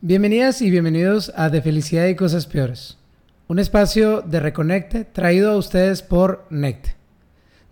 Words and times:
Bienvenidas 0.00 0.62
y 0.62 0.70
bienvenidos 0.70 1.32
a 1.36 1.48
De 1.50 1.60
Felicidad 1.60 2.06
y 2.06 2.14
Cosas 2.14 2.46
Peores, 2.46 2.98
un 3.48 3.58
espacio 3.58 4.22
de 4.22 4.40
Reconecte 4.40 5.04
traído 5.04 5.50
a 5.50 5.56
ustedes 5.56 6.02
por 6.02 6.46
Necte, 6.50 6.94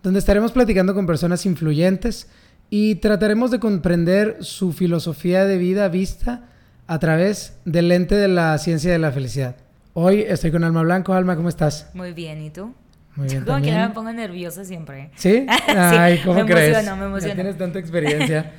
donde 0.03 0.19
estaremos 0.19 0.53
platicando 0.53 0.95
con 0.95 1.07
personas 1.07 1.47
influyentes 1.47 2.29
y 2.69 2.97
trataremos 2.97 3.51
de 3.51 3.61
comprender 3.61 4.39
su 4.41 4.73
filosofía 4.73 5.45
de 5.45 5.57
vida 5.59 5.89
vista 5.89 6.49
a 6.89 6.99
través 6.99 7.59
del 7.65 7.89
lente 7.89 8.17
de 8.17 8.29
la 8.29 8.59
ciencia 8.59 8.91
de 8.93 8.99
la 8.99 9.13
felicidad. 9.13 9.57
Hoy 9.95 10.23
estoy 10.23 10.51
con 10.51 10.65
Alma 10.65 10.83
Blanco. 10.83 11.15
Alma, 11.15 11.37
¿cómo 11.37 11.49
estás? 11.49 11.89
Muy 11.95 12.13
bien, 12.13 12.43
¿y 12.43 12.51
tú? 12.51 12.75
Muy 13.15 13.29
bien. 13.29 13.45
Como 13.45 13.57
que 13.59 13.69
también. 13.71 13.89
me 13.89 13.95
pongo 13.95 14.13
nerviosa 14.13 14.65
siempre. 14.65 15.11
¿Sí? 15.17 15.47
Ay, 15.69 16.21
¿cómo 16.25 16.41
me 16.41 16.47
crees? 16.47 16.71
emociona, 16.77 16.95
me 16.97 17.01
Ya 17.03 17.07
emociona. 17.07 17.35
tienes 17.35 17.57
tanta 17.59 17.79
experiencia. 17.79 18.53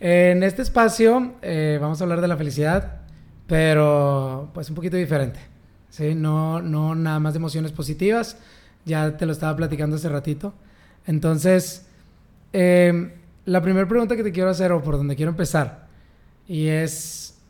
en 0.00 0.42
este 0.42 0.62
espacio 0.62 1.34
eh, 1.42 1.78
vamos 1.80 2.00
a 2.00 2.04
hablar 2.04 2.20
de 2.22 2.28
la 2.28 2.36
felicidad, 2.36 2.99
pero 3.50 4.48
pues 4.54 4.68
un 4.68 4.76
poquito 4.76 4.96
diferente. 4.96 5.40
¿sí? 5.88 6.14
No, 6.14 6.62
no 6.62 6.94
nada 6.94 7.18
más 7.18 7.34
de 7.34 7.38
emociones 7.38 7.72
positivas. 7.72 8.38
Ya 8.84 9.16
te 9.16 9.26
lo 9.26 9.32
estaba 9.32 9.56
platicando 9.56 9.96
hace 9.96 10.08
ratito. 10.08 10.54
Entonces, 11.04 11.84
eh, 12.52 13.12
la 13.46 13.60
primera 13.60 13.88
pregunta 13.88 14.14
que 14.14 14.22
te 14.22 14.30
quiero 14.30 14.50
hacer 14.50 14.70
o 14.70 14.80
por 14.80 14.96
donde 14.96 15.16
quiero 15.16 15.30
empezar, 15.30 15.88
y 16.46 16.68
es 16.68 17.40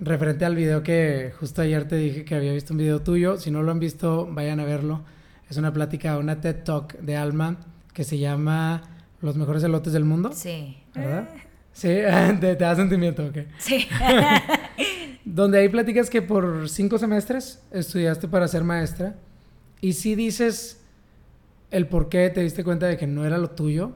referente 0.00 0.44
al 0.44 0.56
video 0.56 0.82
que 0.82 1.32
justo 1.38 1.62
ayer 1.62 1.86
te 1.86 1.94
dije 1.94 2.24
que 2.24 2.34
había 2.34 2.52
visto 2.52 2.74
un 2.74 2.78
video 2.78 3.00
tuyo. 3.00 3.38
Si 3.38 3.52
no 3.52 3.62
lo 3.62 3.70
han 3.70 3.78
visto, 3.78 4.26
vayan 4.28 4.58
a 4.58 4.64
verlo. 4.64 5.02
Es 5.48 5.56
una 5.56 5.72
plática, 5.72 6.18
una 6.18 6.40
TED 6.40 6.64
Talk 6.64 6.98
de 6.98 7.16
Alma 7.16 7.58
que 7.92 8.02
se 8.02 8.18
llama 8.18 8.82
Los 9.20 9.36
mejores 9.36 9.62
elotes 9.62 9.92
del 9.92 10.04
mundo. 10.04 10.32
Sí. 10.32 10.76
¿Verdad? 10.92 11.28
Sí, 11.72 11.88
te, 12.40 12.56
te 12.56 12.64
da 12.64 12.74
sentimiento, 12.74 13.24
ok. 13.26 13.38
Sí. 13.58 13.86
Donde 15.34 15.58
ahí 15.58 15.68
platicas 15.68 16.10
que 16.10 16.22
por 16.22 16.68
cinco 16.68 16.96
semestres 16.96 17.60
estudiaste 17.72 18.28
para 18.28 18.46
ser 18.46 18.62
maestra 18.62 19.16
y 19.80 19.94
sí 19.94 20.14
dices 20.14 20.80
el 21.72 21.88
por 21.88 22.08
qué 22.08 22.30
te 22.30 22.40
diste 22.40 22.62
cuenta 22.62 22.86
de 22.86 22.96
que 22.96 23.08
no 23.08 23.24
era 23.24 23.36
lo 23.36 23.50
tuyo. 23.50 23.94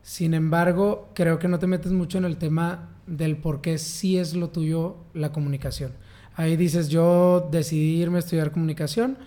Sin 0.00 0.32
embargo, 0.32 1.10
creo 1.12 1.38
que 1.38 1.48
no 1.48 1.58
te 1.58 1.66
metes 1.66 1.92
mucho 1.92 2.16
en 2.16 2.24
el 2.24 2.38
tema 2.38 2.96
del 3.06 3.36
por 3.36 3.60
qué 3.60 3.76
sí 3.76 4.16
es 4.16 4.32
lo 4.32 4.48
tuyo 4.48 4.96
la 5.12 5.32
comunicación. 5.32 5.92
Ahí 6.34 6.56
dices, 6.56 6.88
yo 6.88 7.46
decidí 7.52 8.00
irme 8.00 8.16
a 8.16 8.20
estudiar 8.20 8.50
comunicación. 8.50 9.18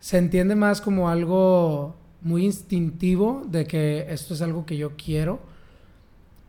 Se 0.00 0.16
entiende 0.16 0.56
más 0.56 0.80
como 0.80 1.10
algo 1.10 1.94
muy 2.22 2.46
instintivo 2.46 3.44
de 3.46 3.66
que 3.66 4.06
esto 4.08 4.32
es 4.32 4.40
algo 4.40 4.64
que 4.64 4.78
yo 4.78 4.92
quiero. 4.96 5.40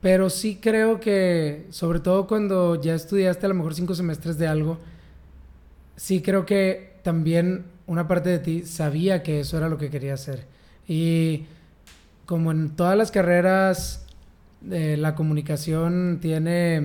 Pero 0.02 0.30
sí 0.30 0.59
creo 0.62 1.00
que, 1.00 1.66
sobre 1.72 2.00
todo 2.00 2.28
cuando 2.28 2.80
ya 2.80 2.94
estudiaste 2.94 3.45
a 3.45 3.50
lo 3.50 3.56
mejor 3.56 3.73
cinco 3.73 3.95
semestres 3.95 4.38
de 4.38 4.48
algo, 4.48 4.78
sí 5.95 6.22
creo 6.22 6.45
que 6.45 6.94
también 7.04 7.66
una 7.88 8.08
parte 8.08 8.30
de 8.30 8.39
ti 8.39 8.64
sabía 8.64 9.23
que 9.23 9.39
eso 9.39 9.58
era 9.58 9.70
lo 9.70 9.78
que 9.78 9.89
quería 9.89 10.14
hacer. 10.14 10.45
Y 10.88 11.45
como 12.26 12.52
en 12.52 12.76
todas 12.76 12.98
las 12.98 13.12
carreras, 13.12 14.06
eh, 14.70 14.98
la 14.98 15.16
comunicación 15.16 16.20
tiene 16.22 16.82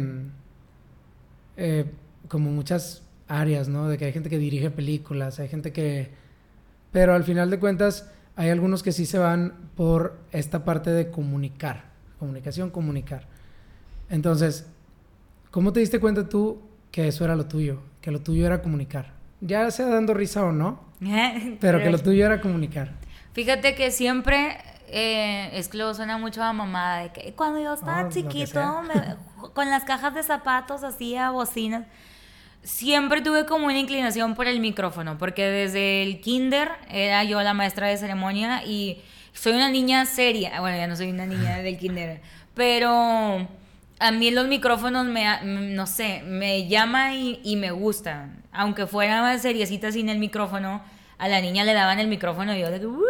eh, 1.57 1.85
como 2.29 2.51
muchas 2.51 3.03
áreas, 3.29 3.69
¿no? 3.69 3.89
De 3.89 3.99
que 3.99 4.07
hay 4.07 4.13
gente 4.13 4.31
que 4.31 4.39
dirige 4.39 4.71
películas, 4.71 5.39
hay 5.39 5.49
gente 5.49 5.73
que... 5.73 6.11
Pero 6.93 7.15
al 7.15 7.25
final 7.25 7.51
de 7.51 7.59
cuentas, 7.59 8.11
hay 8.37 8.51
algunos 8.51 8.83
que 8.83 8.93
sí 8.93 9.07
se 9.07 9.19
van 9.19 9.71
por 9.75 10.19
esta 10.31 10.65
parte 10.65 10.91
de 10.91 11.11
comunicar. 11.11 11.92
Comunicación, 12.27 12.71
comunicar. 12.71 13.25
Entonces, 14.09 14.65
¿cómo 15.51 15.73
te 15.73 15.81
diste 15.81 15.99
cuenta 15.99 16.29
tú 16.29 16.63
que 16.93 17.09
eso 17.09 17.25
era 17.25 17.35
lo 17.35 17.47
tuyo? 17.47 17.81
Que 18.01 18.13
lo 18.13 18.21
tuyo 18.21 18.47
era 18.47 18.63
comunicar. 18.63 19.11
Ya 19.41 19.69
sea 19.73 19.87
dando 19.87 20.15
risa 20.15 20.45
o 20.45 20.53
no, 20.53 20.79
pero 21.61 21.81
que 21.83 21.91
lo 21.91 21.99
tuyo 21.99 22.25
era 22.25 22.41
comunicar. 22.41 22.93
Fíjate 23.33 23.75
que 23.75 23.91
siempre, 23.91 24.57
eh, 24.87 25.51
es 25.55 25.67
que 25.67 25.79
luego 25.79 25.95
suena 25.95 26.17
mucho 26.17 26.45
a 26.45 26.53
mamá, 26.53 26.99
de 26.99 27.11
que 27.13 27.33
cuando 27.33 27.61
yo 27.61 27.73
Oh, 27.73 27.75
estaba 27.75 28.09
sea. 28.09 28.23
chiquito, 28.23 28.83
me- 28.83 29.17
con 29.53 29.69
las 29.69 29.83
cajas 29.83 30.15
de 30.15 30.23
zapatos 30.23 30.85
hacía 30.85 31.33
bocinas. 31.33 31.87
Siempre 32.63 33.21
tuve 33.21 33.47
como 33.47 33.65
una 33.67 33.81
inclinación 33.81 34.37
por 34.37 34.47
el 34.47 34.61
micrófono, 34.61 35.19
porque 35.19 35.45
desde 35.45 36.05
el 36.05 36.21
kinder 36.21 36.69
era 36.89 37.25
yo 37.25 37.43
la 37.43 37.53
maestra 37.53 37.89
de 37.89 37.97
ceremonia 37.97 38.65
y 38.65 39.03
soy 39.33 39.53
una 39.53 39.69
niña 39.69 40.07
seria. 40.07 40.61
Bueno, 40.61 40.77
ya 40.77 40.87
no 40.87 40.97
soy 40.97 41.11
una 41.11 41.27
niña 41.27 41.59
del 41.59 41.79
kinder, 41.79 42.21
pero 42.55 43.49
a 43.99 44.11
mí 44.13 44.31
los 44.31 44.47
micrófonos 44.47 45.07
me, 45.07 45.25
no 45.45 45.87
sé, 45.87 46.23
me 46.25 46.69
llama 46.69 47.15
y, 47.15 47.41
y 47.45 47.57
me 47.57 47.71
gusta. 47.71 48.31
Aunque 48.53 48.87
fuera 48.87 49.23
más 49.23 49.43
seriecita 49.43 49.93
sin 49.93 50.09
el 50.09 50.19
micrófono, 50.19 50.83
a 51.23 51.29
la 51.29 51.41
niña 51.41 51.63
le 51.65 51.73
daban 51.73 52.01
el 52.01 52.09
micrófono 52.09 52.55
y 52.57 52.61
yo 52.61 52.71
de 52.71 52.81
que, 52.81 52.87
"Uh". 52.87 53.01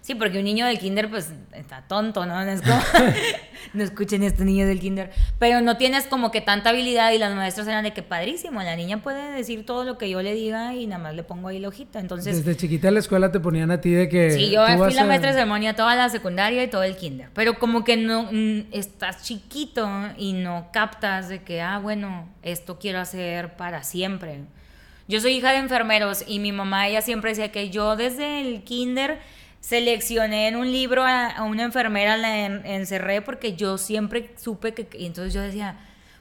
Sí, 0.00 0.16
porque 0.16 0.38
un 0.38 0.44
niño 0.44 0.66
del 0.66 0.78
kinder 0.80 1.08
pues 1.08 1.30
está 1.54 1.82
tonto, 1.86 2.26
¿no? 2.26 2.44
No, 2.44 2.50
es 2.50 2.60
como- 2.60 2.74
no 3.74 3.84
escuchen 3.84 4.22
este 4.24 4.44
niño 4.44 4.66
del 4.66 4.80
kinder. 4.80 5.10
Pero 5.38 5.60
no 5.60 5.76
tienes 5.76 6.06
como 6.06 6.30
que 6.32 6.40
tanta 6.40 6.70
habilidad 6.70 7.12
y 7.12 7.18
las 7.18 7.34
maestras 7.36 7.68
eran 7.68 7.84
de 7.84 7.92
que 7.92 8.02
padrísimo, 8.02 8.60
la 8.62 8.74
niña 8.74 9.00
puede 9.02 9.30
decir 9.30 9.64
todo 9.64 9.84
lo 9.84 9.96
que 9.96 10.10
yo 10.10 10.22
le 10.22 10.34
diga 10.34 10.74
y 10.74 10.86
nada 10.88 11.02
más 11.02 11.14
le 11.14 11.22
pongo 11.22 11.48
ahí 11.48 11.58
la 11.60 11.68
hojita. 11.68 12.00
Entonces, 12.00 12.36
Desde 12.44 12.56
chiquita 12.56 12.88
en 12.88 12.94
la 12.94 13.00
escuela 13.00 13.30
te 13.30 13.38
ponían 13.38 13.70
a 13.70 13.80
ti 13.80 13.90
de 13.92 14.08
que... 14.08 14.32
Sí, 14.32 14.50
yo 14.50 14.66
fui 14.78 14.94
la 14.94 15.02
a- 15.02 15.06
maestra 15.06 15.30
de 15.30 15.34
ceremonia 15.34 15.74
toda 15.76 15.94
la 15.94 16.08
secundaria 16.08 16.64
y 16.64 16.68
todo 16.68 16.82
el 16.82 16.96
kinder. 16.96 17.28
Pero 17.32 17.58
como 17.60 17.84
que 17.84 17.96
no 17.96 18.24
mm, 18.32 18.66
estás 18.72 19.22
chiquito 19.22 19.88
y 20.16 20.32
no 20.32 20.68
captas 20.72 21.28
de 21.28 21.42
que, 21.42 21.60
ah, 21.62 21.78
bueno, 21.78 22.28
esto 22.42 22.78
quiero 22.80 22.98
hacer 22.98 23.56
para 23.56 23.84
siempre. 23.84 24.40
Yo 25.12 25.20
soy 25.20 25.34
hija 25.34 25.50
de 25.52 25.58
enfermeros 25.58 26.24
y 26.26 26.38
mi 26.38 26.52
mamá, 26.52 26.88
ella 26.88 27.02
siempre 27.02 27.30
decía 27.32 27.52
que 27.52 27.68
yo 27.68 27.96
desde 27.96 28.40
el 28.40 28.62
kinder 28.64 29.18
seleccioné 29.60 30.48
en 30.48 30.56
un 30.56 30.72
libro 30.72 31.04
a, 31.04 31.26
a 31.28 31.42
una 31.42 31.64
enfermera, 31.64 32.16
la 32.16 32.46
en- 32.46 32.64
encerré 32.64 33.20
porque 33.22 33.54
yo 33.54 33.76
siempre 33.78 34.30
supe 34.36 34.72
que... 34.74 34.88
Y 34.98 35.04
entonces 35.06 35.34
yo 35.34 35.40
decía, 35.42 35.76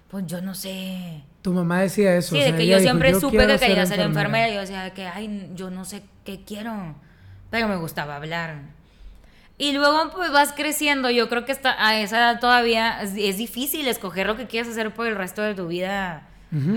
pues 0.09 0.25
yo 0.27 0.41
no 0.41 0.53
sé. 0.55 1.23
Tu 1.41 1.53
mamá 1.53 1.81
decía 1.81 2.15
eso. 2.17 2.35
Sí, 2.35 2.41
o 2.41 2.43
de 2.45 2.51
que 2.55 2.67
yo 2.67 2.75
dijo, 2.77 2.81
siempre 2.81 3.11
"Yo 3.13 3.19
supe 3.21 3.37
que 3.47 3.57
quería 3.59 3.85
ser 3.85 3.99
enfermera. 4.01 4.49
Yo 4.49 4.59
decía 4.59 4.89
que, 4.93 5.07
ay, 5.07 5.49
yo 5.55 5.69
no 5.71 5.85
sé 5.85 6.03
qué 6.25 6.41
quiero, 6.45 6.95
pero 7.49 7.67
me 7.69 7.77
gustaba 7.77 8.17
hablar. 8.17 8.55
Y 9.57 9.71
luego 9.73 10.11
pues 10.13 10.31
vas 10.31 10.53
creciendo, 10.53 11.09
yo 11.11 11.29
creo 11.29 11.45
que 11.45 11.51
está, 11.51 11.75
a 11.87 11.97
esa 11.99 12.17
edad 12.17 12.39
todavía 12.39 13.01
es, 13.03 13.13
es 13.15 13.37
difícil 13.37 13.87
escoger 13.87 14.27
lo 14.27 14.35
que 14.35 14.47
quieres 14.47 14.69
hacer 14.71 14.93
por 14.93 15.07
el 15.07 15.15
resto 15.15 15.41
de 15.43 15.55
tu 15.55 15.67
vida 15.67 16.27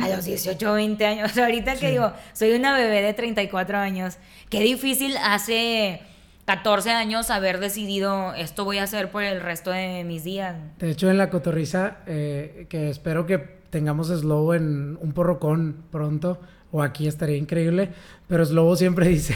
a 0.02 0.08
los 0.08 0.24
18 0.24 0.70
o 0.70 0.74
20 0.74 1.04
años. 1.06 1.36
Ahorita 1.36 1.76
que 1.76 1.90
digo, 1.90 2.12
soy 2.32 2.52
una 2.52 2.76
bebé 2.76 3.02
de 3.02 3.14
34 3.14 3.78
años, 3.78 4.18
qué 4.48 4.60
difícil 4.60 5.14
hace 5.22 6.00
14 6.46 6.90
años 6.90 7.30
haber 7.30 7.58
decidido 7.58 8.34
esto 8.34 8.64
voy 8.64 8.78
a 8.78 8.82
hacer 8.82 9.10
por 9.10 9.22
el 9.22 9.40
resto 9.40 9.70
de 9.70 10.04
mis 10.04 10.24
días. 10.24 10.56
De 10.78 10.90
hecho, 10.90 11.10
en 11.10 11.18
la 11.18 11.30
cotorriza, 11.30 11.98
eh, 12.06 12.66
que 12.68 12.90
espero 12.90 13.26
que 13.26 13.38
tengamos 13.70 14.08
Slobo 14.08 14.54
en 14.54 14.98
un 15.00 15.12
porrocón 15.12 15.84
pronto, 15.90 16.40
o 16.70 16.82
aquí 16.82 17.06
estaría 17.06 17.36
increíble, 17.36 17.90
pero 18.28 18.44
Slobo 18.44 18.76
siempre 18.76 19.08
dice, 19.08 19.34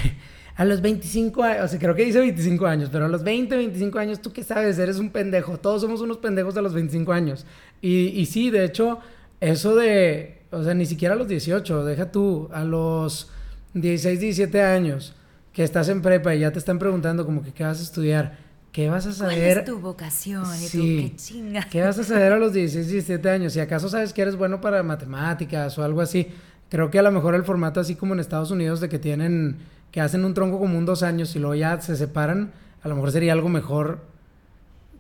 a 0.54 0.64
los 0.64 0.82
25 0.82 1.42
años, 1.42 1.64
o 1.64 1.68
sea, 1.68 1.78
creo 1.78 1.94
que 1.94 2.04
dice 2.04 2.20
25 2.20 2.66
años, 2.66 2.90
pero 2.92 3.06
a 3.06 3.08
los 3.08 3.22
20, 3.22 3.56
25 3.56 3.98
años, 3.98 4.20
¿tú 4.20 4.32
qué 4.32 4.42
sabes? 4.42 4.78
Eres 4.78 4.98
un 4.98 5.10
pendejo, 5.10 5.58
todos 5.58 5.80
somos 5.80 6.00
unos 6.00 6.18
pendejos 6.18 6.56
a 6.56 6.62
los 6.62 6.74
25 6.74 7.12
años. 7.12 7.46
Y, 7.80 8.08
y 8.08 8.26
sí, 8.26 8.50
de 8.50 8.64
hecho, 8.64 8.98
eso 9.40 9.74
de, 9.76 10.42
o 10.50 10.62
sea, 10.62 10.74
ni 10.74 10.86
siquiera 10.86 11.14
a 11.14 11.18
los 11.18 11.28
18, 11.28 11.84
deja 11.84 12.10
tú, 12.10 12.48
a 12.52 12.64
los 12.64 13.30
16, 13.74 14.20
17 14.20 14.62
años, 14.62 15.14
que 15.52 15.62
estás 15.64 15.88
en 15.88 16.02
prepa 16.02 16.34
y 16.34 16.40
ya 16.40 16.52
te 16.52 16.58
están 16.58 16.78
preguntando 16.78 17.24
como 17.24 17.42
que 17.42 17.52
qué 17.52 17.64
vas 17.64 17.80
a 17.80 17.82
estudiar, 17.82 18.38
qué 18.72 18.88
vas 18.88 19.06
a 19.06 19.08
¿Cuál 19.10 19.34
saber. 19.34 19.58
es 19.58 19.64
tu 19.64 19.78
vocación? 19.80 20.46
Sí. 20.46 21.10
qué 21.10 21.16
chinga. 21.16 21.62
¿Qué 21.70 21.82
vas 21.82 21.98
a 21.98 22.04
saber 22.04 22.32
a 22.32 22.38
los 22.38 22.52
16, 22.52 22.88
17 22.88 23.30
años? 23.30 23.52
Si 23.52 23.60
acaso 23.60 23.88
sabes 23.88 24.12
que 24.12 24.22
eres 24.22 24.36
bueno 24.36 24.60
para 24.60 24.82
matemáticas 24.82 25.78
o 25.78 25.84
algo 25.84 26.00
así. 26.00 26.28
Creo 26.70 26.90
que 26.90 26.98
a 26.98 27.02
lo 27.02 27.10
mejor 27.10 27.34
el 27.34 27.44
formato 27.44 27.80
así 27.80 27.94
como 27.94 28.12
en 28.14 28.20
Estados 28.20 28.50
Unidos 28.50 28.80
de 28.80 28.88
que 28.90 28.98
tienen, 28.98 29.56
que 29.90 30.00
hacen 30.02 30.24
un 30.24 30.34
tronco 30.34 30.58
común 30.58 30.84
dos 30.84 31.02
años 31.02 31.34
y 31.34 31.38
luego 31.38 31.54
ya 31.54 31.80
se 31.80 31.96
separan, 31.96 32.52
a 32.82 32.88
lo 32.88 32.94
mejor 32.94 33.10
sería 33.10 33.32
algo 33.32 33.48
mejor 33.48 34.00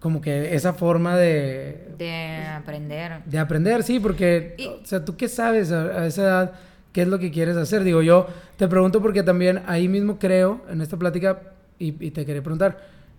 como 0.00 0.20
que 0.20 0.54
esa 0.54 0.72
forma 0.74 1.16
de, 1.16 1.88
De 1.98 2.44
aprender. 2.56 3.22
de 3.24 3.38
aprender, 3.38 3.82
sí, 3.82 3.98
porque, 4.00 4.54
Y- 4.58 4.66
o 4.66 4.80
sea, 4.84 5.04
¿tú 5.04 5.16
qué 5.16 5.28
sabes 5.28 5.72
a, 5.72 5.82
a 5.82 6.06
esa 6.06 6.22
edad? 6.22 6.52
¿Qué 6.92 7.02
es 7.02 7.08
lo 7.08 7.18
que 7.18 7.30
quieres 7.30 7.56
hacer? 7.56 7.84
Digo, 7.84 8.02
yo 8.02 8.26
te 8.56 8.66
pregunto 8.68 9.02
porque 9.02 9.22
también 9.22 9.62
ahí 9.66 9.88
mismo 9.88 10.18
creo, 10.18 10.62
en 10.70 10.80
esta 10.80 10.96
plática, 10.96 11.40
y, 11.78 11.88
y 12.04 12.10
te 12.10 12.24
quería 12.24 12.42
preguntar, 12.42 12.78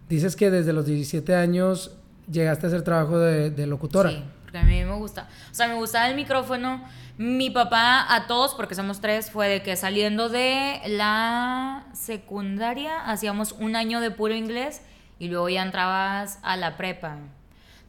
dices 0.10 0.36
que 0.36 0.50
desde 0.50 0.74
los 0.74 0.86
17 0.86 1.36
años 1.36 1.96
llegaste 2.32 2.66
a 2.66 2.70
hacer 2.70 2.82
trabajo 2.82 3.20
de, 3.20 3.52
de 3.52 3.68
locutora. 3.68 4.10
Sí, 4.10 4.24
porque 4.44 4.58
a 4.58 4.64
mí 4.64 4.84
me 4.84 4.96
gusta. 4.96 5.28
O 5.52 5.54
sea, 5.54 5.68
me 5.68 5.76
gustaba 5.76 6.10
el 6.10 6.16
micrófono. 6.16 6.84
Mi 7.18 7.50
papá, 7.50 8.06
a 8.14 8.28
todos, 8.28 8.56
porque 8.56 8.76
somos 8.76 9.02
tres, 9.02 9.30
fue 9.30 9.48
de 9.50 9.62
que 9.62 9.76
saliendo 9.76 10.30
de 10.30 10.80
la 10.88 11.86
secundaria 11.94 12.98
hacíamos 13.06 13.52
un 13.54 13.76
año 13.76 14.00
de 14.02 14.10
puro 14.12 14.34
inglés 14.34 14.82
y 15.20 15.28
luego 15.28 15.50
ya 15.50 15.62
entrabas 15.62 16.40
a 16.42 16.56
la 16.58 16.78
prepa. 16.78 17.18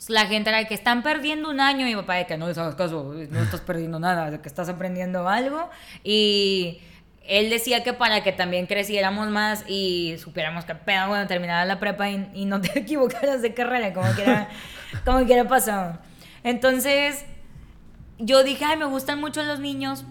la 0.09 0.27
gente 0.27 0.51
era 0.51 0.59
de 0.59 0.67
que 0.67 0.75
están 0.75 1.03
perdiendo 1.03 1.49
un 1.49 1.61
año 1.61 1.87
y 1.87 1.95
mi 1.95 1.97
papá 1.97 2.17
de 2.17 2.27
que 2.27 2.37
no 2.37 2.49
les 2.49 2.59
hagas 2.59 2.75
caso, 2.75 3.15
no 3.31 3.43
estás 3.43 3.61
perdiendo 3.61 4.01
nada, 4.01 4.31
de 4.31 4.41
que 4.41 4.49
estás 4.49 4.69
aprendiendo 4.69 5.29
algo. 5.29 5.71
Y 6.03 6.81
él 7.25 7.49
decía 7.49 7.85
que 7.85 7.93
para 7.93 8.25
que 8.25 8.33
también 8.33 8.67
creciéramos 8.67 9.29
más 9.29 9.65
y 9.69 10.17
supiéramos 10.19 10.65
que 10.65 10.75
pedo 10.75 11.07
cuando 11.09 11.29
terminara 11.29 11.65
la 11.65 11.79
prepa 11.79 12.11
y, 12.11 12.45
no 12.45 12.61
te 12.61 12.77
equivocaras 12.81 13.41
de 13.41 13.55
carrera, 13.55 13.95
como 13.95 14.11
quiera, 14.13 14.49
como 15.05 15.25
quiera 15.25 15.47
pasó. 15.47 15.99
Entonces, 16.43 17.25
yo 18.19 18.43
dije, 18.43 18.65
ay, 18.65 18.77
me 18.77 18.87
gustan 18.87 19.21
mucho 19.21 19.43
los 19.45 19.61
niños, 19.61 20.05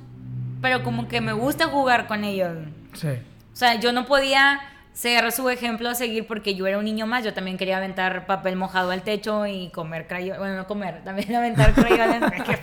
pero 0.62 0.84
como 0.84 1.08
que 1.08 1.20
me 1.20 1.34
gusta 1.34 1.68
jugar 1.68 2.08
con 2.08 2.24
ellos. 2.24 2.56
Sí. 2.94 3.10
O 3.52 3.56
sea, 3.56 3.76
yo 3.76 3.92
no 3.92 4.06
podía 4.06 4.62
ser 5.00 5.32
su 5.32 5.50
ejemplo 5.50 5.88
a 5.88 5.96
seguir 5.96 6.28
porque 6.28 6.56
yo 6.56 6.68
era 6.68 6.78
un 6.78 6.84
niño 6.84 7.08
más. 7.08 7.24
Yo 7.24 7.34
también 7.34 7.58
quería 7.58 7.78
aventar 7.78 8.26
papel 8.26 8.58
mojado 8.58 8.92
al 8.92 9.02
techo 9.02 9.48
y 9.48 9.70
comer 9.70 10.08
crayones. 10.08 10.40
Bueno, 10.40 10.58
no 10.58 10.68
comer, 10.68 11.06
también 11.06 11.34
aventar 11.36 11.74
crayones. 11.74 12.20
porque, 12.20 12.60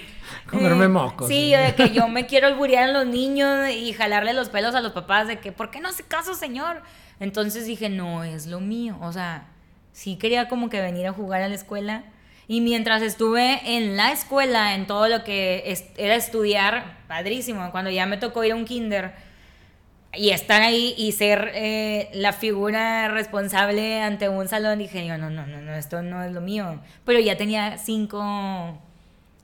Comerme 0.50 0.86
eh, 0.86 0.88
mocos. 0.88 1.28
Sí, 1.28 1.52
de 1.52 1.74
que 1.74 1.90
yo 1.90 2.08
me 2.08 2.24
quiero 2.24 2.46
alburear 2.46 2.84
a 2.88 2.92
los 2.92 3.06
niños 3.06 3.68
y 3.68 3.92
jalarle 3.92 4.32
los 4.32 4.48
pelos 4.48 4.74
a 4.74 4.80
los 4.80 4.92
papás 4.92 5.28
de 5.28 5.40
que, 5.40 5.52
¿por 5.52 5.70
qué 5.70 5.80
no 5.80 5.88
hace 5.88 6.04
caso, 6.04 6.34
señor? 6.34 6.80
Entonces 7.20 7.66
dije, 7.66 7.90
no, 7.90 8.24
es 8.24 8.46
lo 8.46 8.60
mío. 8.60 8.96
O 9.02 9.12
sea, 9.12 9.48
sí 9.92 10.16
quería 10.16 10.48
como 10.48 10.70
que 10.70 10.80
venir 10.80 11.06
a 11.06 11.12
jugar 11.12 11.42
a 11.42 11.48
la 11.48 11.54
escuela. 11.54 12.04
Y 12.46 12.62
mientras 12.62 13.02
estuve 13.02 13.60
en 13.76 13.94
la 13.94 14.10
escuela, 14.10 14.74
en 14.74 14.86
todo 14.86 15.06
lo 15.08 15.22
que 15.22 15.76
era 15.98 16.14
estudiar, 16.14 16.96
padrísimo. 17.08 17.70
Cuando 17.72 17.90
ya 17.90 18.06
me 18.06 18.16
tocó 18.16 18.42
ir 18.42 18.52
a 18.52 18.56
un 18.56 18.64
kinder 18.64 19.27
y 20.14 20.30
estar 20.30 20.62
ahí 20.62 20.94
y 20.96 21.12
ser 21.12 21.52
eh, 21.54 22.10
la 22.14 22.32
figura 22.32 23.08
responsable 23.08 24.00
ante 24.00 24.28
un 24.28 24.48
salón, 24.48 24.78
dije 24.78 25.06
yo, 25.06 25.18
no, 25.18 25.30
no, 25.30 25.46
no, 25.46 25.60
no, 25.60 25.74
esto 25.74 26.02
no 26.02 26.22
es 26.24 26.32
lo 26.32 26.40
mío. 26.40 26.80
Pero 27.04 27.20
ya 27.20 27.36
tenía 27.36 27.78
cinco 27.78 28.78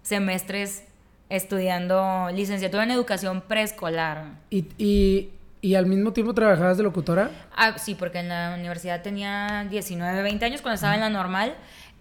semestres 0.02 0.84
estudiando 1.28 2.28
licenciatura 2.32 2.84
en 2.84 2.92
educación 2.92 3.42
preescolar. 3.42 4.24
¿Y, 4.50 4.66
y, 4.78 5.30
y 5.60 5.74
al 5.74 5.86
mismo 5.86 6.12
tiempo 6.12 6.34
trabajabas 6.34 6.76
de 6.76 6.82
locutora? 6.82 7.30
Ah, 7.54 7.78
sí, 7.78 7.94
porque 7.94 8.18
en 8.18 8.28
la 8.28 8.54
universidad 8.58 9.02
tenía 9.02 9.66
19, 9.68 10.22
20 10.22 10.44
años 10.44 10.62
cuando 10.62 10.76
estaba 10.76 10.94
en 10.94 11.00
la 11.00 11.10
normal. 11.10 11.54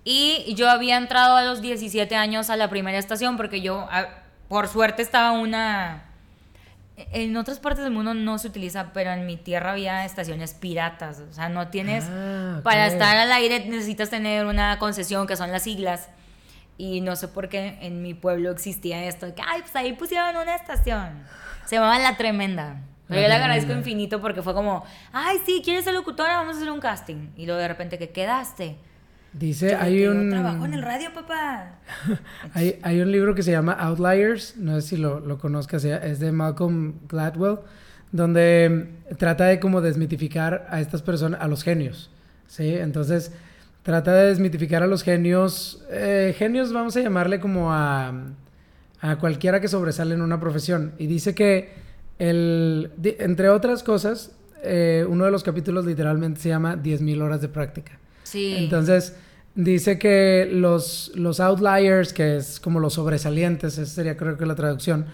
Y 0.06 0.54
yo 0.56 0.70
había 0.70 0.98
entrado 0.98 1.36
a 1.36 1.44
los 1.44 1.62
17 1.62 2.16
años 2.16 2.50
a 2.50 2.58
la 2.58 2.70
primera 2.70 2.98
estación 2.98 3.38
porque 3.38 3.62
yo, 3.62 3.88
ah, 3.90 4.08
por 4.48 4.68
suerte, 4.68 5.02
estaba 5.02 5.32
una 5.32 6.13
en 6.96 7.36
otras 7.38 7.60
partes 7.60 7.84
del 7.84 7.94
mundo 7.94 8.14
no 8.14 8.38
se 8.38 8.48
utiliza, 8.48 8.94
pero 8.94 9.12
en 9.12 9.26
mi 9.26 9.38
tierra 9.38 9.72
había 9.72 10.06
estaciones 10.06 10.54
piratas. 10.54 11.20
O 11.20 11.34
sea, 11.34 11.50
no 11.50 11.70
tienes. 11.70 12.06
Ah, 12.08 12.62
para 12.64 12.88
estar 12.88 13.18
al 13.18 13.32
aire 13.32 13.66
necesitas 13.66 14.10
tener 14.10 14.46
una 14.46 14.78
concesión, 14.78 15.26
que 15.26 15.36
son 15.36 15.52
las 15.52 15.64
siglas. 15.64 16.10
Y 16.78 17.02
no 17.02 17.16
sé 17.16 17.28
por 17.28 17.50
qué 17.50 17.78
en 17.82 18.02
mi 18.02 18.14
pueblo 18.14 18.52
existía 18.52 19.06
esto. 19.06 19.34
Que, 19.34 19.42
ay, 19.42 19.62
pues 19.62 19.76
ahí 19.76 19.94
pusieron 19.94 20.36
una 20.36 20.56
estación. 20.56 21.24
Se 21.66 21.76
llamaba 21.76 22.00
La 22.00 22.18
Tremenda. 22.18 22.82
Pero 23.08 23.22
yo 23.22 23.28
le 23.28 23.34
agradezco 23.34 23.74
infinito 23.74 24.22
porque 24.22 24.42
fue 24.42 24.54
como, 24.54 24.84
ay, 25.12 25.38
sí, 25.46 25.62
¿quieres 25.64 25.84
ser 25.84 25.94
locutora? 25.94 26.38
Vamos 26.38 26.56
a 26.56 26.58
hacer 26.58 26.72
un 26.72 26.80
casting. 26.80 27.30
Y 27.36 27.46
luego 27.46 27.62
de 27.62 27.68
repente, 27.68 27.98
que 27.98 28.10
quedaste? 28.10 28.78
Dice, 29.34 29.76
hay 29.76 30.06
un... 30.06 30.30
trabajo 30.30 30.66
en 30.66 30.76
el 30.76 30.84
radio, 30.84 31.12
papá. 31.14 31.80
hay, 32.54 32.80
hay, 32.84 33.02
un 33.02 33.12
libro 33.12 33.34
que 33.34 33.42
se 33.42 33.52
llama 33.52 33.74
Outliers, 33.74 34.58
no 34.58 34.80
sé 34.80 34.90
si 34.90 34.98
lo, 34.98 35.20
lo 35.20 35.40
conozcas, 35.40 35.84
es 35.86 36.20
de 36.20 36.32
Malcolm 36.32 36.94
Gladwell, 37.10 37.60
donde 38.12 38.90
trata 39.18 39.46
de 39.46 39.60
como 39.60 39.82
desmitificar 39.82 40.68
a 40.70 40.80
estas 40.80 41.02
personas, 41.02 41.42
a 41.42 41.48
los 41.48 41.64
genios, 41.64 42.12
¿sí? 42.48 42.76
Entonces, 42.76 43.32
trata 43.82 44.14
de 44.14 44.28
desmitificar 44.28 44.84
a 44.84 44.88
los 44.88 45.04
genios, 45.04 45.84
eh, 45.90 46.36
genios 46.38 46.72
vamos 46.72 46.96
a 46.96 47.02
llamarle 47.02 47.40
como 47.40 47.74
a, 47.74 48.14
a 49.02 49.16
cualquiera 49.18 49.60
que 49.60 49.68
sobresale 49.68 50.14
en 50.14 50.22
una 50.22 50.40
profesión. 50.40 50.94
Y 51.00 51.08
dice 51.08 51.34
que, 51.34 51.74
el, 52.20 52.92
entre 53.04 53.50
otras 53.50 53.84
cosas, 53.84 54.32
eh, 54.64 55.06
uno 55.10 55.26
de 55.26 55.32
los 55.32 55.44
capítulos 55.44 55.86
literalmente 55.86 56.40
se 56.40 56.50
llama 56.50 56.78
10.000 56.78 57.22
horas 57.22 57.42
de 57.42 57.50
práctica. 57.50 58.00
Sí. 58.24 58.56
Entonces, 58.58 59.16
dice 59.56 60.00
que 60.00 60.50
los, 60.52 61.12
los 61.16 61.40
outliers, 61.40 62.14
que 62.14 62.38
es 62.38 62.60
como 62.60 62.80
los 62.80 62.94
sobresalientes, 62.94 63.78
esa 63.78 63.94
sería 63.94 64.18
creo 64.18 64.38
que 64.38 64.46
la 64.46 64.56
traducción, 64.56 65.06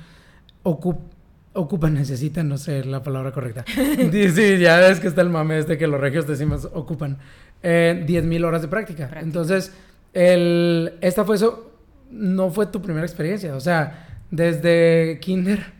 ocupan, 0.63 1.93
necesitan, 1.93 2.47
no 2.47 2.57
sé 2.57 2.83
la 2.85 3.03
palabra 3.03 3.31
correcta. 3.31 3.65
sí, 3.75 4.57
ya 4.57 4.77
ves 4.79 4.99
que 4.99 5.07
está 5.07 5.21
el 5.21 5.29
mame 5.29 5.59
este 5.59 5.77
que 5.77 5.87
los 5.87 5.99
regios 5.99 6.27
decimos 6.27 6.67
ocupan. 6.73 7.17
Eh, 7.61 8.05
10.000 8.07 8.45
horas 8.45 8.61
de 8.61 8.67
práctica. 8.69 9.09
Entonces, 9.19 9.73
el, 10.13 10.93
esta 11.01 11.25
fue 11.25 11.35
eso, 11.35 11.71
no 12.09 12.51
fue 12.51 12.67
tu 12.67 12.81
primera 12.81 13.05
experiencia. 13.05 13.55
O 13.55 13.59
sea, 13.59 14.07
desde 14.31 15.19
kinder, 15.19 15.73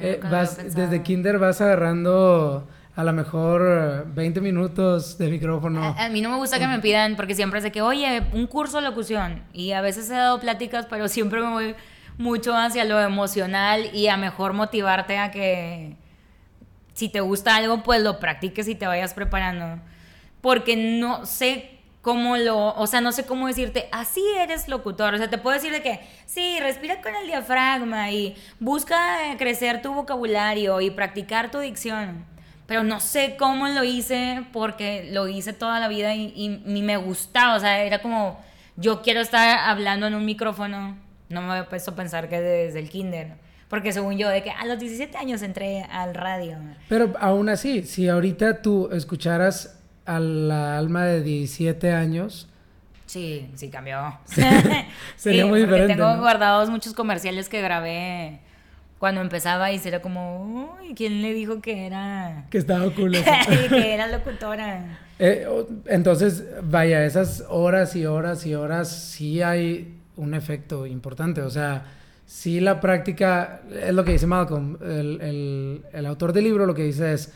eh, 0.00 0.20
vas, 0.22 0.76
desde 0.76 1.02
kinder 1.02 1.38
vas 1.38 1.60
agarrando 1.60 2.68
a 2.96 3.04
lo 3.04 3.12
mejor 3.12 4.06
20 4.14 4.40
minutos 4.40 5.18
de 5.18 5.28
micrófono. 5.28 5.94
A, 5.98 6.08
mí 6.08 6.22
no 6.22 6.30
me 6.30 6.36
gusta 6.36 6.58
que 6.58 6.66
me 6.66 6.78
pidan, 6.78 7.14
porque 7.14 7.34
siempre 7.34 7.60
de 7.60 7.70
que, 7.70 7.82
oye, 7.82 8.22
un 8.32 8.46
curso 8.46 8.78
de 8.78 8.84
locución. 8.84 9.44
Y 9.52 9.72
a 9.72 9.82
veces 9.82 10.08
he 10.08 10.14
dado 10.14 10.40
pláticas, 10.40 10.86
pero 10.88 11.06
siempre 11.08 11.42
me 11.42 11.50
voy 11.50 11.74
mucho 12.16 12.56
hacia 12.56 12.84
lo 12.84 12.98
emocional 12.98 13.90
y 13.92 14.08
a 14.08 14.16
mejor 14.16 14.54
motivarte 14.54 15.18
a 15.18 15.30
que 15.30 15.96
si 16.94 17.10
te 17.10 17.20
gusta 17.20 17.56
algo, 17.56 17.82
pues 17.82 18.02
lo 18.02 18.18
practiques 18.18 18.66
y 18.66 18.74
te 18.74 18.86
vayas 18.86 19.12
preparando. 19.12 19.82
Porque 20.40 20.74
no 20.74 21.26
sé 21.26 21.78
cómo 22.00 22.38
lo, 22.38 22.74
o 22.76 22.86
sea, 22.86 23.02
no 23.02 23.12
sé 23.12 23.26
cómo 23.26 23.46
decirte, 23.46 23.90
así 23.92 24.22
eres 24.38 24.68
locutor. 24.68 25.12
O 25.12 25.18
sea, 25.18 25.28
te 25.28 25.36
puedo 25.36 25.54
decir 25.54 25.70
de 25.70 25.82
que, 25.82 26.00
sí, 26.24 26.58
respira 26.60 27.02
con 27.02 27.14
el 27.14 27.26
diafragma 27.26 28.10
y 28.10 28.36
busca 28.58 29.30
eh, 29.30 29.36
crecer 29.36 29.82
tu 29.82 29.92
vocabulario 29.92 30.80
y 30.80 30.88
practicar 30.90 31.50
tu 31.50 31.58
dicción 31.58 32.35
pero 32.66 32.82
no 32.82 33.00
sé 33.00 33.36
cómo 33.38 33.68
lo 33.68 33.84
hice 33.84 34.44
porque 34.52 35.08
lo 35.12 35.28
hice 35.28 35.52
toda 35.52 35.80
la 35.80 35.88
vida 35.88 36.14
y, 36.14 36.32
y, 36.36 36.82
me 36.82 36.96
gustaba, 36.96 37.56
o 37.56 37.60
sea, 37.60 37.82
era 37.82 38.00
como, 38.00 38.40
yo 38.76 39.02
quiero 39.02 39.20
estar 39.20 39.58
hablando 39.58 40.06
en 40.06 40.14
un 40.14 40.24
micrófono, 40.24 40.96
no 41.28 41.42
me 41.42 41.52
había 41.52 41.68
puesto 41.68 41.92
a 41.92 41.94
pensar 41.94 42.28
que 42.28 42.40
desde 42.40 42.80
el 42.80 42.90
kinder, 42.90 43.34
porque 43.68 43.92
según 43.92 44.18
yo, 44.18 44.28
de 44.28 44.42
que 44.42 44.50
a 44.50 44.64
los 44.66 44.78
17 44.78 45.16
años 45.16 45.42
entré 45.42 45.84
al 45.84 46.14
radio. 46.14 46.58
Pero 46.88 47.14
aún 47.20 47.48
así, 47.48 47.84
si 47.84 48.08
ahorita 48.08 48.62
tú 48.62 48.88
escucharas 48.92 49.78
a 50.04 50.18
la 50.20 50.78
alma 50.78 51.04
de 51.04 51.22
17 51.22 51.92
años... 51.92 52.48
Sí, 53.06 53.48
sí 53.54 53.70
cambió. 53.70 54.18
Sería 55.16 55.46
muy 55.46 55.60
diferente. 55.60 55.94
Tengo 55.94 56.16
guardados 56.18 56.70
muchos 56.70 56.92
comerciales 56.92 57.48
que 57.48 57.60
grabé 57.60 58.40
cuando 58.98 59.20
empezaba 59.20 59.70
y 59.72 59.80
era 59.84 60.00
como, 60.00 60.74
uy, 60.80 60.94
¿quién 60.94 61.20
le 61.22 61.34
dijo 61.34 61.60
que 61.60 61.86
era? 61.86 62.46
Que 62.50 62.58
estaba 62.58 62.90
cool. 62.94 63.12
que 63.68 63.94
era 63.94 64.08
locutora. 64.08 64.98
Eh, 65.18 65.46
entonces, 65.86 66.44
vaya, 66.62 67.04
esas 67.04 67.44
horas 67.48 67.94
y 67.96 68.06
horas 68.06 68.46
y 68.46 68.54
horas 68.54 68.88
sí 68.88 69.42
hay 69.42 69.98
un 70.16 70.34
efecto 70.34 70.86
importante. 70.86 71.42
O 71.42 71.50
sea, 71.50 71.84
sí 72.24 72.60
la 72.60 72.80
práctica, 72.80 73.60
es 73.70 73.92
lo 73.92 74.04
que 74.04 74.12
dice 74.12 74.26
Malcolm, 74.26 74.78
el, 74.82 75.20
el, 75.20 75.84
el 75.92 76.06
autor 76.06 76.32
del 76.32 76.44
libro 76.44 76.66
lo 76.66 76.74
que 76.74 76.84
dice 76.84 77.12
es, 77.12 77.32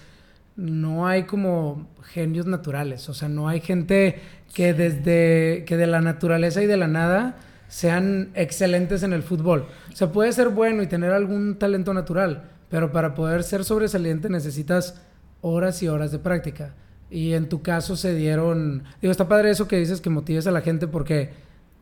no 0.57 1.07
hay 1.07 1.25
como 1.25 1.88
genios 2.02 2.47
naturales. 2.47 3.09
O 3.09 3.14
sea, 3.14 3.29
no 3.29 3.49
hay 3.49 3.61
gente 3.61 4.21
que 4.55 4.75
desde, 4.75 5.64
que 5.67 5.76
de 5.76 5.87
la 5.87 6.00
naturaleza 6.00 6.62
y 6.62 6.67
de 6.67 6.76
la 6.76 6.88
nada 6.88 7.37
sean 7.71 8.31
excelentes 8.35 9.05
en 9.05 9.12
el 9.12 9.23
fútbol. 9.23 9.69
O 9.93 9.97
sea, 9.97 10.11
puede 10.11 10.33
ser 10.33 10.49
bueno 10.49 10.83
y 10.83 10.89
tener 10.89 11.12
algún 11.12 11.57
talento 11.57 11.95
natural, 11.95 12.50
pero 12.69 12.91
para 12.91 13.15
poder 13.15 13.45
ser 13.45 13.65
sobresaliente 13.65 14.29
necesitas 14.29 15.00
horas 15.41 15.81
y 15.83 15.89
horas 15.89 16.11
de 16.11 16.19
práctica. 16.19 16.75
Y 17.11 17.33
en 17.33 17.49
tu 17.49 17.62
caso 17.62 17.97
se 17.97 18.15
dieron... 18.15 18.83
Digo, 19.00 19.12
está 19.12 19.29
padre 19.29 19.50
eso 19.50 19.69
que 19.69 19.79
dices 19.79 20.00
que 20.00 20.11
motives 20.11 20.49
a 20.49 20.50
la 20.50 20.62
gente 20.62 20.89
porque 20.89 21.31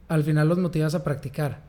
al 0.09 0.25
final 0.25 0.47
los 0.49 0.59
motivas 0.59 0.95
a 0.95 1.03
practicar. 1.03 1.63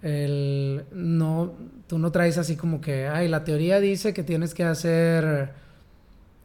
El, 0.00 0.84
no, 0.92 1.52
tú 1.86 1.98
no 1.98 2.10
traes 2.12 2.38
así 2.38 2.56
como 2.56 2.80
que, 2.80 3.08
ay, 3.08 3.28
la 3.28 3.44
teoría 3.44 3.78
dice 3.78 4.14
que 4.14 4.22
tienes 4.22 4.54
que 4.54 4.64
hacer 4.64 5.52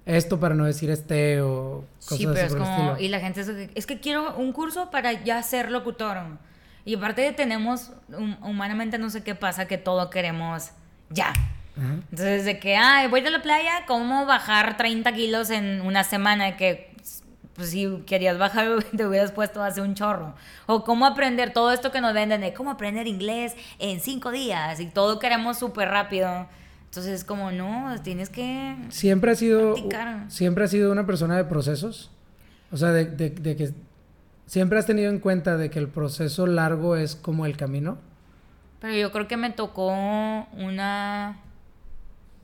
esto 0.06 0.40
para 0.40 0.56
no 0.56 0.66
decir 0.66 0.90
este 0.90 1.42
o 1.42 1.86
cosas 2.00 2.18
sí, 2.18 2.28
pero 2.28 2.48
es 2.48 2.56
como, 2.56 2.98
y 2.98 3.08
la 3.08 3.20
gente 3.20 3.42
es, 3.42 3.50
es 3.74 3.86
que 3.86 4.00
quiero 4.00 4.36
un 4.36 4.52
curso 4.52 4.92
para 4.92 5.24
ya 5.24 5.42
ser 5.44 5.72
locutor. 5.72 6.18
Y 6.86 6.96
aparte 6.96 7.32
tenemos, 7.34 7.92
humanamente 8.42 8.98
no 8.98 9.10
sé 9.10 9.24
qué 9.24 9.36
pasa, 9.36 9.68
que 9.68 9.78
todo 9.78 10.10
queremos 10.10 10.72
ya. 11.10 11.34
Entonces, 11.76 12.46
de 12.46 12.60
que, 12.60 12.76
ay, 12.76 13.08
voy 13.08 13.26
a 13.26 13.30
la 13.30 13.42
playa, 13.42 13.86
¿cómo 13.88 14.26
bajar 14.26 14.78
30 14.78 15.14
kilos 15.14 15.50
en 15.50 15.82
una 15.82 16.04
semana? 16.04 16.58
Que, 16.58 16.94
pues 17.56 17.70
si 17.70 18.04
querías 18.06 18.38
bajar, 18.38 18.84
te 18.98 19.06
hubieras 19.06 19.32
puesto 19.32 19.64
hace 19.64 19.82
un 19.82 19.96
chorro. 19.96 20.36
O 20.66 20.84
cómo 20.84 21.06
aprender 21.06 21.54
todo 21.54 21.72
esto 21.72 21.92
que 21.92 22.02
nos 22.02 22.14
venden 22.14 22.42
de 22.42 22.54
cómo 22.54 22.72
aprender 22.72 23.08
inglés 23.08 23.56
en 23.80 24.00
cinco 24.00 24.32
días. 24.32 24.80
Y 24.80 24.88
todo 24.88 25.20
queremos 25.20 25.58
súper 25.60 25.90
rápido. 25.90 26.48
Entonces, 26.86 27.24
como, 27.24 27.52
no, 27.52 27.96
tienes 28.04 28.30
que. 28.30 28.76
Siempre 28.90 29.32
ha 29.32 29.36
sido. 29.36 29.76
Siempre 30.28 30.66
ha 30.66 30.68
sido 30.68 30.92
una 30.92 31.06
persona 31.06 31.38
de 31.38 31.46
procesos. 31.46 32.12
O 32.72 32.78
sea, 32.78 32.92
de, 32.92 33.06
de, 33.06 33.30
de 33.30 33.56
que 33.56 33.74
¿Siempre 34.52 34.78
has 34.78 34.86
tenido 34.86 35.10
en 35.10 35.20
cuenta 35.20 35.56
de 35.56 35.70
que 35.70 35.80
el 35.80 35.88
proceso 35.88 36.46
largo 36.46 36.98
es 36.98 37.16
como 37.16 37.46
el 37.46 37.56
camino? 37.56 37.98
Pero 38.82 38.94
yo 38.96 39.10
creo 39.10 39.26
que 39.26 39.38
me 39.38 39.50
tocó 39.50 39.88
una... 40.58 41.40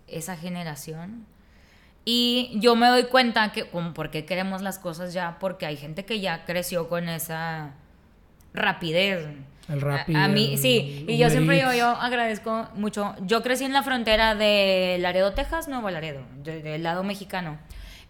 esa 0.08 0.38
generación. 0.38 1.26
Y 2.06 2.60
yo 2.62 2.78
me 2.78 2.88
doy 2.88 3.08
cuenta 3.08 3.52
que, 3.52 3.70
como, 3.70 3.94
¿por 3.94 4.10
qué 4.10 4.24
queremos 4.24 4.62
las 4.62 4.80
cosas 4.80 5.12
ya? 5.12 5.36
Porque 5.38 5.66
hay 5.66 5.76
gente 5.76 6.06
que 6.06 6.22
ya 6.22 6.46
creció 6.46 6.88
con 6.88 7.10
esa 7.10 7.74
rapidez. 8.54 9.28
El 9.68 9.82
rápido. 9.82 10.18
A, 10.18 10.30
mí, 10.30 10.58
sí. 10.58 11.04
Y 11.10 11.18
yo 11.18 11.30
siempre 11.30 11.58
digo, 11.58 11.74
yo 11.74 11.88
agradezco 11.90 12.70
mucho. 12.76 13.16
Yo 13.26 13.44
crecí 13.44 13.66
en 13.66 13.74
la 13.74 13.84
frontera 13.84 14.34
de 14.34 14.96
Laredo, 15.02 15.34
Texas, 15.34 15.68
Nuevo 15.68 15.90
Laredo, 15.90 16.22
del 16.46 16.84
lado 16.84 17.04
mexicano. 17.04 17.58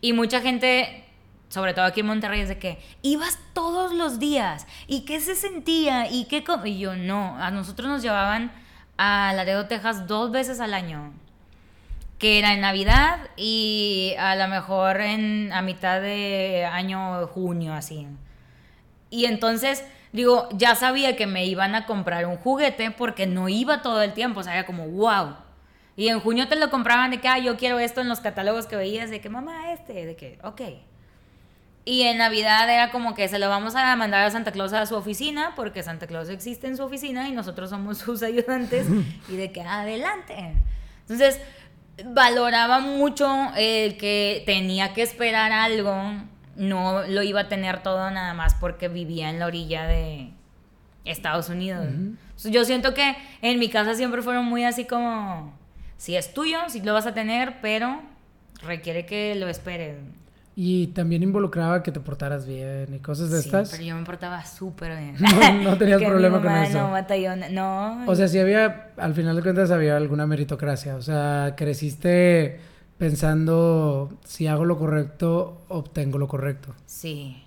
Y 0.02 0.14
mucha 0.14 0.40
gente, 0.40 1.07
sobre 1.50 1.74
todo 1.74 1.86
aquí 1.86 2.02
en 2.02 2.08
Monterrey, 2.08 2.42
es 2.42 2.50
de 2.50 2.60
que 2.60 2.80
ibas 3.02 3.40
todos 3.54 3.94
los 3.94 4.20
días. 4.20 4.68
¿Y 4.88 5.02
qué 5.02 5.20
se 5.20 5.36
sentía? 5.36 6.10
¿Y 6.10 6.26
qué? 6.26 6.44
Y 6.66 6.80
yo, 6.80 6.96
no. 6.96 7.36
A 7.42 7.52
nosotros 7.52 7.88
nos 7.90 8.02
llevaban 8.02 8.52
a 8.98 9.34
Laredo, 9.36 9.68
Texas 9.68 10.08
dos 10.08 10.32
veces 10.32 10.60
al 10.60 10.74
año 10.74 11.14
que 12.20 12.40
era 12.40 12.54
en 12.54 12.62
Navidad 12.62 13.20
y 13.36 14.16
a 14.18 14.36
lo 14.36 14.48
mejor 14.48 15.02
en 15.02 15.52
a 15.54 15.62
mitad 15.62 16.02
de 16.02 16.66
año 16.66 17.28
junio 17.28 17.74
así. 17.74 18.08
Y 19.10 19.26
entonces 19.26 19.84
digo, 20.12 20.50
ya 20.52 20.76
sabía 20.76 21.16
que 21.16 21.28
me 21.28 21.46
iban 21.46 21.76
a 21.76 21.86
comprar 21.86 22.26
un 22.26 22.38
juguete 22.38 22.92
porque 22.92 23.28
no 23.28 23.50
iba 23.50 23.82
todo 23.82 24.02
el 24.02 24.14
tiempo, 24.14 24.40
o 24.40 24.44
sea, 24.44 24.54
era 24.54 24.66
como 24.66 24.88
wow. 24.88 25.36
Y 25.96 26.10
en 26.10 26.20
junio 26.20 26.48
te 26.48 26.56
lo 26.56 26.70
compraban 26.70 27.12
de 27.12 27.20
que, 27.20 27.28
ah, 27.28 27.40
yo 27.40 27.58
quiero 27.58 27.80
esto 27.80 28.02
en 28.02 28.10
los 28.10 28.20
catálogos 28.20 28.68
que 28.68 28.76
veías, 28.76 29.10
de 29.10 29.20
que, 29.20 29.30
mamá, 29.30 29.72
este, 29.72 30.06
de 30.06 30.16
que, 30.16 30.40
ok. 30.44 30.62
Y 31.88 32.02
en 32.02 32.18
Navidad 32.18 32.70
era 32.70 32.92
como 32.92 33.16
que 33.16 33.30
se 33.30 33.40
lo 33.40 33.48
vamos 33.48 33.74
a 33.76 33.96
mandar 33.96 34.26
a 34.26 34.30
Santa 34.30 34.52
Claus 34.52 34.74
a 34.74 34.86
su 34.86 34.96
oficina, 34.96 35.54
porque 35.56 35.84
Santa 35.84 36.06
Claus 36.06 36.28
existe 36.28 36.68
en 36.68 36.76
su 36.76 36.84
oficina 36.84 37.30
y 37.30 37.32
nosotros 37.32 37.70
somos 37.70 37.98
sus 38.00 38.24
ayudantes, 38.24 38.88
y 39.30 39.38
de 39.38 39.54
que, 39.54 39.62
adelante. 39.62 40.54
Entonces, 41.04 41.40
valoraba 42.04 42.82
mucho 42.82 43.34
el 43.56 43.96
que 43.96 44.44
tenía 44.46 44.94
que 44.94 45.02
esperar 45.02 45.54
algo, 45.54 45.96
no 46.58 47.04
lo 47.08 47.24
iba 47.24 47.40
a 47.40 47.48
tener 47.48 47.82
todo 47.84 48.12
nada 48.12 48.34
más 48.34 48.54
porque 48.56 48.90
vivía 48.90 49.30
en 49.30 49.40
la 49.40 49.46
orilla 49.46 49.88
de 49.88 50.32
Estados 51.06 51.48
Unidos. 51.48 51.88
yo 52.44 52.66
siento 52.66 52.94
que 52.94 53.16
en 53.42 53.60
mi 53.60 53.70
casa 53.70 53.96
siempre 53.96 54.22
fueron 54.22 54.44
muy 54.44 54.66
así 54.66 54.84
como, 54.84 55.58
si 55.96 56.18
es 56.18 56.34
tuyo, 56.34 56.60
si 56.68 56.82
lo 56.82 56.92
vas 56.92 57.08
a 57.08 57.14
tener, 57.14 57.62
pero 57.62 58.02
requiere 58.62 59.06
que 59.06 59.36
lo 59.36 59.48
esperes. 59.48 59.96
Y 60.60 60.88
también 60.88 61.22
involucraba 61.22 61.84
que 61.84 61.92
te 61.92 62.00
portaras 62.00 62.48
bien 62.48 62.92
y 62.92 62.98
cosas 62.98 63.30
de 63.30 63.44
sí, 63.44 63.48
estas. 63.48 63.70
pero 63.70 63.84
yo 63.84 63.96
me 63.96 64.04
portaba 64.04 64.44
súper 64.44 64.98
bien. 64.98 65.16
No, 65.64 65.78
tenías 65.78 66.02
problema 66.02 66.42
con 66.42 66.52
eso. 66.52 66.80
No, 66.80 66.92
batallón, 66.92 67.44
no. 67.52 68.04
O 68.08 68.16
sea, 68.16 68.28
si 68.28 68.40
había, 68.40 68.90
al 68.98 69.14
final 69.14 69.36
de 69.36 69.44
cuentas, 69.44 69.70
había 69.70 69.96
alguna 69.96 70.26
meritocracia. 70.26 70.96
O 70.96 71.02
sea, 71.04 71.54
creciste 71.56 72.60
pensando, 72.98 74.18
si 74.26 74.48
hago 74.48 74.66
lo 74.66 74.80
correcto, 74.80 75.62
obtengo 75.68 76.18
lo 76.18 76.28
correcto. 76.28 76.74
Sí. 76.88 77.44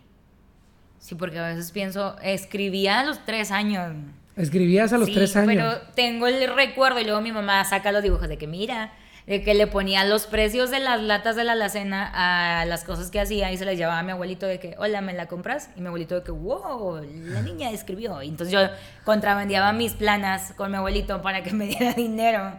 Sí, 1.00 1.16
porque 1.16 1.40
a 1.40 1.48
veces 1.48 1.72
pienso, 1.72 2.16
escribía 2.22 3.00
a 3.00 3.04
los 3.04 3.24
tres 3.24 3.50
años. 3.50 3.92
¿Escribías 4.36 4.92
a 4.92 4.98
los 4.98 5.12
tres 5.12 5.34
años? 5.34 5.48
pero 5.56 5.92
tengo 5.96 6.28
el 6.28 6.54
recuerdo 6.54 7.00
y 7.00 7.04
luego 7.04 7.20
mi 7.20 7.32
mamá 7.32 7.64
saca 7.64 7.90
los 7.90 8.04
dibujos 8.04 8.28
de 8.28 8.38
que, 8.38 8.46
mira, 8.46 8.92
de 9.30 9.44
que 9.44 9.54
le 9.54 9.68
ponía 9.68 10.04
los 10.04 10.26
precios 10.26 10.72
de 10.72 10.80
las 10.80 11.00
latas 11.00 11.36
de 11.36 11.44
la 11.44 11.52
alacena 11.52 12.10
a 12.12 12.64
las 12.64 12.82
cosas 12.82 13.12
que 13.12 13.20
hacía 13.20 13.52
y 13.52 13.56
se 13.56 13.64
las 13.64 13.76
llevaba 13.76 14.00
a 14.00 14.02
mi 14.02 14.10
abuelito 14.10 14.44
de 14.44 14.58
que, 14.58 14.74
hola, 14.76 15.02
¿me 15.02 15.12
la 15.12 15.28
compras? 15.28 15.70
Y 15.76 15.80
mi 15.80 15.86
abuelito 15.86 16.16
de 16.16 16.24
que, 16.24 16.32
wow, 16.32 17.00
la 17.00 17.40
niña 17.40 17.70
escribió. 17.70 18.20
Y 18.22 18.28
entonces 18.28 18.52
yo 18.52 18.58
contrabandeaba 19.04 19.72
mis 19.72 19.92
planas 19.92 20.52
con 20.56 20.72
mi 20.72 20.78
abuelito 20.78 21.22
para 21.22 21.44
que 21.44 21.52
me 21.54 21.66
diera 21.66 21.92
dinero. 21.92 22.54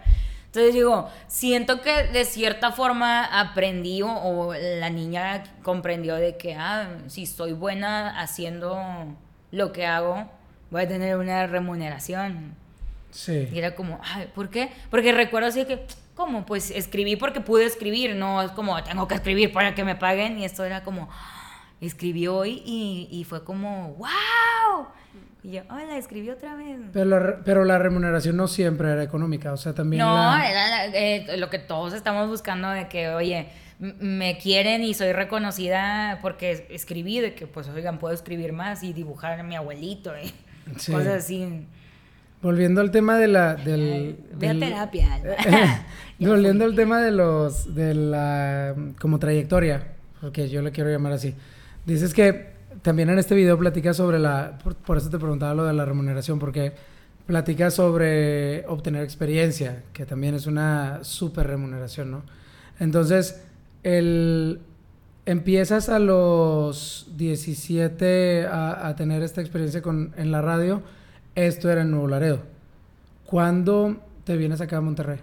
Entonces 0.46 0.74
digo, 0.74 1.10
siento 1.28 1.82
que 1.82 2.04
de 2.04 2.24
cierta 2.24 2.72
forma 2.72 3.26
aprendí 3.26 4.02
o, 4.02 4.54
la 4.54 4.90
niña 4.90 5.44
comprendió 5.64 6.16
de 6.16 6.38
que, 6.38 6.56
ah, 6.56 6.88
si 7.08 7.26
soy 7.26 7.52
buena 7.52 8.18
haciendo 8.22 8.82
lo 9.52 9.74
que 9.74 9.86
hago, 9.86 10.26
voy 10.70 10.84
a 10.84 10.88
tener 10.88 11.18
una 11.18 11.48
remuneración. 11.48 12.56
Sí. 13.10 13.50
Y 13.52 13.60
era 13.60 13.76
como, 13.76 14.00
ay, 14.02 14.32
¿por 14.34 14.50
qué? 14.50 14.70
Porque 14.90 15.12
recuerdo 15.12 15.50
así 15.50 15.66
que 15.66 15.86
¿Cómo? 16.16 16.46
Pues 16.46 16.72
escribí 16.72 17.16
porque 17.16 17.42
pude 17.42 17.66
escribir, 17.66 18.16
no 18.16 18.42
es 18.42 18.52
como 18.52 18.82
tengo 18.84 19.08
que 19.08 19.16
escribir 19.16 19.52
para 19.52 19.76
que 19.76 19.84
me 19.84 19.96
paguen. 19.96 20.38
Y 20.38 20.46
esto 20.46 20.64
era 20.64 20.84
como, 20.84 21.10
escribí 21.82 22.28
hoy 22.28 22.62
y, 22.66 23.08
y 23.12 23.24
fue 23.24 23.44
como, 23.44 23.96
¡wow! 23.96 24.88
Y 25.44 25.54
yo, 25.54 25.64
hola, 25.70 25.98
escribí 25.98 26.30
otra 26.30 26.56
vez. 26.56 26.80
Pero 26.94 27.06
la, 27.06 27.40
pero 27.44 27.66
la 27.66 27.80
remuneración 27.80 28.38
no 28.38 28.48
siempre 28.48 28.92
era 28.92 29.02
económica, 29.02 29.52
o 29.52 29.58
sea, 29.58 29.74
también. 29.74 30.04
No, 30.04 30.38
era 30.38 30.86
eh, 30.86 31.36
lo 31.38 31.50
que 31.50 31.58
todos 31.58 31.94
estamos 31.94 32.28
buscando 32.30 32.70
de 32.70 32.88
que, 32.88 33.10
oye, 33.10 33.50
me 33.80 34.38
quieren 34.38 34.84
y 34.84 34.94
soy 34.94 35.14
reconocida 35.14 36.20
porque 36.22 36.68
escribí, 36.70 37.20
de 37.20 37.34
que, 37.34 37.48
pues, 37.48 37.68
oigan, 37.70 37.98
puedo 37.98 38.14
escribir 38.14 38.54
más 38.54 38.84
y 38.84 38.94
dibujar 38.94 39.40
a 39.40 39.44
mi 39.44 39.56
abuelito, 39.56 40.14
y 40.16 40.32
cosas 40.92 41.08
así. 41.08 41.66
Volviendo 42.42 42.82
al 42.82 42.90
tema 42.90 43.18
de 43.18 43.28
la... 43.28 43.56
Del, 43.56 44.18
Ve 44.34 44.56
terapia. 44.56 45.22
volviendo 46.20 46.66
al 46.66 46.76
tema 46.76 47.02
de 47.02 47.12
los... 47.12 47.76
de 47.76 47.94
la... 47.94 48.76
como 49.00 49.20
trayectoria, 49.20 49.94
porque 50.20 50.50
yo 50.50 50.62
le 50.62 50.72
quiero 50.72 50.90
llamar 50.90 51.14
así. 51.14 51.36
Dices 51.86 52.14
que 52.14 52.52
también 52.82 53.10
en 53.10 53.20
este 53.20 53.36
video 53.36 53.58
platicas 53.60 53.98
sobre 53.98 54.18
la... 54.18 54.58
Por, 54.86 54.98
eso 54.98 55.10
te 55.10 55.20
preguntaba 55.20 55.54
lo 55.54 55.66
de 55.66 55.74
la 55.74 55.86
remuneración, 55.86 56.40
porque 56.40 56.74
platicas 57.28 57.76
sobre 57.76 58.66
obtener 58.68 59.04
experiencia, 59.04 59.84
que 59.94 60.08
también 60.08 60.34
es 60.34 60.48
una 60.48 61.04
súper 61.04 61.46
remuneración, 61.46 62.12
¿no? 62.12 62.24
Entonces, 62.80 63.44
el... 63.84 64.60
Empiezas 65.28 65.88
a 65.90 66.00
los 66.00 67.08
17 67.16 68.48
a, 68.48 68.88
a 68.88 68.96
tener 68.96 69.22
esta 69.22 69.40
experiencia 69.40 69.84
con, 69.84 70.16
en 70.18 70.32
la 70.32 70.42
radio 70.42 70.82
esto 71.36 71.70
era 71.72 71.82
en 71.82 71.92
Nuevo 71.92 72.08
Laredo. 72.08 72.44
¿Cuándo 73.26 74.02
te 74.24 74.38
vienes 74.38 74.62
acá 74.62 74.78
a 74.78 74.82
Monterrey? 74.82 75.20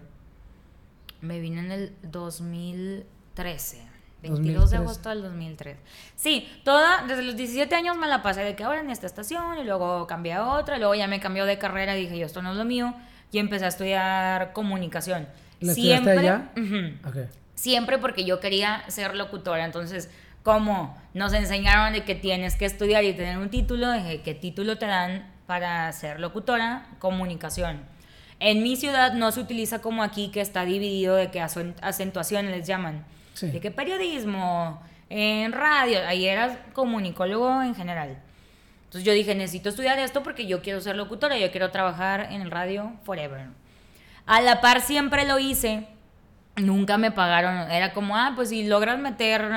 Me 1.20 1.40
vine 1.40 1.60
en 1.60 1.72
el 1.72 1.92
2013. 2.02 3.88
22 4.22 4.70
de 4.70 4.76
agosto 4.78 5.10
del 5.10 5.22
2003. 5.22 5.76
Sí, 6.16 6.48
toda, 6.64 7.04
desde 7.06 7.22
los 7.22 7.36
17 7.36 7.72
años 7.74 7.96
me 7.96 8.08
la 8.08 8.22
pasé 8.22 8.42
de 8.42 8.56
que 8.56 8.64
ahora 8.64 8.80
en 8.80 8.90
esta 8.90 9.06
estación 9.06 9.58
y 9.58 9.64
luego 9.64 10.06
cambié 10.06 10.32
a 10.32 10.46
otra, 10.54 10.76
y 10.76 10.80
luego 10.80 10.94
ya 10.94 11.06
me 11.06 11.20
cambió 11.20 11.44
de 11.44 11.58
carrera 11.58 11.96
y 11.96 12.02
dije, 12.02 12.18
yo, 12.18 12.26
esto 12.26 12.42
no 12.42 12.52
es 12.52 12.56
lo 12.56 12.64
mío, 12.64 12.94
y 13.30 13.38
empecé 13.38 13.66
a 13.66 13.68
estudiar 13.68 14.52
comunicación. 14.52 15.28
¿La 15.60 15.72
siempre, 15.72 16.18
allá? 16.18 16.50
Siempre 17.54 17.98
porque 17.98 18.24
yo 18.24 18.40
quería 18.40 18.82
ser 18.88 19.14
locutora, 19.14 19.64
entonces, 19.64 20.10
como 20.42 20.96
nos 21.14 21.32
enseñaron 21.32 21.92
de 21.92 22.04
que 22.04 22.14
tienes 22.14 22.56
que 22.56 22.64
estudiar 22.64 23.04
y 23.04 23.12
tener 23.14 23.38
un 23.38 23.50
título, 23.50 23.92
dije, 23.92 24.22
¿qué 24.22 24.34
título 24.34 24.78
te 24.78 24.86
dan 24.86 25.30
para 25.48 25.90
ser 25.92 26.20
locutora, 26.20 26.84
comunicación. 26.98 27.80
En 28.38 28.62
mi 28.62 28.76
ciudad 28.76 29.14
no 29.14 29.32
se 29.32 29.40
utiliza 29.40 29.80
como 29.80 30.02
aquí, 30.02 30.28
que 30.28 30.42
está 30.42 30.66
dividido 30.66 31.16
de 31.16 31.30
que 31.30 31.40
acentuaciones 31.40 32.54
les 32.54 32.66
llaman. 32.66 33.06
De 33.40 33.58
que 33.58 33.70
periodismo, 33.70 34.82
en 35.08 35.52
radio, 35.52 36.00
ahí 36.06 36.26
eras 36.26 36.58
comunicólogo 36.74 37.62
en 37.62 37.74
general. 37.74 38.18
Entonces 38.84 39.04
yo 39.04 39.14
dije, 39.14 39.34
necesito 39.34 39.70
estudiar 39.70 39.98
esto 39.98 40.22
porque 40.22 40.46
yo 40.46 40.60
quiero 40.60 40.82
ser 40.82 40.96
locutora, 40.96 41.38
yo 41.38 41.50
quiero 41.50 41.70
trabajar 41.70 42.28
en 42.30 42.42
el 42.42 42.50
radio 42.50 42.92
forever. 43.04 43.46
A 44.26 44.42
la 44.42 44.60
par 44.60 44.82
siempre 44.82 45.26
lo 45.26 45.38
hice, 45.38 45.88
nunca 46.56 46.98
me 46.98 47.10
pagaron, 47.10 47.70
era 47.70 47.94
como, 47.94 48.18
ah, 48.18 48.32
pues 48.36 48.50
si 48.50 48.66
logras 48.66 48.98
meter... 48.98 49.50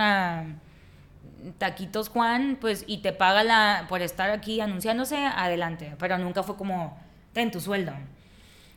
Taquitos 1.58 2.10
Juan, 2.10 2.58
pues, 2.60 2.84
y 2.88 3.00
te 3.00 3.14
paga 3.14 3.44
la, 3.44 3.86
por 3.90 4.02
estar 4.02 4.30
aquí 4.30 4.62
anunciándose, 4.62 5.18
adelante. 5.18 5.96
Pero 6.00 6.18
nunca 6.18 6.44
fue 6.44 6.56
como, 6.56 6.98
ten 7.34 7.52
tu 7.52 7.60
sueldo. 7.60 7.94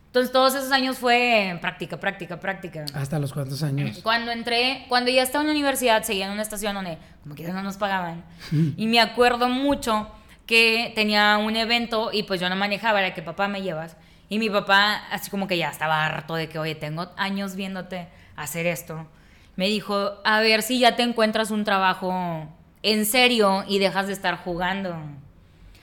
Entonces, 0.07 0.31
todos 0.31 0.55
esos 0.55 0.71
años 0.71 0.99
fue 0.99 1.59
práctica, 1.61 1.99
práctica, 1.99 2.39
práctica. 2.39 2.85
¿Hasta 2.95 3.19
los 3.19 3.33
cuántos 3.33 3.63
años? 3.65 3.99
Cuando 4.03 4.31
entré, 4.31 4.87
cuando 4.89 5.11
ya 5.11 5.23
estaba 5.23 5.43
en 5.43 5.49
la 5.49 5.53
universidad, 5.53 6.05
seguía 6.05 6.27
en 6.27 6.33
una 6.33 6.43
estación 6.43 6.75
donde, 6.75 6.99
como 7.23 7.35
que 7.35 7.43
no 7.49 7.63
nos 7.63 7.77
pagaban. 7.77 8.25
y 8.77 8.87
me 8.87 9.01
acuerdo 9.01 9.49
mucho 9.49 10.09
que 10.47 10.93
tenía 10.95 11.37
un 11.39 11.57
evento 11.57 12.11
y 12.13 12.23
pues 12.23 12.41
yo 12.41 12.49
no 12.49 12.55
manejaba, 12.55 13.01
era 13.01 13.13
que 13.13 13.23
papá 13.23 13.49
me 13.49 13.63
llevas. 13.63 13.97
Y 14.29 14.39
mi 14.39 14.51
papá, 14.51 15.03
así 15.11 15.31
como 15.31 15.49
que 15.49 15.59
ya 15.59 15.71
estaba 15.71 16.05
harto 16.07 16.35
de 16.35 16.49
que, 16.49 16.59
oye, 16.59 16.75
tengo 16.75 17.11
años 17.17 17.57
viéndote 17.57 18.09
hacer 18.37 18.67
esto 18.67 19.09
me 19.57 19.69
dijo, 19.69 20.13
a 20.25 20.41
ver 20.41 20.63
si 20.63 20.79
ya 20.79 20.97
te 20.97 21.03
encuentras 21.03 21.51
un 21.51 21.65
trabajo 21.65 22.49
en 22.83 23.07
serio 23.07 23.65
y 23.69 23.79
dejas 23.79 24.07
de 24.07 24.13
estar 24.13 24.37
jugando. 24.37 24.91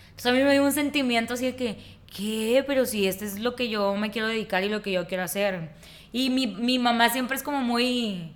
Entonces 0.09 0.25
a 0.25 0.31
mí 0.31 0.43
me 0.43 0.51
dio 0.51 0.63
un 0.63 0.71
sentimiento 0.71 1.33
así 1.33 1.45
de 1.45 1.55
que, 1.55 1.77
¿qué? 2.15 2.63
Pero 2.67 2.85
si 2.85 3.07
este 3.07 3.25
es 3.25 3.39
lo 3.39 3.55
que 3.55 3.69
yo 3.69 3.95
me 3.95 4.11
quiero 4.11 4.27
dedicar 4.27 4.63
y 4.63 4.69
lo 4.69 4.81
que 4.81 4.91
yo 4.91 5.07
quiero 5.07 5.23
hacer. 5.23 5.69
Y 6.11 6.29
mi, 6.29 6.47
mi 6.47 6.77
mamá 6.77 7.09
siempre 7.09 7.37
es 7.37 7.43
como 7.43 7.59
muy, 7.59 8.31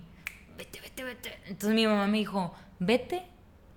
vete, 0.56 0.80
vete, 0.80 1.04
vete. 1.04 1.38
Entonces 1.46 1.74
mi 1.74 1.86
mamá 1.86 2.06
me 2.06 2.18
dijo, 2.18 2.54
vete 2.78 3.22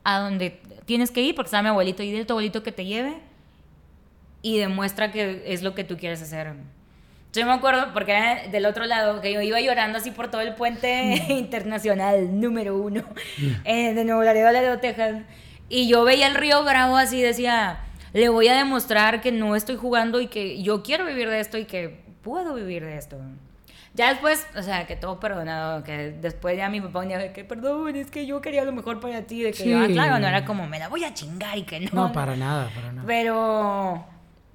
a 0.03 0.19
donde 0.19 0.61
tienes 0.85 1.11
que 1.11 1.21
ir, 1.21 1.35
porque 1.35 1.47
está 1.47 1.61
mi 1.61 1.69
abuelito, 1.69 2.01
y 2.01 2.07
dile 2.07 2.21
a 2.21 2.25
tu 2.25 2.33
abuelito 2.33 2.63
que 2.63 2.71
te 2.71 2.85
lleve 2.85 3.17
y 4.41 4.57
demuestra 4.57 5.11
que 5.11 5.43
es 5.45 5.61
lo 5.61 5.75
que 5.75 5.83
tú 5.83 5.97
quieres 5.97 6.21
hacer. 6.21 6.53
Yo 7.33 7.45
me 7.45 7.51
acuerdo, 7.53 7.93
porque 7.93 8.11
era 8.13 8.47
del 8.47 8.65
otro 8.65 8.85
lado, 8.85 9.21
que 9.21 9.31
yo 9.31 9.41
iba 9.41 9.59
llorando 9.61 9.99
así 9.99 10.09
por 10.11 10.31
todo 10.31 10.41
el 10.41 10.55
puente 10.55 11.23
internacional 11.29 12.39
número 12.39 12.75
uno 12.75 13.03
eh, 13.65 13.93
de 13.93 14.03
Nuevo 14.03 14.23
Laredo, 14.23 14.51
Laredo, 14.51 14.79
Texas. 14.79 15.21
Y 15.69 15.87
yo 15.87 16.03
veía 16.03 16.25
el 16.27 16.33
río 16.33 16.63
Bravo 16.63 16.97
así, 16.97 17.21
decía, 17.21 17.79
le 18.13 18.29
voy 18.29 18.47
a 18.47 18.55
demostrar 18.57 19.21
que 19.21 19.31
no 19.31 19.55
estoy 19.55 19.75
jugando 19.75 20.19
y 20.19 20.27
que 20.27 20.63
yo 20.63 20.81
quiero 20.81 21.05
vivir 21.05 21.29
de 21.29 21.39
esto 21.39 21.59
y 21.59 21.65
que 21.65 22.01
puedo 22.23 22.55
vivir 22.55 22.83
de 22.83 22.97
esto. 22.97 23.17
Ya 23.93 24.09
después, 24.09 24.47
o 24.55 24.63
sea, 24.63 24.87
que 24.87 24.95
todo 24.95 25.19
perdonado, 25.19 25.83
que 25.83 26.11
después 26.11 26.57
ya 26.57 26.69
mi 26.69 26.79
papá 26.81 26.99
un 26.99 27.09
día 27.09 27.17
de 27.17 27.31
que, 27.33 27.43
perdón, 27.43 27.95
es 27.95 28.09
que 28.09 28.25
yo 28.25 28.39
quería 28.41 28.63
lo 28.63 28.71
mejor 28.71 28.99
para 28.99 29.23
ti, 29.23 29.41
de 29.41 29.51
que, 29.51 29.63
Sí. 29.63 29.73
ah, 29.73 29.87
claro, 29.91 30.19
no 30.19 30.27
era 30.27 30.45
como, 30.45 30.67
me 30.67 30.79
la 30.79 30.87
voy 30.87 31.03
a 31.03 31.13
chingar 31.13 31.57
y 31.57 31.63
que 31.63 31.79
no. 31.81 31.89
No, 31.93 32.11
para 32.11 32.35
nada, 32.35 32.69
para 32.73 32.91
nada. 32.91 33.05
Pero, 33.07 34.05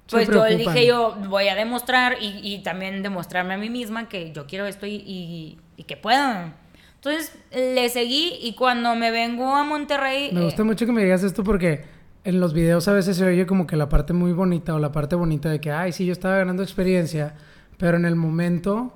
pues 0.09 0.27
yo 0.29 0.43
dije, 0.45 0.85
yo 0.85 1.15
voy 1.29 1.47
a 1.47 1.55
demostrar 1.55 2.17
y, 2.21 2.39
y 2.43 2.61
también 2.63 3.01
demostrarme 3.03 3.55
a 3.55 3.57
mí 3.57 3.69
misma 3.69 4.07
que 4.07 4.31
yo 4.31 4.45
quiero 4.45 4.65
esto 4.65 4.85
y, 4.85 4.95
y, 4.95 5.57
y 5.77 5.83
que 5.83 5.97
puedo. 5.97 6.53
Entonces 6.95 7.31
le 7.51 7.87
seguí 7.89 8.33
y 8.41 8.53
cuando 8.55 8.95
me 8.95 9.11
vengo 9.11 9.55
a 9.55 9.63
Monterrey... 9.63 10.29
Me 10.31 10.41
eh, 10.41 10.43
gusta 10.45 10.63
mucho 10.63 10.85
que 10.85 10.91
me 10.91 11.03
digas 11.03 11.23
esto 11.23 11.43
porque 11.43 11.83
en 12.23 12.39
los 12.39 12.53
videos 12.53 12.87
a 12.87 12.93
veces 12.93 13.17
se 13.17 13.23
oye 13.25 13.45
como 13.45 13.67
que 13.67 13.75
la 13.75 13.89
parte 13.89 14.13
muy 14.13 14.31
bonita 14.31 14.73
o 14.73 14.79
la 14.79 14.91
parte 14.91 15.15
bonita 15.15 15.49
de 15.49 15.59
que, 15.61 15.71
ay, 15.71 15.91
sí, 15.91 16.05
yo 16.05 16.11
estaba 16.13 16.37
ganando 16.37 16.63
experiencia, 16.63 17.35
pero 17.77 17.97
en 17.97 18.05
el 18.05 18.15
momento, 18.15 18.93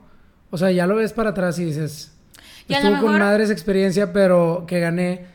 o 0.50 0.58
sea, 0.58 0.72
ya 0.72 0.88
lo 0.88 0.96
ves 0.96 1.14
para 1.14 1.30
atrás 1.32 1.60
y 1.60 1.66
dices, 1.66 2.16
Y 2.68 2.74
estuvo 2.74 2.94
con 2.94 3.02
mejor- 3.04 3.20
madre 3.20 3.44
esa 3.44 3.54
experiencia, 3.54 4.12
pero 4.12 4.66
que 4.68 4.80
gané, 4.80 5.26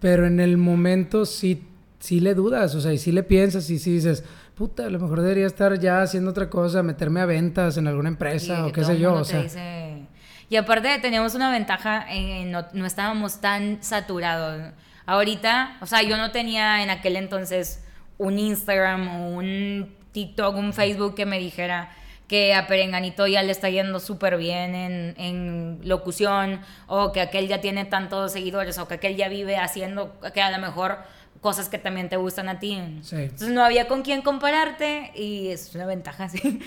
pero 0.00 0.26
en 0.26 0.40
el 0.40 0.56
momento 0.56 1.24
sí, 1.26 1.62
sí 2.00 2.18
le 2.18 2.34
dudas, 2.34 2.74
o 2.74 2.80
sea, 2.80 2.92
y 2.92 2.98
sí 2.98 3.12
le 3.12 3.22
piensas 3.22 3.70
y 3.70 3.78
sí 3.78 3.92
dices, 3.92 4.24
puta, 4.56 4.86
a 4.86 4.90
lo 4.90 4.98
mejor 4.98 5.20
debería 5.20 5.46
estar 5.46 5.78
ya 5.78 6.02
haciendo 6.02 6.30
otra 6.30 6.48
cosa, 6.48 6.82
meterme 6.82 7.20
a 7.20 7.26
ventas 7.26 7.76
en 7.76 7.86
alguna 7.86 8.08
empresa 8.08 8.66
o 8.66 8.72
qué 8.72 8.84
sé 8.84 8.98
yo, 8.98 9.12
o 9.14 9.24
sea, 9.24 9.42
dice- 9.42 10.06
Y 10.48 10.56
aparte 10.56 10.98
teníamos 11.00 11.34
una 11.34 11.50
ventaja, 11.50 12.06
en 12.08 12.50
no, 12.52 12.64
no 12.72 12.86
estábamos 12.86 13.40
tan 13.40 13.82
saturados. 13.82 14.72
Ahorita, 15.04 15.76
o 15.80 15.86
sea, 15.86 16.02
yo 16.02 16.16
no 16.16 16.30
tenía 16.30 16.82
en 16.82 16.90
aquel 16.90 17.16
entonces 17.16 17.84
un 18.18 18.38
Instagram 18.38 19.08
o 19.08 19.28
un 19.36 19.94
TikTok, 20.12 20.56
un 20.56 20.72
Facebook 20.72 21.14
que 21.14 21.26
me 21.26 21.38
dijera 21.38 21.90
que 22.28 22.54
a 22.54 22.66
Perenganito 22.66 23.26
ya 23.26 23.42
le 23.42 23.52
está 23.52 23.68
yendo 23.70 24.00
súper 24.00 24.36
bien 24.36 24.74
en, 24.74 25.14
en 25.18 25.80
locución 25.84 26.60
o 26.88 27.12
que 27.12 27.20
aquel 27.20 27.46
ya 27.46 27.60
tiene 27.60 27.84
tantos 27.84 28.32
seguidores 28.32 28.78
o 28.78 28.88
que 28.88 28.94
aquel 28.94 29.16
ya 29.16 29.28
vive 29.28 29.58
haciendo 29.58 30.18
que 30.34 30.42
a 30.42 30.50
lo 30.50 30.58
mejor 30.58 30.98
cosas 31.40 31.68
que 31.68 31.78
también 31.78 32.08
te 32.08 32.16
gustan 32.16 32.48
a 32.48 32.58
ti. 32.58 32.78
Sí. 33.02 33.16
Entonces 33.16 33.50
no 33.50 33.62
había 33.64 33.88
con 33.88 34.02
quién 34.02 34.22
compararte 34.22 35.12
y 35.14 35.48
es 35.48 35.74
una 35.74 35.86
ventaja, 35.86 36.28
sí. 36.30 36.38
Sí, 36.40 36.60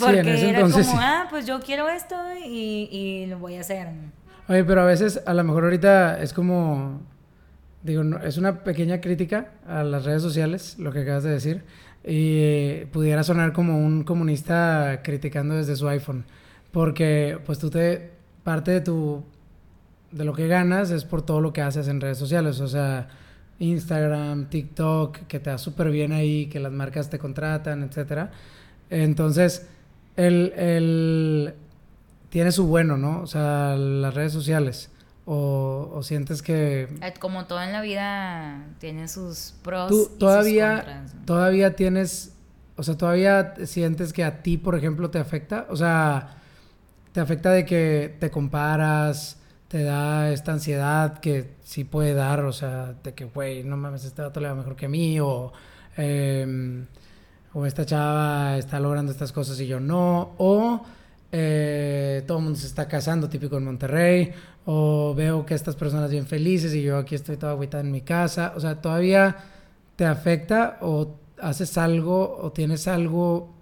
Porque 0.00 0.20
en 0.20 0.28
ese 0.28 0.50
era 0.50 0.58
entonces 0.60 0.86
como, 0.86 0.98
sí. 1.00 1.04
ah, 1.06 1.26
pues 1.30 1.46
yo 1.46 1.60
quiero 1.60 1.88
esto 1.88 2.16
y, 2.44 2.88
y 2.90 3.26
lo 3.26 3.38
voy 3.38 3.56
a 3.56 3.60
hacer. 3.60 3.88
Oye, 4.48 4.64
pero 4.64 4.82
a 4.82 4.84
veces, 4.84 5.20
a 5.26 5.32
lo 5.34 5.42
mejor 5.44 5.64
ahorita 5.64 6.20
es 6.20 6.32
como, 6.32 7.00
digo, 7.82 8.04
no- 8.04 8.18
es 8.22 8.36
una 8.36 8.62
pequeña 8.64 9.00
crítica 9.00 9.52
a 9.66 9.82
las 9.84 10.04
redes 10.04 10.20
sociales, 10.22 10.76
lo 10.78 10.92
que 10.92 11.00
acabas 11.00 11.22
de 11.24 11.30
decir, 11.30 11.64
y 12.06 12.84
pudiera 12.92 13.22
sonar 13.24 13.52
como 13.54 13.78
un 13.78 14.04
comunista 14.04 15.00
criticando 15.02 15.54
desde 15.54 15.76
su 15.76 15.88
iPhone, 15.88 16.26
porque 16.72 17.38
pues 17.46 17.58
tú 17.58 17.70
te, 17.70 18.10
parte 18.42 18.72
de 18.72 18.80
tu, 18.82 19.24
de 20.10 20.24
lo 20.24 20.34
que 20.34 20.46
ganas 20.46 20.90
es 20.90 21.04
por 21.04 21.22
todo 21.22 21.40
lo 21.40 21.52
que 21.54 21.62
haces 21.62 21.88
en 21.88 22.00
redes 22.02 22.18
sociales, 22.18 22.60
o 22.60 22.68
sea, 22.68 23.08
Instagram, 23.58 24.48
TikTok, 24.50 25.18
que 25.28 25.40
te 25.40 25.50
da 25.50 25.58
súper 25.58 25.90
bien 25.90 26.12
ahí, 26.12 26.46
que 26.46 26.60
las 26.60 26.72
marcas 26.72 27.10
te 27.10 27.18
contratan, 27.18 27.82
etcétera. 27.82 28.30
Entonces, 28.90 29.66
el, 30.16 30.52
el, 30.56 31.54
tiene 32.30 32.52
su 32.52 32.66
bueno, 32.66 32.96
¿no? 32.96 33.20
O 33.22 33.26
sea, 33.26 33.76
las 33.76 34.14
redes 34.14 34.32
sociales. 34.32 34.90
O, 35.26 35.90
o 35.94 36.02
sientes 36.02 36.42
que 36.42 36.82
Eh, 37.00 37.14
Como 37.18 37.46
todo 37.46 37.62
en 37.62 37.72
la 37.72 37.80
vida 37.80 38.62
tiene 38.78 39.08
sus 39.08 39.54
pros 39.62 39.88
tú 39.88 40.02
y 40.02 40.04
sus 40.04 40.18
todavía, 40.18 40.74
contras. 40.76 41.14
todavía 41.24 41.76
tienes, 41.76 42.34
o 42.76 42.82
sea, 42.82 42.98
todavía 42.98 43.54
sientes 43.64 44.12
que 44.12 44.22
a 44.22 44.42
ti, 44.42 44.58
por 44.58 44.74
ejemplo, 44.76 45.08
te 45.10 45.18
afecta. 45.18 45.66
O 45.70 45.76
sea, 45.76 46.36
te 47.12 47.20
afecta 47.20 47.52
de 47.52 47.64
que 47.64 48.14
te 48.20 48.30
comparas, 48.30 49.38
te 49.74 49.82
da 49.82 50.30
esta 50.30 50.52
ansiedad 50.52 51.18
que 51.18 51.56
sí 51.64 51.82
puede 51.82 52.14
dar, 52.14 52.44
o 52.44 52.52
sea, 52.52 52.94
de 53.02 53.12
que, 53.12 53.24
güey, 53.24 53.64
no 53.64 53.76
mames, 53.76 54.04
este 54.04 54.22
vato 54.22 54.38
le 54.38 54.46
va 54.46 54.54
mejor 54.54 54.76
que 54.76 54.86
a 54.86 54.88
mí, 54.88 55.18
o, 55.18 55.52
em, 55.96 56.86
o 57.52 57.66
esta 57.66 57.84
chava 57.84 58.56
está 58.56 58.78
logrando 58.78 59.10
estas 59.10 59.32
cosas 59.32 59.58
y 59.58 59.66
yo 59.66 59.80
no, 59.80 60.36
o 60.38 60.80
eh, 61.32 62.22
todo 62.24 62.38
el 62.38 62.44
mundo 62.44 62.56
se 62.56 62.68
está 62.68 62.86
casando, 62.86 63.28
típico 63.28 63.56
en 63.56 63.64
Monterrey, 63.64 64.32
o 64.64 65.12
veo 65.12 65.44
que 65.44 65.54
estas 65.54 65.74
personas 65.74 66.08
bien 66.08 66.26
felices 66.28 66.72
y 66.72 66.82
yo 66.82 66.96
aquí 66.96 67.16
estoy 67.16 67.36
toda 67.36 67.50
agüitada 67.50 67.82
en 67.82 67.90
mi 67.90 68.02
casa, 68.02 68.52
o 68.54 68.60
sea, 68.60 68.80
todavía 68.80 69.38
te 69.96 70.06
afecta 70.06 70.78
o 70.82 71.16
haces 71.40 71.76
algo 71.78 72.38
o 72.40 72.52
tienes 72.52 72.86
algo 72.86 73.52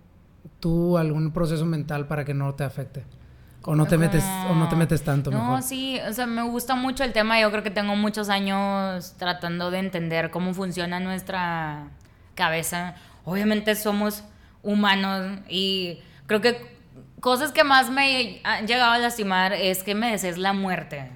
tú 0.61 0.99
algún 0.99 1.33
proceso 1.33 1.65
mental 1.65 2.07
para 2.07 2.27
que 2.27 2.35
no 2.35 2.55
te 2.55 2.65
afecte 2.65 3.03
o 3.65 3.75
no 3.77 3.87
te 3.87 3.97
metes 3.99 4.25
o 4.51 4.55
no 4.55 4.69
te 4.69 4.77
metes 4.77 5.03
tanto 5.03 5.31
No, 5.31 5.39
mejor. 5.39 5.63
sí, 5.63 5.99
o 6.09 6.13
sea, 6.13 6.27
me 6.27 6.43
gusta 6.43 6.75
mucho 6.75 7.05
el 7.05 7.13
tema. 7.13 7.41
Yo 7.41 7.51
creo 7.51 7.63
que 7.63 7.71
tengo 7.71 7.95
muchos 7.97 8.29
años 8.29 9.15
tratando 9.19 9.71
de 9.71 9.79
entender 9.79 10.31
cómo 10.31 10.53
funciona 10.55 11.01
nuestra 11.01 11.89
cabeza. 12.35 12.95
Obviamente 13.25 13.75
somos 13.77 14.25
humanos 14.63 15.39
y 15.49 15.99
creo 16.27 16.41
que 16.41 16.77
cosas 17.21 17.53
que 17.53 17.63
más 17.65 17.91
me 17.91 18.41
han 18.45 18.67
llegado 18.67 18.93
a 18.93 18.99
lastimar 18.99 19.53
es 19.53 19.83
que 19.83 19.95
me 19.95 20.11
desees 20.13 20.39
la 20.39 20.53
muerte. 20.53 21.11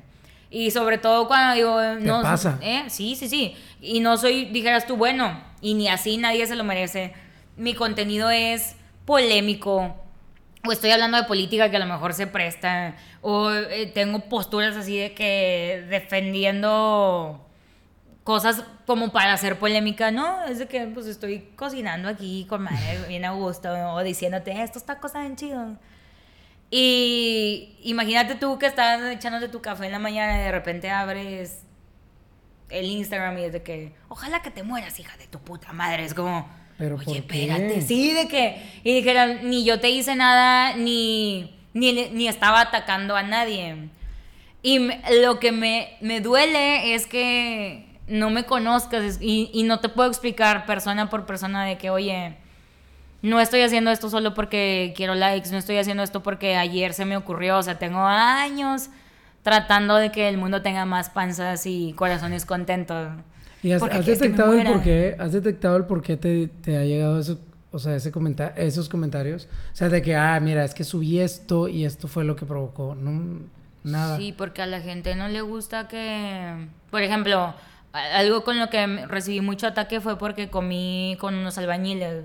Y 0.50 0.70
sobre 0.70 0.98
todo 0.98 1.26
cuando 1.26 1.54
digo, 1.54 1.80
no, 2.00 2.22
pasa? 2.22 2.58
¿eh? 2.62 2.84
Sí, 2.88 3.16
sí, 3.16 3.28
sí. 3.28 3.56
Y 3.80 4.00
no 4.00 4.16
soy, 4.16 4.46
dijeras 4.46 4.86
tú, 4.86 4.96
bueno, 4.96 5.40
y 5.60 5.74
ni 5.74 5.88
así 5.88 6.16
nadie 6.16 6.46
se 6.46 6.54
lo 6.54 6.62
merece. 6.64 7.12
Mi 7.56 7.74
contenido 7.74 8.30
es 8.30 8.76
polémico, 9.04 9.96
o 10.66 10.72
estoy 10.72 10.90
hablando 10.90 11.16
de 11.16 11.24
política 11.24 11.70
que 11.70 11.76
a 11.76 11.80
lo 11.80 11.86
mejor 11.86 12.14
se 12.14 12.26
presta, 12.26 12.96
o 13.22 13.50
eh, 13.50 13.90
tengo 13.94 14.20
posturas 14.28 14.76
así 14.76 14.98
de 14.98 15.14
que 15.14 15.86
defendiendo 15.88 17.46
cosas 18.24 18.64
como 18.86 19.12
para 19.12 19.32
hacer 19.32 19.58
polémica, 19.58 20.10
¿no? 20.10 20.44
Es 20.44 20.58
de 20.58 20.66
que 20.66 20.86
pues 20.86 21.06
estoy 21.06 21.52
cocinando 21.54 22.08
aquí 22.08 22.44
con 22.48 22.62
madre, 22.62 22.98
bien 23.08 23.24
a 23.24 23.30
gusto, 23.32 23.70
o 23.70 24.02
diciéndote, 24.02 24.62
estos 24.62 24.84
tacos 24.84 25.12
saben 25.12 25.36
chidos. 25.36 25.78
Y 26.70 27.78
imagínate 27.84 28.34
tú 28.34 28.58
que 28.58 28.66
estás 28.66 29.00
echándote 29.12 29.48
tu 29.48 29.62
café 29.62 29.86
en 29.86 29.92
la 29.92 30.00
mañana 30.00 30.40
y 30.40 30.42
de 30.42 30.52
repente 30.52 30.90
abres 30.90 31.62
el 32.68 32.86
Instagram 32.86 33.38
y 33.38 33.44
es 33.44 33.52
de 33.52 33.62
que, 33.62 33.94
ojalá 34.08 34.42
que 34.42 34.50
te 34.50 34.62
mueras, 34.62 34.98
hija 34.98 35.16
de 35.16 35.26
tu 35.28 35.38
puta 35.38 35.72
madre. 35.72 36.04
Es 36.04 36.14
como, 36.14 36.48
Pero 36.78 36.96
oye, 36.96 37.18
espérate, 37.18 37.80
sí, 37.82 38.12
de 38.12 38.28
que, 38.28 38.62
y 38.84 38.94
dijera, 38.94 39.26
ni 39.42 39.64
yo 39.64 39.80
te 39.80 39.88
hice 39.90 40.14
nada, 40.14 40.76
ni, 40.76 41.54
ni, 41.72 41.92
ni 42.10 42.28
estaba 42.28 42.60
atacando 42.60 43.16
a 43.16 43.22
nadie. 43.22 43.88
Y 44.62 44.78
me- 44.80 45.00
lo 45.22 45.38
que 45.38 45.52
me, 45.52 45.96
me 46.00 46.20
duele 46.20 46.94
es 46.94 47.06
que 47.06 47.86
no 48.08 48.30
me 48.30 48.44
conozcas 48.44 49.18
y, 49.20 49.50
y 49.54 49.62
no 49.62 49.80
te 49.80 49.88
puedo 49.88 50.08
explicar 50.08 50.66
persona 50.66 51.08
por 51.08 51.24
persona 51.26 51.64
de 51.64 51.78
que, 51.78 51.88
oye, 51.90 52.36
no 53.22 53.40
estoy 53.40 53.62
haciendo 53.62 53.90
esto 53.90 54.10
solo 54.10 54.34
porque 54.34 54.92
quiero 54.96 55.14
likes, 55.14 55.50
no 55.50 55.56
estoy 55.58 55.78
haciendo 55.78 56.02
esto 56.02 56.22
porque 56.22 56.56
ayer 56.56 56.92
se 56.92 57.04
me 57.06 57.16
ocurrió, 57.16 57.58
o 57.58 57.62
sea, 57.62 57.78
tengo 57.78 58.00
años 58.00 58.90
tratando 59.42 59.96
de 59.96 60.12
que 60.12 60.28
el 60.28 60.36
mundo 60.36 60.60
tenga 60.62 60.84
más 60.84 61.08
panzas 61.10 61.64
y 61.66 61.92
corazones 61.94 62.44
contentos. 62.44 63.08
¿Y 63.62 63.72
has, 63.72 63.82
detectado 64.06 64.54
el 64.54 64.66
por 64.66 64.82
qué? 64.82 65.16
¿Has 65.18 65.32
detectado 65.32 65.76
el 65.76 65.84
por 65.84 66.02
qué 66.02 66.16
te, 66.16 66.48
te 66.48 66.76
ha 66.76 66.84
llegado 66.84 67.18
eso, 67.18 67.40
o 67.72 67.78
sea, 67.78 67.96
ese 67.96 68.12
comenta 68.12 68.48
esos 68.56 68.88
comentarios? 68.88 69.48
O 69.72 69.76
sea, 69.76 69.88
de 69.88 70.02
que, 70.02 70.14
ah, 70.14 70.38
mira, 70.40 70.64
es 70.64 70.74
que 70.74 70.84
subí 70.84 71.18
esto 71.18 71.68
y 71.68 71.84
esto 71.84 72.08
fue 72.08 72.24
lo 72.24 72.36
que 72.36 72.46
provocó. 72.46 72.94
No, 72.94 73.40
nada. 73.82 74.16
Sí, 74.18 74.34
porque 74.36 74.62
a 74.62 74.66
la 74.66 74.80
gente 74.80 75.14
no 75.14 75.28
le 75.28 75.40
gusta 75.40 75.88
que, 75.88 76.68
por 76.90 77.02
ejemplo, 77.02 77.54
algo 77.92 78.44
con 78.44 78.58
lo 78.58 78.68
que 78.70 79.06
recibí 79.06 79.40
mucho 79.40 79.66
ataque 79.66 80.00
fue 80.00 80.18
porque 80.18 80.48
comí 80.48 81.16
con 81.18 81.34
unos 81.34 81.58
albañiles. 81.58 82.24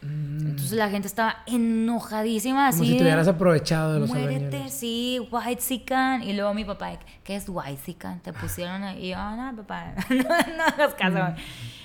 Entonces 0.00 0.72
la 0.72 0.88
gente 0.90 1.08
estaba 1.08 1.38
enojadísima 1.46 2.68
así. 2.68 2.78
Como 2.78 2.90
si 2.90 2.96
te 2.96 3.02
hubieras 3.02 3.28
aprovechado 3.28 3.94
de 3.94 4.00
los 4.00 4.08
Muérete, 4.10 4.44
albañiles. 4.46 4.72
sí, 4.72 5.20
white 5.30 5.60
sican. 5.60 6.22
Y 6.22 6.32
luego 6.34 6.54
mi 6.54 6.64
papá, 6.64 6.92
¿qué 7.24 7.36
es 7.36 7.46
white 7.48 7.80
sican? 7.84 8.20
Te 8.20 8.32
pusieron 8.32 8.82
ahí. 8.82 9.06
Y 9.06 9.08
yo, 9.10 9.16
"Ah, 9.18 9.34
no, 9.52 9.56
papá, 9.62 9.92
no, 10.10 10.16
no 10.22 10.62
hagas 10.64 10.94
caso. 10.94 11.34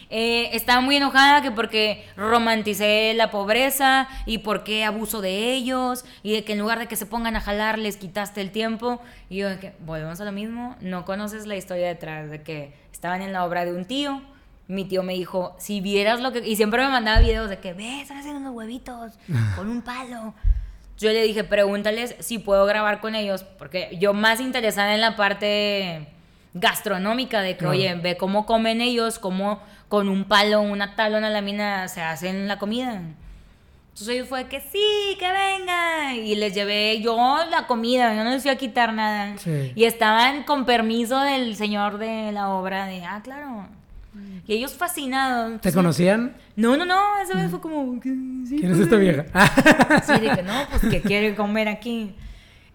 Eh, 0.09 0.49
estaba 0.55 0.79
muy 0.81 0.97
enojada 0.97 1.41
que 1.41 1.49
porque 1.49 2.05
romanticé 2.15 3.13
la 3.15 3.31
pobreza 3.31 4.07
y 4.27 4.39
porque 4.39 4.83
abuso 4.85 5.21
de 5.21 5.53
ellos 5.53 6.05
y 6.21 6.33
de 6.33 6.43
que 6.43 6.53
en 6.53 6.59
lugar 6.59 6.77
de 6.77 6.85
que 6.87 6.95
se 6.95 7.07
pongan 7.07 7.35
a 7.35 7.41
jalar 7.41 7.79
les 7.79 7.97
quitaste 7.97 8.41
el 8.41 8.51
tiempo. 8.51 9.01
Y 9.29 9.37
yo, 9.37 9.59
que 9.59 9.73
volvemos 9.85 10.21
a 10.21 10.25
lo 10.25 10.31
mismo, 10.31 10.75
no 10.81 11.03
conoces 11.05 11.47
la 11.47 11.55
historia 11.55 11.87
detrás 11.87 12.29
de 12.29 12.43
que 12.43 12.73
estaban 12.91 13.23
en 13.23 13.33
la 13.33 13.43
obra 13.43 13.65
de 13.65 13.73
un 13.73 13.85
tío. 13.85 14.21
Mi 14.67 14.85
tío 14.85 15.03
me 15.03 15.13
dijo, 15.13 15.55
si 15.59 15.81
vieras 15.81 16.21
lo 16.21 16.31
que... 16.31 16.39
Y 16.39 16.55
siempre 16.55 16.81
me 16.83 16.89
mandaba 16.89 17.19
videos 17.19 17.49
de 17.49 17.59
que, 17.59 17.73
ve, 17.73 18.01
están 18.01 18.17
haciendo 18.17 18.39
unos 18.39 18.53
huevitos 18.53 19.13
con 19.55 19.69
un 19.69 19.81
palo. 19.81 20.33
Yo 20.97 21.11
le 21.11 21.23
dije, 21.23 21.43
pregúntales 21.43 22.15
si 22.19 22.37
puedo 22.39 22.65
grabar 22.65 23.01
con 23.01 23.15
ellos, 23.15 23.43
porque 23.43 23.97
yo 23.99 24.13
más 24.13 24.39
interesada 24.39 24.93
en 24.93 25.01
la 25.01 25.15
parte 25.15 26.07
gastronómica 26.53 27.41
de 27.41 27.53
que, 27.53 27.57
Claro. 27.57 27.71
oye, 27.71 27.95
ve 27.95 28.15
cómo 28.15 28.45
comen 28.45 28.79
ellos, 28.79 29.19
cómo 29.19 29.59
con 29.89 30.07
un 30.07 30.23
palo, 30.25 30.61
una 30.61 30.95
tabla, 30.95 31.17
una 31.17 31.29
lámina 31.29 31.87
se 31.87 32.01
hacen 32.01 32.47
la 32.47 32.57
comida. 32.57 33.01
Entonces 33.93 34.15
ellos 34.15 34.27
fue 34.27 34.47
que 34.47 34.59
sí, 34.59 35.17
que 35.19 35.27
venga. 35.31 36.15
Y 36.15 36.35
les 36.35 36.55
llevé 36.55 36.99
yo 37.01 37.37
la 37.49 37.67
comida, 37.67 38.15
yo 38.15 38.23
no 38.23 38.31
les 38.31 38.41
fui 38.41 38.49
a 38.49 38.55
quitar 38.57 38.93
nada. 38.93 39.37
Sí. 39.37 39.71
Y 39.75 39.83
estaban 39.83 40.43
con 40.43 40.65
permiso 40.65 41.19
del 41.19 41.55
señor 41.55 41.99
de 41.99 42.31
la 42.31 42.49
obra 42.49 42.87
de, 42.87 43.03
ah, 43.03 43.21
claro. 43.23 43.67
Y 44.47 44.53
ellos 44.53 44.73
fascinados. 44.73 45.61
¿Te 45.61 45.71
conocían? 45.71 46.35
No, 46.55 46.77
no, 46.77 46.85
no, 46.85 47.01
esa 47.21 47.37
vez 47.37 47.49
fue 47.49 47.61
como... 47.61 48.01
sí, 48.01 48.57
¿Quién 48.59 48.71
es 48.71 48.77
pues, 48.77 48.79
esta 48.81 48.95
vieja? 48.97 49.25
Sí, 50.05 50.19
de 50.19 50.35
que 50.35 50.43
no, 50.43 50.67
pues 50.69 50.81
que 50.83 51.01
quiere 51.01 51.35
comer 51.35 51.67
aquí. 51.67 52.15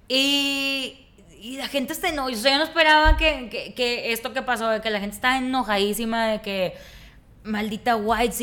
Y, 0.09 1.07
y 1.40 1.57
la 1.59 1.68
gente 1.68 1.92
está 1.92 2.09
enojada. 2.09 2.33
O 2.33 2.40
sea, 2.40 2.53
yo 2.53 2.59
no 2.59 2.64
esperaba 2.64 3.16
que, 3.16 3.48
que, 3.51 3.74
que 3.74 4.12
esto 4.12 4.33
que 4.33 4.42
pasó, 4.42 4.68
de 4.68 4.81
que 4.81 4.90
la 4.90 5.01
gente 5.01 5.16
estaba 5.16 5.38
enojadísima, 5.38 6.27
de 6.29 6.40
que 6.40 6.74
maldita 7.44 7.96
white 7.96 8.35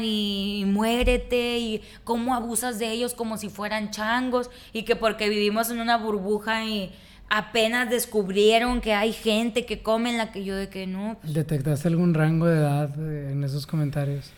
y, 0.00 0.60
y 0.60 0.64
muérete 0.64 1.58
y 1.58 1.82
cómo 2.04 2.34
abusas 2.34 2.78
de 2.78 2.90
ellos 2.90 3.14
como 3.14 3.36
si 3.36 3.48
fueran 3.48 3.90
changos 3.90 4.50
y 4.72 4.82
que 4.82 4.96
porque 4.96 5.28
vivimos 5.28 5.70
en 5.70 5.80
una 5.80 5.96
burbuja 5.96 6.64
y 6.64 6.92
apenas 7.28 7.90
descubrieron 7.90 8.80
que 8.80 8.94
hay 8.94 9.12
gente 9.12 9.66
que 9.66 9.82
come 9.82 10.10
en 10.10 10.18
la 10.18 10.30
que 10.32 10.44
yo 10.44 10.54
de 10.56 10.68
que 10.68 10.86
no, 10.86 11.16
pues, 11.20 11.34
¿Detectaste 11.34 11.88
algún 11.88 12.14
rango 12.14 12.46
de 12.46 12.58
edad 12.58 12.90
eh, 12.98 13.30
en 13.32 13.42
esos 13.44 13.66
comentarios? 13.66 14.32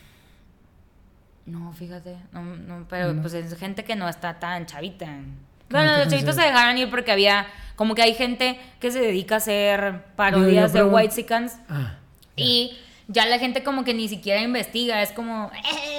No, 1.46 1.72
fíjate, 1.72 2.16
no, 2.33 2.42
no, 2.42 2.87
pero 2.90 3.12
No. 3.14 3.22
pues 3.22 3.33
es 3.35 3.57
gente 3.59 3.85
que 3.85 3.96
no 3.96 4.09
está 4.09 4.38
tan 4.38 4.66
chavita. 4.66 5.07
no 5.07 5.22
Bueno, 5.70 5.96
los 5.98 6.09
chavitos 6.09 6.35
se 6.35 6.42
dejaron 6.42 6.77
ir 6.79 6.90
porque 6.90 7.11
había, 7.12 7.46
como 7.77 7.94
que 7.94 8.03
hay 8.03 8.14
gente 8.14 8.59
que 8.81 8.90
se 8.90 9.01
dedica 9.01 9.37
a 9.37 9.38
hacer 9.38 10.05
parodias 10.16 10.72
de 10.72 10.83
White 10.85 11.14
Sicans 11.14 11.59
Ah. 11.68 11.94
y 12.37 12.77
ya 13.08 13.24
la 13.24 13.38
gente 13.38 13.62
como 13.64 13.84
que 13.84 13.94
ni 13.94 14.06
siquiera 14.06 14.40
investiga, 14.42 15.02
es 15.02 15.12
como, 15.12 15.50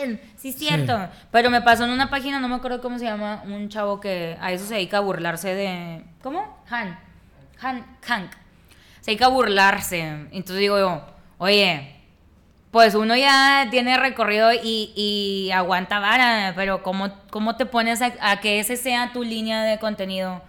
eh, 0.04 0.22
sí 0.38 0.50
es 0.50 0.56
cierto. 0.56 1.10
Pero 1.32 1.50
me 1.50 1.62
pasó 1.62 1.84
en 1.84 1.90
una 1.90 2.10
página, 2.10 2.40
no 2.40 2.48
me 2.48 2.56
acuerdo 2.56 2.82
cómo 2.82 3.00
se 3.00 3.06
llama, 3.06 3.44
un 3.46 3.68
chavo 3.68 4.00
que 4.00 4.38
a 4.40 4.52
eso 4.52 4.66
se 4.66 4.76
dedica 4.76 4.98
a 4.98 5.02
burlarse 5.02 5.56
de, 5.56 6.04
¿cómo? 6.22 6.64
Han, 6.70 6.98
Han, 7.62 7.86
Hank. 8.08 8.32
Se 9.02 9.12
dedica 9.12 9.26
a 9.26 9.30
burlarse. 9.30 10.02
Entonces 10.32 10.58
digo 10.58 10.78
yo, 10.78 11.02
oye, 11.40 11.96
pues 12.70 12.94
uno 12.94 13.16
ya 13.16 13.68
tiene 13.72 13.98
recorrido 13.98 14.54
y, 14.54 14.94
y 14.96 15.50
aguanta 15.52 16.00
vara, 16.00 16.54
pero 16.56 16.84
¿cómo, 16.84 17.12
cómo 17.32 17.56
te 17.56 17.66
pones 17.66 18.04
a, 18.04 18.14
a 18.22 18.40
que 18.40 18.60
ese 18.60 18.78
sea 18.78 19.12
tu 19.14 19.24
línea 19.24 19.64
de 19.64 19.80
contenido? 19.80 20.44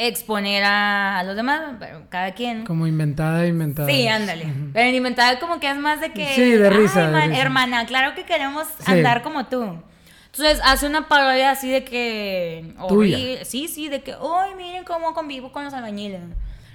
Exponer 0.00 0.62
a, 0.64 1.18
a 1.18 1.24
los 1.24 1.34
demás, 1.34 1.60
pero 1.80 2.02
cada 2.08 2.32
quien. 2.32 2.64
Como 2.64 2.86
inventada, 2.86 3.46
inventada. 3.46 3.88
Sí, 3.88 4.06
ándale. 4.06 4.46
Pero 4.72 4.88
en 4.88 4.94
inventada 4.94 5.40
como 5.40 5.58
que 5.58 5.68
es 5.68 5.76
más 5.76 6.00
de 6.00 6.12
que... 6.12 6.24
Sí, 6.34 6.52
de 6.52 6.70
risa, 6.70 7.00
"Ay, 7.00 7.06
de 7.06 7.12
man- 7.12 7.28
risa". 7.30 7.42
hermana, 7.42 7.86
claro 7.86 8.14
que 8.14 8.24
queremos 8.24 8.66
Sí. 8.78 8.92
andar 8.92 9.22
como 9.22 9.46
tú. 9.46 9.64
Entonces 10.26 10.60
hace 10.64 10.86
una 10.86 11.08
parodia 11.08 11.50
así 11.50 11.68
de 11.68 11.82
que... 11.84 12.74
Tuya. 12.88 13.44
Sí, 13.44 13.66
sí, 13.66 13.88
de 13.88 14.02
que, 14.02 14.12
ay, 14.12 14.54
miren 14.56 14.84
cómo 14.84 15.14
convivo 15.14 15.50
con 15.50 15.64
los 15.64 15.74
albañiles. 15.74 16.20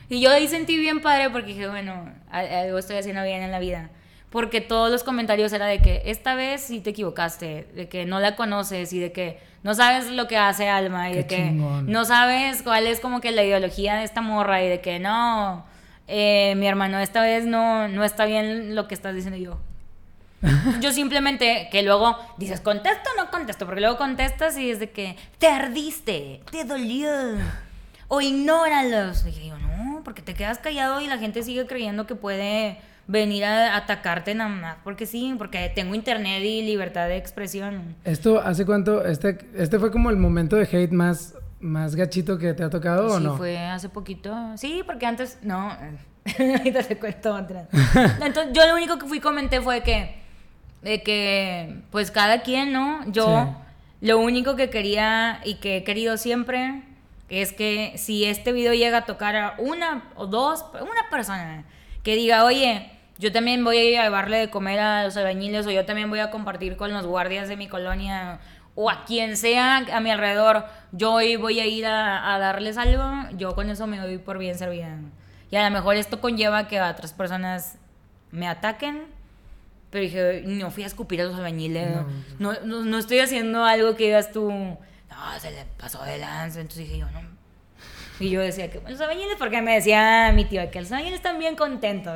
Y 0.10 0.20
yo 0.20 0.30
ahí 0.30 0.50
sentí 0.50 0.78
bien 0.78 1.02
padre 1.02 1.30
porque 1.30 1.48
dije, 1.54 1.70
bueno, 1.70 2.12
algo 2.30 2.78
estoy 2.78 2.98
haciendo 2.98 3.24
bien 3.24 3.42
en 3.42 3.52
la 3.52 3.60
vida. 3.60 3.90
Porque 4.34 4.62
todos 4.62 4.90
los 4.90 5.04
comentarios 5.04 5.54
era 5.54 5.68
de 5.68 5.80
que 5.80 6.02
esta 6.06 6.34
vez 6.34 6.62
sí 6.62 6.80
te 6.80 6.90
equivocaste, 6.90 7.68
de 7.76 7.88
que 7.88 8.06
no 8.06 8.20
la 8.20 8.36
conoces 8.36 8.92
y 8.92 8.98
de 8.98 9.12
que 9.12 9.38
no 9.62 9.76
sabes 9.76 10.10
lo 10.10 10.28
que 10.28 10.38
hace 10.38 10.70
Alma 10.70 11.12
y 11.12 11.14
Qué 11.14 11.18
de 11.20 11.28
que 11.28 11.36
chingón. 11.36 11.86
no 11.86 12.04
sabes 12.04 12.64
cuál 12.64 12.88
es 12.88 13.00
como 13.00 13.22
que 13.22 13.32
la 13.32 13.44
ideología 13.44 13.94
de 13.94 14.06
esta 14.06 14.22
morra 14.22 14.64
y 14.64 14.70
de 14.70 14.82
que 14.82 14.98
no, 14.98 15.64
eh, 16.08 16.56
mi 16.58 16.66
hermano, 16.66 16.98
esta 16.98 17.22
vez 17.22 17.46
no, 17.46 17.88
no 17.90 18.04
está 18.04 18.26
bien 18.26 18.74
lo 18.74 18.88
que 18.88 18.96
estás 18.96 19.14
diciendo 19.14 19.38
yo. 19.38 19.60
Yo 20.82 20.92
simplemente, 20.92 21.70
que 21.72 21.84
luego 21.84 22.18
dices, 22.38 22.60
contesto 22.60 23.12
o 23.16 23.24
no 23.24 23.30
contesto, 23.30 23.68
porque 23.68 23.82
luego 23.82 23.98
contestas 23.98 24.58
y 24.58 24.72
es 24.72 24.80
de 24.80 24.90
que 24.90 25.16
te 25.38 25.48
ardiste, 25.48 26.42
te 26.50 26.64
dolió, 26.64 27.12
o 28.08 28.20
ignóralos. 28.20 29.26
Dije 29.26 29.50
yo, 29.50 29.60
no, 29.60 30.02
porque 30.04 30.24
te 30.24 30.34
quedas 30.34 30.58
callado 30.58 31.02
y 31.02 31.08
la 31.08 31.20
gente 31.20 31.44
sigue 31.44 31.68
creyendo 31.68 32.08
que 32.08 32.16
puede 32.16 32.80
venir 33.08 33.44
a 33.46 33.76
atacarte 33.76 34.34
nada 34.34 34.50
más, 34.50 34.78
porque 34.84 35.06
sí, 35.06 35.36
porque 35.38 35.72
tengo 35.74 35.96
internet 35.96 36.42
y 36.44 36.62
libertad 36.62 37.08
de 37.08 37.18
expresión. 37.18 37.96
¿Esto 38.04 38.40
hace 38.40 38.66
cuánto? 38.66 39.06
Este, 39.06 39.38
este 39.56 39.80
fue 39.80 39.92
como 39.92 40.10
el 40.10 40.18
momento 40.18 40.56
de 40.56 40.64
hate 40.64 40.92
más, 40.92 41.36
más 41.60 41.96
gachito 41.96 42.38
que 42.38 42.54
te 42.54 42.64
ha 42.64 42.70
tocado 42.70 43.08
o 43.08 43.18
sí, 43.18 43.24
no? 43.24 43.38
fue 43.38 43.58
hace 43.58 43.90
poquito. 43.90 44.36
Sí, 44.56 44.84
porque 44.86 45.06
antes, 45.06 45.38
no, 45.42 45.76
ahorita 46.40 46.84
te 46.84 46.98
cuento 46.98 47.36
otra. 47.36 47.68
Entonces, 48.22 48.54
yo 48.54 48.66
lo 48.68 48.76
único 48.76 48.98
que 48.98 49.08
fui 49.08 49.20
comenté 49.20 49.62
fue 49.62 49.82
que, 49.82 50.16
de 50.82 51.04
que, 51.04 51.82
pues 51.92 52.12
cada 52.12 52.42
quien, 52.42 52.72
¿no? 52.72 53.04
Yo, 53.12 53.56
lo 54.00 54.20
único 54.20 54.56
que 54.56 54.70
quería 54.70 55.40
y 55.44 55.56
que 55.56 55.78
he 55.78 55.84
querido 55.84 56.18
siempre 56.18 56.84
es 57.30 57.54
que 57.54 57.94
si 57.98 58.26
este 58.26 58.52
video 58.52 58.74
llega 58.74 59.00
a 59.00 59.06
tocar 59.06 59.36
a 59.36 59.56
una 59.58 60.04
o 60.16 60.28
dos, 60.28 60.66
una 60.74 61.10
persona 61.10 61.64
que 62.04 62.16
diga, 62.16 62.44
oye, 62.46 62.92
yo 63.18 63.32
también 63.32 63.64
voy 63.64 63.78
a 63.78 64.04
llevarle 64.04 64.38
de 64.38 64.50
comer 64.50 64.80
a 64.80 65.04
los 65.06 65.18
albañiles 65.18 65.66
o 65.66 65.72
yo 65.72 65.86
también 65.86 66.10
voy 66.10 66.20
a 66.20 66.30
compartir 66.30 66.76
con 66.76 66.94
los 66.94 67.06
guardias 67.06 67.48
de 67.48 67.58
mi 67.58 67.68
colonia 67.68 68.40
o 68.76 68.90
a 68.90 69.06
quien 69.06 69.38
sea 69.38 69.78
a 69.78 70.00
mi 70.00 70.10
alrededor, 70.10 70.66
yo 70.92 71.14
hoy 71.14 71.36
voy 71.36 71.60
a 71.60 71.66
ir 71.68 71.86
a, 71.86 72.34
a 72.34 72.40
darles 72.40 72.78
algo, 72.78 73.04
yo 73.38 73.54
con 73.54 73.70
eso 73.70 73.86
me 73.88 74.00
doy 74.00 74.18
por 74.18 74.40
bien 74.40 74.58
servida. 74.58 74.98
Y 75.52 75.56
a 75.56 75.64
lo 75.64 75.72
mejor 75.72 75.96
esto 75.96 76.20
conlleva 76.20 76.68
que 76.68 76.82
otras 76.82 77.14
personas 77.14 77.78
me 78.32 78.48
ataquen, 78.48 79.04
pero 79.92 80.04
dije, 80.04 80.44
no 80.48 80.72
fui 80.72 80.82
a 80.82 80.88
escupir 80.88 81.22
a 81.22 81.26
los 81.26 81.36
albañiles, 81.36 81.98
no, 82.40 82.54
no, 82.64 82.84
no 82.84 82.98
estoy 82.98 83.20
haciendo 83.20 83.64
algo 83.64 83.96
que 83.96 84.06
digas 84.06 84.32
tú, 84.32 84.50
no, 84.52 85.40
se 85.40 85.52
le 85.52 85.66
pasó 85.78 86.04
de 86.04 86.18
lanza, 86.18 86.60
entonces 86.60 86.88
dije 86.88 86.98
yo, 86.98 87.12
no. 87.12 87.33
Y 88.20 88.30
yo 88.30 88.42
decía 88.42 88.70
que 88.70 88.80
los 88.88 89.02
albañiles, 89.02 89.36
porque 89.40 89.62
me 89.62 89.74
decía 89.74 90.32
mi 90.34 90.46
tío 90.46 90.70
que 90.72 90.82
los 90.82 90.92
albañiles 90.92 91.16
están 91.18 91.40
bien 91.40 91.56
contentos. 91.56 92.14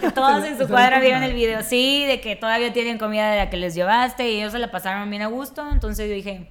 Que 0.00 0.10
todos 0.14 0.44
en 0.44 0.58
su 0.58 0.68
cuadra 0.68 1.00
vieron 1.00 1.22
el 1.22 1.32
video, 1.32 1.62
sí, 1.62 2.04
de 2.06 2.20
que 2.20 2.36
todavía 2.36 2.72
tienen 2.72 2.98
comida 2.98 3.30
de 3.30 3.38
la 3.38 3.50
que 3.50 3.56
les 3.56 3.74
llevaste 3.74 4.30
y 4.30 4.38
ellos 4.38 4.52
se 4.52 4.58
la 4.58 4.70
pasaron 4.70 5.08
bien 5.08 5.22
a 5.22 5.28
gusto. 5.28 5.66
Entonces 5.72 6.08
yo 6.08 6.14
dije, 6.14 6.48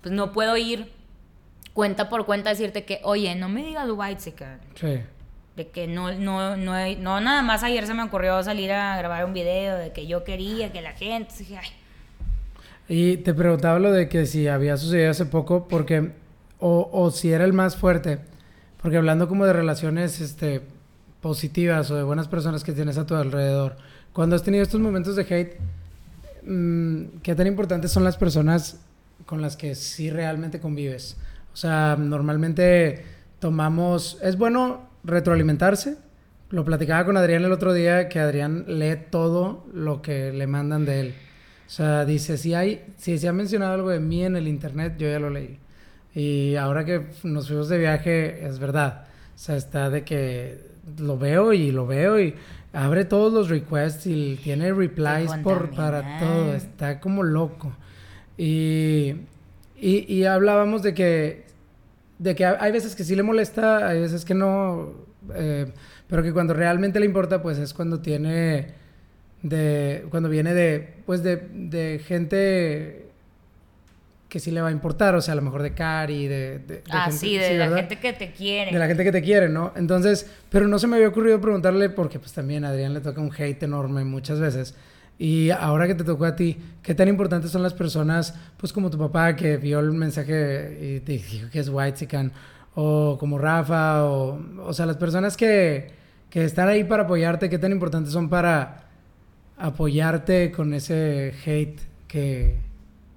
pues 0.00 0.14
no 0.14 0.32
puedo 0.32 0.56
ir 0.56 0.92
cuenta 1.72 2.08
por 2.08 2.26
cuenta 2.26 2.50
decirte 2.50 2.84
que, 2.84 3.00
oye, 3.02 3.34
no 3.34 3.48
me 3.48 3.64
digas 3.64 3.88
white 3.90 4.20
Sí. 4.20 5.00
de 5.56 5.68
que 5.68 5.86
no, 5.86 6.12
no, 6.12 6.56
no, 6.56 6.74
no, 6.96 7.20
nada 7.20 7.42
más 7.42 7.62
ayer 7.62 7.86
se 7.86 7.94
me 7.94 8.02
ocurrió 8.02 8.42
salir 8.42 8.72
a 8.72 8.96
grabar 8.96 9.24
un 9.24 9.32
video 9.32 9.76
de 9.76 9.92
que 9.92 10.06
yo 10.06 10.24
quería 10.24 10.72
que 10.72 10.82
la 10.82 10.92
gente, 10.92 11.32
dije, 11.38 11.58
ay, 11.58 11.68
Y 12.88 13.16
te 13.18 13.32
preguntaba 13.34 13.78
lo 13.78 13.90
de 13.92 14.08
que 14.08 14.26
si 14.26 14.48
había 14.48 14.76
sucedido 14.76 15.10
hace 15.10 15.26
poco, 15.26 15.66
porque, 15.68 16.10
o, 16.64 16.88
o 16.92 17.10
si 17.10 17.32
era 17.32 17.44
el 17.44 17.52
más 17.52 17.76
fuerte, 17.76 18.20
porque 18.80 18.96
hablando 18.96 19.26
como 19.26 19.44
de 19.44 19.52
relaciones 19.52 20.20
este, 20.20 20.62
positivas 21.20 21.90
o 21.90 21.96
de 21.96 22.04
buenas 22.04 22.28
personas 22.28 22.62
que 22.62 22.72
tienes 22.72 22.98
a 22.98 23.06
tu 23.06 23.16
alrededor, 23.16 23.76
cuando 24.12 24.36
has 24.36 24.44
tenido 24.44 24.62
estos 24.62 24.80
momentos 24.80 25.16
de 25.16 25.22
hate, 25.22 25.56
mm, 26.46 27.18
¿qué 27.20 27.34
tan 27.34 27.48
importantes 27.48 27.90
son 27.90 28.04
las 28.04 28.16
personas 28.16 28.80
con 29.26 29.42
las 29.42 29.56
que 29.56 29.74
sí 29.74 30.08
realmente 30.08 30.60
convives? 30.60 31.16
O 31.52 31.56
sea, 31.56 31.96
normalmente 31.98 33.04
tomamos, 33.40 34.18
es 34.22 34.38
bueno 34.38 34.88
retroalimentarse. 35.02 35.96
Lo 36.50 36.64
platicaba 36.64 37.04
con 37.04 37.16
Adrián 37.16 37.44
el 37.44 37.50
otro 37.50 37.72
día, 37.72 38.08
que 38.08 38.20
Adrián 38.20 38.66
lee 38.68 38.98
todo 39.10 39.66
lo 39.74 40.00
que 40.00 40.32
le 40.32 40.46
mandan 40.46 40.84
de 40.84 41.00
él. 41.00 41.14
O 41.66 41.70
sea, 41.70 42.04
dice, 42.04 42.38
si 42.38 42.54
hay, 42.54 42.84
si 42.98 43.18
se 43.18 43.26
ha 43.26 43.32
mencionado 43.32 43.74
algo 43.74 43.88
de 43.90 43.98
mí 43.98 44.24
en 44.24 44.36
el 44.36 44.46
internet, 44.46 44.94
yo 44.96 45.08
ya 45.08 45.18
lo 45.18 45.28
leí. 45.28 45.58
Y 46.14 46.56
ahora 46.56 46.84
que 46.84 47.06
nos 47.22 47.48
fuimos 47.48 47.68
de 47.68 47.78
viaje, 47.78 48.46
es 48.46 48.58
verdad. 48.58 49.04
O 49.34 49.38
sea, 49.38 49.56
está 49.56 49.90
de 49.90 50.04
que 50.04 50.58
lo 50.98 51.16
veo 51.16 51.52
y 51.52 51.70
lo 51.70 51.86
veo 51.86 52.20
y 52.20 52.34
abre 52.72 53.04
todos 53.04 53.32
los 53.32 53.48
requests 53.48 54.06
y 54.06 54.38
tiene 54.42 54.72
replies 54.72 55.32
por, 55.42 55.70
para 55.70 56.18
todo. 56.18 56.54
Está 56.54 57.00
como 57.00 57.22
loco. 57.22 57.72
Y, 58.36 59.14
y, 59.80 60.24
hablábamos 60.24 60.82
de 60.82 60.94
que, 60.94 61.44
de 62.18 62.34
que 62.34 62.44
hay 62.44 62.72
veces 62.72 62.94
que 62.94 63.04
sí 63.04 63.14
le 63.14 63.22
molesta, 63.22 63.88
hay 63.88 64.00
veces 64.00 64.24
que 64.24 64.34
no, 64.34 64.92
eh, 65.34 65.70
pero 66.08 66.22
que 66.22 66.32
cuando 66.32 66.54
realmente 66.54 66.98
le 66.98 67.06
importa, 67.06 67.42
pues 67.42 67.58
es 67.58 67.74
cuando 67.74 68.00
tiene, 68.00 68.68
de, 69.42 70.06
cuando 70.10 70.28
viene 70.28 70.54
de, 70.54 70.94
pues 71.04 71.22
de, 71.22 71.36
de 71.36 72.00
gente 72.04 73.11
que 74.32 74.40
sí 74.40 74.50
le 74.50 74.62
va 74.62 74.68
a 74.68 74.72
importar, 74.72 75.14
o 75.14 75.20
sea, 75.20 75.32
a 75.32 75.34
lo 75.34 75.42
mejor 75.42 75.62
de 75.62 75.74
Cari, 75.74 76.26
de... 76.26 76.58
de, 76.60 76.82
ah, 76.90 77.12
sí, 77.12 77.36
de 77.36 77.58
la 77.58 77.68
gente 77.76 77.98
que 77.98 78.14
te 78.14 78.32
quiere. 78.32 78.72
De 78.72 78.78
la 78.78 78.86
gente 78.86 79.04
que 79.04 79.12
te 79.12 79.20
quiere, 79.20 79.50
¿no? 79.50 79.74
Entonces, 79.76 80.26
pero 80.48 80.66
no 80.68 80.78
se 80.78 80.86
me 80.86 80.96
había 80.96 81.08
ocurrido 81.08 81.38
preguntarle, 81.38 81.90
porque 81.90 82.18
pues 82.18 82.32
también 82.32 82.64
a 82.64 82.70
Adrián 82.70 82.94
le 82.94 83.02
toca 83.02 83.20
un 83.20 83.30
hate 83.30 83.62
enorme 83.62 84.04
muchas 84.04 84.40
veces. 84.40 84.74
Y 85.18 85.50
ahora 85.50 85.86
que 85.86 85.94
te 85.94 86.02
tocó 86.02 86.24
a 86.24 86.34
ti, 86.34 86.56
¿qué 86.82 86.94
tan 86.94 87.08
importantes 87.08 87.50
son 87.50 87.62
las 87.62 87.74
personas, 87.74 88.34
pues 88.56 88.72
como 88.72 88.88
tu 88.88 88.96
papá 88.96 89.36
que 89.36 89.58
vio 89.58 89.80
el 89.80 89.92
mensaje 89.92 90.78
y 90.80 91.00
te 91.00 91.12
dijo 91.12 91.50
que 91.52 91.58
es 91.58 91.68
white 91.68 92.08
o 92.74 93.18
como 93.20 93.36
Rafa, 93.36 94.06
o, 94.06 94.40
o 94.64 94.72
sea, 94.72 94.86
las 94.86 94.96
personas 94.96 95.36
que, 95.36 95.90
que 96.30 96.46
están 96.46 96.70
ahí 96.70 96.84
para 96.84 97.02
apoyarte, 97.02 97.50
¿qué 97.50 97.58
tan 97.58 97.70
importantes 97.70 98.14
son 98.14 98.30
para 98.30 98.84
apoyarte 99.58 100.50
con 100.52 100.72
ese 100.72 101.34
hate 101.44 101.82
que 102.08 102.71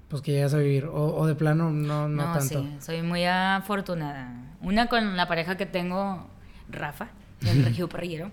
pues 0.07 0.21
que 0.21 0.31
llegas 0.31 0.53
a 0.53 0.57
vivir. 0.57 0.85
O, 0.85 1.25
de 1.25 1.35
plano 1.35 1.71
no, 1.71 2.07
no, 2.07 2.23
no 2.25 2.33
tanto. 2.33 2.61
Sí, 2.61 2.77
soy 2.79 3.01
muy 3.01 3.25
afortunada. 3.25 4.33
Una 4.61 4.87
con 4.87 5.17
la 5.17 5.27
pareja 5.27 5.57
que 5.57 5.65
tengo, 5.65 6.27
Rafa, 6.69 7.09
el 7.45 7.65
regio 7.65 7.89
parrillero. 7.89 8.31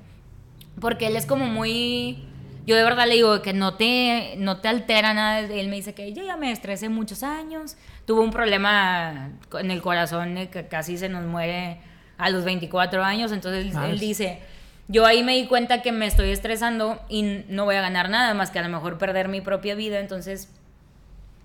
Porque 0.81 1.07
él 1.07 1.17
es 1.17 1.27
como 1.27 1.47
muy. 1.47 2.25
Yo 2.65 2.77
de 2.77 2.85
verdad 2.85 3.09
le 3.09 3.15
digo 3.15 3.43
que 3.43 3.53
no 3.53 3.75
te, 3.75 4.37
no 4.39 4.59
te 4.59 4.69
altera 4.69 5.15
nada. 5.15 5.41
Él 5.41 5.69
me 5.69 5.77
dice 5.77 5.95
que 5.95 6.13
yo 6.13 6.23
ya 6.23 6.37
me 6.37 6.53
estresé 6.53 6.89
muchos 6.89 7.23
años. 7.23 7.77
Tuvo 8.07 8.23
un 8.23 8.31
problema 8.31 9.31
en 9.59 9.71
el 9.71 9.83
corazón 9.83 10.35
que 10.49 10.69
casi 10.69 10.97
se 10.97 11.09
nos 11.09 11.25
muere 11.25 11.81
a 12.19 12.31
los 12.31 12.45
24 12.45 13.03
años. 13.03 13.33
Entonces 13.33 13.75
él 13.75 13.99
dice, 13.99 14.39
yo 14.87 15.05
ahí 15.07 15.25
me 15.25 15.35
di 15.35 15.47
cuenta 15.47 15.83
que 15.83 15.91
me 15.91 16.07
estoy 16.07 16.31
estresando 16.31 17.01
y 17.09 17.45
no 17.49 17.65
voy 17.65 17.75
a 17.75 17.81
ganar 17.81 18.11
nada 18.11 18.33
más 18.35 18.51
que 18.51 18.61
a 18.61 18.63
lo 18.63 18.69
mejor 18.69 18.97
perder 18.97 19.27
mi 19.29 19.41
propia 19.41 19.75
vida. 19.75 19.99
Entonces 19.99 20.49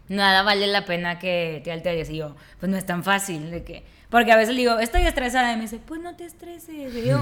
nada 0.10 0.44
vale 0.44 0.68
la 0.68 0.86
pena 0.86 1.20
que 1.20 1.62
te 1.64 1.72
alteres. 1.72 2.10
Y 2.10 2.18
yo, 2.18 2.36
pues 2.60 2.72
no 2.72 2.78
es 2.78 2.86
tan 2.86 3.04
fácil 3.04 3.52
de 3.52 3.64
que... 3.64 3.84
Porque 4.10 4.32
a 4.32 4.38
veces 4.38 4.56
le 4.56 4.62
digo, 4.62 4.80
estoy 4.80 5.02
estresada. 5.02 5.52
Y 5.54 5.56
me 5.58 5.64
dice, 5.64 5.80
pues 5.86 6.02
no 6.02 6.16
te 6.16 6.26
estreses. 6.26 6.96
Y 6.96 7.06
yo, 7.06 7.20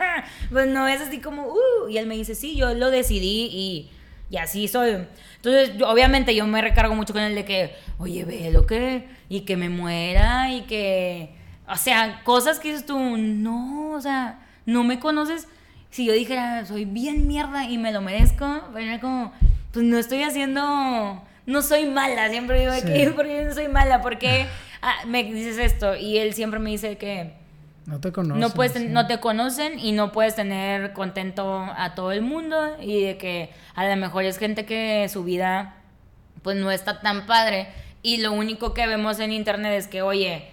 pues 0.50 0.66
no 0.66 0.88
es 0.88 1.00
así 1.00 1.18
como, 1.18 1.48
uh. 1.48 1.88
Y 1.88 1.98
él 1.98 2.06
me 2.06 2.16
dice, 2.16 2.34
sí, 2.34 2.56
yo 2.56 2.74
lo 2.74 2.90
decidí 2.90 3.48
y, 3.52 3.90
y 4.30 4.36
así 4.38 4.68
soy. 4.68 5.06
Entonces, 5.36 5.82
obviamente 5.82 6.34
yo 6.34 6.46
me 6.46 6.62
recargo 6.62 6.94
mucho 6.94 7.12
con 7.12 7.22
él 7.22 7.34
de 7.34 7.44
que, 7.44 7.74
oye, 7.98 8.24
ve 8.24 8.50
lo 8.50 8.66
que... 8.66 9.06
Y 9.28 9.40
que 9.42 9.56
me 9.56 9.68
muera 9.68 10.50
y 10.52 10.62
que... 10.62 11.34
O 11.68 11.76
sea, 11.76 12.22
cosas 12.24 12.58
que 12.58 12.68
dices 12.68 12.84
tú, 12.84 12.98
no, 12.98 13.92
o 13.92 14.00
sea, 14.00 14.40
no 14.66 14.84
me 14.84 14.98
conoces. 14.98 15.48
Si 15.90 16.04
yo 16.06 16.12
dijera, 16.12 16.64
soy 16.66 16.84
bien 16.84 17.26
mierda 17.26 17.64
y 17.64 17.78
me 17.78 17.92
lo 17.92 18.00
merezco, 18.00 18.62
pues 18.72 19.00
como, 19.00 19.32
pues 19.72 19.84
no 19.86 19.98
estoy 19.98 20.22
haciendo 20.22 21.22
no 21.46 21.62
soy 21.62 21.86
mala, 21.86 22.28
siempre 22.28 22.60
digo 22.60 22.72
que 22.84 23.10
porque 23.14 23.44
no 23.44 23.54
soy 23.54 23.68
mala, 23.68 24.00
porque 24.00 24.46
ah, 24.82 24.94
me 25.06 25.24
dices 25.24 25.58
esto 25.58 25.96
y 25.96 26.18
él 26.18 26.34
siempre 26.34 26.60
me 26.60 26.70
dice 26.70 26.96
que 26.96 27.32
no 27.86 28.00
te 28.00 28.12
conocen, 28.12 28.40
no 28.40 28.50
puedes 28.50 28.90
no 28.90 29.06
te 29.08 29.18
conocen 29.18 29.78
y 29.78 29.92
no 29.92 30.12
puedes 30.12 30.36
tener 30.36 30.92
contento 30.92 31.66
a 31.76 31.94
todo 31.96 32.12
el 32.12 32.22
mundo 32.22 32.76
y 32.80 33.02
de 33.02 33.18
que 33.18 33.50
a 33.74 33.88
lo 33.88 33.96
mejor 33.96 34.24
es 34.24 34.38
gente 34.38 34.64
que 34.64 35.08
su 35.08 35.24
vida 35.24 35.76
pues 36.42 36.56
no 36.56 36.70
está 36.70 37.00
tan 37.00 37.26
padre 37.26 37.68
y 38.02 38.18
lo 38.18 38.32
único 38.32 38.72
que 38.72 38.86
vemos 38.86 39.18
en 39.18 39.32
internet 39.32 39.72
es 39.76 39.88
que 39.88 40.02
oye 40.02 40.48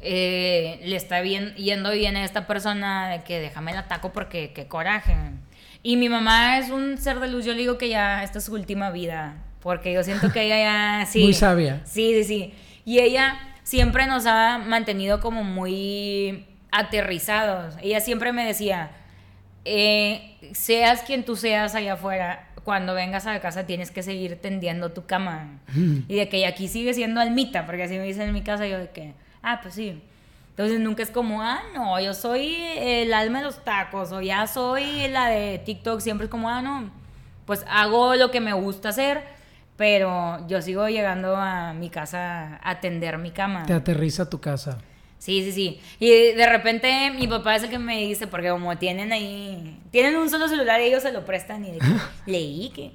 eh, 0.00 0.80
le 0.84 0.96
está 0.96 1.20
bien, 1.20 1.54
yendo 1.54 1.92
bien 1.92 2.16
a 2.16 2.24
esta 2.24 2.48
persona 2.48 3.08
de 3.08 3.22
que 3.22 3.38
déjame 3.38 3.70
el 3.70 3.78
ataco 3.78 4.12
porque 4.12 4.52
qué 4.52 4.66
coraje. 4.66 5.14
Y 5.84 5.96
mi 5.96 6.08
mamá 6.08 6.58
es 6.58 6.70
un 6.70 6.98
ser 6.98 7.20
de 7.20 7.28
luz, 7.28 7.44
yo 7.44 7.52
le 7.52 7.60
digo 7.60 7.78
que 7.78 7.88
ya 7.88 8.24
esta 8.24 8.38
es 8.38 8.44
su 8.44 8.54
última 8.54 8.90
vida 8.90 9.36
porque 9.62 9.92
yo 9.92 10.02
siento 10.02 10.32
que 10.32 10.42
ella 10.42 10.58
ya, 10.58 11.06
sí. 11.10 11.22
Muy 11.22 11.34
sabia. 11.34 11.80
Sí, 11.84 12.12
sí, 12.14 12.24
sí. 12.24 12.54
Y 12.84 12.98
ella 12.98 13.38
siempre 13.62 14.06
nos 14.06 14.26
ha 14.26 14.58
mantenido 14.58 15.20
como 15.20 15.44
muy 15.44 16.46
aterrizados. 16.70 17.76
Ella 17.80 18.00
siempre 18.00 18.32
me 18.32 18.44
decía, 18.44 18.90
eh, 19.64 20.36
seas 20.52 21.02
quien 21.02 21.24
tú 21.24 21.36
seas 21.36 21.74
allá 21.74 21.94
afuera, 21.94 22.48
cuando 22.64 22.94
vengas 22.94 23.26
a 23.26 23.32
la 23.32 23.40
casa 23.40 23.66
tienes 23.66 23.90
que 23.90 24.02
seguir 24.02 24.40
tendiendo 24.40 24.92
tu 24.92 25.06
cama. 25.06 25.60
Y 26.08 26.16
de 26.16 26.28
que 26.28 26.46
aquí 26.46 26.68
sigue 26.68 26.94
siendo 26.94 27.20
almita, 27.20 27.66
porque 27.66 27.84
así 27.84 27.96
me 27.96 28.04
dicen 28.04 28.28
en 28.28 28.34
mi 28.34 28.42
casa, 28.42 28.66
yo 28.66 28.78
de 28.78 28.90
que, 28.90 29.14
ah, 29.42 29.60
pues 29.62 29.74
sí. 29.74 30.00
Entonces 30.50 30.80
nunca 30.80 31.02
es 31.02 31.10
como, 31.10 31.42
ah, 31.42 31.60
no, 31.74 31.98
yo 32.00 32.14
soy 32.14 32.56
el 32.76 33.14
alma 33.14 33.38
de 33.38 33.46
los 33.46 33.64
tacos, 33.64 34.12
o 34.12 34.20
ya 34.20 34.46
soy 34.46 35.08
la 35.08 35.28
de 35.28 35.58
TikTok, 35.58 36.00
siempre 36.00 36.26
es 36.26 36.30
como, 36.30 36.48
ah, 36.48 36.62
no, 36.62 36.90
pues 37.46 37.64
hago 37.68 38.14
lo 38.16 38.30
que 38.30 38.40
me 38.40 38.52
gusta 38.52 38.90
hacer 38.90 39.22
pero 39.76 40.46
yo 40.48 40.62
sigo 40.62 40.88
llegando 40.88 41.36
a 41.36 41.72
mi 41.72 41.90
casa 41.90 42.58
a 42.62 42.70
atender 42.70 43.18
mi 43.18 43.30
cama. 43.30 43.64
Te 43.66 43.72
aterriza 43.72 44.28
tu 44.28 44.40
casa. 44.40 44.78
Sí, 45.18 45.44
sí, 45.44 45.52
sí. 45.52 45.80
Y 46.00 46.32
de 46.32 46.48
repente 46.48 47.12
mi 47.12 47.28
papá 47.28 47.54
es 47.54 47.62
el 47.62 47.70
que 47.70 47.78
me 47.78 48.00
dice, 48.00 48.26
porque 48.26 48.50
como 48.50 48.76
tienen 48.76 49.12
ahí, 49.12 49.80
tienen 49.92 50.16
un 50.16 50.28
solo 50.28 50.48
celular 50.48 50.80
y 50.80 50.84
ellos 50.84 51.02
se 51.02 51.12
lo 51.12 51.24
prestan 51.24 51.64
y 51.64 51.70
de 51.70 51.78
que 51.78 51.86
leí 52.26 52.70
que, 52.70 52.92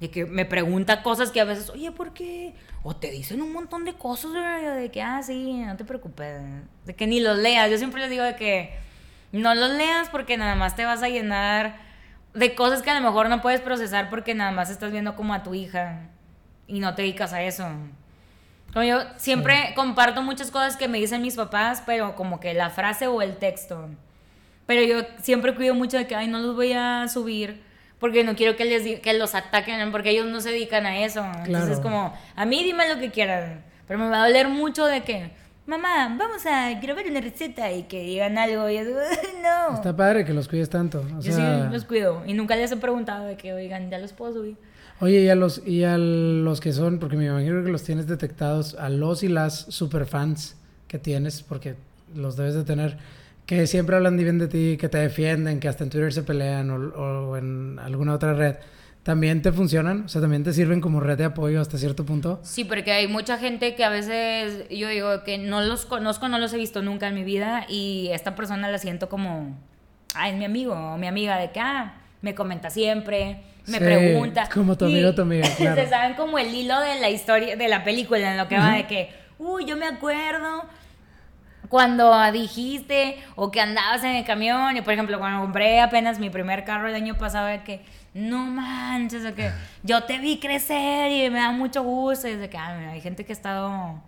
de 0.00 0.10
que 0.10 0.26
me 0.26 0.44
pregunta 0.44 1.04
cosas 1.04 1.30
que 1.30 1.40
a 1.40 1.44
veces, 1.44 1.70
oye, 1.70 1.92
¿por 1.92 2.12
qué? 2.12 2.54
O 2.82 2.96
te 2.96 3.12
dicen 3.12 3.42
un 3.42 3.52
montón 3.52 3.84
de 3.84 3.94
cosas, 3.94 4.32
de 4.32 4.90
que, 4.90 5.02
ah, 5.02 5.22
sí, 5.22 5.52
no 5.64 5.76
te 5.76 5.84
preocupes, 5.84 6.42
de 6.84 6.94
que 6.96 7.06
ni 7.06 7.20
los 7.20 7.38
leas. 7.38 7.70
Yo 7.70 7.78
siempre 7.78 8.00
les 8.00 8.10
digo 8.10 8.24
de 8.24 8.34
que 8.34 8.74
no 9.30 9.54
los 9.54 9.70
leas 9.70 10.08
porque 10.08 10.36
nada 10.36 10.56
más 10.56 10.74
te 10.74 10.84
vas 10.84 11.02
a 11.04 11.08
llenar 11.08 11.85
de 12.36 12.54
cosas 12.54 12.82
que 12.82 12.90
a 12.90 12.94
lo 12.94 13.00
mejor 13.00 13.28
no 13.28 13.40
puedes 13.40 13.60
procesar 13.60 14.10
porque 14.10 14.34
nada 14.34 14.52
más 14.52 14.70
estás 14.70 14.92
viendo 14.92 15.16
como 15.16 15.34
a 15.34 15.42
tu 15.42 15.54
hija 15.54 16.00
y 16.66 16.80
no 16.80 16.94
te 16.94 17.02
dedicas 17.02 17.32
a 17.32 17.42
eso. 17.42 17.66
Como 18.72 18.84
yo 18.84 19.00
siempre 19.16 19.72
comparto 19.74 20.22
muchas 20.22 20.50
cosas 20.50 20.76
que 20.76 20.86
me 20.86 20.98
dicen 20.98 21.22
mis 21.22 21.36
papás, 21.36 21.82
pero 21.86 22.14
como 22.14 22.38
que 22.38 22.52
la 22.52 22.68
frase 22.70 23.06
o 23.06 23.22
el 23.22 23.36
texto. 23.36 23.88
Pero 24.66 24.82
yo 24.82 25.06
siempre 25.22 25.54
cuido 25.54 25.74
mucho 25.74 25.96
de 25.96 26.06
que, 26.06 26.14
ay, 26.14 26.28
no 26.28 26.38
los 26.40 26.54
voy 26.54 26.72
a 26.72 27.08
subir 27.08 27.62
porque 27.98 28.24
no 28.24 28.36
quiero 28.36 28.56
que, 28.56 28.66
les 28.66 29.00
que 29.00 29.14
los 29.14 29.34
ataquen, 29.34 29.90
porque 29.90 30.10
ellos 30.10 30.26
no 30.26 30.40
se 30.42 30.50
dedican 30.50 30.84
a 30.84 30.98
eso. 30.98 31.24
Entonces, 31.46 31.80
como, 31.80 32.12
a 32.34 32.44
mí 32.44 32.62
dime 32.62 32.92
lo 32.92 33.00
que 33.00 33.10
quieran, 33.10 33.64
pero 33.88 33.98
me 33.98 34.08
va 34.08 34.24
a 34.24 34.26
doler 34.26 34.48
mucho 34.48 34.84
de 34.84 35.02
que 35.02 35.30
mamá, 35.66 36.16
vamos 36.18 36.46
a 36.46 36.72
grabar 36.80 37.04
una 37.08 37.20
receta 37.20 37.72
y 37.72 37.84
que 37.84 38.02
digan 38.02 38.38
algo. 38.38 38.68
Y 38.68 38.76
yo 38.76 38.84
digo, 38.84 38.98
no. 39.42 39.74
Está 39.74 39.94
padre 39.94 40.24
que 40.24 40.32
los 40.32 40.48
cuides 40.48 40.70
tanto. 40.70 41.04
yo 41.20 41.32
sí 41.32 41.42
los 41.70 41.84
cuido. 41.84 42.22
Y 42.26 42.34
nunca 42.34 42.56
les 42.56 42.72
he 42.72 42.76
preguntado 42.76 43.26
de 43.26 43.36
que, 43.36 43.52
oigan, 43.52 43.90
ya 43.90 43.98
los 43.98 44.12
puedo 44.12 44.32
subir. 44.32 44.56
Oye, 45.00 45.20
y 45.20 45.28
a 45.28 45.34
los, 45.34 45.66
y 45.66 45.84
a 45.84 45.98
los 45.98 46.60
que 46.60 46.72
son, 46.72 46.98
porque 46.98 47.16
me 47.16 47.26
imagino 47.26 47.62
que 47.62 47.70
los 47.70 47.82
tienes 47.82 48.06
detectados, 48.06 48.74
a 48.76 48.88
los 48.88 49.22
y 49.22 49.28
las 49.28 49.54
superfans 49.68 50.56
que 50.88 50.98
tienes, 50.98 51.42
porque 51.42 51.74
los 52.14 52.36
debes 52.36 52.54
de 52.54 52.64
tener, 52.64 52.96
que 53.44 53.66
siempre 53.66 53.96
hablan 53.96 54.16
bien 54.16 54.38
de 54.38 54.48
ti, 54.48 54.78
que 54.80 54.88
te 54.88 54.96
defienden, 54.98 55.60
que 55.60 55.68
hasta 55.68 55.84
en 55.84 55.90
Twitter 55.90 56.12
se 56.14 56.22
pelean 56.22 56.70
o, 56.70 56.76
o 56.76 57.36
en 57.36 57.78
alguna 57.78 58.14
otra 58.14 58.32
red. 58.32 58.56
¿También 59.06 59.40
te 59.40 59.52
funcionan? 59.52 60.06
O 60.06 60.08
sea, 60.08 60.20
¿también 60.20 60.42
te 60.42 60.52
sirven 60.52 60.80
como 60.80 60.98
red 60.98 61.16
de 61.16 61.26
apoyo 61.26 61.60
hasta 61.60 61.78
cierto 61.78 62.04
punto? 62.04 62.40
Sí, 62.42 62.64
porque 62.64 62.90
hay 62.90 63.06
mucha 63.06 63.38
gente 63.38 63.76
que 63.76 63.84
a 63.84 63.88
veces 63.88 64.68
yo 64.68 64.88
digo 64.88 65.22
que 65.22 65.38
no 65.38 65.60
los 65.60 65.86
conozco, 65.86 66.28
no 66.28 66.40
los 66.40 66.52
he 66.52 66.56
visto 66.56 66.82
nunca 66.82 67.06
en 67.06 67.14
mi 67.14 67.22
vida 67.22 67.66
y 67.68 68.08
esta 68.10 68.34
persona 68.34 68.68
la 68.68 68.78
siento 68.78 69.08
como, 69.08 69.56
ah, 70.16 70.28
es 70.28 70.34
mi 70.34 70.44
amigo 70.44 70.74
o 70.74 70.98
mi 70.98 71.06
amiga 71.06 71.38
de 71.38 71.52
que, 71.52 71.60
ah, 71.60 71.94
me 72.20 72.34
comenta 72.34 72.68
siempre, 72.68 73.42
me 73.66 73.78
pregunta. 73.78 74.48
Como 74.52 74.76
tu 74.76 74.86
amigo, 74.86 75.14
tu 75.14 75.22
amiga, 75.22 75.48
claro. 75.56 75.80
Se 75.80 75.88
saben 75.88 76.14
como 76.14 76.36
el 76.40 76.52
hilo 76.52 76.80
de 76.80 76.98
la 76.98 77.08
historia, 77.08 77.54
de 77.54 77.68
la 77.68 77.84
película, 77.84 78.32
en 78.32 78.36
lo 78.36 78.48
que 78.48 78.58
va 78.58 78.72
de 78.72 78.88
que, 78.88 79.10
uy, 79.38 79.66
yo 79.66 79.76
me 79.76 79.86
acuerdo 79.86 80.64
cuando 81.68 82.12
dijiste 82.32 83.16
o 83.34 83.50
que 83.50 83.60
andabas 83.60 84.04
en 84.04 84.16
el 84.16 84.24
camión 84.24 84.76
y 84.76 84.82
por 84.82 84.92
ejemplo 84.92 85.18
cuando 85.18 85.40
compré 85.40 85.80
apenas 85.80 86.18
mi 86.18 86.30
primer 86.30 86.64
carro 86.64 86.88
el 86.88 86.94
año 86.94 87.16
pasado 87.16 87.46
de 87.46 87.62
que 87.62 87.80
no 88.16 88.46
manches, 88.46 89.22
de 89.22 89.34
que 89.34 89.50
yo 89.82 90.04
te 90.04 90.18
vi 90.18 90.38
crecer 90.40 91.12
y 91.12 91.30
me 91.30 91.38
da 91.38 91.52
mucho 91.52 91.82
gusto. 91.82 92.26
Y 92.26 92.36
de 92.36 92.48
que 92.48 92.56
ah, 92.56 92.92
hay 92.92 93.00
gente 93.00 93.24
que 93.24 93.32
ha 93.32 93.36
estado. 93.36 94.02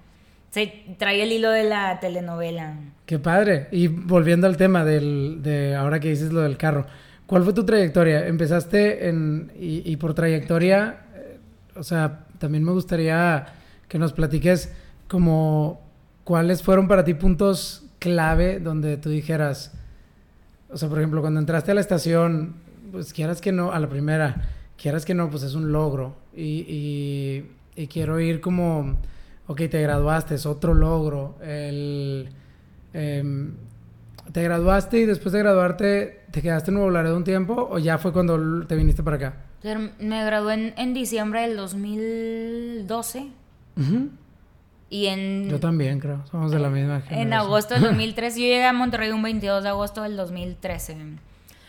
Se 0.50 0.84
trae 0.96 1.22
el 1.22 1.30
hilo 1.30 1.50
de 1.50 1.64
la 1.64 2.00
telenovela. 2.00 2.74
Qué 3.04 3.18
padre. 3.18 3.68
Y 3.70 3.88
volviendo 3.88 4.46
al 4.46 4.56
tema 4.56 4.82
del, 4.82 5.42
de 5.42 5.76
ahora 5.76 6.00
que 6.00 6.08
dices 6.08 6.32
lo 6.32 6.40
del 6.40 6.56
carro, 6.56 6.86
¿cuál 7.26 7.44
fue 7.44 7.52
tu 7.52 7.66
trayectoria? 7.66 8.26
Empezaste 8.26 9.08
en. 9.08 9.52
Y, 9.58 9.94
por 9.96 10.14
trayectoria, 10.14 11.00
eh, 11.14 11.38
o 11.76 11.82
sea, 11.82 12.24
también 12.38 12.64
me 12.64 12.72
gustaría 12.72 13.44
que 13.88 13.98
nos 13.98 14.14
platiques 14.14 14.72
como 15.06 15.82
cuáles 16.28 16.62
fueron 16.62 16.88
para 16.88 17.04
ti 17.04 17.14
puntos 17.14 17.86
clave 17.98 18.60
donde 18.60 18.98
tú 18.98 19.08
dijeras 19.08 19.72
o 20.70 20.76
sea, 20.76 20.88
por 20.88 20.98
ejemplo, 20.98 21.20
cuando 21.20 21.40
entraste 21.40 21.70
a 21.70 21.74
la 21.74 21.80
estación, 21.80 22.54
pues 22.92 23.12
quieras 23.12 23.40
que 23.40 23.52
no, 23.52 23.72
a 23.72 23.78
la 23.78 23.88
primera, 23.88 24.50
quieras 24.80 25.04
que 25.04 25.14
no, 25.14 25.30
pues 25.30 25.42
es 25.42 25.54
un 25.54 25.72
logro. 25.72 26.16
Y, 26.36 27.44
y, 27.74 27.86
quiero 27.86 28.20
ir 28.20 28.40
como, 28.40 28.98
ok, 29.46 29.62
te 29.70 29.80
graduaste, 29.80 30.34
es 30.34 30.46
otro 30.46 30.74
logro. 30.74 31.36
El, 31.42 32.28
em, 32.92 33.54
¿Te 34.32 34.42
graduaste 34.42 34.98
y 34.98 35.06
después 35.06 35.32
de 35.32 35.38
graduarte 35.38 36.20
te 36.30 36.42
quedaste 36.42 36.70
en 36.70 36.74
Nuevo 36.74 36.90
Laredo 36.90 37.16
un 37.16 37.24
tiempo 37.24 37.66
o 37.70 37.78
ya 37.78 37.96
fue 37.96 38.12
cuando 38.12 38.66
te 38.66 38.76
viniste 38.76 39.02
para 39.02 39.16
acá? 39.16 39.36
Me 39.98 40.24
gradué 40.24 40.74
en, 40.76 40.92
diciembre 40.92 41.48
del 41.48 41.56
2012. 41.56 43.28
Y 44.90 45.06
en... 45.06 45.48
Yo 45.50 45.60
también, 45.60 46.00
creo. 46.00 46.24
Somos 46.30 46.50
de 46.50 46.58
la 46.58 46.70
misma 46.70 47.00
generación. 47.00 47.20
En 47.20 47.32
agosto 47.32 47.74
del 47.74 47.82
2013. 47.88 48.40
yo 48.40 48.46
llegué 48.46 48.64
a 48.64 48.72
Monterrey 48.72 49.10
un 49.10 49.22
22 49.22 49.62
de 49.62 49.68
agosto 49.68 50.02
del 50.02 50.16
2013. 50.16 50.96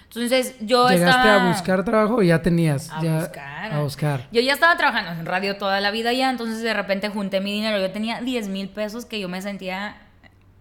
Entonces 0.04 0.56
yo 0.60 0.90
¿Llegaste 0.90 1.30
a 1.30 1.50
buscar 1.50 1.84
trabajo 1.84 2.16
o 2.16 2.22
ya 2.24 2.42
tenías? 2.42 2.90
A 2.92 3.00
buscar. 3.00 3.74
A 3.74 3.82
buscar. 3.82 4.28
Yo 4.32 4.42
ya 4.42 4.54
estaba 4.54 4.76
trabajando 4.76 5.12
en 5.12 5.26
radio 5.26 5.58
toda 5.58 5.80
la 5.82 5.92
vida 5.92 6.14
ya, 6.14 6.32
entonces 6.32 6.64
de 6.64 6.74
repente 6.74 7.10
junté 7.10 7.42
mi 7.42 7.52
dinero. 7.52 7.80
Yo 7.80 7.92
tenía 7.92 8.20
10 8.22 8.48
mil 8.48 8.70
pesos 8.70 9.06
que 9.06 9.20
yo 9.20 9.30
me 9.30 9.42
sentía... 9.42 9.98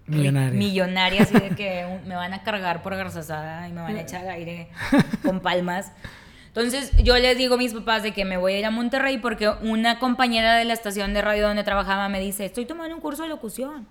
Millonaria. 0.07 0.59
Millonaria, 0.59 1.23
así 1.23 1.35
de 1.35 1.51
que 1.57 2.01
me 2.07 2.15
van 2.15 2.35
a 2.35 2.43
cargar 2.43 2.83
por 2.83 2.97
garzasada 2.97 3.69
y 3.69 3.73
me 3.73 3.83
van 3.83 3.97
a 3.97 4.01
echar 4.01 4.27
aire 4.29 4.69
con 5.23 5.41
palmas. 5.41 5.93
Entonces 6.49 6.93
yo 7.03 7.17
les 7.17 7.39
digo 7.39 7.55
a 7.55 7.59
mis 7.59 7.73
papás 7.73 8.03
de 8.03 8.13
que 8.13 8.25
me 8.25 8.37
voy 8.37 8.55
a 8.55 8.59
ir 8.59 8.67
a 8.67 8.71
Monterrey 8.71 9.19
porque 9.19 9.49
una 9.49 9.99
compañera 9.99 10.57
de 10.57 10.65
la 10.65 10.73
estación 10.73 11.15
de 11.15 11.23
radio 11.23 11.47
donde 11.47 11.63
trabajaba 11.63 12.09
me 12.09 12.21
dice, 12.21 12.45
estoy 12.45 12.67
tomando 12.67 12.95
un 12.95 13.01
curso 13.01 13.23
de 13.23 13.29
locución. 13.29 13.87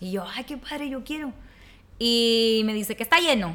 Y 0.00 0.12
yo, 0.12 0.24
ay, 0.34 0.44
qué 0.44 0.56
padre, 0.56 0.88
yo 0.88 1.02
quiero. 1.02 1.32
Y 1.98 2.62
me 2.64 2.72
dice 2.72 2.96
que 2.96 3.02
está 3.02 3.18
lleno. 3.18 3.54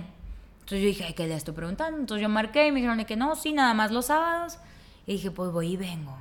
Entonces 0.60 0.82
yo 0.82 0.88
dije, 0.88 1.04
ay, 1.06 1.14
¿qué 1.14 1.28
le 1.28 1.36
estoy 1.36 1.54
preguntando? 1.54 2.00
Entonces 2.00 2.22
yo 2.22 2.30
marqué 2.30 2.68
y 2.68 2.72
me 2.72 2.78
dijeron 2.78 3.04
que 3.06 3.16
no, 3.16 3.36
sí, 3.36 3.54
nada 3.54 3.74
más 3.74 3.92
los 3.92 4.08
sábados. 4.08 4.58
Y 5.06 5.14
dije, 5.14 5.32
pues 5.32 5.52
voy 5.52 5.74
y 5.74 5.78
vengo. 5.78 6.18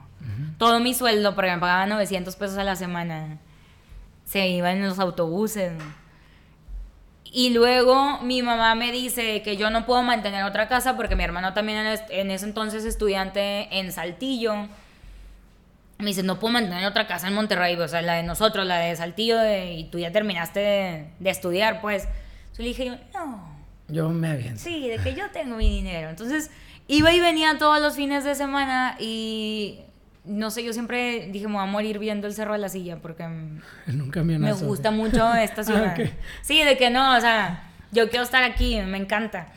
Todo 0.59 0.79
mi 0.79 0.94
sueldo, 0.94 1.35
porque 1.35 1.51
me 1.51 1.59
pagaban 1.59 1.88
900 1.88 2.37
pesos 2.37 2.57
a 2.57 2.62
la 2.62 2.77
semana, 2.77 3.38
se 4.25 4.48
iba 4.48 4.70
en 4.70 4.87
los 4.87 5.01
autobuses. 5.01 5.72
Y 7.35 7.49
luego 7.49 8.21
mi 8.21 8.42
mamá 8.42 8.75
me 8.75 8.92
dice 8.92 9.40
que 9.40 9.57
yo 9.57 9.71
no 9.71 9.87
puedo 9.87 10.03
mantener 10.03 10.45
otra 10.45 10.68
casa 10.68 10.97
porque 10.97 11.16
mi 11.16 11.25
hermano 11.25 11.55
también 11.55 11.99
en 12.11 12.31
ese 12.31 12.45
entonces 12.45 12.85
estudiante 12.85 13.79
en 13.79 13.90
Saltillo. 13.90 14.68
Me 15.97 16.07
dice, 16.07 16.23
no 16.23 16.38
puedo 16.38 16.53
mantener 16.53 16.85
otra 16.85 17.07
casa 17.07 17.29
en 17.29 17.35
Monterrey, 17.35 17.75
o 17.77 17.88
sea, 17.88 18.03
la 18.03 18.14
de 18.16 18.23
nosotros, 18.23 18.66
la 18.66 18.81
de 18.81 18.95
Saltillo, 18.97 19.38
y 19.47 19.85
tú 19.85 19.99
ya 19.99 20.12
terminaste 20.12 20.61
de, 21.18 21.31
estudiar, 21.31 21.81
pues. 21.81 22.05
Entonces 22.05 22.59
le 22.59 22.64
dije 22.64 22.85
yo, 22.85 22.97
no. 23.14 23.57
Yo 23.88 24.11
me 24.11 24.29
aviento. 24.29 24.61
Sí, 24.61 24.88
de 24.88 24.99
que 24.99 25.14
yo 25.14 25.31
tengo 25.31 25.57
mi 25.57 25.71
dinero. 25.71 26.11
Entonces 26.11 26.51
iba 26.87 27.14
y 27.14 27.21
venía 27.21 27.57
todos 27.59 27.81
los 27.81 27.97
fines 27.97 28.25
de 28.25 28.35
semana 28.35 28.97
y 29.01 29.81
no 30.24 30.50
sé, 30.50 30.62
yo 30.62 30.72
siempre 30.72 31.28
dije, 31.32 31.46
me 31.46 31.54
voy 31.54 31.62
a 31.62 31.66
morir 31.66 31.98
viendo 31.98 32.26
el 32.26 32.35
Cerro 32.35 32.52
de 32.52 32.58
la 32.58 32.68
Silla 32.68 32.98
porque 32.98 33.26
Nunca 33.87 34.22
me, 34.22 34.38
me 34.38 34.52
gusta 34.52 34.90
mucho 34.90 35.35
esta 35.35 35.64
ciudad. 35.64 35.96
Sí, 36.42 36.62
de 36.62 36.76
que 36.76 36.90
no, 36.90 37.16
o 37.16 37.20
sea, 37.20 37.70
yo 37.90 38.08
quiero 38.08 38.24
estar 38.24 38.42
aquí, 38.42 38.80
me 38.80 38.98
encanta. 38.98 39.48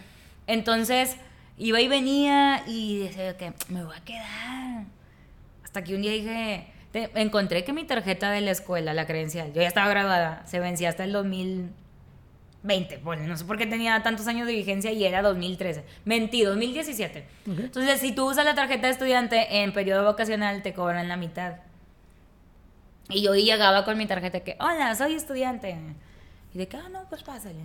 Entonces, 0.47 1.17
iba 1.57 1.79
y 1.81 1.87
venía 1.87 2.63
y 2.67 2.99
decía 2.99 3.37
que 3.37 3.53
me 3.69 3.83
voy 3.83 3.95
a 3.95 4.01
quedar. 4.03 4.85
Hasta 5.63 5.83
que 5.83 5.95
un 5.95 6.01
día 6.01 6.11
dije, 6.11 6.67
encontré 7.15 7.63
que 7.63 7.73
mi 7.73 7.83
tarjeta 7.83 8.31
de 8.31 8.41
la 8.41 8.51
escuela, 8.51 8.93
la 8.93 9.05
credencial, 9.05 9.53
yo 9.53 9.61
ya 9.61 9.67
estaba 9.67 9.89
graduada, 9.89 10.43
se 10.45 10.59
vencía 10.59 10.89
hasta 10.89 11.03
el 11.03 11.11
2000 11.11 11.69
20, 12.65 12.97
bueno, 12.97 13.27
no 13.27 13.37
sé 13.37 13.45
por 13.45 13.57
qué 13.57 13.67
tenía 13.67 14.01
tantos 14.01 14.27
años 14.27 14.47
de 14.47 14.53
vigencia 14.53 14.91
y 14.91 15.05
era 15.05 15.21
2013. 15.21 15.85
Mentí, 16.03 16.41
2017. 16.41 17.25
Entonces, 17.45 17.99
si 17.99 18.11
tú 18.11 18.29
usas 18.29 18.43
la 18.43 18.55
tarjeta 18.55 18.87
de 18.87 18.93
estudiante 18.93 19.61
en 19.61 19.71
periodo 19.71 20.03
vacacional, 20.03 20.63
te 20.63 20.73
cobran 20.73 21.07
la 21.07 21.15
mitad. 21.15 21.57
Y 23.09 23.21
yo 23.21 23.35
llegaba 23.35 23.85
con 23.85 23.97
mi 23.99 24.07
tarjeta 24.07 24.39
que, 24.39 24.57
hola, 24.59 24.95
soy 24.95 25.13
estudiante. 25.13 25.77
Y 26.55 26.57
de 26.57 26.67
que, 26.67 26.77
ah, 26.77 26.89
no, 26.91 27.03
pues 27.07 27.21
pásale. 27.21 27.59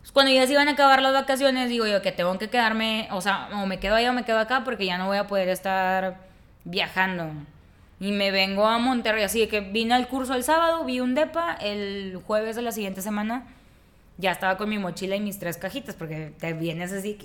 Pues 0.00 0.12
cuando 0.12 0.32
ya 0.32 0.46
se 0.46 0.52
iban 0.52 0.68
a 0.68 0.72
acabar 0.72 1.02
las 1.02 1.12
vacaciones, 1.12 1.68
digo 1.68 1.86
yo 1.86 2.00
que 2.00 2.12
tengo 2.12 2.38
que 2.38 2.48
quedarme, 2.48 3.06
o 3.10 3.20
sea, 3.20 3.50
o 3.52 3.66
me 3.66 3.78
quedo 3.78 3.96
allá 3.96 4.10
o 4.10 4.14
me 4.14 4.24
quedo 4.24 4.38
acá 4.38 4.64
porque 4.64 4.86
ya 4.86 4.96
no 4.96 5.08
voy 5.08 5.18
a 5.18 5.26
poder 5.26 5.50
estar 5.50 6.16
viajando. 6.64 7.30
Y 8.00 8.12
me 8.12 8.30
vengo 8.30 8.66
a 8.66 8.78
Monterrey, 8.78 9.24
así 9.24 9.40
de 9.40 9.48
que 9.48 9.60
vine 9.60 9.92
al 9.92 10.08
curso 10.08 10.32
el 10.34 10.44
sábado, 10.44 10.84
vi 10.84 11.00
un 11.00 11.14
DEPA, 11.14 11.52
el 11.60 12.18
jueves 12.26 12.56
de 12.56 12.62
la 12.62 12.72
siguiente 12.72 13.02
semana 13.02 13.44
ya 14.18 14.32
estaba 14.32 14.56
con 14.56 14.68
mi 14.68 14.78
mochila 14.78 15.16
y 15.16 15.20
mis 15.20 15.38
tres 15.38 15.56
cajitas, 15.56 15.94
porque 15.94 16.32
te 16.38 16.52
vienes 16.52 16.92
así. 16.92 17.16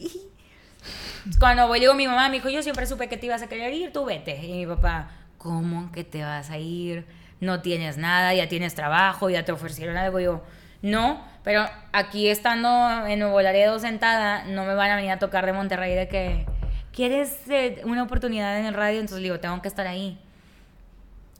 Cuando 1.40 1.68
voy, 1.68 1.80
digo, 1.80 1.94
mi 1.96 2.08
mamá 2.08 2.30
me 2.30 2.36
dijo, 2.36 2.50
yo 2.50 2.62
siempre 2.62 2.86
supe 2.86 3.10
que 3.10 3.18
te 3.18 3.26
ibas 3.26 3.42
a 3.42 3.48
querer 3.48 3.74
ir, 3.74 3.92
tú 3.92 4.06
vete. 4.06 4.38
Y 4.46 4.54
mi 4.54 4.66
papá, 4.66 5.10
¿cómo 5.38 5.92
que 5.92 6.04
te 6.04 6.24
vas 6.24 6.50
a 6.50 6.58
ir? 6.58 7.06
No 7.40 7.62
tienes 7.62 7.98
nada, 7.98 8.34
ya 8.34 8.48
tienes 8.48 8.76
trabajo, 8.76 9.30
ya 9.30 9.44
te 9.44 9.52
ofrecieron 9.52 9.98
algo. 9.98 10.20
yo, 10.20 10.44
no, 10.82 11.26
pero 11.44 11.66
aquí 11.94 12.28
estando 12.28 13.08
en 13.08 13.20
Nuevo 13.20 13.42
Laredo 13.42 13.80
sentada, 13.80 14.44
no 14.46 14.66
me 14.66 14.76
van 14.76 14.92
a 14.92 14.96
venir 14.96 15.12
a 15.12 15.20
tocar 15.20 15.46
de 15.46 15.54
Monterrey 15.54 15.96
de 15.96 16.08
que, 16.08 16.46
¿quieres 16.92 17.38
eh, 17.50 17.82
una 17.86 18.04
oportunidad 18.04 18.60
en 18.60 18.66
el 18.66 18.74
radio? 18.74 19.00
Entonces 19.00 19.24
digo, 19.24 19.40
tengo 19.40 19.62
que 19.62 19.68
estar 19.70 19.88
ahí. 19.88 20.20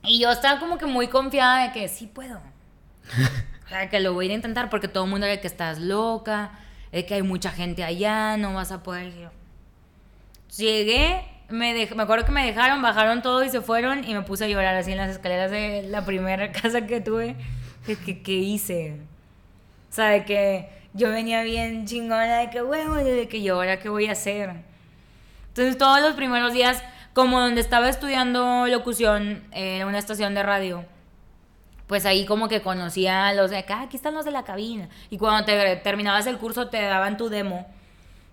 Y 0.02 0.18
yo 0.20 0.30
estaba 0.30 0.58
como 0.60 0.78
que 0.78 0.86
muy 0.86 1.08
confiada 1.08 1.66
de 1.66 1.72
que 1.72 1.88
sí 1.88 2.06
puedo. 2.06 2.40
O 3.64 3.68
sea, 3.68 3.88
que 3.88 4.00
lo 4.00 4.12
voy 4.12 4.24
a 4.24 4.26
ir 4.26 4.32
a 4.32 4.34
intentar 4.34 4.70
porque 4.70 4.88
todo 4.88 5.04
el 5.04 5.10
mundo 5.10 5.26
dice 5.26 5.40
que 5.40 5.46
estás 5.46 5.78
loca, 5.78 6.52
es 6.92 7.04
que 7.04 7.14
hay 7.14 7.22
mucha 7.22 7.50
gente 7.50 7.82
allá, 7.82 8.36
no 8.36 8.54
vas 8.54 8.72
a 8.72 8.82
poder. 8.82 9.30
Llegué, 10.56 11.24
me, 11.48 11.88
me 11.94 12.02
acuerdo 12.02 12.24
que 12.24 12.32
me 12.32 12.46
dejaron, 12.46 12.82
bajaron 12.82 13.22
todo 13.22 13.42
y 13.42 13.48
se 13.48 13.60
fueron 13.60 14.04
y 14.04 14.14
me 14.14 14.22
puse 14.22 14.44
a 14.44 14.48
llorar 14.48 14.74
así 14.76 14.92
en 14.92 14.98
las 14.98 15.10
escaleras 15.10 15.50
de 15.50 15.82
la 15.88 16.04
primera 16.04 16.52
casa 16.62 16.86
que 16.86 17.00
tuve. 17.00 17.36
¿Qué, 17.86 18.22
qué 18.22 18.32
hice? 18.32 18.96
O 19.90 19.94
sea, 19.94 20.06
de 20.06 20.24
que 20.24 20.68
yo 20.94 21.10
venía 21.10 21.42
bien 21.42 21.86
chingona 21.86 22.38
de 22.38 22.50
que, 22.50 22.60
bueno, 22.62 22.94
de 22.94 23.28
que 23.28 23.42
yo 23.42 23.56
ahora 23.56 23.80
qué 23.80 23.88
voy 23.88 24.06
a 24.06 24.12
hacer. 24.12 24.52
Entonces 25.48 25.76
todos 25.76 26.00
los 26.00 26.14
primeros 26.14 26.52
días, 26.52 26.82
como 27.12 27.40
donde 27.40 27.60
estaba 27.60 27.88
estudiando 27.88 28.66
locución, 28.68 29.42
en 29.52 29.86
una 29.86 29.98
estación 29.98 30.34
de 30.34 30.42
radio, 30.42 30.84
pues 31.86 32.06
ahí 32.06 32.24
como 32.24 32.48
que 32.48 32.62
conocía 32.62 33.28
a 33.28 33.34
los 33.34 33.50
de 33.50 33.58
acá, 33.58 33.82
aquí 33.82 33.96
están 33.96 34.14
los 34.14 34.24
de 34.24 34.30
la 34.30 34.44
cabina. 34.44 34.88
Y 35.10 35.18
cuando 35.18 35.44
te 35.44 35.76
terminabas 35.76 36.26
el 36.26 36.38
curso 36.38 36.68
te 36.68 36.80
daban 36.82 37.16
tu 37.16 37.28
demo. 37.28 37.66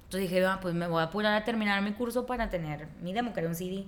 Entonces 0.06 0.30
dije, 0.30 0.46
ah, 0.46 0.60
pues 0.62 0.74
me 0.74 0.88
voy 0.88 1.02
a 1.02 1.06
apurar 1.06 1.34
a 1.34 1.46
terminar 1.46 1.82
mi 1.82 1.94
curso 1.94 2.26
para 2.26 2.50
tener 2.50 2.88
mi 3.02 3.14
demo, 3.14 3.34
que 3.34 3.40
era 3.40 3.50
un 3.50 3.56
CD. 3.56 3.86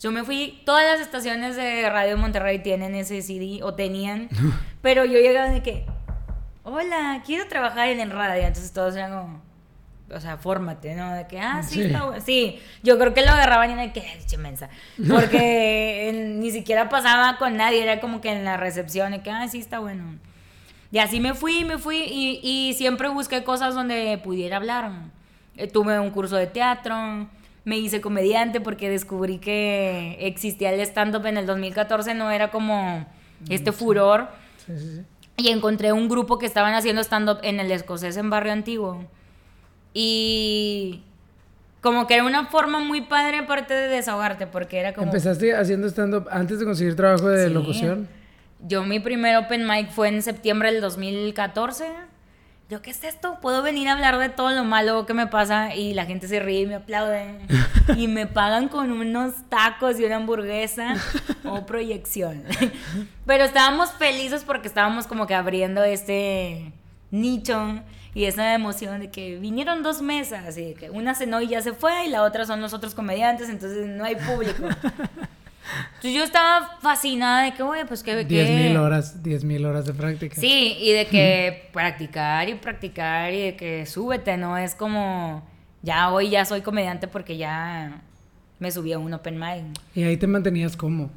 Yo 0.00 0.12
me 0.12 0.22
fui, 0.22 0.62
todas 0.64 0.84
las 0.84 1.00
estaciones 1.00 1.56
de 1.56 1.90
Radio 1.90 2.16
Monterrey 2.16 2.60
tienen 2.60 2.94
ese 2.94 3.20
CD, 3.22 3.60
o 3.64 3.74
tenían, 3.74 4.28
pero 4.82 5.04
yo 5.04 5.18
llegaba 5.18 5.50
de 5.50 5.62
que, 5.62 5.86
hola, 6.62 7.22
quiero 7.26 7.48
trabajar 7.48 7.88
en 7.88 7.98
el 7.98 8.10
radio. 8.10 8.46
Entonces 8.46 8.72
todos 8.72 8.94
eran 8.94 9.10
como, 9.10 9.42
o 10.14 10.20
sea, 10.20 10.36
fórmate, 10.36 10.94
¿no? 10.94 11.12
De 11.14 11.26
que, 11.26 11.38
ah, 11.38 11.62
sí, 11.62 11.82
Está 11.82 12.04
bueno. 12.04 12.22
Sí, 12.24 12.60
yo 12.82 12.98
creo 12.98 13.14
que 13.14 13.22
lo 13.22 13.30
agarraban 13.30 13.70
y 13.70 13.74
de 13.74 13.92
que, 13.92 14.38
mensa. 14.38 14.68
Porque 15.08 16.34
ni 16.36 16.50
siquiera 16.50 16.88
pasaba 16.88 17.36
con 17.38 17.56
nadie, 17.56 17.82
era 17.82 18.00
como 18.00 18.20
que 18.20 18.30
en 18.32 18.44
la 18.44 18.56
recepción, 18.56 19.12
de 19.12 19.20
que, 19.20 19.30
ah, 19.30 19.46
sí, 19.48 19.58
está 19.58 19.78
bueno. 19.78 20.16
Y 20.90 20.98
así 20.98 21.20
me 21.20 21.34
fui, 21.34 21.64
me 21.64 21.78
fui 21.78 21.98
y, 21.98 22.40
y 22.42 22.74
siempre 22.74 23.08
busqué 23.08 23.44
cosas 23.44 23.74
donde 23.74 24.18
pudiera 24.24 24.56
hablar. 24.56 24.90
Eh, 25.56 25.66
tuve 25.66 25.98
un 25.98 26.10
curso 26.10 26.36
de 26.36 26.46
teatro, 26.46 27.28
me 27.64 27.78
hice 27.78 28.00
comediante 28.00 28.60
porque 28.60 28.88
descubrí 28.88 29.38
que 29.38 30.16
existía 30.20 30.72
el 30.72 30.80
stand-up 30.80 31.26
en 31.26 31.36
el 31.36 31.46
2014, 31.46 32.14
no 32.14 32.30
era 32.30 32.50
como 32.50 33.06
este 33.50 33.72
furor. 33.72 34.28
Sí, 34.64 34.72
sí, 34.78 35.02
y 35.36 35.50
encontré 35.50 35.92
un 35.92 36.08
grupo 36.08 36.38
que 36.38 36.46
estaban 36.46 36.74
haciendo 36.74 37.02
stand-up 37.02 37.38
en 37.42 37.60
el 37.60 37.70
escocés 37.70 38.16
en 38.16 38.30
Barrio 38.30 38.52
Antiguo 38.52 39.04
y 39.92 41.02
como 41.80 42.06
que 42.06 42.14
era 42.14 42.24
una 42.24 42.46
forma 42.46 42.80
muy 42.80 43.02
padre 43.02 43.38
aparte 43.38 43.74
de 43.74 43.88
desahogarte, 43.88 44.46
porque 44.46 44.78
era 44.78 44.92
como... 44.92 45.06
¿Empezaste 45.06 45.54
haciendo 45.54 45.88
stand-up 45.88 46.28
antes 46.30 46.58
de 46.58 46.64
conseguir 46.64 46.96
trabajo 46.96 47.28
de 47.28 47.48
locución? 47.50 48.08
Yo 48.60 48.82
mi 48.82 48.98
primer 48.98 49.36
open 49.36 49.66
mic 49.66 49.90
fue 49.90 50.08
en 50.08 50.22
septiembre 50.22 50.72
del 50.72 50.80
2014. 50.80 51.86
Yo, 52.68 52.82
¿qué 52.82 52.90
es 52.90 53.02
esto? 53.04 53.38
Puedo 53.40 53.62
venir 53.62 53.88
a 53.88 53.92
hablar 53.92 54.18
de 54.18 54.28
todo 54.28 54.50
lo 54.50 54.64
malo 54.64 55.06
que 55.06 55.14
me 55.14 55.26
pasa 55.26 55.74
y 55.74 55.94
la 55.94 56.04
gente 56.04 56.28
se 56.28 56.40
ríe 56.40 56.62
y 56.62 56.66
me 56.66 56.74
aplaude. 56.74 57.38
y 57.96 58.08
me 58.08 58.26
pagan 58.26 58.68
con 58.68 58.90
unos 58.90 59.32
tacos 59.48 59.98
y 59.98 60.04
una 60.04 60.16
hamburguesa 60.16 60.96
o 61.44 61.64
proyección. 61.64 62.42
Pero 63.26 63.44
estábamos 63.44 63.92
felices 63.92 64.44
porque 64.44 64.68
estábamos 64.68 65.06
como 65.06 65.26
que 65.26 65.34
abriendo 65.34 65.82
este 65.84 66.72
nicho 67.10 67.80
y 68.14 68.24
esa 68.24 68.54
emoción 68.54 69.00
de 69.00 69.10
que 69.10 69.38
vinieron 69.38 69.82
dos 69.82 70.02
mesas 70.02 70.56
y 70.58 70.74
que 70.74 70.90
una 70.90 71.14
cenó 71.14 71.40
y 71.40 71.48
ya 71.48 71.62
se 71.62 71.72
fue 71.72 72.06
y 72.06 72.10
la 72.10 72.22
otra 72.22 72.46
son 72.46 72.60
los 72.60 72.72
otros 72.72 72.94
comediantes, 72.94 73.48
entonces 73.48 73.86
no 73.86 74.04
hay 74.04 74.16
público. 74.16 74.64
Entonces 75.86 76.14
yo 76.14 76.24
estaba 76.24 76.78
fascinada 76.80 77.44
de 77.44 77.52
que, 77.52 77.62
güey, 77.62 77.84
pues 77.86 78.02
que... 78.02 78.24
10 78.24 78.50
mil 78.50 78.76
horas, 78.78 79.22
10 79.22 79.44
mil 79.44 79.66
horas 79.66 79.84
de 79.84 79.92
práctica. 79.92 80.34
Sí, 80.40 80.76
y 80.80 80.92
de 80.92 81.06
que 81.06 81.68
practicar 81.72 82.48
y 82.48 82.54
practicar 82.54 83.32
y 83.34 83.42
de 83.42 83.56
que 83.56 83.84
súbete, 83.84 84.36
¿no? 84.38 84.56
Es 84.56 84.74
como, 84.74 85.46
ya 85.82 86.10
hoy 86.10 86.30
ya 86.30 86.44
soy 86.44 86.62
comediante 86.62 87.06
porque 87.06 87.36
ya 87.36 88.02
me 88.58 88.70
subí 88.70 88.92
a 88.92 88.98
un 88.98 89.12
open 89.12 89.38
mic. 89.38 89.64
¿Y 89.94 90.04
ahí 90.04 90.16
te 90.16 90.26
mantenías 90.26 90.76
cómo? 90.76 91.10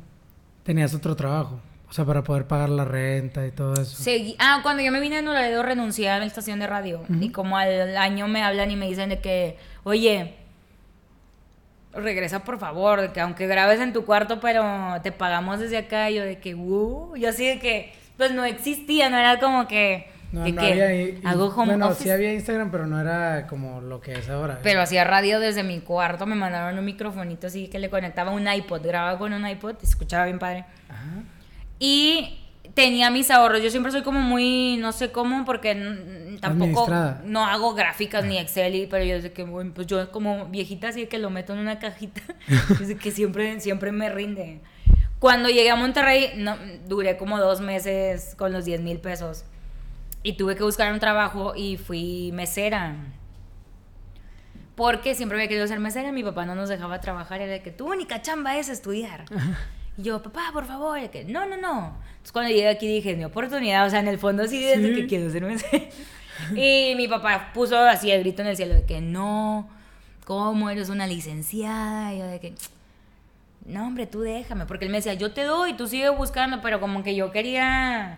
¿Tenías 0.64 0.94
otro 0.94 1.16
trabajo? 1.16 1.60
O 1.92 1.94
sea, 1.94 2.06
para 2.06 2.24
poder 2.24 2.48
pagar 2.48 2.70
la 2.70 2.86
renta 2.86 3.46
y 3.46 3.52
todo 3.52 3.74
eso. 3.74 4.02
Ah, 4.39 4.62
cuando 4.64 4.82
yo 4.82 4.94
me 4.94 5.02
vine 5.02 5.18
a 5.18 5.22
Nuevo 5.22 5.62
renuncié 5.62 6.10
a 6.10 6.20
la 6.20 6.26
estación 6.26 6.58
de 6.58 6.66
radio. 6.66 7.04
Y 7.20 7.32
como 7.32 7.58
al 7.58 7.98
año 7.98 8.30
me 8.30 8.42
hablan 8.42 8.72
y 8.72 8.78
me 8.78 8.88
dicen 8.88 9.10
de 9.10 9.20
que, 9.20 9.58
oye, 9.84 10.36
regresa 11.94 12.46
por 12.46 12.60
favor, 12.60 13.02
de 13.02 13.12
que 13.12 13.20
aunque 13.20 13.46
grabes 13.46 13.82
en 13.82 13.92
tu 13.92 14.06
cuarto, 14.06 14.39
pero 14.39 15.02
te 15.04 15.12
pagamos 15.12 15.60
desde 15.60 15.80
acá. 15.80 16.10
Y 16.10 16.16
yo 16.16 16.24
de 16.24 16.39
que, 16.39 16.56
uh, 16.56 17.14
yo 17.18 17.28
así 17.28 17.46
de 17.46 17.60
que, 17.60 17.92
pues 18.16 18.32
no 18.32 18.46
existía, 18.46 19.10
no 19.10 19.18
era 19.18 19.38
como 19.42 19.68
que... 19.68 20.10
No, 20.32 20.46
de 20.46 20.54
no 20.54 20.62
que 20.62 20.72
había. 20.72 21.30
hago 21.30 21.48
home 21.48 21.74
bueno, 21.74 21.88
office. 21.88 22.04
sí 22.06 22.10
había 22.10 22.34
Instagram, 22.34 22.72
pero 22.72 22.88
no 22.88 23.02
era 23.02 23.48
como 23.48 23.82
lo 23.82 24.00
que 24.00 24.14
es 24.14 24.30
ahora. 24.30 24.62
Pero 24.64 24.82
hacía 24.82 25.04
radio 25.04 25.42
desde 25.42 25.62
mi 25.62 25.82
cuarto, 25.82 26.26
me 26.26 26.36
mandaron 26.36 26.80
un 26.80 26.86
microfonito 26.86 27.48
así 27.48 27.68
que 27.68 27.80
le 27.80 27.89
conectaba 27.89 28.32
un 28.32 28.48
iPod, 28.48 28.82
grababa 28.82 29.20
con 29.20 29.34
un 29.34 29.46
iPod, 29.46 29.76
y 29.82 29.86
escuchaba 29.86 30.24
bien 30.24 30.39
padre. 30.39 30.64
Ajá. 30.88 31.24
Y 31.84 32.38
tenía 32.76 33.10
mis 33.10 33.32
ahorros. 33.32 33.64
Yo 33.64 33.72
siempre 33.72 33.92
soy 33.92 34.04
como 34.04 34.20
muy, 34.22 34.78
no 34.78 34.92
sé 34.92 35.12
cómo, 35.12 35.46
porque 35.46 35.74
tampoco 36.40 36.86
no 37.26 37.44
hago 37.46 37.74
gráficas 37.74 38.24
ni 38.24 38.38
Excel, 38.38 38.76
y- 38.76 38.86
pero 38.86 39.04
yo 39.04 39.20
sé 39.20 39.32
que, 39.34 39.44
bueno, 39.44 39.72
pues 39.74 39.88
yo 39.88 40.12
como 40.12 40.46
viejita 40.46 40.90
así 40.90 41.08
que 41.08 41.18
lo 41.18 41.32
meto 41.32 41.54
en 41.54 41.60
una 41.60 41.80
cajita, 41.80 42.22
que 43.02 43.10
siempre, 43.12 43.60
siempre 43.60 43.92
me 43.92 44.10
rinde. 44.12 44.60
Cuando 45.18 45.50
llegué 45.50 45.72
a 45.72 45.76
Monterrey, 45.76 46.34
no, 46.38 46.56
duré 46.88 47.18
como 47.18 47.40
dos 47.40 47.62
meses 47.62 48.36
con 48.38 48.52
los 48.54 48.64
10 48.64 48.82
mil 48.82 49.00
pesos. 49.00 49.44
Y 50.22 50.34
tuve 50.34 50.56
que 50.56 50.64
buscar 50.64 50.94
un 50.94 51.00
trabajo 51.00 51.54
y 51.56 51.78
fui 51.78 52.30
mesera. 52.32 52.96
Porque 54.76 55.16
siempre 55.16 55.38
había 55.38 55.48
querido 55.48 55.66
ser 55.68 55.80
mesera, 55.80 56.12
mi 56.12 56.24
papá 56.24 56.46
no 56.46 56.54
nos 56.54 56.70
dejaba 56.70 57.02
trabajar, 57.02 57.42
era 57.42 57.54
de 57.54 57.62
que 57.64 57.72
tu 57.72 57.92
única 57.92 58.22
chamba 58.22 58.58
es 58.58 58.70
estudiar. 58.70 59.26
Y 59.98 60.04
yo, 60.04 60.22
papá, 60.22 60.50
por 60.54 60.66
favor, 60.66 61.00
y 61.00 61.10
que 61.10 61.24
no, 61.26 61.46
no, 61.46 61.58
no. 61.58 61.98
Entonces 62.12 62.32
cuando 62.32 62.50
llegué 62.50 62.70
aquí 62.70 62.88
dije, 62.88 63.16
mi 63.16 63.26
oportunidad, 63.26 63.86
o 63.86 63.89
sea, 63.89 64.00
en 64.00 64.08
el 64.08 64.18
fondo 64.18 64.48
sí, 64.48 64.64
desde 64.64 64.89
Sí. 64.89 65.02
que 65.02 65.08
quiero 65.08 65.30
ser 65.32 65.44
mesera. 65.44 65.84
Y 66.56 66.96
mi 66.96 67.08
papá 67.08 67.52
puso 67.54 67.78
así 67.78 68.10
el 68.10 68.22
grito 68.22 68.42
en 68.42 68.48
el 68.48 68.58
cielo 68.58 68.74
de 68.74 68.84
que 68.86 69.00
no, 69.00 69.70
¿cómo 70.26 70.70
eres 70.72 70.89
una 70.89 71.06
licenciada? 71.06 72.14
Y 72.16 72.20
yo 72.20 72.26
de 72.26 72.39
que, 72.39 72.54
no, 73.66 73.86
hombre, 73.86 74.08
tú 74.08 74.22
déjame, 74.22 74.66
porque 74.66 74.86
él 74.86 74.92
me 74.92 74.98
decía, 74.98 75.14
yo 75.14 75.34
te 75.34 75.44
doy, 75.44 75.74
tú 75.74 75.88
sigue 75.88 76.10
buscando, 76.10 76.60
pero 76.62 76.80
como 76.80 77.04
que 77.04 77.16
yo 77.16 77.32
quería, 77.32 78.18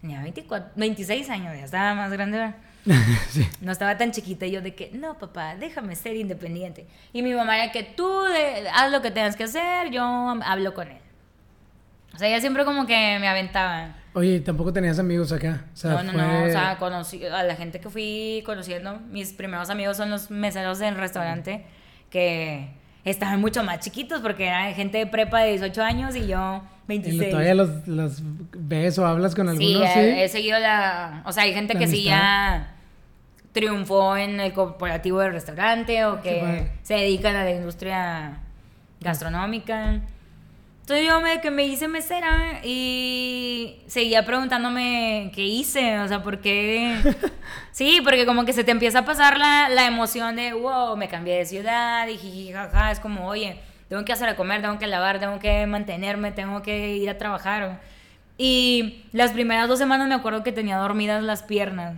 tenía 0.00 0.22
24, 0.22 0.70
26 0.76 1.28
años, 1.28 1.54
ya 1.58 1.64
estaba 1.64 1.94
más 1.94 2.10
grande, 2.12 2.38
¿verdad? 2.38 2.54
sí. 3.30 3.48
No 3.60 3.72
estaba 3.72 3.96
tan 3.96 4.12
chiquita 4.12 4.46
y 4.46 4.50
yo 4.52 4.60
de 4.62 4.74
que, 4.74 4.90
no, 4.92 5.18
papá, 5.18 5.56
déjame 5.56 5.96
ser 5.96 6.16
independiente. 6.16 6.86
Y 7.12 7.22
mi 7.22 7.32
mamá 7.34 7.56
era 7.62 7.72
que 7.72 7.82
tú 7.82 8.06
de- 8.24 8.68
haz 8.72 8.90
lo 8.92 9.00
que 9.02 9.10
tengas 9.10 9.36
que 9.36 9.44
hacer, 9.44 9.90
yo 9.90 10.02
hablo 10.44 10.74
con 10.74 10.88
él. 10.88 10.98
O 12.14 12.18
sea, 12.18 12.28
ella 12.28 12.40
siempre 12.40 12.64
como 12.64 12.86
que 12.86 13.18
me 13.20 13.26
aventaba. 13.26 13.96
Oye, 14.12 14.36
¿y 14.36 14.40
tampoco 14.40 14.72
tenías 14.72 14.98
amigos 15.00 15.32
acá. 15.32 15.64
O 15.72 15.76
sea, 15.76 15.90
no, 16.02 16.02
no, 16.04 16.12
no, 16.12 16.44
o 16.44 16.48
sea, 16.48 16.76
conocí 16.78 17.24
a 17.26 17.42
la 17.42 17.56
gente 17.56 17.80
que 17.80 17.90
fui 17.90 18.42
conociendo. 18.46 19.00
Mis 19.10 19.32
primeros 19.32 19.68
amigos 19.70 19.96
son 19.96 20.10
los 20.10 20.30
meseros 20.30 20.78
del 20.78 20.94
restaurante 20.94 21.64
que 22.10 22.68
estaban 23.04 23.40
mucho 23.40 23.64
más 23.64 23.80
chiquitos 23.80 24.20
porque 24.20 24.46
era 24.46 24.72
gente 24.74 24.98
de 24.98 25.06
prepa 25.08 25.40
de 25.40 25.50
18 25.50 25.82
años 25.82 26.14
y 26.14 26.28
yo 26.28 26.62
¿Y 26.84 26.88
26. 26.88 27.22
lo- 27.24 27.30
todavía 27.30 27.54
los, 27.54 27.88
los 27.88 28.22
ves 28.22 28.96
o 28.98 29.06
hablas 29.06 29.34
con 29.34 29.48
algunos? 29.48 29.68
Sí, 29.92 29.98
he, 29.98 30.24
he 30.24 30.28
seguido 30.28 30.58
la... 30.60 31.22
O 31.26 31.32
sea, 31.32 31.42
hay 31.42 31.52
gente 31.52 31.74
La 31.74 31.80
que 31.80 31.88
sí 31.88 32.04
ya 32.04 32.73
triunfó 33.54 34.16
en 34.16 34.40
el 34.40 34.52
corporativo 34.52 35.20
del 35.20 35.32
restaurante 35.32 36.04
o 36.04 36.20
Qué 36.20 36.28
que 36.28 36.70
se 36.82 36.94
dedican 36.94 37.36
a 37.36 37.44
la 37.44 37.52
industria 37.52 38.40
gastronómica. 39.00 40.00
Entonces 40.80 41.06
yo 41.06 41.20
me, 41.22 41.40
que 41.40 41.50
me 41.50 41.64
hice 41.64 41.88
mesera 41.88 42.60
y 42.62 43.78
seguía 43.86 44.26
preguntándome 44.26 45.30
qué 45.34 45.42
hice, 45.42 45.98
o 46.00 46.08
sea, 46.08 46.22
por 46.22 46.40
qué... 46.40 46.98
Sí, 47.72 48.00
porque 48.04 48.24
como 48.24 48.44
que 48.44 48.52
se 48.52 48.62
te 48.62 48.70
empieza 48.70 49.00
a 49.00 49.04
pasar 49.04 49.36
la, 49.36 49.68
la 49.68 49.86
emoción 49.86 50.36
de, 50.36 50.52
wow, 50.52 50.96
me 50.96 51.08
cambié 51.08 51.38
de 51.38 51.46
ciudad 51.46 52.06
y 52.06 52.16
jiji, 52.16 52.52
jaja, 52.52 52.92
es 52.92 53.00
como, 53.00 53.26
oye, 53.26 53.58
tengo 53.88 54.04
que 54.04 54.12
hacer 54.12 54.28
de 54.28 54.36
comer, 54.36 54.62
tengo 54.62 54.78
que 54.78 54.86
lavar, 54.86 55.18
tengo 55.18 55.40
que 55.40 55.66
mantenerme, 55.66 56.30
tengo 56.30 56.62
que 56.62 56.96
ir 56.96 57.10
a 57.10 57.18
trabajar. 57.18 57.80
Y 58.38 59.04
las 59.12 59.32
primeras 59.32 59.68
dos 59.68 59.80
semanas 59.80 60.06
me 60.06 60.14
acuerdo 60.14 60.44
que 60.44 60.52
tenía 60.52 60.76
dormidas 60.76 61.22
las 61.24 61.42
piernas, 61.42 61.96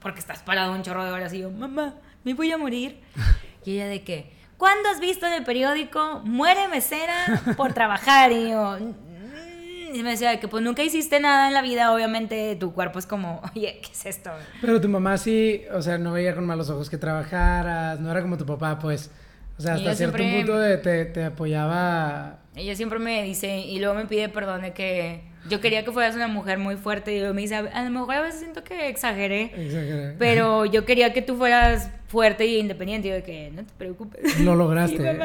porque 0.00 0.20
estás 0.20 0.42
parado 0.42 0.72
un 0.72 0.82
chorro 0.82 1.04
de 1.04 1.12
horas 1.12 1.32
y 1.32 1.40
yo, 1.40 1.50
mamá, 1.50 1.94
me 2.24 2.34
voy 2.34 2.50
a 2.52 2.58
morir. 2.58 3.00
Y 3.64 3.72
ella 3.72 3.88
de 3.88 4.02
que, 4.02 4.32
¿cuándo 4.56 4.88
has 4.88 4.98
visto 4.98 5.26
en 5.26 5.32
el 5.34 5.44
periódico 5.44 6.22
muere 6.24 6.68
mesera 6.68 7.42
por 7.56 7.74
trabajar? 7.74 8.32
Y 8.32 8.50
yo, 8.50 8.78
"Mm", 8.80 9.94
y 9.94 10.02
me 10.02 10.10
decía 10.10 10.30
de 10.30 10.38
que 10.40 10.48
pues 10.48 10.62
nunca 10.62 10.82
hiciste 10.82 11.20
nada 11.20 11.48
en 11.48 11.54
la 11.54 11.60
vida, 11.60 11.92
obviamente 11.92 12.56
tu 12.56 12.72
cuerpo 12.72 12.98
es 12.98 13.04
como, 13.06 13.42
oye, 13.54 13.80
¿qué 13.82 13.92
es 13.92 14.06
esto? 14.06 14.30
Pero 14.62 14.80
tu 14.80 14.88
mamá 14.88 15.18
sí, 15.18 15.62
o 15.72 15.82
sea, 15.82 15.98
no 15.98 16.12
veía 16.12 16.34
con 16.34 16.46
malos 16.46 16.70
ojos 16.70 16.88
que 16.88 16.96
trabajaras, 16.96 18.00
no 18.00 18.10
era 18.10 18.22
como 18.22 18.38
tu 18.38 18.46
papá, 18.46 18.78
pues. 18.78 19.10
O 19.58 19.60
sea, 19.60 19.74
hasta 19.74 19.94
cierto 19.94 20.16
siempre- 20.18 20.38
punto 20.38 20.58
de- 20.58 20.78
te, 20.78 21.04
te 21.06 21.24
apoyaba. 21.24 22.38
Ella 22.54 22.74
siempre 22.74 22.98
me 23.00 23.22
dice, 23.24 23.58
y 23.58 23.78
luego 23.80 23.94
me 23.94 24.06
pide 24.06 24.28
perdón 24.30 24.62
de 24.62 24.72
que 24.72 25.27
yo 25.48 25.60
quería 25.60 25.84
que 25.84 25.92
fueras 25.92 26.14
una 26.14 26.28
mujer 26.28 26.58
muy 26.58 26.76
fuerte, 26.76 27.14
y 27.14 27.18
luego 27.18 27.34
me 27.34 27.42
dice, 27.42 27.56
a 27.56 27.84
lo 27.84 27.90
mejor 27.90 28.14
a 28.14 28.20
veces 28.22 28.40
siento 28.40 28.62
que 28.64 28.88
exageré, 28.88 29.44
Exageré. 29.44 30.14
pero 30.18 30.64
yo 30.66 30.84
quería 30.84 31.12
que 31.12 31.22
tú 31.22 31.36
fueras 31.36 31.90
fuerte 32.08 32.46
y 32.46 32.58
independiente, 32.58 33.08
y 33.08 33.10
yo 33.10 33.16
de 33.16 33.22
que 33.22 33.50
no 33.52 33.64
te 33.64 33.72
preocupes. 33.76 34.38
Lo 34.40 34.54
lograste. 34.54 34.96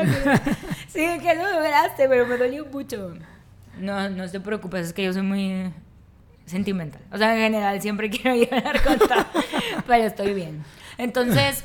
Sí, 0.87 0.99
que 1.21 1.33
lo 1.35 1.49
lograste, 1.51 2.07
pero 2.07 2.27
me 2.27 2.37
dolió 2.37 2.65
mucho. 2.65 3.15
No, 3.79 4.09
no 4.09 4.29
te 4.29 4.39
preocupes, 4.39 4.87
es 4.87 4.93
que 4.93 5.03
yo 5.03 5.11
soy 5.11 5.23
muy 5.23 5.71
sentimental. 6.45 7.01
O 7.11 7.17
sea, 7.17 7.33
en 7.35 7.41
general 7.41 7.81
siempre 7.81 8.09
quiero 8.11 8.35
llorar 8.35 8.79
con 8.83 8.99
todo, 8.99 9.25
pero 9.87 10.03
estoy 10.03 10.33
bien. 10.35 10.63
Entonces, 10.99 11.63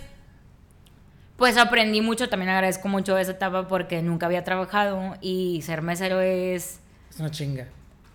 pues 1.36 1.58
aprendí 1.58 2.00
mucho, 2.00 2.28
también 2.30 2.48
agradezco 2.48 2.88
mucho 2.88 3.18
esa 3.18 3.32
etapa 3.32 3.68
porque 3.68 4.00
nunca 4.00 4.24
había 4.26 4.44
trabajado 4.44 5.16
y 5.20 5.60
ser 5.62 5.82
mesero 5.82 6.20
es... 6.20 6.80
Es 7.10 7.20
una 7.20 7.30
chinga. 7.30 7.66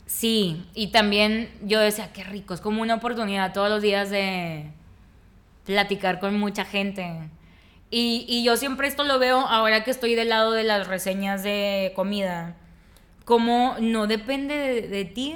Sí, 0.06 0.66
y 0.76 0.88
también 0.88 1.50
yo 1.64 1.80
decía, 1.80 2.12
qué 2.14 2.24
rico, 2.24 2.54
es 2.54 2.62
como 2.62 2.82
una 2.82 2.96
oportunidad 2.96 3.54
todos 3.54 3.70
los 3.70 3.82
días 3.82 4.10
de 4.10 4.70
platicar 5.66 6.20
con 6.20 6.38
mucha 6.40 6.66
gente. 6.66 7.10
Y, 7.90 8.26
y 8.28 8.44
yo 8.44 8.58
siempre 8.58 8.88
esto 8.88 9.04
lo 9.04 9.20
veo 9.20 9.40
ahora 9.40 9.84
que 9.84 9.92
estoy 9.92 10.16
del 10.16 10.30
lado 10.30 10.52
de 10.52 10.64
las 10.64 10.88
reseñas 10.88 11.44
de 11.44 11.94
comida, 11.96 12.56
como 13.26 13.76
no 13.80 14.08
depende 14.08 14.56
de, 14.58 14.82
de 14.88 15.06
ti, 15.06 15.36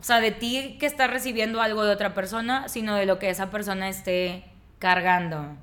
o 0.00 0.04
sea, 0.04 0.20
de 0.20 0.32
ti 0.32 0.76
que 0.80 0.86
estás 0.86 1.10
recibiendo 1.10 1.60
algo 1.60 1.84
de 1.84 1.92
otra 1.92 2.14
persona, 2.14 2.68
sino 2.68 2.96
de 2.96 3.06
lo 3.06 3.18
que 3.18 3.30
esa 3.30 3.50
persona 3.50 3.88
esté 3.88 4.44
cargando. 4.78 5.56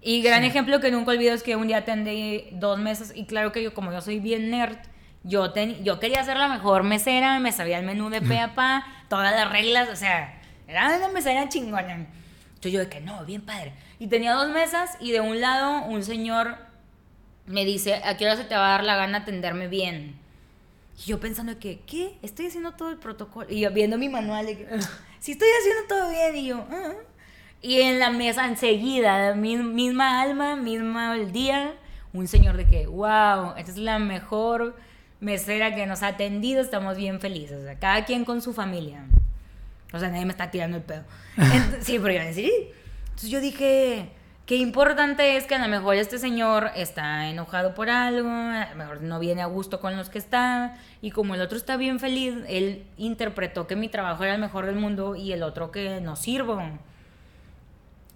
Y 0.00 0.22
gran 0.22 0.42
Sí. 0.42 0.48
ejemplo 0.48 0.80
que 0.80 0.90
nunca 0.90 1.10
olvido 1.12 1.34
es 1.34 1.42
que 1.42 1.56
un 1.56 1.66
día 1.66 1.78
atendí 1.78 2.46
dos 2.52 2.78
meses 2.78 3.12
y 3.14 3.26
claro 3.26 3.52
que 3.52 3.62
yo 3.62 3.74
como 3.74 3.92
yo 3.92 4.00
soy 4.00 4.20
bien 4.20 4.50
nerd, 4.50 4.78
yo, 5.24 5.50
ten- 5.52 5.82
yo 5.84 5.98
quería 5.98 6.22
ser 6.24 6.36
la 6.36 6.48
mejor 6.48 6.82
mesera, 6.84 7.38
me 7.40 7.50
sabía 7.52 7.78
el 7.78 7.84
menú 7.86 8.10
de 8.10 8.20
pe 8.22 8.38
a 8.38 8.54
pa, 8.54 8.86
todas 9.08 9.34
las 9.34 9.50
reglas, 9.50 9.88
o 9.88 9.96
sea, 9.96 10.40
era 10.68 10.86
una 10.96 11.08
mesera 11.08 11.48
chingona. 11.48 11.94
Entonces 11.94 12.72
yo 12.72 12.80
de 12.80 12.88
que 12.88 13.00
no, 13.00 13.24
bien 13.24 13.42
padre. 13.42 13.72
Y 13.98 14.06
tenía 14.06 14.32
dos 14.34 14.48
mesas 14.50 14.96
y 15.00 15.10
de 15.12 15.20
un 15.20 15.40
lado 15.40 15.82
un 15.86 16.02
señor 16.04 16.56
me 17.46 17.64
dice, 17.64 17.96
¿a 18.04 18.16
qué 18.16 18.24
hora 18.26 18.36
se 18.36 18.44
te 18.44 18.54
va 18.54 18.66
a 18.68 18.70
dar 18.70 18.84
la 18.84 18.96
gana 18.96 19.18
atenderme 19.18 19.68
bien? 19.68 20.18
Y 20.98 21.08
yo 21.10 21.20
pensando 21.20 21.58
que, 21.58 21.80
¿qué? 21.80 22.16
Estoy 22.22 22.46
haciendo 22.46 22.72
todo 22.72 22.90
el 22.90 22.96
protocolo. 22.98 23.46
Y 23.50 23.60
yo 23.60 23.70
viendo 23.72 23.98
mi 23.98 24.08
manual 24.08 24.46
de 24.46 24.56
que, 24.58 24.66
si 25.20 25.32
estoy 25.32 25.48
haciendo 25.60 25.82
todo 25.88 26.08
bien. 26.10 26.36
Y 26.36 26.46
yo, 26.46 26.64
"Ah". 26.70 26.92
Y 27.60 27.80
en 27.80 27.98
la 27.98 28.10
mesa 28.10 28.46
enseguida, 28.46 29.34
mi- 29.34 29.56
misma 29.56 30.20
alma, 30.22 30.54
misma 30.56 31.14
el 31.16 31.32
día, 31.32 31.74
un 32.12 32.28
señor 32.28 32.56
de 32.56 32.66
que, 32.66 32.86
wow, 32.86 33.54
esta 33.56 33.70
es 33.72 33.76
la 33.78 33.98
mejor 33.98 34.76
mesera 35.24 35.74
que 35.74 35.86
nos 35.86 36.02
ha 36.02 36.08
atendido, 36.08 36.60
estamos 36.60 36.96
bien 36.96 37.20
felices. 37.20 37.58
O 37.60 37.64
sea, 37.64 37.78
cada 37.78 38.04
quien 38.04 38.24
con 38.24 38.42
su 38.42 38.52
familia. 38.52 39.04
O 39.92 39.98
sea, 39.98 40.08
nadie 40.10 40.24
me 40.24 40.32
está 40.32 40.50
tirando 40.50 40.76
el 40.76 40.82
pedo. 40.82 41.04
Ent- 41.36 41.80
sí, 41.80 41.98
pero 41.98 42.12
iba 42.14 42.22
a 42.22 42.26
decir. 42.26 42.50
Entonces 43.04 43.30
yo 43.30 43.40
dije, 43.40 44.08
qué 44.44 44.56
importante 44.56 45.36
es 45.36 45.44
que 45.46 45.54
a 45.54 45.58
lo 45.58 45.68
mejor 45.68 45.94
este 45.96 46.18
señor 46.18 46.70
está 46.76 47.28
enojado 47.28 47.74
por 47.74 47.88
algo, 47.90 48.28
a 48.28 48.68
lo 48.70 48.76
mejor 48.76 49.02
no 49.02 49.18
viene 49.20 49.40
a 49.42 49.46
gusto 49.46 49.80
con 49.80 49.96
los 49.96 50.08
que 50.10 50.18
está, 50.18 50.76
y 51.00 51.12
como 51.12 51.34
el 51.36 51.40
otro 51.40 51.56
está 51.56 51.76
bien 51.76 52.00
feliz, 52.00 52.34
él 52.48 52.84
interpretó 52.98 53.66
que 53.68 53.76
mi 53.76 53.88
trabajo 53.88 54.24
era 54.24 54.34
el 54.34 54.40
mejor 54.40 54.66
del 54.66 54.74
mundo 54.76 55.14
y 55.16 55.32
el 55.32 55.42
otro 55.44 55.70
que 55.70 56.00
no 56.00 56.16
sirvo. 56.16 56.60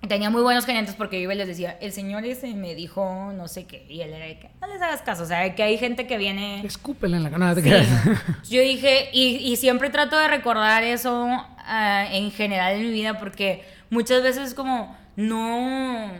Tenía 0.06 0.30
muy 0.30 0.42
buenos 0.42 0.64
clientes 0.64 0.94
porque 0.94 1.16
yo 1.16 1.24
iba 1.24 1.34
y 1.34 1.38
les 1.38 1.48
decía, 1.48 1.76
el 1.80 1.92
señor 1.92 2.24
ese 2.24 2.54
me 2.54 2.74
dijo 2.74 3.32
no 3.34 3.48
sé 3.48 3.66
qué. 3.66 3.84
Y 3.88 4.00
él 4.02 4.12
era 4.12 4.26
de 4.26 4.38
que 4.38 4.50
no 4.60 4.66
les 4.68 4.80
hagas 4.80 5.02
caso. 5.02 5.24
O 5.24 5.26
sea, 5.26 5.54
que 5.54 5.62
hay 5.62 5.78
gente 5.78 6.06
que 6.06 6.18
viene. 6.18 6.64
Escúpele 6.64 7.16
en 7.16 7.24
la 7.24 7.30
cara. 7.30 7.54
Sí. 7.54 8.50
Yo 8.54 8.62
dije, 8.62 9.10
y, 9.12 9.36
y 9.36 9.56
siempre 9.56 9.90
trato 9.90 10.16
de 10.16 10.28
recordar 10.28 10.84
eso 10.84 11.26
ah, 11.58 12.06
en 12.10 12.30
general 12.30 12.74
en 12.74 12.82
mi 12.82 12.92
vida 12.92 13.18
porque 13.18 13.64
muchas 13.90 14.22
veces 14.22 14.54
como 14.54 14.96
no 15.16 16.10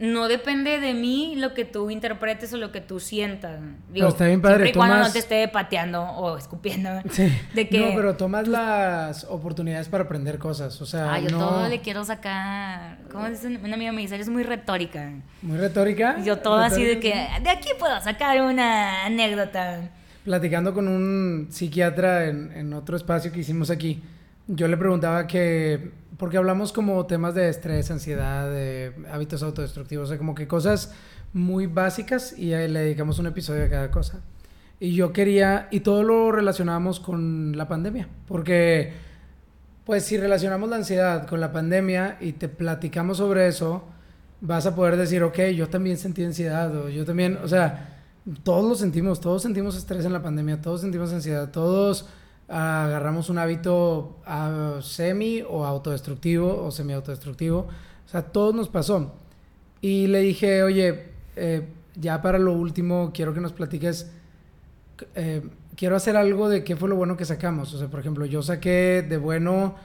no 0.00 0.28
depende 0.28 0.80
de 0.80 0.94
mí 0.94 1.34
lo 1.36 1.52
que 1.52 1.66
tú 1.66 1.90
interpretes 1.90 2.50
o 2.54 2.56
lo 2.56 2.72
que 2.72 2.80
tú 2.80 3.00
sientas. 3.00 3.60
Pero 3.60 3.92
Digo, 3.92 4.08
está 4.08 4.24
bien 4.26 4.40
padre, 4.40 4.54
siempre 4.56 4.70
y 4.70 4.72
cuando 4.72 4.98
no 4.98 5.12
te 5.12 5.18
esté 5.18 5.46
pateando 5.48 6.02
o 6.02 6.38
escupiendo. 6.38 6.88
Sí. 7.10 7.30
De 7.54 7.68
que, 7.68 7.78
No, 7.78 7.94
pero 7.94 8.16
tomas 8.16 8.48
las 8.48 9.24
oportunidades 9.24 9.88
para 9.88 10.04
aprender 10.04 10.38
cosas. 10.38 10.80
O 10.80 10.86
sea, 10.86 11.12
Ah, 11.12 11.18
yo 11.20 11.28
no... 11.28 11.38
todo 11.38 11.68
le 11.68 11.80
quiero 11.82 12.02
sacar. 12.04 12.96
¿Cómo 13.12 13.28
dicen? 13.28 13.60
Una 13.62 13.74
amiga 13.74 13.92
me 13.92 14.00
dice, 14.00 14.14
eres 14.14 14.30
muy 14.30 14.42
retórica. 14.42 15.12
Muy 15.42 15.58
retórica. 15.58 16.16
Yo 16.24 16.38
todo 16.38 16.56
así 16.56 16.82
de 16.82 16.98
que, 16.98 17.12
de 17.42 17.50
aquí 17.50 17.68
puedo 17.78 18.00
sacar 18.00 18.40
una 18.40 19.04
anécdota. 19.04 19.90
Platicando 20.24 20.72
con 20.72 20.88
un 20.88 21.48
psiquiatra 21.50 22.26
en, 22.26 22.52
en 22.52 22.72
otro 22.72 22.96
espacio 22.96 23.30
que 23.32 23.40
hicimos 23.40 23.70
aquí, 23.70 24.02
yo 24.46 24.66
le 24.66 24.76
preguntaba 24.78 25.26
que, 25.26 25.90
porque 26.20 26.36
hablamos 26.36 26.70
como 26.74 27.06
temas 27.06 27.34
de 27.34 27.48
estrés, 27.48 27.90
ansiedad, 27.90 28.50
de 28.50 28.92
hábitos 29.10 29.42
autodestructivos, 29.42 30.04
o 30.04 30.08
sea, 30.08 30.18
como 30.18 30.34
que 30.34 30.46
cosas 30.46 30.92
muy 31.32 31.66
básicas 31.66 32.38
y 32.38 32.50
le 32.50 32.68
dedicamos 32.68 33.18
un 33.18 33.26
episodio 33.26 33.64
a 33.64 33.70
cada 33.70 33.90
cosa. 33.90 34.20
Y 34.78 34.94
yo 34.94 35.14
quería, 35.14 35.68
y 35.70 35.80
todo 35.80 36.02
lo 36.02 36.30
relacionábamos 36.30 37.00
con 37.00 37.56
la 37.56 37.68
pandemia, 37.68 38.06
porque 38.28 38.92
pues 39.86 40.04
si 40.04 40.18
relacionamos 40.18 40.68
la 40.68 40.76
ansiedad 40.76 41.26
con 41.26 41.40
la 41.40 41.52
pandemia 41.52 42.18
y 42.20 42.32
te 42.32 42.50
platicamos 42.50 43.16
sobre 43.16 43.48
eso, 43.48 43.84
vas 44.42 44.66
a 44.66 44.74
poder 44.74 44.98
decir, 44.98 45.22
ok, 45.22 45.38
yo 45.56 45.70
también 45.70 45.96
sentí 45.96 46.22
ansiedad, 46.22 46.76
o 46.76 46.90
yo 46.90 47.06
también, 47.06 47.38
o 47.42 47.48
sea, 47.48 47.98
todos 48.42 48.68
lo 48.68 48.74
sentimos, 48.74 49.22
todos 49.22 49.40
sentimos 49.40 49.74
estrés 49.74 50.04
en 50.04 50.12
la 50.12 50.22
pandemia, 50.22 50.60
todos 50.60 50.82
sentimos 50.82 51.14
ansiedad, 51.14 51.50
todos 51.50 52.10
agarramos 52.50 53.30
un 53.30 53.38
hábito 53.38 54.18
ah, 54.26 54.80
semi 54.82 55.42
o 55.48 55.64
autodestructivo 55.64 56.64
o 56.64 56.70
semi 56.70 56.92
autodestructivo, 56.92 57.68
o 58.06 58.08
sea, 58.08 58.22
todo 58.22 58.52
nos 58.52 58.68
pasó. 58.68 59.14
Y 59.80 60.08
le 60.08 60.20
dije, 60.20 60.62
oye, 60.62 61.04
eh, 61.36 61.68
ya 61.94 62.20
para 62.20 62.38
lo 62.38 62.52
último, 62.52 63.12
quiero 63.14 63.32
que 63.32 63.40
nos 63.40 63.52
platiques, 63.52 64.10
eh, 65.14 65.42
quiero 65.76 65.96
hacer 65.96 66.16
algo 66.16 66.48
de 66.48 66.64
qué 66.64 66.76
fue 66.76 66.88
lo 66.88 66.96
bueno 66.96 67.16
que 67.16 67.24
sacamos. 67.24 67.72
O 67.72 67.78
sea, 67.78 67.88
por 67.88 68.00
ejemplo, 68.00 68.26
yo 68.26 68.42
saqué 68.42 69.06
de 69.08 69.16
bueno 69.16 69.76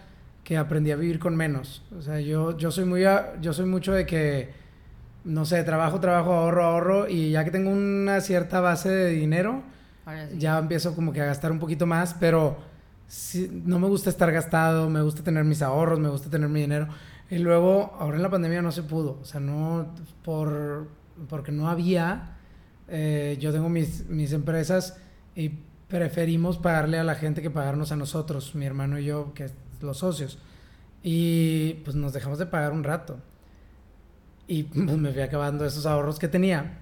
que 0.43 0.57
aprendí 0.57 0.91
a 0.91 0.95
vivir 0.95 1.20
con 1.20 1.36
menos. 1.36 1.84
O 1.97 2.01
sea, 2.01 2.20
yo, 2.20 2.57
yo 2.57 2.72
soy 2.72 2.86
muy, 2.86 3.03
yo 3.41 3.53
soy 3.53 3.66
mucho 3.66 3.93
de 3.93 4.05
que, 4.05 4.49
no 5.24 5.45
sé, 5.45 5.63
trabajo, 5.63 5.99
trabajo, 5.99 6.34
ahorro, 6.34 6.63
ahorro, 6.63 7.09
y 7.09 7.32
ya 7.32 7.45
que 7.45 7.51
tengo 7.51 7.70
una 7.70 8.22
cierta 8.22 8.59
base 8.59 8.89
de 8.89 9.09
dinero, 9.11 9.63
sí. 10.06 10.38
ya 10.38 10.58
empiezo 10.58 10.95
como 10.95 11.12
que 11.12 11.22
a 11.22 11.26
gastar 11.26 11.51
un 11.51 11.60
poquito 11.60 11.86
más, 11.86 12.14
pero 12.20 12.58
no 13.64 13.80
me 13.80 13.88
gusta 13.88 14.10
estar 14.10 14.32
gastado, 14.32 14.89
me 14.89 15.01
gusta 15.01 15.24
tener 15.24 15.43
mis 15.43 15.62
ahorros, 15.62 15.99
me 15.99 16.10
gusta 16.10 16.30
tener 16.30 16.49
mi 16.49 16.62
dinero. 16.62 16.88
Y 17.30 17.39
luego, 17.39 17.95
ahora 17.99 18.18
en 18.18 18.24
la 18.24 18.30
pandemia 18.30 18.62
no 18.62 18.72
se 18.72 18.84
pudo, 18.84 19.20
o 19.22 19.26
sea, 19.26 19.39
no, 19.39 19.93
por, 20.24 20.88
porque 21.28 21.51
no 21.51 21.70
había, 21.70 22.38
eh, 22.88 23.38
yo 23.39 23.51
tengo 23.51 23.70
mis, 23.70 24.08
mis 24.08 24.32
empresas 24.32 24.97
y 25.36 25.49
preferimos 25.88 26.58
pagarle 26.58 26.99
a 26.99 27.03
la 27.03 27.16
gente 27.16 27.41
que 27.41 27.49
pagarnos 27.49 27.91
a 27.91 27.95
nosotros, 27.95 28.56
mi 28.56 28.66
hermano 28.66 28.99
y 28.99 29.06
yo, 29.06 29.34
que 29.34 29.49
los 29.82 29.97
socios. 29.99 30.39
Y 31.03 31.76
pues 31.86 31.95
nos 31.95 32.14
dejamos 32.14 32.39
de 32.39 32.45
pagar 32.47 32.72
un 32.72 32.84
rato. 32.84 33.20
Y 34.47 34.64
pues, 34.64 34.97
me 34.97 35.12
fui 35.12 35.22
acabando 35.22 35.66
esos 35.66 35.86
ahorros 35.86 36.20
que 36.20 36.28
tenía. 36.28 36.80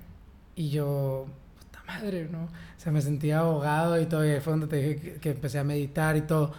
Y 0.55 0.69
yo, 0.69 1.27
madre, 1.87 2.27
¿no? 2.31 2.43
O 2.45 2.49
sea, 2.77 2.91
me 2.91 3.01
sentía 3.01 3.39
ahogado 3.39 3.99
y 4.01 4.05
todo. 4.05 4.25
Y 4.25 4.39
fue 4.39 4.51
donde 4.53 4.67
te 4.67 4.75
dije 4.77 4.95
que, 4.99 5.13
que 5.19 5.29
empecé 5.31 5.59
a 5.59 5.63
meditar 5.63 6.17
y 6.17 6.21
todo. 6.21 6.53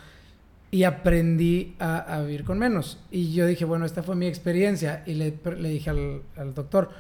Y 0.71 0.85
aprendí 0.85 1.77
a, 1.79 1.99
a 1.99 2.23
vivir 2.23 2.45
con 2.45 2.59
menos. 2.59 2.99
Y 3.11 3.33
yo 3.33 3.47
dije, 3.47 3.65
bueno, 3.65 3.87
esta 3.87 4.03
fue 4.03 4.17
mi 4.17 4.27
experiencia. 4.27 5.03
Y 5.07 5.15
le, 5.15 5.39
le 5.59 5.69
dije 5.69 5.91
al, 5.91 6.23
al 6.37 6.55
doctor, 6.55 6.91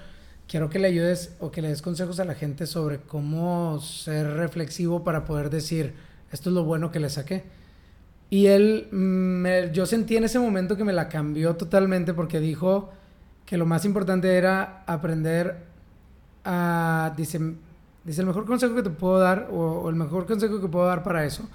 quiero 0.49 0.71
que 0.71 0.79
le 0.79 0.89
ayudes 0.89 1.35
o 1.41 1.51
que 1.51 1.63
le 1.63 1.69
des 1.69 1.83
consejos 1.83 2.21
a 2.21 2.25
la 2.25 2.35
gente 2.35 2.67
sobre 2.67 2.99
cómo 3.01 3.81
ser 3.81 4.27
reflexivo 4.35 5.03
para 5.05 5.25
poder 5.25 5.51
decir, 5.51 5.95
esto 6.33 6.51
es 6.51 6.55
lo 6.55 6.65
bueno 6.65 6.91
que 6.93 7.01
le 7.01 7.11
saqué. 7.11 7.45
Y 8.31 8.47
él, 8.47 8.89
mm, 8.93 8.97
me- 8.97 9.71
yo 9.73 9.87
sentí 9.87 10.17
en 10.17 10.25
ese 10.25 10.39
momento 10.39 10.77
que 10.77 10.85
me 10.85 10.93
la 10.93 11.09
cambió 11.09 11.57
totalmente 11.57 12.15
porque 12.15 12.41
dijo 12.41 12.93
que 13.47 13.57
lo 13.59 13.67
más 13.67 13.85
importante 13.85 14.37
era 14.37 14.83
aprender 14.87 15.57
a, 16.45 17.13
dice, 17.17 17.41
dice, 18.05 18.21
el 18.21 18.27
mejor 18.27 18.47
consejo 18.47 18.75
que 18.75 18.83
te 18.83 18.91
puedo 18.91 19.19
dar, 19.19 19.49
o, 19.51 19.81
o 19.83 19.91
el 19.91 19.97
mejor 19.97 20.27
consejo 20.27 20.61
que 20.61 20.69
puedo 20.69 20.87
dar 20.87 21.03
para 21.03 21.25
eso, 21.25 21.49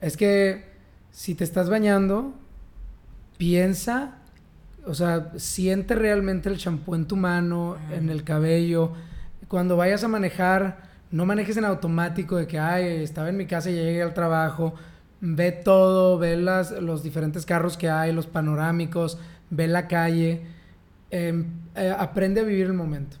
es 0.00 0.16
que 0.16 0.64
si 1.10 1.34
te 1.34 1.44
estás 1.44 1.70
bañando, 1.70 2.34
piensa, 3.38 4.18
o 4.86 4.94
sea, 4.94 5.32
siente 5.36 5.94
realmente 5.94 6.48
el 6.48 6.58
champú 6.58 6.94
en 6.94 7.06
tu 7.06 7.16
mano, 7.16 7.76
en 7.90 8.08
el 8.08 8.22
cabello. 8.22 8.92
Cuando 9.48 9.76
vayas 9.76 10.04
a 10.04 10.08
manejar, 10.08 10.82
no 11.10 11.26
manejes 11.26 11.56
en 11.56 11.64
automático 11.64 12.36
de 12.36 12.46
que, 12.46 12.58
ay, 12.58 13.02
estaba 13.02 13.28
en 13.28 13.36
mi 13.36 13.46
casa 13.46 13.70
y 13.70 13.76
ya 13.76 13.82
llegué 13.82 14.02
al 14.02 14.14
trabajo. 14.14 14.74
Ve 15.20 15.52
todo, 15.52 16.18
ve 16.18 16.36
las, 16.36 16.70
los 16.70 17.02
diferentes 17.02 17.46
carros 17.46 17.76
que 17.76 17.88
hay, 17.88 18.12
los 18.12 18.26
panorámicos, 18.26 19.18
ve 19.50 19.66
la 19.66 19.88
calle. 19.88 20.42
em, 21.10 21.46
eh, 21.74 21.94
aprende 21.96 22.40
a 22.40 22.44
vivir 22.44 22.66
el 22.66 22.72
momento. 22.74 23.16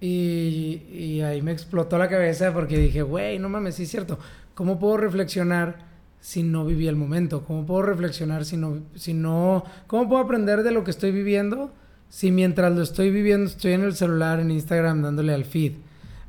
Y, 0.00 0.82
y 0.92 1.20
ahí 1.22 1.40
me 1.42 1.52
explotó 1.52 1.96
la 1.98 2.08
cabeza 2.08 2.52
porque 2.52 2.78
dije, 2.78 3.02
güey, 3.02 3.38
no 3.38 3.48
mames, 3.48 3.76
sí 3.76 3.84
es 3.84 3.90
cierto. 3.90 4.18
¿Cómo 4.54 4.78
puedo 4.78 4.96
reflexionar 4.98 5.78
si 6.20 6.42
no 6.42 6.64
viví 6.66 6.86
el 6.86 6.96
momento? 6.96 7.44
¿Cómo 7.44 7.64
puedo 7.64 7.82
reflexionar 7.82 8.44
si 8.44 8.56
no, 8.56 8.78
si 8.94 9.14
no, 9.14 9.64
cómo 9.86 10.08
puedo 10.08 10.22
aprender 10.22 10.62
de 10.62 10.70
lo 10.70 10.84
que 10.84 10.90
estoy 10.90 11.12
viviendo 11.12 11.72
si 12.08 12.30
mientras 12.30 12.72
lo 12.74 12.82
estoy 12.82 13.10
viviendo 13.10 13.46
estoy 13.50 13.72
en 13.72 13.82
el 13.82 13.94
celular, 13.94 14.38
en 14.38 14.50
Instagram, 14.50 15.02
dándole 15.02 15.32
al 15.34 15.44
feed? 15.44 15.72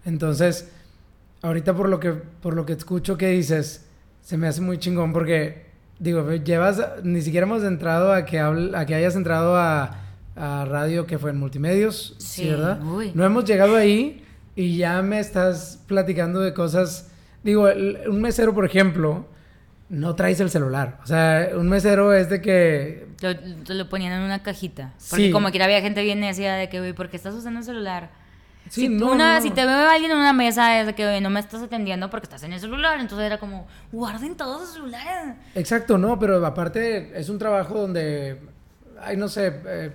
Entonces, 0.06 0.70
ahorita 1.42 1.76
por 1.76 1.90
lo 1.90 2.00
que, 2.00 2.12
por 2.14 2.56
lo 2.56 2.66
que 2.66 2.74
escucho 2.74 3.18
que 3.18 3.28
dices, 3.30 3.86
se 4.22 4.38
me 4.38 4.48
hace 4.48 4.62
muy 4.62 4.78
chingón 4.80 5.12
porque, 5.14 5.66
digo, 6.00 6.32
llevas, 6.34 6.82
ni 7.04 7.22
siquiera 7.22 7.46
hemos 7.46 7.64
entrado 7.64 8.14
a 8.14 8.26
que, 8.26 8.40
habl- 8.42 8.76
a 8.76 8.86
que 8.86 8.96
hayas 8.96 9.16
entrado 9.16 9.56
a, 9.58 10.07
a 10.38 10.66
radio 10.66 11.06
que 11.08 11.18
fue 11.18 11.32
en 11.32 11.38
multimedios, 11.40 12.16
¿sí, 12.20 12.44
Sí, 12.44 12.50
verdad? 12.50 12.80
uy. 12.84 13.12
No 13.16 13.26
hemos 13.26 13.46
llegado 13.46 13.76
ahí 13.76 14.24
y 14.56 14.78
ya 14.78 15.02
me 15.02 15.20
estás 15.20 15.84
platicando 15.88 16.40
de 16.42 16.54
cosas, 16.54 17.10
digo, 17.44 17.68
un 18.08 18.22
mesero, 18.22 18.54
por 18.54 18.66
ejemplo, 18.66 19.26
no 19.90 20.16
traes 20.16 20.40
el 20.40 20.50
celular. 20.50 21.00
O 21.04 21.08
sea, 21.08 21.50
un 21.56 21.70
mesero 21.70 22.14
es 22.14 22.30
de 22.30 22.42
que 22.42 23.08
Lo, 23.22 23.36
te 23.38 23.74
lo 23.74 23.88
ponían 23.90 24.14
en 24.14 24.22
una 24.22 24.44
cajita. 24.44 24.94
Porque 25.10 25.26
Sí. 25.28 25.32
como 25.32 25.50
que 25.52 25.64
había 25.64 25.82
gente 25.82 26.04
bien 26.04 26.20
necia 26.20 26.54
de 26.56 26.70
que, 26.70 26.80
güey, 26.80 26.94
¿por 26.94 27.10
qué 27.10 27.18
estás 27.18 27.34
usando 27.34 27.60
el 27.60 27.66
celular? 27.66 28.10
Sí, 28.70 28.82
si, 28.82 28.90
no, 28.90 29.12
una, 29.14 29.36
no. 29.36 29.42
si 29.42 29.50
te 29.52 29.66
veo 29.66 29.90
alguien 29.90 30.12
en 30.12 30.18
una 30.18 30.34
mesa 30.34 30.82
es 30.82 30.88
de 30.88 30.94
que, 30.94 31.22
no 31.22 31.30
me 31.30 31.40
estás 31.40 31.62
atendiendo 31.62 32.10
porque 32.10 32.26
estás 32.26 32.44
en 32.44 32.52
el 32.52 32.60
celular. 32.60 33.00
Entonces 33.00 33.26
era 33.26 33.38
como, 33.40 33.66
guarden 33.94 34.36
todos 34.36 34.64
sus 34.68 34.74
celulares. 34.74 35.36
Exacto, 35.56 35.98
no, 35.98 36.20
pero 36.20 36.46
aparte 36.46 37.18
es 37.18 37.30
un 37.30 37.40
trabajo 37.40 37.80
donde, 37.80 38.40
ay, 39.02 39.16
no 39.16 39.30
sé, 39.30 39.54
eh, 39.66 39.92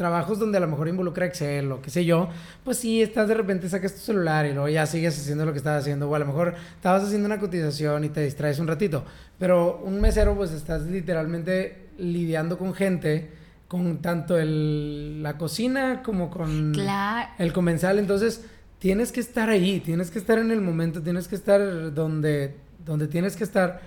trabajos 0.00 0.38
donde 0.38 0.56
a 0.56 0.62
lo 0.62 0.66
mejor 0.66 0.88
involucra 0.88 1.26
Excel 1.26 1.70
o 1.72 1.82
qué 1.82 1.90
sé 1.90 2.06
yo, 2.06 2.30
pues 2.64 2.78
sí, 2.78 3.02
estás 3.02 3.28
de 3.28 3.34
repente, 3.34 3.68
sacas 3.68 3.92
tu 3.92 4.00
celular 4.00 4.46
y 4.46 4.52
luego 4.54 4.66
ya 4.70 4.86
sigues 4.86 5.14
haciendo 5.18 5.44
lo 5.44 5.52
que 5.52 5.58
estabas 5.58 5.82
haciendo, 5.82 6.08
o 6.08 6.14
a 6.14 6.18
lo 6.18 6.24
mejor 6.24 6.54
estabas 6.74 7.02
haciendo 7.04 7.26
una 7.26 7.38
cotización 7.38 8.04
y 8.04 8.08
te 8.08 8.22
distraes 8.22 8.58
un 8.58 8.66
ratito, 8.66 9.04
pero 9.38 9.76
un 9.84 10.00
mesero 10.00 10.34
pues 10.34 10.52
estás 10.52 10.84
literalmente 10.86 11.88
lidiando 11.98 12.56
con 12.56 12.72
gente, 12.72 13.28
con 13.68 14.00
tanto 14.00 14.38
el, 14.38 15.22
la 15.22 15.36
cocina 15.36 16.02
como 16.02 16.30
con 16.30 16.72
Claro. 16.72 17.28
el 17.38 17.52
comensal, 17.52 17.98
entonces 17.98 18.42
tienes 18.78 19.12
que 19.12 19.20
estar 19.20 19.50
ahí, 19.50 19.80
tienes 19.80 20.10
que 20.10 20.18
estar 20.18 20.38
en 20.38 20.50
el 20.50 20.62
momento, 20.62 21.02
tienes 21.02 21.28
que 21.28 21.34
estar 21.34 21.92
donde, 21.92 22.56
donde 22.86 23.06
tienes 23.06 23.36
que 23.36 23.44
estar. 23.44 23.82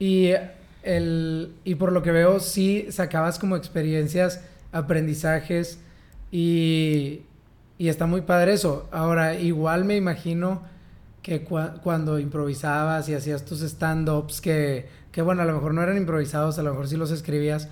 Y, 0.00 0.32
el, 0.82 1.54
y 1.62 1.76
por 1.76 1.92
lo 1.92 2.02
que 2.02 2.10
veo, 2.10 2.40
sí 2.40 2.88
sacabas 2.90 3.38
como 3.38 3.54
experiencias, 3.54 4.40
aprendizajes 4.72 5.78
y, 6.30 7.22
y 7.78 7.88
está 7.88 8.06
muy 8.06 8.22
padre 8.22 8.54
eso. 8.54 8.88
Ahora, 8.92 9.34
igual 9.38 9.84
me 9.84 9.96
imagino 9.96 10.62
que 11.22 11.46
cua- 11.46 11.80
cuando 11.82 12.18
improvisabas 12.18 13.08
y 13.08 13.14
hacías 13.14 13.44
tus 13.44 13.62
stand-ups, 13.62 14.40
que, 14.40 14.88
que 15.12 15.22
bueno, 15.22 15.42
a 15.42 15.44
lo 15.44 15.54
mejor 15.54 15.74
no 15.74 15.82
eran 15.82 15.96
improvisados, 15.96 16.58
a 16.58 16.62
lo 16.62 16.70
mejor 16.70 16.88
sí 16.88 16.96
los 16.96 17.10
escribías, 17.12 17.68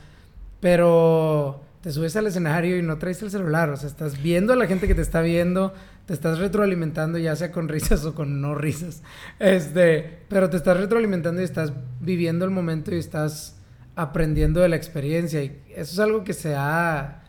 pero 0.60 1.60
te 1.82 1.92
subes 1.92 2.14
al 2.16 2.26
escenario 2.26 2.78
y 2.78 2.82
no 2.82 2.98
traes 2.98 3.22
el 3.22 3.30
celular, 3.30 3.70
o 3.70 3.76
sea, 3.76 3.88
estás 3.88 4.22
viendo 4.22 4.52
a 4.52 4.56
la 4.56 4.66
gente 4.66 4.86
que 4.86 4.94
te 4.94 5.00
está 5.02 5.22
viendo, 5.22 5.72
te 6.06 6.12
estás 6.12 6.38
retroalimentando 6.38 7.18
ya 7.18 7.34
sea 7.36 7.50
con 7.52 7.68
risas 7.70 8.04
o 8.04 8.14
con 8.14 8.40
no 8.40 8.54
risas, 8.54 9.02
este, 9.38 10.18
pero 10.28 10.50
te 10.50 10.58
estás 10.58 10.76
retroalimentando 10.76 11.40
y 11.40 11.44
estás 11.44 11.72
viviendo 12.00 12.44
el 12.44 12.50
momento 12.50 12.94
y 12.94 12.98
estás 12.98 13.56
aprendiendo 13.96 14.60
de 14.60 14.68
la 14.68 14.76
experiencia 14.76 15.42
y 15.42 15.60
eso 15.74 15.92
es 15.92 15.98
algo 15.98 16.24
que 16.24 16.32
se 16.32 16.54
ha 16.56 17.22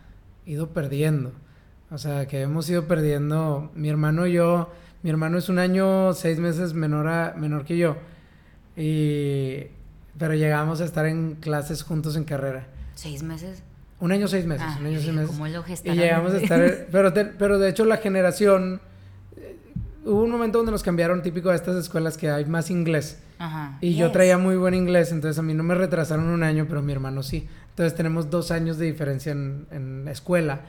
ido 0.46 0.70
perdiendo. 0.70 1.32
O 1.90 1.98
sea, 1.98 2.28
que 2.28 2.42
hemos 2.42 2.70
ido 2.70 2.88
perdiendo. 2.88 3.72
Mi 3.76 3.90
hermano 3.90 4.26
y 4.28 4.34
yo, 4.34 4.72
mi 5.04 5.10
hermano 5.10 5.38
es 5.38 5.50
un 5.50 5.60
año, 5.60 6.14
seis 6.14 6.40
meses 6.40 6.74
menor, 6.74 7.08
a, 7.08 7.34
menor 7.38 7.66
que 7.66 7.78
yo. 7.78 7.98
Y, 8.78 9.68
pero 10.18 10.34
llegamos 10.34 10.82
a 10.82 10.86
estar 10.86 11.06
en 11.06 11.36
clases 11.36 11.84
juntos 11.84 12.16
en 12.16 12.24
carrera. 12.24 12.68
¿Seis 12.96 13.24
meses? 13.24 13.64
Un 14.00 14.12
año, 14.12 14.28
seis 14.28 14.46
meses. 14.46 14.66
Ah, 14.68 14.78
un 14.80 14.86
año, 14.88 15.00
seis 15.00 15.14
meses. 15.14 15.30
¿cómo 15.30 15.48
lo 15.48 15.64
y 15.68 15.92
llegamos 15.92 16.34
a 16.34 16.38
estar. 16.38 16.88
pero, 16.92 17.14
te- 17.14 17.26
pero 17.26 17.60
de 17.60 17.70
hecho, 17.70 17.86
la 17.86 17.98
generación. 17.98 18.82
Hubo 20.04 20.24
un 20.24 20.32
momento 20.32 20.58
donde 20.58 20.72
nos 20.72 20.84
cambiaron 20.84 21.22
típico 21.22 21.50
a 21.50 21.56
estas 21.56 21.76
escuelas 21.76 22.18
que 22.18 22.30
hay 22.30 22.46
más 22.46 22.72
inglés. 22.72 23.20
Ajá. 23.38 23.78
Y 23.82 23.96
yo 23.96 24.12
traía 24.12 24.38
muy 24.38 24.56
buen 24.56 24.74
inglés, 24.74 25.12
entonces 25.12 25.38
a 25.38 25.42
mí 25.42 25.54
no 25.54 25.64
me 25.64 25.76
retrasaron 25.76 26.28
un 26.28 26.44
año, 26.44 26.66
pero 26.68 26.82
mi 26.82 26.92
hermano 26.92 27.24
sí. 27.24 27.48
Entonces 27.70 27.96
tenemos 27.96 28.30
dos 28.30 28.52
años 28.52 28.78
de 28.78 28.86
diferencia 28.86 29.32
en, 29.32 29.68
en 29.72 30.08
escuela. 30.08 30.62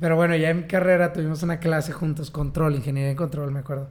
Pero 0.00 0.16
bueno, 0.16 0.36
ya 0.36 0.50
en 0.50 0.62
carrera 0.62 1.12
tuvimos 1.12 1.42
una 1.42 1.58
clase 1.58 1.92
juntos, 1.92 2.30
control, 2.30 2.76
ingeniería 2.76 3.10
en 3.10 3.16
control, 3.16 3.50
me 3.50 3.60
acuerdo. 3.60 3.88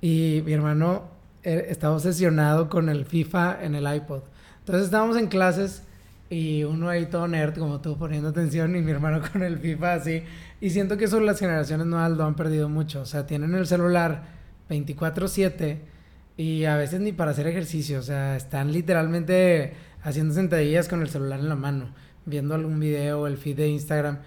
Y 0.00 0.42
mi 0.44 0.52
hermano 0.52 1.04
eh, 1.42 1.66
estaba 1.68 1.94
obsesionado 1.94 2.68
con 2.68 2.88
el 2.88 3.04
FIFA 3.04 3.62
en 3.62 3.76
el 3.76 3.94
iPod. 3.94 4.22
Entonces 4.58 4.86
estábamos 4.86 5.16
en 5.16 5.28
clases 5.28 5.84
y 6.28 6.64
uno 6.64 6.88
ahí 6.88 7.06
todo 7.06 7.28
nerd, 7.28 7.56
como 7.58 7.80
tú, 7.80 7.96
poniendo 7.96 8.28
atención, 8.28 8.74
y 8.74 8.80
mi 8.80 8.90
hermano 8.90 9.20
con 9.32 9.42
el 9.42 9.58
FIFA 9.58 9.94
así. 9.94 10.22
Y 10.60 10.70
siento 10.70 10.96
que 10.96 11.04
eso 11.04 11.20
las 11.20 11.38
generaciones 11.38 11.86
nuevas 11.86 12.12
lo 12.12 12.24
han 12.24 12.34
perdido 12.34 12.68
mucho. 12.68 13.02
O 13.02 13.06
sea, 13.06 13.26
tienen 13.26 13.54
el 13.54 13.66
celular 13.66 14.24
24/7 14.68 15.78
y 16.36 16.64
a 16.64 16.76
veces 16.76 17.00
ni 17.00 17.12
para 17.12 17.30
hacer 17.30 17.46
ejercicio. 17.46 17.98
O 17.98 18.02
sea, 18.02 18.36
están 18.36 18.72
literalmente 18.72 19.74
haciendo 20.02 20.34
sentadillas 20.34 20.88
con 20.88 21.02
el 21.02 21.08
celular 21.08 21.40
en 21.40 21.48
la 21.48 21.56
mano, 21.56 21.94
viendo 22.24 22.54
algún 22.54 22.80
video, 22.80 23.26
el 23.26 23.36
feed 23.36 23.56
de 23.56 23.68
Instagram. 23.68 24.18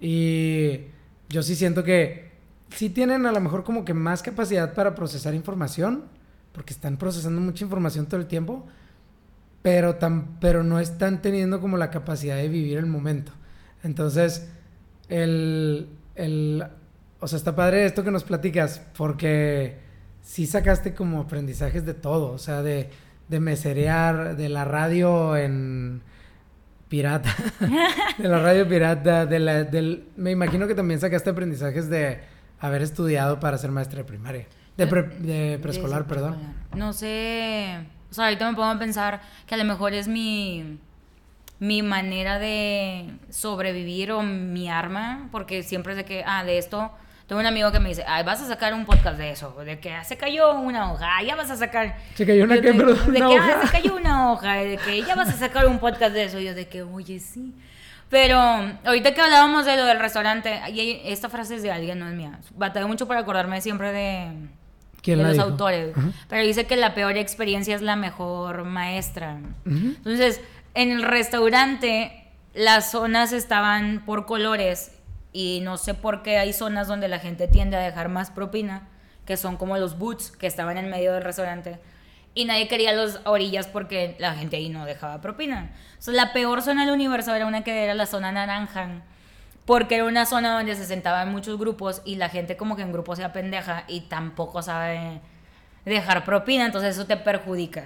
Y 0.00 0.82
yo 1.28 1.42
sí 1.42 1.54
siento 1.56 1.84
que 1.84 2.30
sí 2.70 2.90
tienen 2.90 3.26
a 3.26 3.32
lo 3.32 3.40
mejor 3.40 3.64
como 3.64 3.84
que 3.84 3.94
más 3.94 4.22
capacidad 4.22 4.74
para 4.74 4.94
procesar 4.94 5.34
información, 5.34 6.04
porque 6.52 6.72
están 6.72 6.96
procesando 6.96 7.40
mucha 7.40 7.64
información 7.64 8.06
todo 8.06 8.20
el 8.20 8.26
tiempo, 8.26 8.66
pero, 9.62 9.96
tan, 9.96 10.38
pero 10.40 10.62
no 10.64 10.78
están 10.80 11.20
teniendo 11.22 11.60
como 11.60 11.76
la 11.76 11.90
capacidad 11.90 12.36
de 12.36 12.48
vivir 12.48 12.78
el 12.78 12.86
momento. 12.86 13.32
Entonces, 13.82 14.48
el, 15.08 15.88
el, 16.14 16.64
o 17.20 17.28
sea, 17.28 17.36
está 17.36 17.54
padre 17.54 17.84
esto 17.84 18.04
que 18.04 18.10
nos 18.10 18.24
platicas, 18.24 18.82
porque 18.96 19.78
sí 20.22 20.46
sacaste 20.46 20.94
como 20.94 21.20
aprendizajes 21.20 21.84
de 21.86 21.94
todo, 21.94 22.32
o 22.32 22.38
sea, 22.38 22.62
de, 22.62 22.90
de 23.28 23.40
meserear, 23.40 24.36
de 24.36 24.48
la 24.48 24.64
radio 24.64 25.36
en 25.36 26.02
pirata, 26.88 27.34
de 28.18 28.28
la 28.28 28.38
radio 28.40 28.68
pirata, 28.68 29.26
de 29.26 29.38
la, 29.38 29.64
del, 29.64 30.08
me 30.16 30.30
imagino 30.30 30.66
que 30.66 30.74
también 30.74 31.00
sacaste 31.00 31.30
aprendizajes 31.30 31.88
de 31.88 32.18
haber 32.58 32.82
estudiado 32.82 33.40
para 33.40 33.56
ser 33.58 33.70
maestra 33.70 33.98
de 33.98 34.04
primaria, 34.04 34.46
de, 34.76 34.86
pre- 34.86 35.08
de 35.20 35.58
preescolar, 35.62 36.06
perdón. 36.06 36.36
No 36.74 36.92
sé, 36.92 37.78
o 38.10 38.14
sea, 38.14 38.24
ahorita 38.24 38.48
me 38.50 38.56
pongo 38.56 38.68
a 38.70 38.78
pensar 38.78 39.20
que 39.46 39.54
a 39.54 39.58
lo 39.58 39.64
mejor 39.64 39.92
es 39.94 40.08
mi, 40.08 40.78
mi 41.58 41.82
manera 41.82 42.38
de 42.38 43.10
sobrevivir 43.30 44.12
o 44.12 44.22
mi 44.22 44.68
arma, 44.68 45.28
porque 45.30 45.62
siempre 45.62 45.94
sé 45.94 46.04
que, 46.04 46.24
ah, 46.26 46.42
de 46.44 46.58
esto, 46.58 46.90
tengo 47.26 47.40
un 47.40 47.46
amigo 47.46 47.70
que 47.70 47.78
me 47.78 47.90
dice, 47.90 48.04
ay, 48.08 48.24
vas 48.24 48.40
a 48.42 48.46
sacar 48.46 48.74
un 48.74 48.84
podcast 48.84 49.16
de 49.16 49.30
eso, 49.30 49.54
de 49.64 49.78
que 49.78 49.92
ah, 49.92 50.02
se 50.02 50.16
cayó 50.16 50.52
una 50.58 50.92
hoja, 50.92 51.06
ah, 51.18 51.22
ya 51.22 51.36
vas 51.36 51.50
a 51.50 51.56
sacar... 51.56 51.96
Se 52.14 52.26
cayó 52.26 52.44
una 52.44 52.56
Yo 52.56 52.62
de- 52.62 52.74
perdón, 52.74 53.12
de 53.12 53.18
una 53.22 53.28
que, 53.28 53.38
hoja. 53.38 53.60
ah, 53.62 53.66
se 53.66 53.72
cayó 53.72 53.96
una 53.96 54.32
hoja, 54.32 54.54
de 54.54 54.76
que 54.78 55.02
ya 55.02 55.14
vas 55.14 55.28
a 55.28 55.32
sacar 55.32 55.66
un 55.66 55.78
podcast 55.78 56.12
de 56.12 56.24
eso, 56.24 56.40
yo 56.40 56.54
de 56.54 56.66
que, 56.66 56.82
oye, 56.82 57.20
sí. 57.20 57.54
Pero 58.08 58.36
ahorita 58.84 59.14
que 59.14 59.20
hablábamos 59.20 59.64
de 59.66 59.76
lo 59.76 59.84
del 59.84 60.00
restaurante, 60.00 60.60
y 60.72 61.00
esta 61.04 61.28
frase 61.28 61.54
es 61.54 61.62
de 61.62 61.70
alguien, 61.70 62.00
no 62.00 62.08
es 62.08 62.14
mía. 62.14 62.40
Batallé 62.56 62.86
mucho 62.86 63.06
para 63.06 63.20
acordarme 63.20 63.60
siempre 63.60 63.92
de, 63.92 64.24
¿Quién 64.24 64.50
de 65.02 65.16
los 65.16 65.32
dijo? 65.32 65.44
autores. 65.44 65.96
Ajá. 65.96 66.10
Pero 66.28 66.42
dice 66.46 66.66
que 66.66 66.76
la 66.76 66.94
peor 66.94 67.16
experiencia 67.16 67.74
es 67.74 67.82
la 67.82 67.96
mejor 67.96 68.64
maestra. 68.64 69.38
Entonces, 69.64 70.40
en 70.74 70.90
el 70.90 71.02
restaurante, 71.02 72.28
las 72.54 72.90
zonas 72.90 73.32
estaban 73.32 74.04
por 74.04 74.26
colores 74.26 74.92
y 75.32 75.60
no 75.62 75.76
sé 75.76 75.94
por 75.94 76.22
qué 76.22 76.38
hay 76.38 76.52
zonas 76.52 76.88
donde 76.88 77.08
la 77.08 77.18
gente 77.18 77.48
tiende 77.48 77.76
a 77.76 77.80
dejar 77.80 78.08
más 78.08 78.30
propina, 78.30 78.88
que 79.26 79.36
son 79.36 79.56
como 79.56 79.76
los 79.78 79.98
boots 79.98 80.32
que 80.32 80.46
estaban 80.46 80.76
en 80.76 80.90
medio 80.90 81.12
del 81.12 81.22
restaurante. 81.22 81.78
Y 82.34 82.44
nadie 82.44 82.68
quería 82.68 82.92
las 82.92 83.20
orillas 83.24 83.66
porque 83.66 84.16
la 84.18 84.34
gente 84.34 84.56
ahí 84.56 84.68
no 84.68 84.84
dejaba 84.84 85.20
propina. 85.20 85.72
Entonces, 85.90 86.14
la 86.14 86.32
peor 86.32 86.62
zona 86.62 86.84
del 86.84 86.94
universo 86.94 87.34
era 87.34 87.46
una 87.46 87.64
que 87.64 87.84
era 87.84 87.94
la 87.94 88.06
zona 88.06 88.30
naranja, 88.32 89.02
porque 89.70 89.94
era 89.94 90.04
una 90.04 90.26
zona 90.26 90.52
donde 90.52 90.74
se 90.74 90.84
sentaban 90.84 91.30
muchos 91.30 91.56
grupos 91.56 92.02
y 92.04 92.16
la 92.16 92.28
gente 92.28 92.56
como 92.56 92.74
que 92.74 92.82
en 92.82 92.90
grupo 92.90 93.14
se 93.14 93.22
apendeja 93.22 93.84
y 93.86 94.00
tampoco 94.00 94.62
sabe 94.62 95.20
dejar 95.84 96.24
propina, 96.24 96.66
entonces 96.66 96.96
eso 96.96 97.06
te 97.06 97.16
perjudica. 97.16 97.84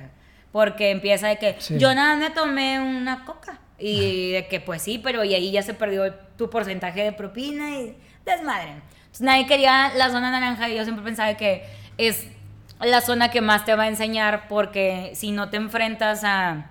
Porque 0.50 0.90
empieza 0.92 1.28
de 1.28 1.36
que 1.36 1.56
Sí. 1.58 1.78
yo 1.78 1.94
nada 1.94 2.16
me 2.16 2.30
tomé 2.30 2.80
una 2.80 3.26
coca. 3.26 3.58
Y 3.78 4.30
de 4.32 4.48
que 4.48 4.60
pues 4.60 4.80
sí, 4.80 4.98
pero 4.98 5.24
y 5.24 5.34
ahí 5.34 5.50
ya 5.50 5.60
se 5.60 5.74
perdió 5.74 6.14
tu 6.38 6.48
porcentaje 6.48 7.02
de 7.04 7.12
propina 7.12 7.68
y 7.78 7.94
desmadre. 8.24 8.70
Entonces 8.70 9.20
nadie 9.20 9.46
quería 9.46 9.92
la 9.94 10.08
zona 10.08 10.30
naranja 10.30 10.70
y 10.70 10.76
yo 10.76 10.84
siempre 10.84 11.04
pensaba 11.04 11.34
que 11.34 11.64
es 11.98 12.26
la 12.80 13.02
zona 13.02 13.30
que 13.30 13.42
más 13.42 13.66
te 13.66 13.74
va 13.74 13.82
a 13.82 13.88
enseñar 13.88 14.48
porque 14.48 15.10
si 15.14 15.32
no 15.32 15.50
te 15.50 15.58
enfrentas 15.58 16.24
a 16.24 16.70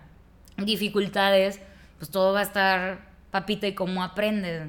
dificultades, 0.57 1.59
pues 1.99 2.09
todo 2.09 2.34
va 2.34 2.39
a 2.39 2.43
estar 2.43 2.97
papita 3.30 3.68
y 3.68 3.76
cómo 3.76 4.03
aprendes. 4.03 4.64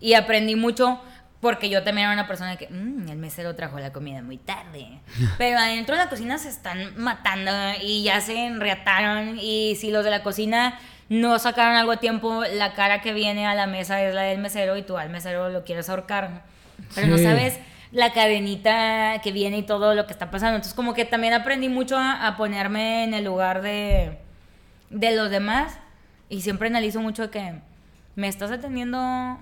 Y 0.00 0.14
aprendí 0.14 0.56
mucho 0.56 1.00
porque 1.40 1.70
yo 1.70 1.82
también 1.82 2.06
era 2.06 2.14
una 2.14 2.26
persona 2.26 2.56
que, 2.56 2.68
"Mm, 2.68 3.08
el 3.08 3.16
mesero 3.16 3.54
trajo 3.56 3.78
la 3.78 3.92
comida 3.92 4.22
muy 4.22 4.36
tarde. 4.36 5.00
Pero 5.38 5.58
adentro 5.58 5.96
de 5.96 6.04
la 6.04 6.10
cocina 6.10 6.36
se 6.38 6.48
están 6.48 6.94
matando 6.96 7.50
y 7.82 8.02
ya 8.02 8.20
se 8.20 8.46
enreataron. 8.46 9.38
Y 9.40 9.76
si 9.76 9.90
los 9.90 10.04
de 10.04 10.10
la 10.10 10.22
cocina 10.22 10.78
no 11.08 11.38
sacaron 11.38 11.76
algo 11.76 11.92
a 11.92 11.96
tiempo, 11.96 12.44
la 12.54 12.72
cara 12.74 13.00
que 13.00 13.12
viene 13.12 13.46
a 13.46 13.54
la 13.54 13.66
mesa 13.66 14.02
es 14.02 14.14
la 14.14 14.22
del 14.22 14.38
mesero 14.38 14.76
y 14.76 14.82
tú 14.82 14.96
al 14.98 15.08
mesero 15.10 15.48
lo 15.48 15.64
quieres 15.64 15.88
ahorcar. 15.88 16.42
Pero 16.94 17.06
no 17.08 17.16
sabes 17.18 17.58
la 17.92 18.12
cadenita 18.12 19.20
que 19.22 19.32
viene 19.32 19.58
y 19.58 19.62
todo 19.62 19.94
lo 19.94 20.06
que 20.06 20.12
está 20.12 20.30
pasando. 20.30 20.56
Entonces 20.56 20.74
como 20.74 20.94
que 20.94 21.04
también 21.04 21.32
aprendí 21.34 21.68
mucho 21.68 21.96
a, 21.98 22.26
a 22.26 22.36
ponerme 22.36 23.04
en 23.04 23.14
el 23.14 23.24
lugar 23.24 23.62
de, 23.62 24.18
de 24.90 25.16
los 25.16 25.30
demás. 25.30 25.78
Y 26.28 26.42
siempre 26.42 26.68
analizo 26.68 27.00
mucho 27.00 27.22
de 27.22 27.30
que 27.30 27.54
me 28.14 28.28
estás 28.28 28.50
atendiendo 28.50 29.38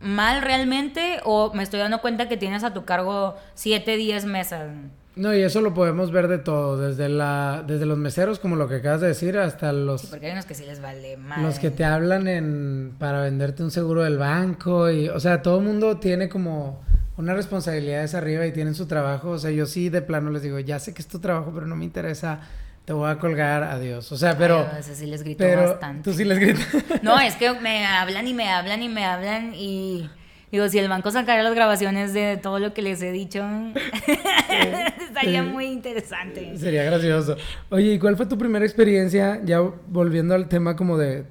mal 0.00 0.42
realmente 0.42 1.20
o 1.24 1.52
me 1.54 1.62
estoy 1.62 1.80
dando 1.80 2.00
cuenta 2.00 2.28
que 2.28 2.36
tienes 2.36 2.64
a 2.64 2.72
tu 2.74 2.84
cargo 2.84 3.36
7, 3.54 3.96
10 3.96 4.24
mesas. 4.26 4.70
No, 5.16 5.34
y 5.34 5.40
eso 5.40 5.62
lo 5.62 5.72
podemos 5.72 6.10
ver 6.10 6.28
de 6.28 6.36
todo, 6.36 6.76
desde 6.76 7.08
la, 7.08 7.64
desde 7.66 7.86
los 7.86 7.96
meseros, 7.96 8.38
como 8.38 8.54
lo 8.54 8.68
que 8.68 8.76
acabas 8.76 9.00
de 9.00 9.06
decir, 9.08 9.38
hasta 9.38 9.72
los, 9.72 10.04
Porque 10.06 10.26
hay 10.26 10.32
unos 10.32 10.44
que 10.44 10.54
sí 10.54 10.66
les 10.66 10.82
vale 10.82 11.16
mal. 11.16 11.42
los 11.42 11.58
que 11.58 11.70
te 11.70 11.86
hablan 11.86 12.28
en, 12.28 12.94
para 12.98 13.22
venderte 13.22 13.62
un 13.62 13.70
seguro 13.70 14.02
del 14.02 14.18
banco. 14.18 14.90
Y, 14.90 15.08
o 15.08 15.18
sea, 15.18 15.40
todo 15.40 15.58
el 15.58 15.64
mundo 15.64 15.96
tiene 15.96 16.28
como 16.28 16.82
una 17.16 17.32
responsabilidades 17.32 18.14
arriba 18.14 18.44
y 18.46 18.52
tienen 18.52 18.74
su 18.74 18.86
trabajo. 18.86 19.30
O 19.30 19.38
sea, 19.38 19.50
yo 19.50 19.64
sí 19.64 19.88
de 19.88 20.02
plano 20.02 20.28
les 20.30 20.42
digo, 20.42 20.58
ya 20.58 20.78
sé 20.78 20.92
que 20.92 21.00
es 21.00 21.08
tu 21.08 21.18
trabajo, 21.18 21.50
pero 21.54 21.66
no 21.66 21.76
me 21.76 21.86
interesa, 21.86 22.40
te 22.86 22.92
voy 22.94 23.10
a 23.10 23.18
colgar, 23.18 23.62
adiós. 23.64 24.10
O 24.12 24.16
sea, 24.16 24.38
pero... 24.38 24.66
Ay, 24.72 24.82
sí 24.82 25.04
les 25.06 25.22
grito 25.22 25.38
pero 25.44 25.68
bastante. 25.70 26.02
tú 26.10 26.16
sí 26.16 26.24
les 26.24 26.38
gritas. 26.38 26.66
No, 27.02 27.18
es 27.20 27.34
que 27.34 27.52
me 27.60 27.84
hablan 27.84 28.26
y 28.26 28.32
me 28.32 28.48
hablan 28.48 28.80
y 28.82 28.88
me 28.88 29.04
hablan 29.04 29.52
y 29.54 30.08
digo, 30.50 30.68
si 30.70 30.78
el 30.78 30.88
banco 30.88 31.10
sacara 31.10 31.42
las 31.42 31.54
grabaciones 31.54 32.14
de 32.14 32.38
todo 32.38 32.58
lo 32.60 32.72
que 32.72 32.80
les 32.82 33.02
he 33.02 33.12
dicho, 33.12 33.44
estaría 35.08 35.42
Sí. 35.42 35.48
muy 35.48 35.66
interesante. 35.66 36.56
Sería 36.58 36.84
gracioso. 36.84 37.36
Oye, 37.70 37.92
¿y 37.94 37.98
cuál 37.98 38.16
fue 38.16 38.26
tu 38.26 38.38
primera 38.38 38.64
experiencia, 38.64 39.40
ya 39.44 39.60
volviendo 39.88 40.34
al 40.34 40.48
tema 40.48 40.76
como 40.76 40.96
de, 40.96 41.24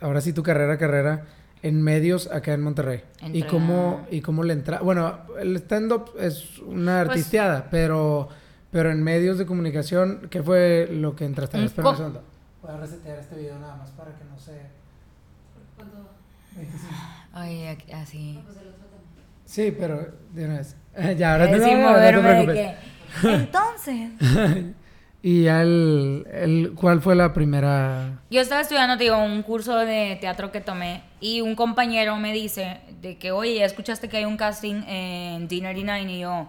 ahora 0.00 0.20
sí 0.20 0.32
tu 0.32 0.42
carrera, 0.42 0.78
carrera, 0.78 1.26
en 1.62 1.82
medios 1.82 2.28
acá 2.32 2.54
en 2.54 2.62
Monterrey? 2.62 3.02
¿Y 3.20 3.26
Entré 3.26 3.46
cómo, 3.46 4.06
y 4.10 4.20
cómo 4.20 4.42
le 4.44 4.54
entra? 4.54 4.80
Bueno, 4.80 5.18
el 5.40 5.56
stand-up 5.56 6.12
es 6.18 6.58
una 6.60 7.02
Pues- 7.04 7.10
artisteada, 7.10 7.68
pero, 7.70 8.28
pero 8.72 8.90
en 8.90 9.02
medios 9.04 9.36
de 9.38 9.44
comunicación, 9.46 10.26
¿qué 10.30 10.42
fue 10.42 10.88
lo 10.90 11.14
que 11.14 11.26
entraste? 11.26 11.58
Ver, 11.58 11.64
Un 11.64 11.66
espera 11.68 11.90
un. 11.90 12.18
Voy 12.62 12.70
a 12.72 12.76
resetear 12.78 13.18
este 13.18 13.36
video 13.36 13.58
nada 13.58 13.76
más 13.76 13.90
para 13.90 14.10
que 14.16 14.24
no 14.24 14.38
se... 14.38 14.52
25. 16.56 16.94
Ay, 17.34 17.66
aquí- 17.66 17.92
así. 17.92 18.40
Sí, 19.44 19.74
pero 19.78 20.08
de 20.32 20.44
una 20.46 20.56
vez. 20.58 20.76
ya, 21.18 21.32
ahora 21.32 21.50
te, 21.50 21.60
sin 21.62 21.82
no, 21.82 21.90
no 21.90 22.46
te 22.46 22.52
que, 22.54 22.74
Entonces, 23.24 24.10
y 25.22 25.42
ya 25.44 25.60
el, 25.60 26.26
el, 26.32 26.72
¿cuál 26.74 27.02
fue 27.02 27.14
la 27.14 27.34
primera...? 27.34 28.20
yo 28.30 28.40
estaba 28.40 28.62
estudiando, 28.62 28.96
te 28.96 29.04
digo, 29.04 29.18
un 29.18 29.42
curso 29.42 29.76
de 29.76 30.16
teatro 30.20 30.50
que 30.50 30.62
tomé 30.62 31.02
y 31.20 31.42
un 31.42 31.54
compañero 31.54 32.16
me 32.16 32.32
dice 32.32 32.80
de 33.02 33.18
que, 33.18 33.32
oye, 33.32 33.56
¿ya 33.56 33.66
escuchaste 33.66 34.08
que 34.08 34.16
hay 34.18 34.24
un 34.24 34.38
casting 34.38 34.82
en 34.86 35.48
D99? 35.48 36.10
Y 36.10 36.20
yo, 36.20 36.48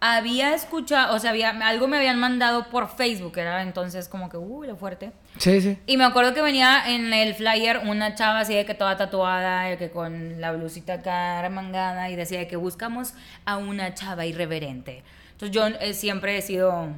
había 0.00 0.54
escuchado, 0.54 1.14
o 1.14 1.18
sea, 1.18 1.30
había, 1.30 1.50
algo 1.50 1.86
me 1.86 1.98
habían 1.98 2.18
mandado 2.18 2.68
por 2.70 2.88
Facebook, 2.88 3.36
era 3.36 3.62
entonces 3.62 4.08
como 4.08 4.30
que, 4.30 4.38
uy, 4.38 4.66
lo 4.66 4.76
fuerte. 4.76 5.12
Sí, 5.36 5.60
sí. 5.60 5.78
Y 5.86 5.98
me 5.98 6.04
acuerdo 6.04 6.32
que 6.32 6.40
venía 6.40 6.82
en 6.88 7.12
el 7.12 7.34
flyer 7.34 7.82
una 7.84 8.14
chava 8.14 8.40
así 8.40 8.54
de 8.54 8.64
que 8.64 8.74
toda 8.74 8.96
tatuada, 8.96 9.64
de 9.64 9.76
que 9.76 9.90
con 9.90 10.40
la 10.40 10.52
blusita 10.52 10.94
acá 10.94 11.42
remangada 11.42 12.08
y 12.08 12.16
decía 12.16 12.38
de 12.38 12.48
que 12.48 12.56
buscamos 12.56 13.12
a 13.44 13.58
una 13.58 13.94
chava 13.94 14.24
irreverente. 14.24 15.02
Entonces 15.32 15.54
yo 15.54 15.66
eh, 15.66 15.92
siempre 15.92 16.36
he 16.38 16.42
sido 16.42 16.88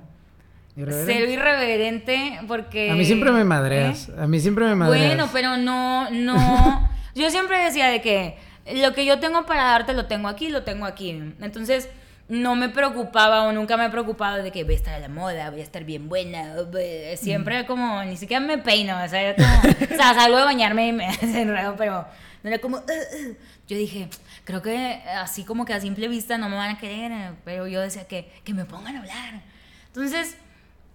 Irreverente. 0.77 1.13
cero 1.13 1.31
irreverente 1.31 2.41
porque... 2.47 2.89
A 2.89 2.95
mí 2.95 3.05
siempre 3.05 3.33
me 3.33 3.43
madreas. 3.43 4.09
¿Eh? 4.09 4.15
A 4.17 4.27
mí 4.29 4.39
siempre 4.39 4.65
me 4.65 4.77
madreas. 4.77 5.09
Bueno, 5.09 5.29
pero 5.33 5.57
no, 5.57 6.09
no. 6.11 6.89
yo 7.17 7.31
siempre 7.31 7.65
decía 7.65 7.89
de 7.89 8.01
que 8.01 8.37
lo 8.75 8.95
que 8.95 9.05
yo 9.05 9.19
tengo 9.19 9.45
para 9.45 9.65
darte 9.65 9.93
lo 9.93 10.07
tengo 10.07 10.29
aquí, 10.29 10.51
lo 10.51 10.63
tengo 10.63 10.87
aquí. 10.87 11.11
Entonces, 11.41 11.89
no 12.33 12.57
me 12.57 12.71
preocupaba 12.71 13.43
o 13.43 13.53
nunca 13.53 13.77
me 13.77 13.85
he 13.85 13.91
preocupado 13.91 14.43
de 14.43 14.51
que 14.51 14.65
voy 14.65 14.73
a 14.73 14.77
estar 14.79 14.95
a 14.95 14.99
la 14.99 15.11
moda, 15.11 15.51
voy 15.51 15.61
a 15.61 15.63
estar 15.63 15.85
bien 15.85 16.09
buena. 16.09 16.57
Siempre 17.17 17.67
como, 17.67 18.03
ni 18.05 18.17
siquiera 18.17 18.41
me 18.41 18.57
peino, 18.57 18.97
o 19.05 19.07
sea, 19.07 19.37
como, 19.37 19.49
o 19.59 19.97
sea, 19.97 20.15
salgo 20.15 20.39
de 20.39 20.45
bañarme 20.45 20.89
y 20.89 20.93
me 20.93 21.09
desenredo, 21.21 21.77
pero 21.77 22.07
no 22.43 22.49
era 22.49 22.59
como, 22.59 22.79
"Ugh, 22.79 22.85
ugh". 22.89 23.37
yo 23.69 23.77
dije, 23.77 24.09
creo 24.45 24.63
que 24.63 25.03
así 25.15 25.45
como 25.45 25.67
que 25.67 25.75
a 25.75 25.81
simple 25.83 26.09
vista 26.09 26.39
no 26.39 26.49
me 26.49 26.57
van 26.57 26.71
a 26.71 26.79
querer, 26.79 27.35
pero 27.45 27.67
yo 27.67 27.83
decía 27.83 28.09
que, 28.09 28.33
que 28.45 28.55
me 28.55 28.65
pongan 28.65 28.97
a 28.97 29.01
hablar. 29.01 29.43
Entonces, 29.89 30.39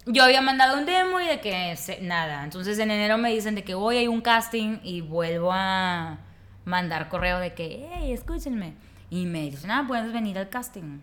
yo 0.06 0.24
había 0.24 0.42
mandado 0.42 0.76
un 0.76 0.86
demo 0.86 1.20
y 1.20 1.28
de 1.28 1.38
que 1.38 1.78
nada. 2.00 2.42
Entonces 2.42 2.80
en 2.80 2.90
enero 2.90 3.16
me 3.16 3.30
dicen 3.30 3.54
de 3.54 3.62
que 3.62 3.74
hoy 3.74 3.98
hay 3.98 4.08
un 4.08 4.22
casting 4.22 4.78
y 4.82 5.02
vuelvo 5.02 5.52
a 5.52 6.18
mandar 6.64 7.08
correo 7.08 7.38
de 7.38 7.54
que, 7.54 7.88
hey, 7.94 8.12
escúchenme. 8.12 8.74
Y 9.08 9.26
me 9.26 9.42
dicen, 9.42 9.70
ah, 9.70 9.84
puedes 9.86 10.12
venir 10.12 10.36
al 10.36 10.48
casting. 10.48 10.98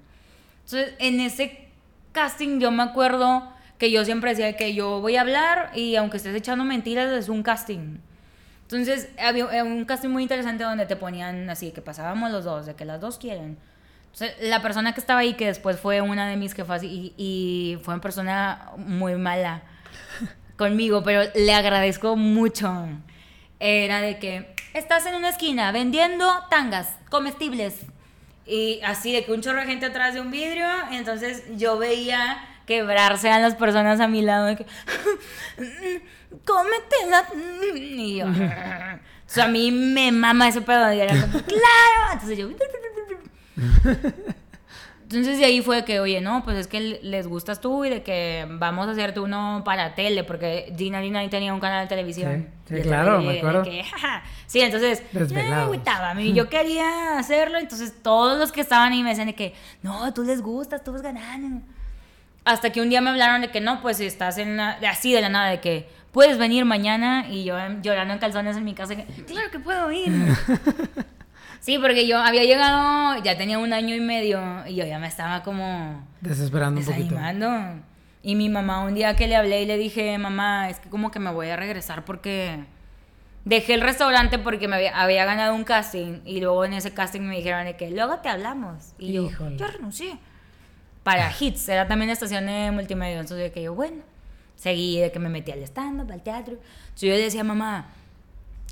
Entonces 0.66 0.94
en 1.00 1.20
ese 1.20 1.70
casting 2.12 2.60
yo 2.60 2.72
me 2.72 2.84
acuerdo 2.84 3.48
que 3.78 3.92
yo 3.92 4.04
siempre 4.04 4.32
decía 4.32 4.58
que 4.58 4.74
yo 4.74 5.00
voy 5.00 5.16
a 5.16 5.22
hablar 5.22 5.72
y 5.76 5.96
aunque 5.96 6.18
estés 6.18 6.36
echando 6.36 6.66
mentiras 6.66 7.12
es 7.12 7.30
un 7.30 7.44
casting. 7.44 8.00
Entonces 8.64 9.10
había 9.20 9.64
un 9.64 9.86
casting 9.86 10.10
muy 10.10 10.24
interesante 10.24 10.64
donde 10.64 10.88
te 10.88 10.96
ponían 10.96 11.50
así, 11.50 11.72
que 11.72 11.82
pasábamos 11.82 12.32
los 12.32 12.46
dos, 12.46 12.66
de 12.66 12.74
que 12.74 12.84
las 12.84 13.00
dos 13.00 13.20
quieren. 13.20 13.60
Entonces, 14.12 14.36
la 14.42 14.62
persona 14.62 14.94
que 14.94 15.02
estaba 15.02 15.20
ahí, 15.20 15.34
que 15.34 15.46
después 15.46 15.78
fue 15.78 16.02
una 16.02 16.28
de 16.28 16.38
mis 16.38 16.54
jefas 16.54 16.84
y, 16.84 17.14
y 17.18 17.78
fue 17.84 17.94
una 17.94 18.02
persona 18.02 18.72
muy 18.78 19.16
mala 19.16 19.62
conmigo, 20.58 21.04
pero 21.04 21.30
le 21.36 21.54
agradezco 21.54 22.16
mucho. 22.16 22.88
Era 23.60 24.02
de 24.02 24.18
que 24.18 24.56
estás 24.74 25.06
en 25.06 25.16
una 25.16 25.30
esquina 25.30 25.72
vendiendo 25.72 26.28
tangas 26.50 26.96
comestibles. 27.10 27.86
Y 28.46 28.80
así 28.84 29.12
de 29.12 29.26
que 29.26 29.32
un 29.32 29.42
chorro 29.42 29.60
de 29.60 29.66
gente 29.66 29.88
atrás 29.88 30.14
de 30.14 30.22
un 30.22 30.32
vidrio. 30.32 30.68
Entonces 30.92 31.44
yo 31.58 31.78
veía 31.78 32.38
quebrarse 32.66 33.30
a 33.30 33.40
las 33.40 33.56
personas 33.56 34.00
a 34.00 34.08
mi 34.08 34.22
lado. 34.22 34.46
De 34.46 34.56
que, 34.58 34.66
cómetela. 36.46 37.26
Y 37.76 38.18
yo, 38.18 38.26
o 39.38 39.42
a 39.42 39.48
mí 39.48 39.72
me 39.72 40.12
mama 40.12 40.48
ese 40.48 40.62
pedo. 40.62 40.94
Y 40.94 41.00
era 41.00 41.14
claro. 41.14 42.14
Entonces 42.14 42.38
yo, 42.38 42.50
entonces 45.06 45.38
de 45.38 45.46
ahí 45.46 45.62
fue 45.62 45.86
que, 45.86 46.00
oye, 46.00 46.20
no, 46.20 46.44
pues 46.44 46.58
es 46.58 46.66
que 46.68 46.80
les 46.80 47.28
gustas 47.28 47.62
tú 47.62 47.86
y 47.86 47.92
de 47.92 48.02
que 48.02 48.48
vamos 48.50 48.88
a 48.88 48.92
hacerte 48.92 49.20
uno 49.20 49.62
para 49.64 49.94
tele, 49.94 50.24
porque 50.24 50.74
Gina 50.76 51.00
Lina 51.00 51.28
tenía 51.30 51.54
un 51.54 51.60
canal 51.60 51.86
de 51.86 51.90
televisión. 51.90 52.50
Sí, 52.68 52.82
claro, 52.82 53.22
me 53.22 53.38
acuerdo. 53.38 53.62
que. 53.62 53.86
Sí, 54.48 54.62
entonces 54.62 55.04
yo 55.14 55.20
me 55.20 55.26
Desvelados. 55.26 55.66
agüitaba, 55.66 56.10
a 56.10 56.14
mí 56.16 56.34
yo 56.34 56.50
quería 56.50 57.20
hacerlo, 57.20 57.60
entonces 57.60 57.94
todos 58.02 58.40
los 58.40 58.52
que 58.52 58.62
estaban 58.62 58.94
ahí 58.94 59.04
me 59.04 59.10
decían 59.10 59.28
de 59.28 59.36
que, 59.36 59.54
no, 59.84 60.12
tú 60.12 60.24
les 60.24 60.42
gustas, 60.42 60.84
tú 60.84 60.92
vas 60.92 61.04
ganando. 61.04 61.64
Hasta 62.44 62.72
que 62.72 62.82
un 62.82 62.90
día 62.90 63.00
me 63.02 63.12
hablaron 63.12 63.42
de 63.42 63.52
que 63.52 63.62
no, 63.62 63.82
pues 63.84 64.00
estás 64.00 64.40
en 64.40 64.58
la, 64.58 64.80
así 64.90 65.14
de 65.14 65.22
la 65.22 65.30
nada, 65.30 65.50
de 65.52 65.60
que 65.62 65.88
puedes 66.12 66.40
venir 66.40 66.66
mañana 66.66 67.28
y 67.30 67.44
yo 67.44 67.56
llorando 67.84 68.14
en 68.16 68.20
calzones 68.20 68.58
en 68.58 68.64
mi 68.64 68.74
casa, 68.74 68.96
que, 68.96 69.06
claro 69.26 69.52
que 69.52 69.60
puedo 69.60 69.92
ir. 69.92 70.12
Sí, 71.66 71.80
porque 71.80 72.06
yo 72.06 72.20
había 72.20 72.44
llegado, 72.44 73.24
ya 73.24 73.40
tenía 73.40 73.58
un 73.58 73.74
año 73.74 73.96
y 73.96 74.00
medio 74.00 74.40
y 74.68 74.76
yo 74.76 74.86
ya 74.86 75.00
me 75.00 75.08
estaba 75.08 75.42
como 75.42 76.08
Desesperando 76.22 76.80
un 76.80 76.86
poquito. 76.86 77.16
desanimando. 77.16 77.82
Y 78.22 78.36
mi 78.36 78.50
mamá 78.50 78.84
un 78.84 78.94
día 78.94 79.16
que 79.16 79.28
le 79.28 79.36
hablé 79.36 79.64
y 79.64 79.66
le 79.66 79.76
dije, 79.80 80.16
mamá, 80.20 80.70
es 80.70 80.80
que 80.80 80.90
como 80.90 81.10
que 81.10 81.18
me 81.18 81.32
voy 81.32 81.50
a 81.50 81.56
regresar 81.56 82.06
porque 82.06 82.64
dejé 83.46 83.74
el 83.74 83.82
restaurante 83.82 84.38
porque 84.38 84.68
me 84.68 84.76
había, 84.76 85.02
había 85.02 85.26
ganado 85.26 85.56
un 85.56 85.64
casting 85.64 86.20
y 86.24 86.40
luego 86.40 86.66
en 86.66 86.74
ese 86.74 86.94
casting 86.94 87.22
me 87.22 87.36
dijeron 87.36 87.66
de 87.66 87.76
que 87.76 87.90
luego 87.90 88.20
te 88.20 88.30
hablamos. 88.30 88.94
Y 89.00 89.14
yo, 89.14 89.28
renuncié. 89.58 90.20
Para 91.02 91.32
Hits, 91.40 91.68
era 91.68 91.88
también 91.88 92.12
estación 92.12 92.46
de 92.46 92.70
multimedia. 92.70 93.16
Entonces 93.20 93.40
de 93.40 93.52
que 93.52 93.64
yo, 93.64 93.74
bueno, 93.74 94.04
seguí 94.56 95.00
de 95.00 95.12
que 95.12 95.18
me 95.18 95.30
metí 95.30 95.52
al 95.52 95.64
stand-up, 95.64 96.12
al 96.12 96.22
teatro. 96.22 96.54
Entonces 96.54 97.02
yo 97.02 97.10
le 97.10 97.22
decía, 97.22 97.44
mamá, 97.44 97.88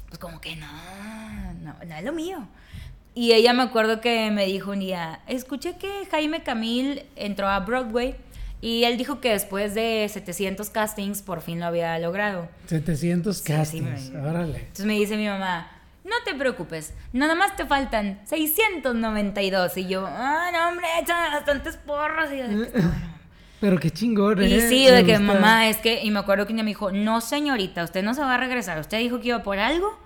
pues 0.10 0.20
como 0.20 0.39
que 0.39 0.56
no, 0.58 0.68
no, 1.64 1.74
no 1.84 1.96
es 1.96 2.04
lo 2.04 2.14
mío. 2.14 2.48
Y 3.16 3.34
ella 3.34 3.53
me 3.53 3.61
acuerdo 3.64 4.01
que 4.01 4.32
me 4.32 4.45
dijo 4.45 4.72
un 4.72 4.80
día, 4.80 5.20
escuché 5.28 5.78
que 5.78 6.07
Jaime 6.09 6.41
Camil 6.43 7.03
entró 7.16 7.47
a 7.47 7.59
Broadway 7.59 8.16
y 8.59 8.86
él 8.86 8.97
dijo 8.97 9.20
que 9.22 9.30
después 9.32 9.76
de 9.76 10.09
700 10.11 10.70
castings 10.72 11.22
por 11.22 11.41
fin 11.41 11.59
lo 11.59 11.68
había 11.68 11.97
logrado. 11.99 12.47
700 12.68 13.38
Sí, 13.38 13.43
sí, 13.45 13.51
castings. 13.53 14.09
me- 14.11 14.20
Órale. 14.22 14.57
Entonces 14.59 14.86
me 14.86 14.93
dice 14.93 15.16
mi 15.18 15.28
mamá, 15.28 15.70
no 16.03 16.16
te 16.26 16.34
preocupes, 16.34 16.93
nada 17.14 17.36
más 17.36 17.55
te 17.55 17.66
faltan 17.66 18.20
692. 18.26 19.78
Y 19.78 19.88
yo, 19.88 20.05
ah, 20.07 20.49
no, 20.51 20.70
hombre, 20.70 20.88
echan 21.01 21.32
bastantes 21.34 21.78
porros. 21.78 22.32
Y 22.32 22.38
yo. 22.39 22.66
Pero 23.61 23.80
qué 23.80 23.91
chingón, 23.91 24.41
Y 24.43 24.53
¿eh? 24.53 24.61
sí, 24.70 24.86
Me 24.86 24.91
de 24.91 25.05
que 25.05 25.18
gusta. 25.20 25.34
mamá, 25.36 25.70
es 25.70 25.78
que, 25.78 26.03
y 26.03 26.09
me 26.11 26.20
acuerdo 26.20 26.45
que 26.47 26.53
ella 26.53 26.64
me 26.64 26.72
dijo, 26.72 26.91
no 26.91 27.22
señorita, 27.22 27.84
usted 27.84 28.03
no 28.03 28.14
se 28.14 28.22
va 28.22 28.34
a 28.34 28.38
regresar, 28.38 28.80
usted 28.80 28.97
dijo 28.99 29.20
que 29.22 29.30
iba 29.30 29.43
por 29.43 29.59
algo 29.59 29.97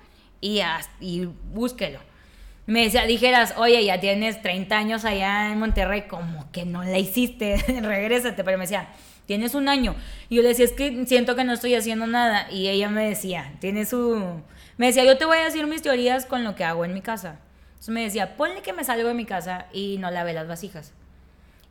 y, 0.42 0.60
y 1.00 1.26
búsquelo. 1.54 2.00
Me 2.68 2.84
decía, 2.84 3.06
dijeras, 3.06 3.54
oye, 3.58 3.84
ya 3.84 4.00
tienes 4.00 4.42
30 4.42 4.78
años 4.78 5.06
allá 5.06 5.52
en 5.52 5.60
Monterrey, 5.60 6.04
como 6.04 6.52
que 6.52 6.66
no 6.66 6.84
la 6.84 7.00
hiciste, 7.00 7.56
regrésate, 7.82 8.44
pero 8.44 8.58
me 8.58 8.66
decía, 8.66 8.90
tienes 9.26 9.56
un 9.56 9.70
año. 9.70 9.96
Y 10.28 10.36
yo 10.36 10.42
le 10.42 10.50
decía, 10.50 10.66
es 10.66 10.74
que 10.74 11.06
siento 11.06 11.38
que 11.38 11.46
no 11.46 11.54
estoy 11.54 11.76
haciendo 11.76 12.08
nada. 12.08 12.52
Y 12.52 12.68
ella 12.68 12.90
me 12.90 13.08
decía, 13.08 13.54
tiene 13.60 13.86
su... 13.86 14.42
Me 14.78 14.88
decía, 14.88 15.06
yo 15.06 15.18
te 15.18 15.26
voy 15.26 15.38
a 15.38 15.46
decir 15.46 15.66
mis 15.66 15.82
teorías 15.82 16.26
con 16.26 16.44
lo 16.44 16.56
que 16.56 16.66
hago 16.66 16.84
en 16.84 16.94
mi 16.94 17.02
casa. 17.02 17.40
Entonces 17.70 17.94
me 17.94 18.04
decía, 18.04 18.36
ponle 18.36 18.62
que 18.62 18.74
me 18.74 18.84
salgo 18.84 19.08
de 19.08 19.14
mi 19.14 19.26
casa 19.26 19.68
y 19.72 19.98
no 20.00 20.12
lave 20.12 20.34
las 20.34 20.48
vasijas. 20.48 20.94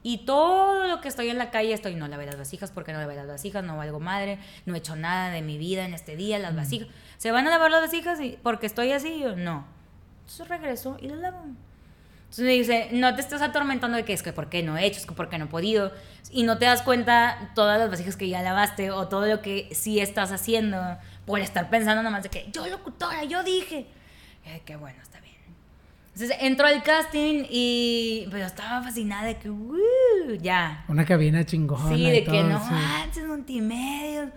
Y 0.02 0.18
todo 0.18 0.86
lo 0.86 1.00
que 1.00 1.08
estoy 1.08 1.28
en 1.28 1.36
la 1.36 1.50
calle 1.50 1.72
estoy, 1.72 1.94
no 1.94 2.06
lavé 2.06 2.26
las 2.26 2.38
vasijas 2.38 2.70
porque 2.70 2.92
no 2.92 3.00
lavé 3.00 3.16
las 3.16 3.26
vasijas, 3.26 3.64
no 3.64 3.76
valgo 3.76 3.98
madre, 3.98 4.38
no 4.64 4.74
he 4.74 4.78
hecho 4.78 4.94
nada 4.94 5.30
de 5.30 5.42
mi 5.42 5.58
vida 5.58 5.84
en 5.84 5.94
este 5.94 6.14
día, 6.14 6.38
las 6.38 6.54
vasijas. 6.54 6.88
¿Se 7.18 7.32
van 7.32 7.46
a 7.48 7.50
lavar 7.50 7.70
las 7.70 7.82
vasijas 7.82 8.18
porque 8.42 8.66
estoy 8.66 8.92
así? 8.92 9.18
Yo, 9.18 9.34
no. 9.34 9.75
Entonces 10.26 10.48
regreso 10.48 10.96
y 11.00 11.08
las 11.08 11.18
lavo. 11.18 11.38
Entonces 12.24 12.44
me 12.44 12.52
dice, 12.52 12.88
no 12.90 13.14
te 13.14 13.20
estés 13.20 13.40
atormentando 13.40 13.96
de 13.96 14.04
que 14.04 14.12
es 14.12 14.24
que 14.24 14.32
por 14.32 14.48
qué 14.48 14.64
no 14.64 14.76
he 14.76 14.84
hecho, 14.84 14.98
es 14.98 15.06
que 15.06 15.14
por 15.14 15.28
qué 15.28 15.38
no 15.38 15.44
he 15.44 15.48
podido. 15.48 15.92
Y 16.32 16.42
no 16.42 16.58
te 16.58 16.64
das 16.64 16.82
cuenta 16.82 17.52
todas 17.54 17.78
las 17.78 17.88
vasijas 17.88 18.16
que 18.16 18.28
ya 18.28 18.42
lavaste 18.42 18.90
o 18.90 19.06
todo 19.06 19.26
lo 19.26 19.40
que 19.40 19.68
sí 19.72 20.00
estás 20.00 20.32
haciendo 20.32 20.98
por 21.24 21.38
estar 21.38 21.70
pensando 21.70 22.02
nomás 22.02 22.24
de 22.24 22.28
que 22.30 22.50
yo 22.52 22.66
locutora, 22.66 23.22
yo 23.24 23.44
dije. 23.44 23.86
Y 24.44 24.50
de 24.50 24.60
que 24.62 24.74
bueno, 24.74 25.00
está 25.00 25.20
bien. 25.20 25.36
Entonces 26.14 26.36
entró 26.40 26.66
al 26.66 26.82
casting 26.82 27.44
y 27.48 28.26
pero 28.32 28.44
estaba 28.46 28.82
fascinada 28.82 29.24
de 29.26 29.36
que, 29.38 29.48
"Uh, 29.48 30.34
ya. 30.42 30.84
Una 30.88 31.04
cabina 31.04 31.44
chingona. 31.46 31.88
Sí, 31.94 32.04
y 32.06 32.10
de 32.10 32.24
que 32.24 32.30
todo, 32.30 32.42
no 32.48 32.58
sí. 32.66 32.72
manches, 32.72 33.24
multimedia. 33.24 34.32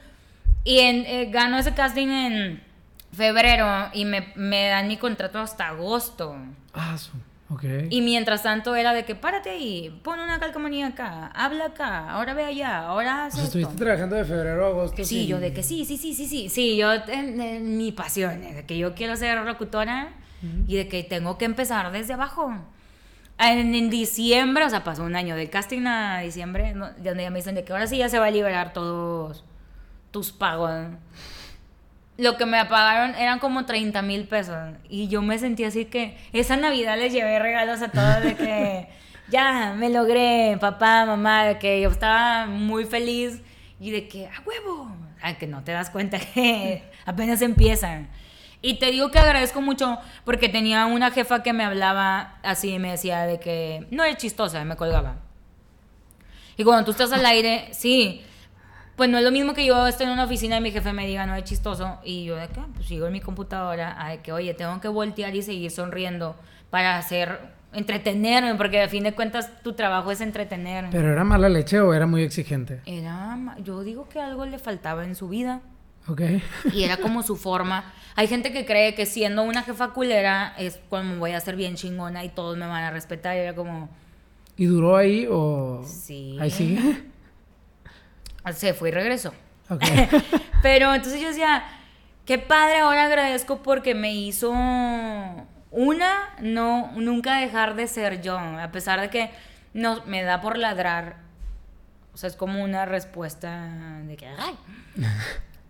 Y 0.64 0.80
en, 0.80 1.06
eh, 1.08 1.26
ganó 1.32 1.58
ese 1.58 1.74
casting 1.74 2.08
en 2.10 2.69
febrero 3.12 3.90
y 3.94 4.06
me, 4.06 4.32
me 4.36 4.68
dan 4.70 4.88
mi 4.88 4.98
contrato 4.98 5.40
hasta 5.40 5.68
agosto. 5.70 6.36
Ah, 6.74 6.98
su. 6.98 7.12
Ok. 7.52 7.64
Y 7.90 8.02
mientras 8.02 8.44
tanto 8.44 8.76
era 8.76 8.94
de 8.94 9.06
que 9.06 9.16
párate 9.16 9.50
ahí, 9.50 10.00
pon 10.04 10.20
una 10.20 10.40
calcomanía 10.40 10.86
acá, 10.88 11.32
habla 11.34 11.66
acá, 11.66 12.08
ahora 12.12 12.36
ve 12.36 12.46
allá, 12.46 12.80
ahora 12.86 13.26
haz 13.26 13.34
O 13.34 13.38
sea, 13.38 13.46
esto. 13.46 13.58
estuviste 13.60 13.84
trabajando 13.84 14.16
de 14.18 14.24
febrero 14.26 14.66
a 14.66 14.70
agosto. 14.70 14.98
Sí, 14.98 15.04
sin- 15.22 15.28
yo 15.28 15.40
de 15.40 15.52
que 15.52 15.64
sí, 15.64 15.84
sí, 15.84 15.98
sí, 15.98 16.14
sí, 16.14 16.28
sí, 16.28 16.48
sí, 16.50 16.78
yo, 16.78 16.94
en, 16.94 17.42
en 17.42 17.78
mi 17.78 17.92
pasión, 17.92 18.44
eh, 18.44 18.54
de 18.54 18.66
que 18.68 18.78
yo 18.78 18.94
quiero 18.94 19.16
ser 19.16 19.40
locutora 19.44 20.10
y 20.68 20.76
de 20.78 20.88
que 20.88 21.04
tengo 21.04 21.38
que 21.40 21.46
empezar 21.46 21.92
desde 21.92 22.14
abajo. 22.14 22.54
En, 23.40 23.74
en 23.74 23.90
diciembre, 23.90 24.64
o 24.66 24.70
sea, 24.70 24.84
pasó 24.84 25.04
un 25.04 25.16
año 25.16 25.36
del 25.36 25.50
casting 25.50 25.88
a 25.88 26.20
diciembre, 26.20 26.74
¿no? 26.76 26.90
donde 27.00 27.24
ya 27.24 27.32
me 27.32 27.40
dicen 27.40 27.56
de 27.56 27.64
que 27.64 27.72
ahora 27.74 27.88
sí 27.88 27.98
ya 27.98 28.10
se 28.10 28.20
va 28.20 28.28
a 28.28 28.32
liberar 28.32 28.74
todos 28.74 29.44
tus 30.12 30.32
pagos. 30.32 30.72
Lo 32.20 32.36
que 32.36 32.46
me 32.46 32.64
pagaron 32.66 33.16
eran 33.16 33.40
como 33.40 33.66
30 33.66 34.02
mil 34.02 34.26
pesos. 34.26 34.58
Y 34.90 35.08
yo 35.08 35.22
me 35.22 35.40
sentí 35.40 35.64
así 35.64 35.86
que 35.86 36.18
esa 36.34 36.58
Navidad 36.58 36.98
les 36.98 37.14
llevé 37.14 37.40
regalos 37.40 37.82
a 37.82 37.90
todos 37.90 38.22
de 38.22 38.36
que 38.36 38.88
ya 39.30 39.74
me 39.78 39.90
logré, 39.90 40.58
papá, 40.60 41.06
mamá, 41.06 41.46
de 41.46 41.60
que 41.60 41.80
yo 41.80 41.90
estaba 41.90 42.46
muy 42.46 42.84
feliz 42.84 43.42
y 43.80 43.92
de 43.92 44.10
que 44.10 44.28
a 44.28 44.42
huevo, 44.46 44.92
a 45.22 45.36
que 45.36 45.48
no 45.48 45.64
te 45.64 45.72
das 45.72 45.90
cuenta 45.90 46.20
que 46.20 46.84
apenas 47.06 47.42
empiezan. 47.42 48.10
Y 48.62 48.80
te 48.80 48.92
digo 48.92 49.10
que 49.12 49.20
agradezco 49.20 49.62
mucho 49.62 49.98
porque 50.26 50.50
tenía 50.50 50.86
una 50.88 51.12
jefa 51.12 51.42
que 51.42 51.54
me 51.54 51.64
hablaba 51.64 52.38
así 52.44 52.74
y 52.74 52.80
me 52.80 52.92
decía 52.92 53.26
de 53.26 53.40
que 53.40 53.88
no 53.92 54.04
eres 54.04 54.18
chistosa, 54.18 54.66
me 54.66 54.76
colgaba. 54.76 55.16
Y 56.58 56.66
cuando 56.66 56.84
tú 56.84 56.92
estás 56.92 57.14
al 57.14 57.26
aire, 57.26 57.70
sí. 57.72 58.26
Pues 59.00 59.10
no 59.10 59.18
es 59.18 59.24
lo 59.24 59.32
mismo 59.32 59.54
que 59.54 59.66
yo 59.66 59.88
esté 59.88 60.04
en 60.04 60.10
una 60.10 60.26
oficina 60.26 60.58
y 60.58 60.62
mi 60.62 60.72
jefe 60.72 60.92
me 60.92 61.08
diga, 61.08 61.26
no 61.26 61.34
es 61.34 61.46
chistoso. 61.46 62.00
Y 62.04 62.26
yo 62.26 62.36
de 62.36 62.50
qué, 62.50 62.60
pues 62.76 62.86
sigo 62.86 63.08
en 63.08 63.14
mi 63.14 63.22
computadora, 63.22 63.96
a 63.98 64.22
que, 64.22 64.34
oye, 64.34 64.54
tengo 64.54 64.82
que 64.82 64.90
voltear 64.90 65.34
y 65.34 65.42
seguir 65.42 65.72
sonriendo 65.72 66.36
para 66.70 66.98
hacer, 66.98 67.40
entretenerme, 67.72 68.56
porque 68.56 68.82
a 68.82 68.90
fin 68.90 69.06
de 69.06 69.14
cuentas 69.14 69.64
tu 69.64 69.72
trabajo 69.72 70.12
es 70.12 70.20
entretener. 70.20 70.88
¿Pero 70.92 71.14
era 71.14 71.24
mala 71.24 71.48
leche 71.48 71.80
o 71.80 71.94
era 71.94 72.08
muy 72.08 72.24
exigente? 72.24 72.82
Era, 72.86 73.40
yo 73.64 73.86
digo 73.86 74.10
que 74.10 74.20
algo 74.20 74.46
le 74.46 74.60
faltaba 74.60 75.06
en 75.06 75.16
su 75.16 75.30
vida. 75.30 75.62
Ok. 76.10 76.22
Y 76.74 76.84
era 76.84 76.98
como 77.02 77.24
su 77.24 77.38
forma. 77.38 77.94
Hay 78.18 78.28
gente 78.28 78.52
que 78.52 78.66
cree 78.66 78.96
que 78.96 79.06
siendo 79.06 79.44
una 79.44 79.64
jefa 79.64 79.92
culera 79.92 80.54
es 80.58 80.78
como 80.90 81.16
voy 81.20 81.32
a 81.32 81.40
ser 81.40 81.56
bien 81.56 81.76
chingona 81.76 82.26
y 82.26 82.30
todos 82.32 82.58
me 82.58 82.68
van 82.68 82.84
a 82.84 82.92
respetar. 82.92 83.38
Y 83.38 83.40
era 83.40 83.56
como, 83.56 83.88
¿Y 84.58 84.66
duró 84.66 84.98
ahí 84.98 85.26
o...? 85.32 85.86
sí. 85.88 86.36
Ahí 86.38 86.52
sigue. 86.52 87.08
Se 88.54 88.74
fue 88.74 88.90
y 88.90 88.92
regresó. 88.92 89.34
Ok. 89.70 89.84
Pero 90.62 90.94
entonces 90.94 91.22
yo 91.22 91.28
decía, 91.28 91.64
qué 92.26 92.38
padre, 92.38 92.80
ahora 92.80 93.06
agradezco 93.06 93.62
porque 93.62 93.96
me 93.96 94.14
hizo 94.14 94.52
una, 95.72 96.36
no, 96.42 96.92
nunca 96.96 97.40
dejar 97.40 97.76
de 97.76 97.88
ser 97.88 98.22
yo, 98.22 98.38
a 98.38 98.72
pesar 98.72 99.00
de 99.02 99.10
que 99.10 99.32
no, 99.74 100.04
me 100.06 100.24
da 100.24 100.42
por 100.42 100.58
ladrar. 100.58 101.18
O 102.14 102.18
sea, 102.18 102.30
es 102.30 102.36
como 102.36 102.64
una 102.64 102.86
respuesta 102.86 104.02
de 104.04 104.18
que, 104.18 104.28
ay. 104.28 104.56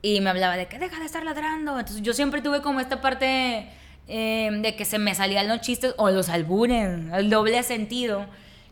Y 0.02 0.22
me 0.22 0.30
hablaba 0.30 0.56
de 0.56 0.68
que 0.68 0.80
deja 0.80 0.98
de 0.98 1.06
estar 1.06 1.24
ladrando. 1.24 1.78
Entonces 1.78 2.02
yo 2.02 2.14
siempre 2.14 2.42
tuve 2.42 2.62
como 2.62 2.80
esta 2.80 3.02
parte 3.02 3.70
eh, 4.08 4.50
de 4.52 4.76
que 4.76 4.86
se 4.86 4.98
me 4.98 5.14
salían 5.14 5.48
los 5.48 5.60
chistes 5.60 5.94
o 5.98 6.10
los 6.10 6.30
albures, 6.30 7.00
el 7.14 7.30
doble 7.30 7.62
sentido. 7.64 8.26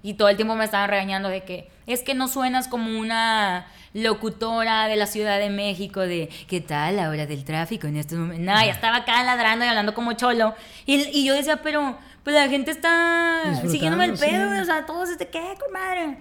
Y 0.03 0.13
todo 0.13 0.29
el 0.29 0.35
tiempo 0.35 0.55
me 0.55 0.65
estaban 0.65 0.89
regañando 0.89 1.29
de 1.29 1.43
que 1.43 1.69
es 1.85 2.03
que 2.03 2.13
no 2.13 2.27
suenas 2.27 2.67
como 2.67 2.99
una 2.99 3.67
locutora 3.93 4.87
de 4.87 4.95
la 4.95 5.07
Ciudad 5.07 5.39
de 5.39 5.49
México 5.49 6.01
de 6.01 6.29
¿qué 6.47 6.61
tal 6.61 6.97
la 6.97 7.09
hora 7.09 7.25
del 7.25 7.43
tráfico 7.43 7.87
en 7.87 7.97
estos 7.97 8.17
momentos? 8.17 8.45
No, 8.45 8.53
ya 8.53 8.71
estaba 8.71 8.97
acá 8.97 9.23
ladrando 9.23 9.65
y 9.65 9.67
hablando 9.67 9.93
como 9.93 10.13
cholo. 10.13 10.55
Y, 10.85 10.95
y 11.17 11.25
yo 11.25 11.33
decía, 11.33 11.61
pero 11.61 11.97
pues 12.23 12.35
la 12.35 12.49
gente 12.49 12.71
está 12.71 13.61
siguiéndome 13.69 14.05
el 14.05 14.17
pedo, 14.17 14.53
sí. 14.53 14.61
o 14.61 14.65
sea, 14.65 14.85
todos 14.85 15.09
este, 15.09 15.29
¿qué, 15.29 15.55
comadre? 15.65 16.17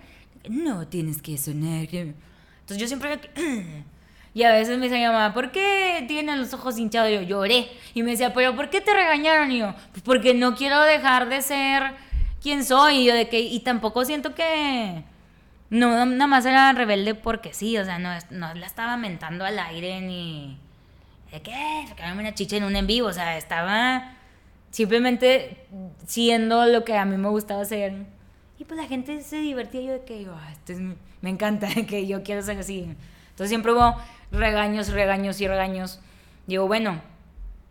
No, 0.48 0.86
tienes 0.86 1.20
que 1.20 1.36
sonar. 1.36 1.88
que-". 1.88 2.14
Entonces 2.60 2.78
yo 2.78 2.86
siempre... 2.86 3.20
Y 4.36 4.42
a 4.42 4.52
veces 4.52 4.76
me 4.76 4.86
decía 4.86 5.08
mi 5.08 5.14
mamá, 5.14 5.32
¿por 5.32 5.50
qué 5.50 6.04
tienen 6.06 6.38
los 6.38 6.52
ojos 6.52 6.76
hinchados? 6.76 7.08
Y 7.10 7.14
yo 7.14 7.22
lloré. 7.22 7.70
Y 7.94 8.02
me 8.02 8.10
decía, 8.10 8.34
¿pero 8.34 8.54
por 8.54 8.68
qué 8.68 8.82
te 8.82 8.92
regañaron? 8.92 9.50
Y 9.50 9.60
yo, 9.60 9.74
pues 9.92 10.02
porque 10.02 10.34
no 10.34 10.54
quiero 10.54 10.78
dejar 10.82 11.30
de 11.30 11.40
ser 11.40 11.94
quien 12.46 12.64
soy. 12.64 12.98
Y 12.98 13.04
yo 13.06 13.14
de 13.14 13.28
que, 13.28 13.40
y 13.40 13.60
tampoco 13.60 14.04
siento 14.04 14.34
que... 14.34 15.02
No, 15.68 16.06
nada 16.06 16.26
más 16.28 16.46
era 16.46 16.72
rebelde 16.72 17.14
porque 17.16 17.52
sí, 17.52 17.76
o 17.76 17.84
sea, 17.84 17.98
no, 17.98 18.10
no 18.30 18.54
la 18.54 18.66
estaba 18.66 18.96
mentando 18.96 19.44
al 19.44 19.58
aire 19.58 20.00
ni... 20.00 20.58
¿De 21.32 21.42
qué? 21.42 21.84
Sacarme 21.88 22.20
una 22.20 22.34
chicha 22.34 22.56
en 22.56 22.62
un 22.64 22.76
en 22.76 22.86
vivo, 22.86 23.08
o 23.08 23.12
sea, 23.12 23.36
estaba 23.36 24.12
simplemente 24.70 25.66
siendo 26.06 26.66
lo 26.66 26.84
que 26.84 26.96
a 26.96 27.04
mí 27.04 27.16
me 27.16 27.28
gustaba 27.28 27.62
hacer. 27.62 27.94
Y 28.58 28.64
pues 28.64 28.78
la 28.80 28.86
gente 28.86 29.20
se 29.22 29.38
divertía 29.38 29.80
yo 29.82 29.92
de 29.92 30.04
que 30.04 30.22
yo, 30.24 30.34
"Ah, 30.34 30.52
esto 30.52 30.72
es 30.72 30.80
mi- 30.80 30.94
me 31.20 31.30
encanta, 31.30 31.66
que 31.88 32.06
yo 32.06 32.22
quiero 32.22 32.42
ser 32.42 32.58
así. 32.58 32.80
Entonces 33.30 33.48
siempre 33.48 33.72
hubo 33.72 33.96
regaños, 34.30 34.88
regaños 34.92 35.40
y 35.40 35.48
regaños. 35.48 35.98
Digo, 36.46 36.66
bueno, 36.68 37.00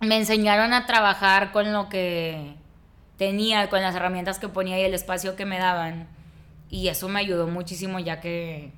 me 0.02 0.18
enseñaron 0.18 0.74
a 0.74 0.86
trabajar 0.86 1.52
con 1.54 1.72
lo 1.72 1.88
que 1.90 2.54
tenía, 3.18 3.70
con 3.70 3.82
las 3.82 3.96
herramientas 3.96 4.40
que 4.40 4.48
ponía 4.50 4.80
y 4.80 4.84
el 4.84 4.94
espacio 4.94 5.36
que 5.36 5.46
me 5.46 5.58
daban. 5.60 6.08
Y 6.70 6.88
eso 6.90 7.08
me 7.10 7.20
ayudó 7.20 7.48
muchísimo 7.48 8.00
ya 8.00 8.20
que 8.20 8.72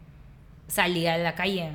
salía 0.67 1.13
a 1.15 1.17
la 1.17 1.35
calle. 1.35 1.71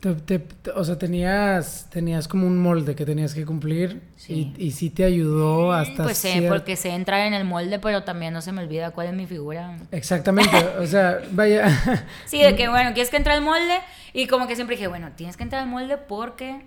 Te- 0.00 0.42
o 0.74 0.82
sea, 0.84 0.98
tenías, 0.98 1.86
tenías 1.88 2.26
como 2.26 2.48
un 2.48 2.58
molde 2.58 2.96
que 2.96 3.06
tenías 3.06 3.34
que 3.34 3.46
cumplir 3.46 4.02
Sí. 4.16 4.52
y, 4.58 4.66
y 4.66 4.70
sí 4.72 4.90
te 4.90 5.04
ayudó 5.04 5.72
hasta 5.72 6.02
Pues 6.02 6.18
sé, 6.18 6.40
cier- 6.40 6.48
porque 6.48 6.74
sé 6.74 6.88
entrar 6.90 7.20
en 7.24 7.34
el 7.34 7.44
molde, 7.44 7.78
pero 7.78 8.02
también 8.02 8.32
no 8.34 8.40
se 8.40 8.50
me 8.50 8.62
olvida 8.62 8.90
cuál 8.90 9.06
es 9.08 9.14
mi 9.14 9.26
figura. 9.28 9.76
Exactamente, 9.92 10.56
o 10.80 10.86
sea, 10.88 11.20
vaya... 11.30 12.04
Sí, 12.26 12.42
de 12.42 12.56
que, 12.56 12.68
bueno, 12.68 12.92
quieres 12.94 13.10
que 13.10 13.16
entre 13.16 13.32
al 13.32 13.42
molde. 13.42 13.78
Y 14.12 14.26
como 14.26 14.48
que 14.48 14.56
siempre 14.56 14.74
dije, 14.74 14.88
bueno, 14.88 15.12
tienes 15.14 15.36
que 15.36 15.44
entrar 15.44 15.62
al 15.62 15.68
molde 15.68 15.96
porque 15.98 16.62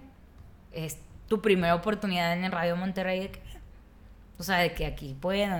es 0.72 0.98
tu 1.28 1.42
primera 1.42 1.76
oportunidad 1.76 2.32
en 2.32 2.46
el 2.46 2.54
Radio 2.54 2.78
Monterrey. 2.78 3.32
O 4.38 4.44
sea, 4.44 4.60
de 4.60 4.74
que 4.74 4.86
aquí 4.86 5.16
puedo. 5.20 5.56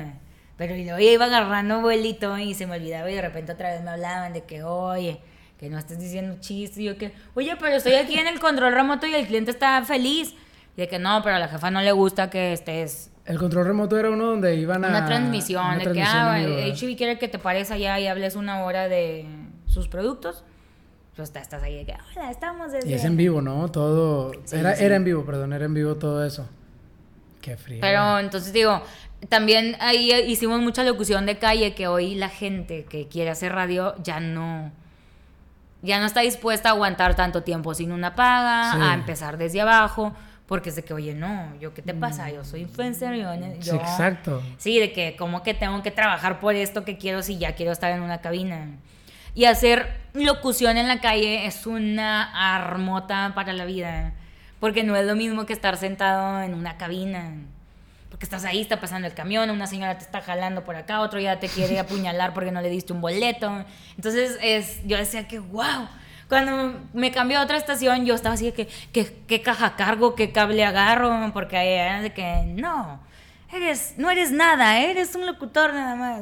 Pero 0.58 0.76
y 0.76 0.86
luego 0.86 1.00
ya 1.00 1.12
iba 1.12 1.26
agarrando 1.26 1.82
vuelito 1.82 2.38
y 2.38 2.54
se 2.54 2.66
me 2.66 2.78
olvidaba 2.78 3.10
y 3.12 3.16
de 3.16 3.22
repente 3.22 3.52
otra 3.52 3.72
vez 3.72 3.84
me 3.84 3.90
hablaban 3.90 4.32
de 4.34 4.44
que, 4.44 4.64
oye, 4.64 5.20
que 5.60 5.70
no 5.70 5.78
estés 5.78 6.00
diciendo 6.00 6.38
chistes. 6.40 6.78
Y 6.80 6.86
yo 6.86 6.98
que, 6.98 7.14
oye, 7.34 7.56
pero 7.60 7.76
estoy 7.76 7.94
aquí 7.94 8.18
en 8.18 8.28
el 8.28 8.40
control 8.40 8.74
remoto 8.74 9.06
y 9.06 9.14
el 9.14 9.28
cliente 9.28 9.52
está 9.52 9.84
feliz. 9.84 10.34
Y 10.78 10.82
de 10.82 10.88
que 10.88 11.00
no, 11.00 11.22
pero 11.24 11.36
a 11.36 11.40
la 11.40 11.48
jefa 11.48 11.72
no 11.72 11.82
le 11.82 11.92
gusta 11.92 12.30
que 12.30 12.54
estés 12.54 13.12
El 13.26 13.38
control 13.38 13.66
remoto 13.66 13.98
era 13.98 14.10
uno 14.10 14.28
donde 14.28 14.56
iban 14.56 14.84
a... 14.84 14.90
una 14.90 15.06
transmisión, 15.06 15.66
una 15.66 15.78
de 15.78 15.84
transmisión 15.84 16.46
que 16.46 16.64
ah. 16.64 16.76
HB 16.76 16.98
quiere 16.98 17.18
que 17.18 17.28
te 17.28 17.40
pares 17.40 17.72
allá 17.72 18.00
y 18.00 18.08
hables 18.08 18.36
una 18.36 18.64
hora 18.64 18.88
de 18.88 19.26
sus 19.68 19.88
productos. 19.88 20.44
Pues 21.16 21.34
estás 21.34 21.64
ahí 21.64 21.78
de 21.78 21.86
que, 21.86 21.94
hola, 21.94 22.30
estamos 22.30 22.74
desde... 22.74 22.90
Y 22.90 22.94
es 22.94 23.06
en 23.06 23.16
vivo, 23.16 23.42
¿no? 23.42 23.72
Todo... 23.72 24.34
Sí, 24.44 24.58
era, 24.58 24.76
sí. 24.76 24.84
era 24.84 24.98
en 24.98 25.06
vivo, 25.06 25.24
perdón, 25.24 25.54
era 25.54 25.64
en 25.64 25.74
vivo 25.74 25.96
todo 25.96 26.26
eso. 26.26 26.46
Qué 27.46 27.58
frío. 27.58 27.78
Pero 27.80 28.18
entonces 28.18 28.52
digo, 28.54 28.82
también 29.30 29.78
ahí 29.80 30.12
hicimos 30.28 30.60
mucha 30.62 30.84
locución 30.84 31.28
de 31.28 31.38
calle 31.38 31.76
que 31.76 31.88
hoy 31.88 32.16
la 32.16 32.30
gente 32.30 32.86
que 32.86 33.08
quiere 33.08 33.30
hacer 33.30 33.54
radio 33.54 33.94
ya 34.04 34.20
no... 34.20 34.72
Ya 35.84 36.00
no 36.00 36.08
está 36.08 36.22
dispuesta 36.22 36.70
a 36.70 36.72
aguantar 36.72 37.16
tanto 37.16 37.44
tiempo 37.44 37.76
sin 37.76 37.92
una 37.92 38.16
paga, 38.16 38.74
Sí. 38.74 38.80
a 38.82 38.94
empezar 38.96 39.38
desde 39.38 39.62
abajo, 39.62 40.16
porque 40.48 40.70
es 40.70 40.76
de 40.76 40.84
que, 40.84 40.96
oye, 40.96 41.14
no, 41.14 41.54
yo 41.60 41.76
qué 41.76 41.84
te 41.84 41.94
pasa, 41.94 42.32
yo 42.32 42.44
soy 42.44 42.62
influencer, 42.62 43.14
yo... 43.16 43.32
Sí, 43.62 43.68
yo- 43.70 43.76
exacto. 43.76 44.42
Sí, 44.58 44.80
de 44.80 44.92
que 44.92 45.16
como 45.16 45.44
que 45.44 45.54
tengo 45.54 45.84
que 45.84 45.92
trabajar 45.92 46.40
por 46.40 46.56
esto 46.56 46.84
que 46.84 46.98
quiero 46.98 47.22
si 47.22 47.38
ya 47.38 47.54
quiero 47.54 47.72
estar 47.72 47.92
en 47.92 48.02
una 48.02 48.22
cabina. 48.22 48.70
Y 49.36 49.46
hacer 49.46 50.00
locución 50.14 50.78
en 50.78 50.88
la 50.88 51.02
calle 51.02 51.46
es 51.46 51.68
una 51.68 52.56
armota 52.56 53.34
para 53.36 53.54
la 53.54 53.66
vida. 53.66 54.14
Porque 54.60 54.84
no 54.84 54.96
es 54.96 55.06
lo 55.06 55.16
mismo 55.16 55.46
que 55.46 55.54
estar 55.54 55.78
sentado 55.78 56.42
en 56.42 56.54
una 56.54 56.78
cabina. 56.78 57.34
Porque 58.10 58.26
estás 58.26 58.46
ahí, 58.46 58.62
está 58.62 58.80
pasando 58.80 59.08
el 59.08 59.14
camión, 59.14 59.50
una 59.50 59.68
señora 59.68 59.98
te 59.98 60.06
está 60.06 60.22
jalando 60.22 60.64
por 60.64 60.76
acá, 60.76 61.02
otro 61.02 61.20
ya 61.20 61.40
te 61.40 61.50
quiere 61.50 61.80
apuñalar 61.80 62.34
porque 62.34 62.52
no 62.52 62.62
le 62.62 62.70
diste 62.70 62.94
un 62.94 63.02
boleto. 63.02 63.66
Entonces 63.98 64.38
es, 64.42 64.86
yo 64.86 64.98
decía 64.98 65.28
que, 65.28 65.40
wow. 65.40 65.88
Cuando 66.30 66.80
me 66.94 67.12
cambió 67.12 67.38
a 67.38 67.44
otra 67.44 67.58
estación, 67.58 68.06
yo 68.06 68.16
estaba 68.16 68.34
así 68.34 68.46
de 68.46 68.54
que, 68.54 68.68
¿qué, 68.92 69.16
qué 69.28 69.42
caja 69.42 69.76
cargo, 69.76 70.16
qué 70.16 70.32
cable 70.32 70.64
agarro? 70.64 71.32
Porque 71.34 71.56
ahí 71.56 71.68
era 71.68 72.02
de 72.02 72.14
que, 72.14 72.44
no, 72.48 73.00
eres, 73.54 73.94
no 73.98 74.10
eres 74.10 74.32
nada, 74.32 74.80
eres 74.80 75.14
un 75.14 75.26
locutor 75.26 75.74
nada 75.74 75.96
más. 75.96 76.22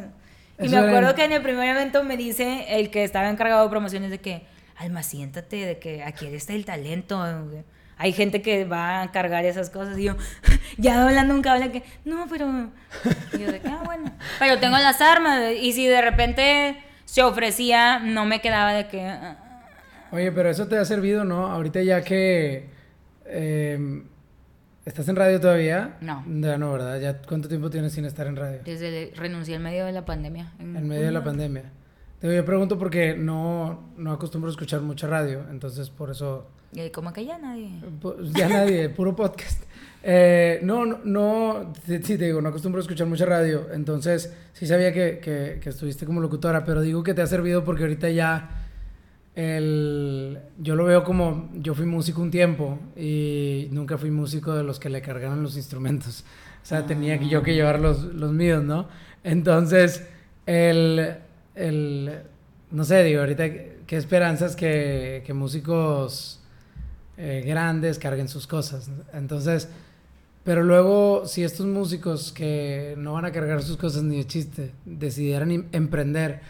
Y 0.59 0.65
Eso 0.65 0.75
me 0.75 0.88
acuerdo 0.88 1.15
que 1.15 1.23
en 1.23 1.31
el 1.31 1.41
primer 1.41 1.69
evento 1.69 2.03
me 2.03 2.17
dice 2.17 2.65
el 2.79 2.89
que 2.89 3.03
estaba 3.03 3.29
encargado 3.29 3.63
de 3.63 3.69
promociones 3.69 4.11
de 4.11 4.19
que, 4.19 4.45
Alma, 4.75 5.03
siéntate, 5.03 5.65
de 5.65 5.79
que 5.79 6.03
aquí 6.03 6.25
está 6.27 6.53
el 6.53 6.65
talento. 6.65 7.23
Hay 7.97 8.11
gente 8.13 8.41
que 8.41 8.65
va 8.65 9.01
a 9.01 9.11
cargar 9.11 9.45
esas 9.45 9.69
cosas 9.69 9.97
y 9.97 10.03
yo, 10.03 10.15
ya 10.77 11.03
hablando 11.05 11.33
un 11.33 11.41
cable 11.41 11.71
que, 11.71 11.83
no, 12.05 12.25
pero... 12.29 12.69
Y 13.33 13.39
yo 13.39 13.51
de 13.51 13.59
que, 13.59 13.67
ah, 13.67 13.81
bueno. 13.85 14.11
Pero 14.39 14.59
tengo 14.59 14.77
las 14.77 14.99
armas 15.01 15.53
y 15.61 15.73
si 15.73 15.87
de 15.87 16.01
repente 16.01 16.77
se 17.05 17.21
ofrecía, 17.23 17.99
no 17.99 18.25
me 18.25 18.41
quedaba 18.41 18.73
de 18.73 18.87
que... 18.87 19.05
ah, 19.05 19.37
Oye, 20.11 20.31
pero 20.31 20.49
eso 20.49 20.67
te 20.67 20.77
ha 20.77 20.85
servido, 20.85 21.23
¿no? 21.23 21.47
Ahorita 21.47 21.81
ya 21.81 22.01
que... 22.03 22.69
eh, 23.25 24.03
¿Estás 24.85 25.07
en 25.07 25.15
radio 25.15 25.39
todavía? 25.39 25.95
No. 26.01 26.25
Ya 26.27 26.57
no, 26.57 26.73
¿verdad? 26.73 26.99
¿Ya 26.99 27.21
cuánto 27.21 27.47
tiempo 27.47 27.69
tienes 27.69 27.93
sin 27.93 28.03
estar 28.03 28.27
en 28.27 28.35
radio? 28.35 28.59
Desde 28.65 29.13
renuncié 29.15 29.55
en 29.55 29.63
medio 29.63 29.85
de 29.85 29.93
la 29.93 30.03
pandemia. 30.03 30.51
En 30.59 30.87
medio 30.87 31.05
de 31.05 31.11
la 31.11 31.23
pandemia. 31.23 31.71
Te 32.19 32.33
yo 32.35 32.45
pregunto 32.45 32.77
porque 32.77 33.15
no, 33.15 33.93
no 33.97 34.11
acostumbro 34.11 34.49
a 34.49 34.51
escuchar 34.51 34.81
mucha 34.81 35.07
radio, 35.07 35.45
entonces 35.49 35.89
por 35.89 36.11
eso... 36.11 36.49
Y 36.76 36.89
como 36.89 37.11
que 37.13 37.26
ya 37.26 37.38
nadie... 37.38 37.69
Pues 38.01 38.32
ya 38.34 38.47
nadie, 38.49 38.89
puro 38.97 39.15
podcast. 39.15 39.61
Eh, 40.05 40.59
no, 40.63 40.86
no, 40.86 40.99
no, 41.05 41.74
te- 41.86 42.01
sí 42.03 42.17
te 42.17 42.26
digo, 42.26 42.41
no 42.41 42.49
acostumbro 42.49 42.80
a 42.80 42.84
escuchar 42.84 43.07
mucha 43.07 43.26
radio, 43.26 43.67
entonces 43.74 44.34
sí 44.51 44.67
sabía 44.67 44.91
que, 44.91 45.19
que, 45.19 45.59
que 45.61 45.69
estuviste 45.69 46.05
como 46.05 46.19
locutora, 46.19 46.65
pero 46.65 46.82
digo 46.82 47.03
que 47.03 47.13
te 47.13 47.21
ha 47.21 47.28
servido 47.28 47.63
porque 47.63 47.84
ahorita 47.84 48.09
ya 48.09 48.49
el, 49.36 50.39
yo 50.59 50.76
lo 50.76 50.86
veo 50.86 51.03
como, 51.03 51.49
yo 51.55 51.74
fui 51.74 51.86
músico 51.86 52.21
un 52.21 52.32
tiempo 52.32 52.80
y 52.95 53.67
nunca 53.71 53.97
fui 53.97 54.11
músico 54.11 54.53
de 54.53 54.63
los 54.63 54.80
que 54.80 54.89
le 54.89 55.01
cargaron 55.01 55.41
los 55.41 55.55
instrumentos, 55.57 56.24
o 56.61 56.65
sea, 56.65 56.86
tenía 56.86 57.17
que- 57.19 57.30
yo 57.30 57.41
que 57.41 57.53
llevar 57.55 57.80
los, 57.80 58.03
los 58.03 58.32
míos, 58.32 58.63
¿no? 58.63 58.88
Entonces, 59.24 60.05
el, 60.45 61.15
el, 61.55 62.19
no 62.71 62.84
sé, 62.84 63.03
digo, 63.03 63.21
ahorita, 63.21 63.43
qué 63.88 63.95
esperanzas 63.97 64.55
que, 64.55 65.24
que 65.26 65.34
músicos 65.34 66.41
eh, 67.18 67.43
grandes 67.45 67.99
carguen 67.99 68.28
sus 68.28 68.47
cosas. 68.47 68.89
Entonces, 69.14 69.70
pero 70.43 70.64
luego, 70.64 71.26
si 71.26 71.43
estos 71.43 71.66
músicos 71.66 72.32
que 72.32 72.95
no 72.97 73.14
van 73.14 73.26
a 73.26 73.32
cargar 73.32 73.61
sus 73.64 73.78
cosas 73.78 74.03
ni 74.03 74.18
de 74.18 74.28
chiste, 74.28 74.72
decidieran 74.86 75.49
im- 75.51 75.66
emprender, 75.72 76.41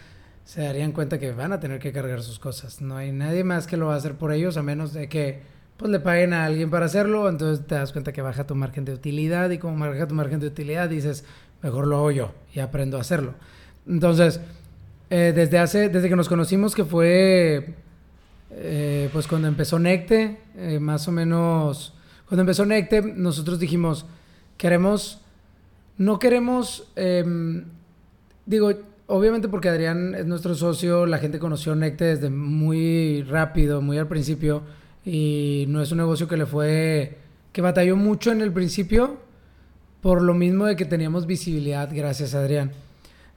se 0.45 0.61
darían 0.61 0.91
cuenta 0.91 1.19
que 1.19 1.31
van 1.31 1.53
a 1.53 1.59
tener 1.59 1.79
que 1.79 1.91
cargar 1.91 2.21
sus 2.21 2.39
cosas. 2.39 2.81
No 2.81 2.97
hay 2.97 3.11
nadie 3.11 3.43
más 3.43 3.67
que 3.67 3.77
lo 3.77 3.87
va 3.87 3.93
a 3.93 3.97
hacer 3.97 4.15
por 4.15 4.31
ellos, 4.33 4.57
a 4.57 4.63
menos 4.63 4.93
de 4.93 5.07
que 5.09 5.41
pues 5.77 5.91
le 5.91 5.99
paguen 5.99 6.33
a 6.33 6.45
alguien 6.45 6.69
para 6.69 6.85
hacerlo, 6.85 7.27
entonces 7.29 7.65
te 7.65 7.75
das 7.75 7.91
cuenta 7.91 8.13
que 8.13 8.21
baja 8.21 8.45
tu 8.45 8.55
margen 8.55 8.85
de 8.85 8.93
utilidad 8.93 9.49
y 9.49 9.57
como 9.57 9.77
baja 9.85 10.07
tu 10.07 10.13
margen 10.15 10.39
de 10.39 10.47
utilidad 10.47 10.87
dices, 10.89 11.23
mejor 11.61 11.87
lo 11.87 11.97
hago 11.97 12.11
yo 12.11 12.31
y 12.53 12.59
aprendo 12.59 12.97
a 12.97 13.01
hacerlo. 13.01 13.33
Entonces, 13.87 14.39
eh, 15.09 15.33
desde 15.35 15.59
hace, 15.59 15.89
desde 15.89 16.09
que 16.09 16.15
nos 16.15 16.29
conocimos 16.29 16.75
que 16.75 16.85
fue, 16.85 17.73
eh, 18.55 19.09
pues 19.11 19.27
cuando 19.27 19.47
empezó 19.47 19.79
Necte, 19.79 20.39
eh, 20.55 20.79
más 20.79 21.07
o 21.07 21.11
menos, 21.11 21.93
cuando 22.27 22.41
empezó 22.41 22.65
Necte, 22.65 23.01
nosotros 23.01 23.59
dijimos, 23.59 24.05
queremos, 24.57 25.21
no 25.97 26.19
queremos, 26.19 26.87
em, 26.95 27.65
digo, 28.45 28.71
obviamente 29.07 29.47
porque 29.47 29.69
Adrián 29.69 30.15
es 30.15 30.25
nuestro 30.25 30.55
socio, 30.55 31.05
la 31.05 31.17
gente 31.17 31.39
conoció 31.39 31.75
Necte 31.75 32.05
desde 32.05 32.29
muy 32.29 33.23
rápido, 33.23 33.81
muy 33.81 33.97
al 33.97 34.07
principio, 34.07 34.63
y 35.05 35.65
no 35.67 35.81
es 35.81 35.91
un 35.91 35.97
negocio 35.97 36.27
que 36.27 36.37
le 36.37 36.45
fue, 36.45 37.17
que 37.51 37.61
batalló 37.61 37.95
mucho 37.95 38.31
en 38.31 38.41
el 38.41 38.53
principio, 38.53 39.17
por 40.01 40.21
lo 40.21 40.33
mismo 40.33 40.65
de 40.65 40.75
que 40.75 40.85
teníamos 40.85 41.25
visibilidad, 41.25 41.89
gracias 41.93 42.35
a 42.35 42.39
Adrián. 42.39 42.71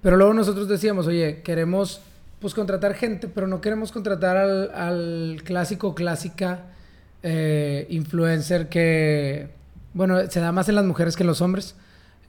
Pero 0.01 0.17
luego 0.17 0.35
nosotros 0.35 0.69
decíamos, 0.69 1.07
oye, 1.07 1.43
queremos 1.43 2.01
pues 2.41 2.55
contratar 2.55 2.95
gente, 2.95 3.28
pero 3.28 3.47
no 3.47 3.61
queremos 3.61 3.93
contratar 3.93 4.37
al, 4.37 5.43
clásico, 5.45 5.95
clásica 5.95 6.66
eh, 7.22 7.87
influencer 7.91 8.68
que, 8.68 9.51
bueno, 9.95 10.30
se 10.30 10.41
da 10.41 10.53
más 10.53 10.68
en 10.68 10.74
las 10.74 10.84
mujeres 10.84 11.16
que 11.16 11.22
en 11.22 11.28
los 11.28 11.41
hombres 11.41 11.74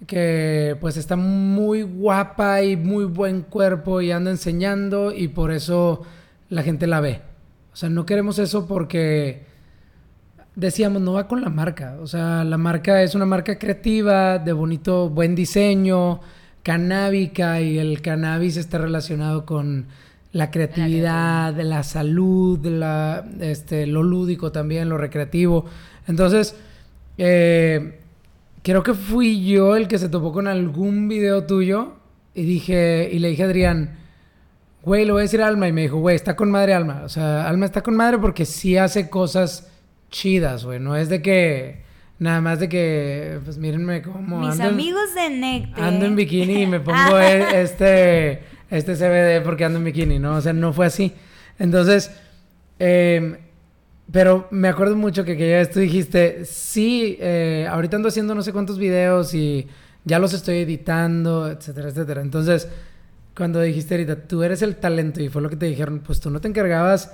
que 0.05 0.77
pues 0.79 0.97
está 0.97 1.15
muy 1.15 1.81
guapa 1.81 2.61
y 2.61 2.75
muy 2.75 3.05
buen 3.05 3.41
cuerpo 3.41 4.01
y 4.01 4.11
anda 4.11 4.29
enseñando 4.29 5.11
y 5.11 5.29
por 5.29 5.51
eso 5.51 6.03
la 6.49 6.61
gente 6.61 6.85
la 6.85 7.01
ve. 7.01 7.21
O 7.73 7.75
sea, 7.75 7.89
no 7.89 8.05
queremos 8.05 8.37
eso 8.37 8.67
porque 8.67 9.45
decíamos, 10.55 11.01
no 11.01 11.13
va 11.13 11.27
con 11.27 11.41
la 11.41 11.49
marca. 11.49 11.97
O 12.01 12.07
sea, 12.07 12.43
la 12.43 12.57
marca 12.57 13.01
es 13.01 13.15
una 13.15 13.25
marca 13.25 13.57
creativa, 13.57 14.39
de 14.39 14.53
bonito, 14.53 15.09
buen 15.09 15.35
diseño, 15.35 16.19
canábica 16.67 17.61
y 17.61 17.79
el 17.79 18.01
cannabis 18.01 18.57
está 18.57 18.77
relacionado 18.77 19.45
con 19.45 19.85
la 20.33 20.51
creatividad, 20.51 21.55
la, 21.55 21.63
la 21.63 21.83
salud, 21.83 22.59
la, 22.65 23.25
este, 23.39 23.87
lo 23.87 24.03
lúdico 24.03 24.51
también, 24.51 24.89
lo 24.89 24.97
recreativo. 24.97 25.63
Entonces, 26.09 26.57
eh, 27.17 28.01
creo 28.63 28.83
que 28.83 28.93
fui 28.93 29.45
yo 29.45 29.77
el 29.77 29.87
que 29.87 29.97
se 29.97 30.09
topó 30.09 30.33
con 30.33 30.45
algún 30.45 31.07
video 31.07 31.45
tuyo 31.45 31.93
y 32.35 32.43
dije, 32.43 33.11
y 33.13 33.19
le 33.19 33.29
dije 33.29 33.43
a 33.43 33.45
Adrián, 33.45 33.99
güey, 34.83 35.05
lo 35.05 35.13
voy 35.13 35.21
a 35.21 35.23
decir 35.23 35.41
a 35.41 35.47
Alma. 35.47 35.69
Y 35.69 35.71
me 35.71 35.83
dijo, 35.83 35.99
güey, 35.99 36.17
está 36.17 36.35
con 36.35 36.51
madre 36.51 36.73
Alma. 36.73 37.03
O 37.05 37.09
sea, 37.09 37.47
Alma 37.47 37.65
está 37.65 37.81
con 37.81 37.95
madre 37.95 38.17
porque 38.17 38.43
sí 38.43 38.75
hace 38.75 39.09
cosas 39.09 39.71
chidas, 40.11 40.65
güey. 40.65 40.81
No 40.81 40.97
es 40.97 41.07
de 41.07 41.21
que, 41.21 41.81
nada 42.19 42.41
más 42.41 42.59
de 42.59 42.69
que, 42.69 43.39
pues 43.43 43.57
mírenme 43.57 44.01
cómo. 44.01 44.39
Mis 44.39 44.59
amigos 44.59 45.13
de 45.15 45.29
Necte. 45.29 45.81
Ando 45.81 46.05
en 46.05 46.15
bikini 46.15 46.63
y 46.63 46.67
me 46.67 46.79
pongo 46.79 47.19
e, 47.19 47.61
este, 47.61 48.41
este 48.69 48.95
CBD 48.95 49.43
porque 49.43 49.65
ando 49.65 49.79
en 49.79 49.85
bikini, 49.85 50.19
¿no? 50.19 50.35
O 50.35 50.41
sea, 50.41 50.53
no 50.53 50.73
fue 50.73 50.87
así. 50.87 51.13
Entonces, 51.59 52.11
eh, 52.79 53.37
pero 54.11 54.47
me 54.51 54.67
acuerdo 54.67 54.95
mucho 54.95 55.25
que, 55.25 55.35
que 55.35 55.49
ya 55.49 55.69
tú 55.69 55.79
dijiste, 55.79 56.45
sí, 56.45 57.17
eh, 57.19 57.67
ahorita 57.69 57.97
ando 57.97 58.09
haciendo 58.09 58.35
no 58.35 58.41
sé 58.41 58.53
cuántos 58.53 58.79
videos 58.79 59.33
y 59.33 59.67
ya 60.05 60.19
los 60.19 60.33
estoy 60.33 60.59
editando, 60.59 61.49
etcétera, 61.49 61.89
etcétera. 61.89 62.21
Entonces, 62.21 62.69
cuando 63.35 63.59
dijiste 63.61 63.95
ahorita, 63.95 64.27
tú 64.27 64.43
eres 64.43 64.61
el 64.61 64.77
talento 64.77 65.21
y 65.21 65.29
fue 65.29 65.41
lo 65.41 65.49
que 65.49 65.57
te 65.57 65.65
dijeron, 65.65 65.99
pues 65.99 66.21
tú 66.21 66.29
no 66.29 66.39
te 66.39 66.47
encargabas, 66.47 67.13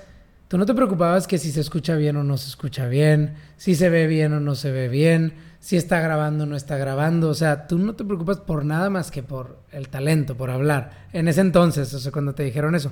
tú 0.54 0.60
no 0.60 0.68
te 0.68 0.76
preocupabas 0.76 1.26
que 1.26 1.40
si 1.40 1.52
se 1.52 1.62
escucha 1.62 1.96
bien 1.96 2.16
o 2.16 2.24
no 2.24 2.38
se 2.38 2.48
escucha 2.48 2.88
bien, 2.88 3.34
si 3.58 3.74
se 3.74 3.90
ve 3.90 4.06
bien 4.06 4.34
o 4.34 4.40
no 4.40 4.54
se 4.54 4.72
ve 4.72 4.88
bien, 4.88 5.34
si 5.60 5.78
está 5.78 6.00
grabando 6.00 6.44
o 6.44 6.46
no 6.46 6.56
está 6.56 6.78
grabando. 6.78 7.30
O 7.30 7.34
sea, 7.34 7.66
tú 7.66 7.80
no 7.80 7.96
te 7.96 8.04
preocupas 8.04 8.38
por 8.38 8.64
nada 8.64 8.92
más 8.92 9.10
que 9.10 9.24
por 9.24 9.58
el 9.72 9.90
talento, 9.90 10.38
por 10.38 10.52
hablar. 10.52 11.08
En 11.12 11.28
ese 11.28 11.42
entonces, 11.42 11.92
o 11.96 12.00
sea, 12.00 12.12
cuando 12.12 12.36
te 12.36 12.44
dijeron 12.44 12.76
eso. 12.76 12.92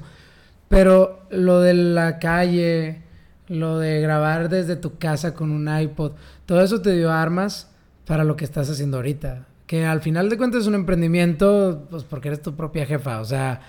Pero 0.69 1.27
lo 1.29 1.59
de 1.59 1.75
la 1.75 2.17
calle 2.17 3.03
lo 3.47 3.77
de 3.77 4.01
grabar 4.01 4.49
desde 4.49 4.75
tu 4.75 4.97
casa 4.97 5.35
con 5.35 5.51
un 5.51 5.69
iPod, 5.69 6.13
todo 6.47 6.63
eso 6.63 6.81
te 6.81 6.93
dio 6.93 7.11
armas 7.11 7.69
para 8.07 8.23
lo 8.23 8.35
que 8.37 8.45
estás 8.45 8.71
haciendo 8.71 8.97
ahorita. 8.97 9.45
Que 9.67 9.85
al 9.85 10.01
final 10.01 10.29
de 10.29 10.37
cuentas 10.37 10.61
es 10.61 10.67
un 10.67 10.73
emprendimiento, 10.73 11.85
pues 11.91 12.05
porque 12.05 12.29
eres 12.29 12.41
tu 12.41 12.55
propia 12.55 12.87
jefa. 12.87 13.21
O 13.21 13.25
sea, 13.25 13.61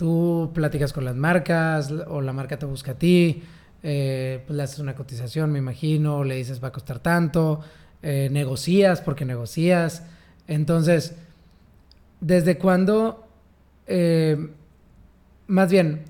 tú 0.00 0.50
platicas 0.54 0.94
con 0.94 1.04
las 1.04 1.14
marcas 1.14 1.92
o 2.08 2.22
la 2.22 2.32
marca 2.32 2.58
te 2.58 2.64
busca 2.64 2.92
a 2.92 2.94
ti, 2.94 3.42
eh, 3.82 4.42
pues 4.46 4.56
le 4.56 4.62
haces 4.62 4.78
una 4.78 4.94
cotización, 4.94 5.52
me 5.52 5.58
imagino, 5.58 6.24
le 6.24 6.36
dices 6.36 6.64
va 6.64 6.68
a 6.68 6.72
costar 6.72 7.00
tanto, 7.00 7.60
eh, 8.02 8.30
negocias 8.32 9.02
porque 9.02 9.26
negocias. 9.26 10.04
Entonces, 10.48 11.16
¿desde 12.18 12.56
cuándo, 12.56 13.26
eh, 13.88 14.48
más 15.48 15.70
bien, 15.70 16.04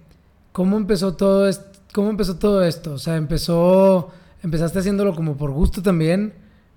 cómo 0.53 0.77
empezó 0.77 1.17
todo 1.17 1.49
esto? 1.49 1.81
¿Cómo 1.93 2.11
empezó 2.11 2.37
todo 2.37 2.63
esto? 2.63 2.93
O 2.93 2.99
sea, 2.99 3.17
empezó, 3.17 4.13
empezaste 4.45 4.79
haciéndolo 4.79 5.17
como 5.17 5.37
por 5.37 5.51
gusto 5.51 5.83
también. 5.83 6.35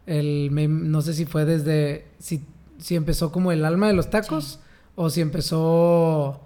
El, 0.08 0.50
no 0.90 1.04
sé 1.04 1.14
si 1.14 1.26
fue 1.26 1.46
desde, 1.46 2.08
si, 2.18 2.44
si 2.80 2.96
empezó 2.96 3.32
como 3.32 3.52
el 3.52 3.66
alma 3.66 3.86
de 3.86 3.94
los 3.94 4.10
tacos 4.10 4.62
o 4.96 5.12
si 5.12 5.22
empezó 5.22 6.43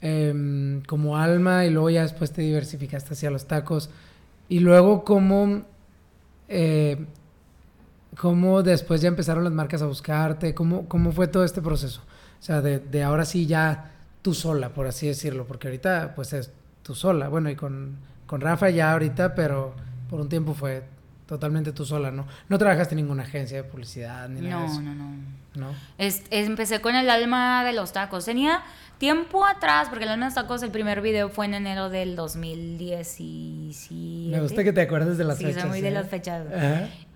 em, 0.00 0.82
como 0.82 1.16
alma 1.16 1.64
y 1.66 1.70
luego 1.70 1.90
ya 1.90 2.02
después 2.02 2.32
te 2.32 2.42
diversificaste 2.42 3.14
hacia 3.14 3.30
los 3.30 3.46
tacos. 3.46 3.90
Y 4.48 4.60
luego 4.60 5.04
cómo, 5.04 5.62
eh, 6.48 7.04
cómo 8.16 8.62
después 8.62 9.00
ya 9.00 9.08
empezaron 9.08 9.44
las 9.44 9.52
marcas 9.52 9.82
a 9.82 9.86
buscarte, 9.86 10.54
cómo, 10.54 10.88
cómo 10.88 11.12
fue 11.12 11.28
todo 11.28 11.44
este 11.44 11.62
proceso. 11.62 12.00
O 12.40 12.42
sea, 12.42 12.60
de, 12.60 12.78
de 12.78 13.02
ahora 13.02 13.24
sí 13.24 13.46
ya 13.46 13.92
tú 14.22 14.34
sola, 14.34 14.70
por 14.70 14.86
así 14.86 15.06
decirlo, 15.06 15.46
porque 15.46 15.68
ahorita 15.68 16.14
pues 16.14 16.32
es 16.32 16.50
tú 16.82 16.94
sola. 16.94 17.28
Bueno, 17.28 17.50
y 17.50 17.56
con, 17.56 17.96
con 18.26 18.40
Rafa 18.40 18.70
ya 18.70 18.92
ahorita, 18.92 19.34
pero 19.34 19.74
por 20.08 20.20
un 20.20 20.28
tiempo 20.28 20.54
fue 20.54 20.82
totalmente 21.26 21.72
tú 21.72 21.84
sola, 21.84 22.10
¿no? 22.10 22.26
No 22.48 22.58
trabajaste 22.58 22.94
en 22.94 23.02
ninguna 23.02 23.22
agencia 23.22 23.58
de 23.58 23.64
publicidad 23.64 24.28
ni 24.28 24.40
nada 24.40 24.66
no, 24.66 24.80
No, 24.80 24.94
no, 24.94 25.14
no. 25.54 25.74
empecé 25.98 26.80
con 26.80 26.96
el 26.96 27.08
alma 27.08 27.62
de 27.64 27.72
los 27.72 27.92
tacos. 27.92 28.24
Tenía 28.24 28.62
tiempo 29.00 29.44
atrás, 29.46 29.88
porque 29.88 30.06
de 30.06 30.16
los 30.18 30.34
tacos, 30.34 30.62
el 30.62 30.70
primer 30.70 31.00
video 31.00 31.30
fue 31.30 31.46
en 31.46 31.54
enero 31.54 31.88
del 31.88 32.16
2017. 32.16 34.30
Me 34.30 34.42
gusta 34.42 34.62
que 34.62 34.74
te 34.74 34.82
acuerdes 34.82 35.16
de 35.16 35.24
las 35.24 35.38
sí, 35.38 35.46
fechas. 35.46 35.62
Sí, 35.62 35.68
muy 35.68 35.80
de 35.80 35.88
¿eh? 35.88 35.90
las 35.90 36.10
fechas. 36.10 36.44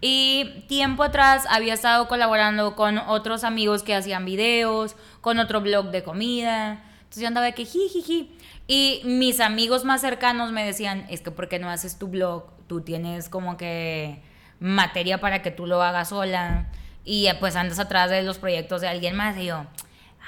Y 0.00 0.64
tiempo 0.66 1.02
atrás 1.02 1.44
había 1.50 1.74
estado 1.74 2.08
colaborando 2.08 2.74
con 2.74 2.96
otros 2.96 3.44
amigos 3.44 3.82
que 3.82 3.94
hacían 3.94 4.24
videos, 4.24 4.96
con 5.20 5.38
otro 5.38 5.60
blog 5.60 5.90
de 5.90 6.02
comida. 6.02 6.82
Entonces 7.02 7.20
yo 7.20 7.28
andaba 7.28 7.44
de 7.44 7.52
que 7.52 7.66
jijiji. 7.66 8.34
Y 8.66 9.02
mis 9.04 9.40
amigos 9.40 9.84
más 9.84 10.00
cercanos 10.00 10.52
me 10.52 10.64
decían, 10.64 11.04
es 11.10 11.20
que 11.20 11.30
¿por 11.30 11.50
qué 11.50 11.58
no 11.58 11.68
haces 11.68 11.98
tu 11.98 12.08
blog? 12.08 12.44
Tú 12.66 12.80
tienes 12.80 13.28
como 13.28 13.58
que 13.58 14.22
materia 14.58 15.20
para 15.20 15.42
que 15.42 15.50
tú 15.50 15.66
lo 15.66 15.82
hagas 15.82 16.08
sola 16.08 16.70
y 17.04 17.26
eh, 17.26 17.36
pues 17.38 17.56
andas 17.56 17.78
atrás 17.78 18.08
de 18.08 18.22
los 18.22 18.38
proyectos 18.38 18.80
de 18.80 18.88
alguien 18.88 19.14
más 19.14 19.36
y 19.36 19.44
yo, 19.44 19.66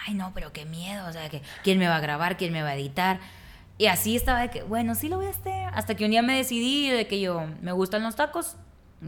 ay 0.06 0.14
no, 0.14 0.32
pero 0.34 0.52
qué 0.52 0.64
miedo, 0.64 1.06
o 1.06 1.12
sea, 1.12 1.28
que 1.28 1.42
quién 1.62 1.78
me 1.78 1.88
va 1.88 1.96
a 1.96 2.00
grabar, 2.00 2.36
quién 2.36 2.52
me 2.52 2.62
va 2.62 2.70
a 2.70 2.74
editar. 2.74 3.18
Y 3.78 3.86
así 3.86 4.16
estaba 4.16 4.40
de 4.40 4.50
que, 4.50 4.62
bueno, 4.62 4.94
sí 4.94 5.08
lo 5.08 5.16
voy 5.16 5.26
a 5.26 5.30
hacer. 5.30 5.68
Hasta 5.74 5.94
que 5.94 6.04
un 6.04 6.10
día 6.10 6.22
me 6.22 6.36
decidí 6.36 6.88
de 6.88 7.06
que 7.06 7.20
yo, 7.20 7.46
me 7.60 7.72
gustan 7.72 8.02
los 8.02 8.16
tacos, 8.16 8.56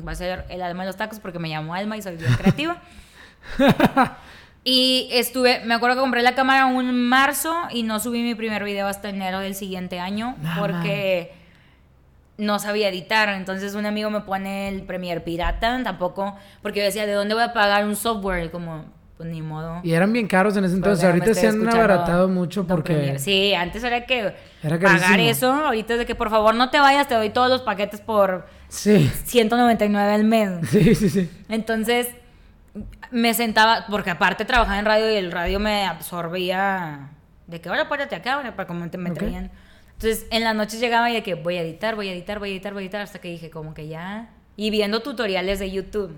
va 0.06 0.12
a 0.12 0.14
ser 0.14 0.44
el 0.50 0.60
alma 0.62 0.82
de 0.82 0.88
los 0.88 0.96
tacos 0.96 1.20
porque 1.20 1.38
me 1.38 1.48
llamo 1.48 1.74
Alma 1.74 1.96
y 1.96 2.02
soy 2.02 2.16
bien 2.16 2.34
creativa. 2.34 2.80
Y 4.70 5.08
estuve, 5.12 5.64
me 5.64 5.72
acuerdo 5.72 5.96
que 5.96 6.02
compré 6.02 6.22
la 6.22 6.34
cámara 6.34 6.66
un 6.66 7.08
marzo 7.08 7.56
y 7.70 7.84
no 7.84 8.00
subí 8.00 8.22
mi 8.22 8.34
primer 8.34 8.64
video 8.64 8.86
hasta 8.86 9.08
enero 9.08 9.38
del 9.38 9.54
siguiente 9.54 9.98
año 9.98 10.36
porque 10.58 11.32
no 12.36 12.58
sabía 12.58 12.90
editar. 12.90 13.30
Entonces 13.30 13.74
un 13.74 13.86
amigo 13.86 14.10
me 14.10 14.20
pone 14.20 14.68
el 14.68 14.82
Premiere 14.82 15.22
Pirata, 15.22 15.82
tampoco, 15.82 16.36
porque 16.60 16.80
yo 16.80 16.84
decía, 16.84 17.06
¿de 17.06 17.12
dónde 17.12 17.32
voy 17.32 17.44
a 17.44 17.54
pagar 17.54 17.86
un 17.86 17.96
software? 17.96 18.50
Como, 18.50 18.84
pues 19.18 19.30
ni 19.30 19.42
modo. 19.42 19.80
Y 19.82 19.92
eran 19.92 20.12
bien 20.12 20.28
caros 20.28 20.56
en 20.56 20.64
ese 20.64 20.76
entonces. 20.76 21.04
ahorita 21.04 21.34
se 21.34 21.48
han 21.48 21.68
abaratado 21.68 22.28
mucho 22.28 22.66
porque. 22.66 23.18
Sí, 23.18 23.52
antes 23.52 23.82
era 23.82 24.06
que 24.06 24.32
pagar 24.62 25.18
eso. 25.18 25.52
Ahorita 25.52 25.94
es 25.94 25.98
de 25.98 26.06
que 26.06 26.14
por 26.14 26.30
favor 26.30 26.54
no 26.54 26.70
te 26.70 26.78
vayas, 26.78 27.08
te 27.08 27.16
doy 27.16 27.30
todos 27.30 27.50
los 27.50 27.62
paquetes 27.62 28.00
por 28.00 28.46
sí. 28.68 29.10
199 29.24 30.12
al 30.12 30.24
mes. 30.24 30.50
Sí, 30.70 30.94
sí, 30.94 31.10
sí. 31.10 31.30
Entonces 31.48 32.08
me 33.10 33.34
sentaba, 33.34 33.86
porque 33.90 34.10
aparte 34.10 34.44
trabajaba 34.44 34.78
en 34.78 34.84
radio 34.84 35.10
y 35.10 35.16
el 35.16 35.32
radio 35.32 35.58
me 35.58 35.84
absorbía 35.84 37.10
de 37.48 37.60
que 37.60 37.68
ahora 37.68 37.88
párate 37.88 38.14
acá, 38.14 38.34
ahora 38.34 38.54
para 38.54 38.68
como 38.68 38.86
me 38.86 39.10
traían. 39.10 39.50
Entonces 39.94 40.26
en 40.30 40.44
las 40.44 40.54
noches 40.54 40.78
llegaba 40.78 41.10
y 41.10 41.14
de 41.14 41.24
que 41.24 41.34
voy 41.34 41.56
a 41.56 41.62
editar, 41.62 41.96
voy 41.96 42.08
a 42.08 42.12
editar, 42.12 42.38
voy 42.38 42.50
a 42.50 42.52
editar, 42.52 42.72
voy 42.72 42.82
a 42.82 42.84
editar, 42.84 43.00
hasta 43.00 43.18
que 43.18 43.28
dije 43.30 43.50
como 43.50 43.74
que 43.74 43.88
ya. 43.88 44.30
Y 44.54 44.70
viendo 44.70 45.00
tutoriales 45.00 45.58
de 45.58 45.72
YouTube. 45.72 46.12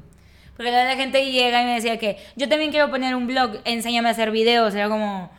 Porque 0.56 0.70
la 0.70 0.94
gente 0.96 1.30
llega 1.30 1.62
y 1.62 1.64
me 1.64 1.74
decía 1.74 1.98
que 1.98 2.18
yo 2.36 2.48
también 2.48 2.70
quiero 2.70 2.90
poner 2.90 3.14
un 3.14 3.26
blog, 3.26 3.60
enséñame 3.64 4.08
a 4.08 4.12
hacer 4.12 4.30
videos. 4.30 4.74
Era 4.74 4.88
como, 4.88 5.30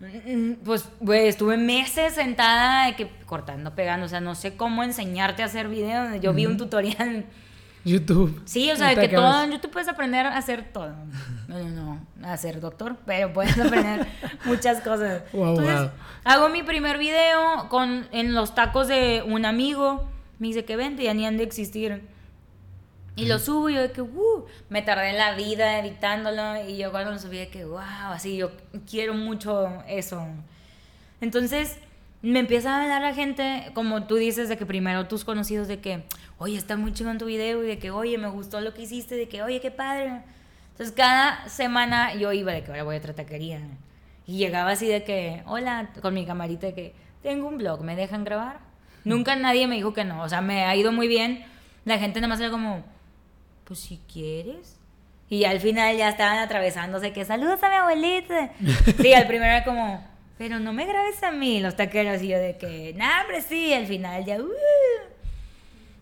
Mm, 0.00 0.52
Pues, 0.64 0.88
güey, 1.00 1.26
estuve 1.26 1.56
meses 1.56 2.14
sentada 2.14 2.86
de 2.86 2.96
que 2.96 3.08
cortando, 3.26 3.74
pegando. 3.74 4.06
O 4.06 4.08
sea, 4.08 4.20
no 4.20 4.34
sé 4.34 4.56
cómo 4.56 4.84
enseñarte 4.84 5.42
a 5.42 5.46
hacer 5.46 5.68
videos. 5.68 6.20
Yo 6.20 6.32
vi 6.32 6.46
un 6.46 6.56
tutorial. 6.56 7.24
YouTube. 7.84 8.42
Sí, 8.44 8.70
o 8.70 8.76
sea, 8.76 8.88
Ahorita 8.88 9.08
que 9.08 9.16
todo 9.16 9.44
en 9.44 9.52
YouTube 9.52 9.70
puedes 9.70 9.88
aprender 9.88 10.26
a 10.26 10.36
hacer 10.36 10.72
todo. 10.72 10.94
No, 11.46 11.58
no, 11.58 12.06
no, 12.16 12.28
a 12.28 12.36
ser 12.36 12.60
doctor, 12.60 12.96
pero 13.06 13.32
puedes 13.32 13.58
aprender 13.58 14.06
muchas 14.44 14.80
cosas. 14.82 15.22
Wow, 15.32 15.50
Entonces, 15.50 15.80
wow. 15.80 15.90
hago 16.24 16.48
mi 16.50 16.62
primer 16.62 16.98
video 16.98 17.68
con, 17.68 18.06
en 18.12 18.34
los 18.34 18.54
tacos 18.54 18.88
de 18.88 19.24
un 19.26 19.46
amigo. 19.46 20.08
Me 20.38 20.48
dice 20.48 20.64
que 20.64 20.76
vente, 20.76 21.04
ya 21.04 21.14
ni 21.14 21.24
han 21.24 21.38
de 21.38 21.44
existir. 21.44 22.02
Y 23.18 23.26
lo 23.26 23.40
subo 23.40 23.68
y 23.68 23.74
yo 23.74 23.82
de 23.82 23.90
que, 23.90 24.00
uh, 24.00 24.46
me 24.68 24.80
tardé 24.80 25.12
la 25.12 25.34
vida 25.34 25.80
editándolo. 25.80 26.64
Y 26.68 26.76
yo 26.76 26.92
cuando 26.92 27.10
lo 27.10 27.18
subí 27.18 27.38
de 27.38 27.48
que, 27.48 27.64
wow, 27.64 28.12
así, 28.12 28.36
yo 28.36 28.52
quiero 28.88 29.12
mucho 29.12 29.82
eso. 29.88 30.24
Entonces, 31.20 31.78
me 32.22 32.38
empieza 32.38 32.70
a 32.76 32.82
hablar 32.82 33.02
la 33.02 33.14
gente, 33.14 33.72
como 33.74 34.04
tú 34.04 34.14
dices, 34.14 34.48
de 34.48 34.56
que 34.56 34.66
primero 34.66 35.08
tus 35.08 35.24
conocidos, 35.24 35.66
de 35.66 35.80
que, 35.80 36.04
oye, 36.38 36.56
está 36.56 36.76
muy 36.76 36.92
chingón 36.92 37.18
tu 37.18 37.24
video, 37.24 37.64
y 37.64 37.66
de 37.66 37.78
que, 37.80 37.90
oye, 37.90 38.18
me 38.18 38.28
gustó 38.28 38.60
lo 38.60 38.72
que 38.72 38.82
hiciste, 38.82 39.16
de 39.16 39.28
que, 39.28 39.42
oye, 39.42 39.60
qué 39.60 39.72
padre. 39.72 40.22
Entonces, 40.70 40.94
cada 40.94 41.48
semana 41.48 42.14
yo 42.14 42.32
iba 42.32 42.52
de 42.52 42.62
que 42.62 42.70
ahora 42.70 42.84
voy 42.84 42.94
a 42.94 42.98
otra 42.98 43.14
taquería. 43.14 43.60
Y 44.26 44.36
llegaba 44.36 44.70
así 44.70 44.86
de 44.86 45.02
que, 45.02 45.42
hola, 45.46 45.90
con 46.02 46.14
mi 46.14 46.24
camarita, 46.24 46.68
de 46.68 46.74
que, 46.74 46.94
tengo 47.22 47.48
un 47.48 47.58
blog, 47.58 47.82
¿me 47.82 47.96
dejan 47.96 48.22
grabar? 48.22 48.60
Nunca 49.04 49.34
nadie 49.34 49.66
me 49.66 49.74
dijo 49.74 49.92
que 49.92 50.04
no, 50.04 50.22
o 50.22 50.28
sea, 50.28 50.40
me 50.40 50.66
ha 50.66 50.76
ido 50.76 50.92
muy 50.92 51.08
bien. 51.08 51.44
La 51.84 51.98
gente 51.98 52.20
nada 52.20 52.28
más 52.28 52.38
era 52.38 52.50
como, 52.50 52.84
pues 53.68 53.78
si 53.80 54.00
quieres. 54.12 54.74
Y 55.30 55.44
al 55.44 55.60
final 55.60 55.94
ya 55.96 56.08
estaban 56.08 56.38
atravesándose 56.38 57.12
que 57.12 57.24
saludos 57.24 57.62
a 57.62 57.68
mi 57.68 57.76
abuelita. 57.76 58.50
Sí, 59.00 59.12
al 59.12 59.26
primero 59.26 59.52
era 59.52 59.62
como, 59.64 60.02
pero 60.38 60.58
no 60.58 60.72
me 60.72 60.86
grabes 60.86 61.22
a 61.22 61.30
mí, 61.30 61.60
los 61.60 61.76
taqueros. 61.76 62.22
Y 62.22 62.28
yo 62.28 62.38
de 62.38 62.56
que, 62.56 62.94
nah, 62.96 63.20
hombre, 63.22 63.42
sí. 63.42 63.72
Al 63.74 63.86
final 63.86 64.24
ya, 64.24 64.40
uh. 64.40 64.48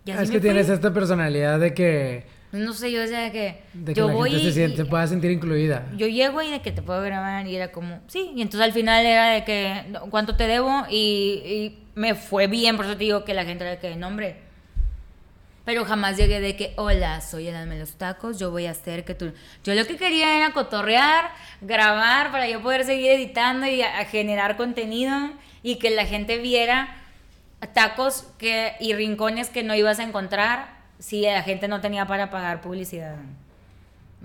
Y 0.04 0.12
así 0.12 0.22
es 0.22 0.30
que 0.30 0.38
fui. 0.38 0.48
tienes 0.48 0.68
esta 0.68 0.92
personalidad 0.92 1.58
de 1.58 1.74
que, 1.74 2.24
No 2.52 2.72
sé, 2.72 2.92
yo 2.92 3.00
decía 3.00 3.32
que, 3.32 3.60
de 3.74 3.92
que 3.92 3.98
yo 4.00 4.06
la 4.06 4.14
voy 4.14 4.30
gente 4.30 4.44
se, 4.44 4.50
y- 4.50 4.52
siente, 4.52 4.76
se 4.76 4.84
pueda 4.84 5.04
sentir 5.08 5.32
incluida. 5.32 5.84
yo 5.96 6.06
llego 6.06 6.40
y 6.42 6.50
de 6.52 6.62
que 6.62 6.70
te 6.70 6.80
puedo 6.82 7.02
grabar 7.02 7.44
y 7.48 7.56
era 7.56 7.72
como, 7.72 7.98
sí, 8.06 8.30
y 8.36 8.42
entonces 8.42 8.60
al 8.68 8.72
final 8.72 9.04
era 9.04 9.30
de 9.30 9.42
que, 9.44 9.82
"No, 9.88 10.02
¿cuánto 10.08 10.36
te 10.36 10.46
debo? 10.46 10.84
Y, 10.88 11.42
y 11.44 11.78
me 11.96 12.14
fue 12.14 12.46
bien, 12.46 12.76
por 12.76 12.84
eso 12.86 12.94
te 12.96 13.02
digo 13.02 13.24
que 13.24 13.34
la 13.34 13.44
gente 13.44 13.64
era 13.64 13.72
de 13.72 13.78
que, 13.80 13.96
no 13.96 14.06
hombre. 14.06 14.45
Pero 15.66 15.84
jamás 15.84 16.16
llegué 16.16 16.40
de 16.40 16.56
que, 16.56 16.72
hola, 16.76 17.20
soy 17.20 17.48
el 17.48 17.56
alma 17.56 17.74
de 17.74 17.80
los 17.80 17.92
tacos, 17.96 18.38
yo 18.38 18.50
voy 18.50 18.64
a 18.66 18.70
hacer 18.70 19.04
que 19.04 19.14
tú... 19.14 19.32
Yo 19.64 19.74
lo 19.74 19.84
que 19.84 19.96
quería 19.96 20.36
era 20.38 20.52
cotorrear, 20.52 21.30
grabar 21.60 22.30
para 22.30 22.48
yo 22.48 22.62
poder 22.62 22.84
seguir 22.84 23.10
editando 23.10 23.66
y 23.66 23.82
a- 23.82 23.98
a 23.98 24.04
generar 24.06 24.56
contenido 24.56 25.14
y 25.64 25.76
que 25.76 25.90
la 25.90 26.06
gente 26.06 26.38
viera 26.38 26.96
tacos 27.74 28.26
que, 28.38 28.74
y 28.80 28.94
rincones 28.94 29.48
que 29.48 29.62
no 29.64 29.74
ibas 29.74 29.98
a 29.98 30.04
encontrar 30.04 30.68
si 30.98 31.22
la 31.22 31.42
gente 31.42 31.68
no 31.68 31.80
tenía 31.80 32.06
para 32.06 32.30
pagar 32.30 32.60
publicidad. 32.60 33.16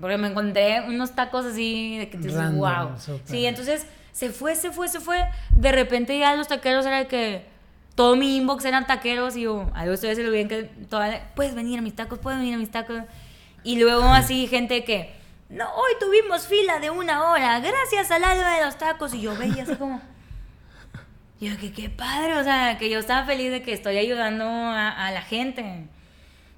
Porque 0.00 0.16
me 0.16 0.28
encontré 0.28 0.80
unos 0.82 1.14
tacos 1.14 1.44
así 1.44 1.98
de 1.98 2.08
que 2.08 2.18
te 2.18 2.28
dices, 2.28 2.40
wow. 2.56 2.96
Sí, 3.24 3.46
entonces 3.46 3.86
se 4.12 4.30
fue, 4.30 4.54
se 4.54 4.70
fue, 4.70 4.88
se 4.88 5.00
fue. 5.00 5.18
De 5.50 5.72
repente 5.72 6.16
ya 6.18 6.34
los 6.36 6.46
taqueros 6.48 6.86
era 6.86 6.98
de 6.98 7.06
que 7.08 7.51
todo 7.94 8.16
mi 8.16 8.36
inbox 8.36 8.64
eran 8.64 8.86
taqueros 8.86 9.36
y 9.36 9.42
yo, 9.42 9.70
a 9.74 9.84
ustedes 9.84 10.16
se 10.16 10.24
lo 10.24 10.30
bien 10.30 10.48
que 10.48 10.64
toda 10.88 11.30
puedes 11.34 11.54
venir 11.54 11.78
a 11.78 11.82
mis 11.82 11.94
tacos, 11.94 12.18
puedes 12.18 12.38
venir 12.38 12.54
a 12.54 12.58
mis 12.58 12.70
tacos. 12.70 13.02
Y 13.64 13.78
luego 13.78 14.04
así 14.04 14.46
gente 14.46 14.84
que, 14.84 15.14
no, 15.48 15.64
hoy 15.74 15.92
tuvimos 16.00 16.46
fila 16.46 16.80
de 16.80 16.90
una 16.90 17.30
hora, 17.30 17.60
gracias 17.60 18.10
al 18.10 18.24
alma 18.24 18.56
de 18.56 18.64
los 18.64 18.78
tacos. 18.78 19.14
Y 19.14 19.20
yo 19.20 19.36
veía 19.36 19.64
así 19.64 19.74
como, 19.76 20.00
yo 21.40 21.56
que 21.58 21.72
qué 21.72 21.90
padre, 21.90 22.36
o 22.38 22.44
sea, 22.44 22.78
que 22.78 22.88
yo 22.88 22.98
estaba 22.98 23.26
feliz 23.26 23.50
de 23.50 23.62
que 23.62 23.72
estoy 23.72 23.98
ayudando 23.98 24.44
a, 24.46 24.88
a 24.88 25.10
la 25.12 25.22
gente. 25.22 25.86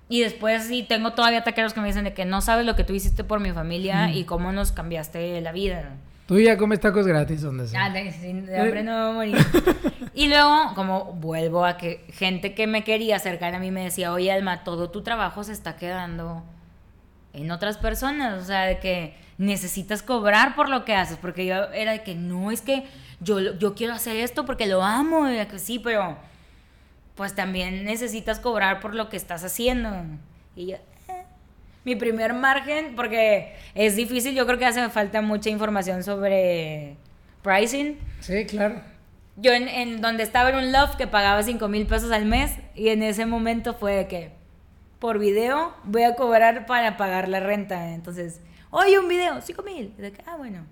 Y 0.09 0.21
después 0.21 0.65
sí 0.65 0.83
tengo 0.83 1.15
todavía 1.15 1.43
taqueros 1.43 1.75
que 1.75 1.81
me 1.81 1.89
dicen 1.89 2.05
de 2.05 2.15
que 2.15 2.25
no 2.25 2.43
sabes 2.43 2.65
lo 2.67 2.77
que 2.77 2.85
tú 2.85 2.93
hiciste 2.93 3.25
por 3.25 3.41
mi 3.41 3.53
familia 3.53 4.13
y 4.13 4.25
cómo 4.25 4.53
nos 4.53 4.71
cambiaste 4.71 5.41
la 5.41 5.51
vida. 5.51 5.97
Tú 6.27 6.39
ya 6.41 6.57
comes 6.57 6.81
tacos 6.81 7.07
gratis 7.07 7.43
donde 7.43 7.69
sea. 7.69 7.85
Ah, 7.85 7.91
de, 7.91 8.11
sin- 8.13 8.47
de 8.47 8.59
hambre 8.59 8.83
no 8.83 8.93
me 8.93 9.03
voy 9.03 9.11
a 9.11 9.15
morir. 9.37 9.47
Y 10.17 10.29
luego, 10.29 10.75
como 10.77 11.07
vuelvo 11.15 11.65
a 11.65 11.77
que 11.77 12.05
gente 12.13 12.55
que 12.55 12.69
me 12.69 12.85
quería 12.85 13.17
acercar 13.17 13.53
a 13.53 13.59
mí 13.59 13.73
me 13.73 13.83
decía, 13.83 14.13
oye 14.13 14.31
Alma, 14.31 14.63
todo 14.63 14.89
tu 14.89 15.03
trabajo 15.03 15.43
se 15.43 15.51
está 15.53 15.75
quedando 15.77 16.45
en 17.33 17.51
otras 17.51 17.79
personas. 17.79 18.41
O 18.41 18.45
sea, 18.47 18.63
de 18.63 18.79
que 18.79 19.17
necesitas 19.39 20.05
cobrar 20.05 20.55
por 20.55 20.69
lo 20.69 20.85
que 20.85 20.95
haces. 20.95 21.17
Porque 21.17 21.45
yo 21.47 21.65
era 21.73 21.91
de 21.91 22.05
que 22.05 22.15
no, 22.15 22.53
es 22.53 22.61
que 22.61 22.85
yo, 23.19 23.41
yo 23.59 23.75
quiero 23.75 23.93
hacer 23.93 24.17
esto 24.19 24.45
porque 24.47 24.67
lo 24.69 24.85
amo. 24.85 25.29
Y 25.29 25.45
que 25.47 25.59
sí, 25.59 25.81
pero 25.81 26.17
pues 27.17 27.35
también 27.35 27.85
necesitas 27.85 28.39
cobrar 28.39 28.79
por 28.79 28.95
lo 28.95 29.09
que 29.09 29.17
estás 29.17 29.43
haciendo. 29.43 29.91
Y 30.55 30.67
yo, 30.67 30.77
eh. 30.77 30.81
Mi 31.85 31.97
primer 31.97 32.33
margen, 32.33 32.95
porque 32.97 33.55
es 33.75 33.97
difícil, 33.97 34.35
yo 34.35 34.47
creo 34.47 34.59
que 34.59 34.67
hace 34.67 34.89
falta 34.89 35.21
mucha 35.23 35.51
información 35.51 36.03
sobre 36.03 36.97
pricing. 37.43 37.99
Sí, 38.21 38.47
claro. 38.47 38.81
Yo 39.37 39.53
en, 39.53 39.69
en 39.69 40.01
donde 40.01 40.23
estaba 40.23 40.51
en 40.51 40.57
un 40.57 40.73
loft 40.73 40.97
que 40.97 41.07
pagaba 41.07 41.43
5 41.43 41.69
mil 41.69 41.87
pesos 41.87 42.11
al 42.13 42.25
mes 42.25 42.53
y 42.75 42.89
en 42.89 43.03
ese 43.03 43.27
momento 43.27 43.75
fue 43.75 43.95
de 43.95 44.07
que 44.07 44.31
por 44.99 45.19
video 45.19 45.75
voy 45.85 46.05
a 46.05 46.15
cobrar 46.15 46.67
para 46.67 46.97
pagar 46.97 47.29
la 47.29 47.41
renta. 47.41 47.93
Entonces, 47.93 48.41
oye, 48.71 48.99
un 48.99 49.09
video, 49.09 49.41
5 49.41 49.63
mil. 49.63 49.93
Ah, 50.25 50.37
bueno. 50.37 50.65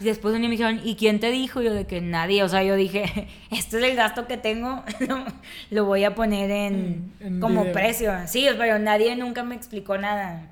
Y 0.00 0.04
después 0.04 0.32
un 0.34 0.40
día 0.40 0.48
me 0.48 0.54
dijeron, 0.56 0.80
¿y 0.84 0.94
quién 0.94 1.18
te 1.18 1.30
dijo? 1.32 1.60
Y 1.60 1.64
yo 1.64 1.74
de 1.74 1.86
que 1.86 2.00
nadie, 2.00 2.42
o 2.44 2.48
sea, 2.48 2.62
yo 2.62 2.76
dije, 2.76 3.26
este 3.50 3.78
es 3.78 3.82
el 3.84 3.96
gasto 3.96 4.26
que 4.26 4.36
tengo, 4.36 4.84
lo 5.70 5.84
voy 5.86 6.04
a 6.04 6.14
poner 6.14 6.50
en, 6.50 7.12
En- 7.20 7.26
en 7.34 7.40
como 7.40 7.62
video. 7.62 7.72
precio. 7.72 8.12
Sí, 8.26 8.46
pero 8.56 8.78
nadie 8.78 9.16
nunca 9.16 9.42
me 9.42 9.54
explicó 9.56 9.98
nada. 9.98 10.42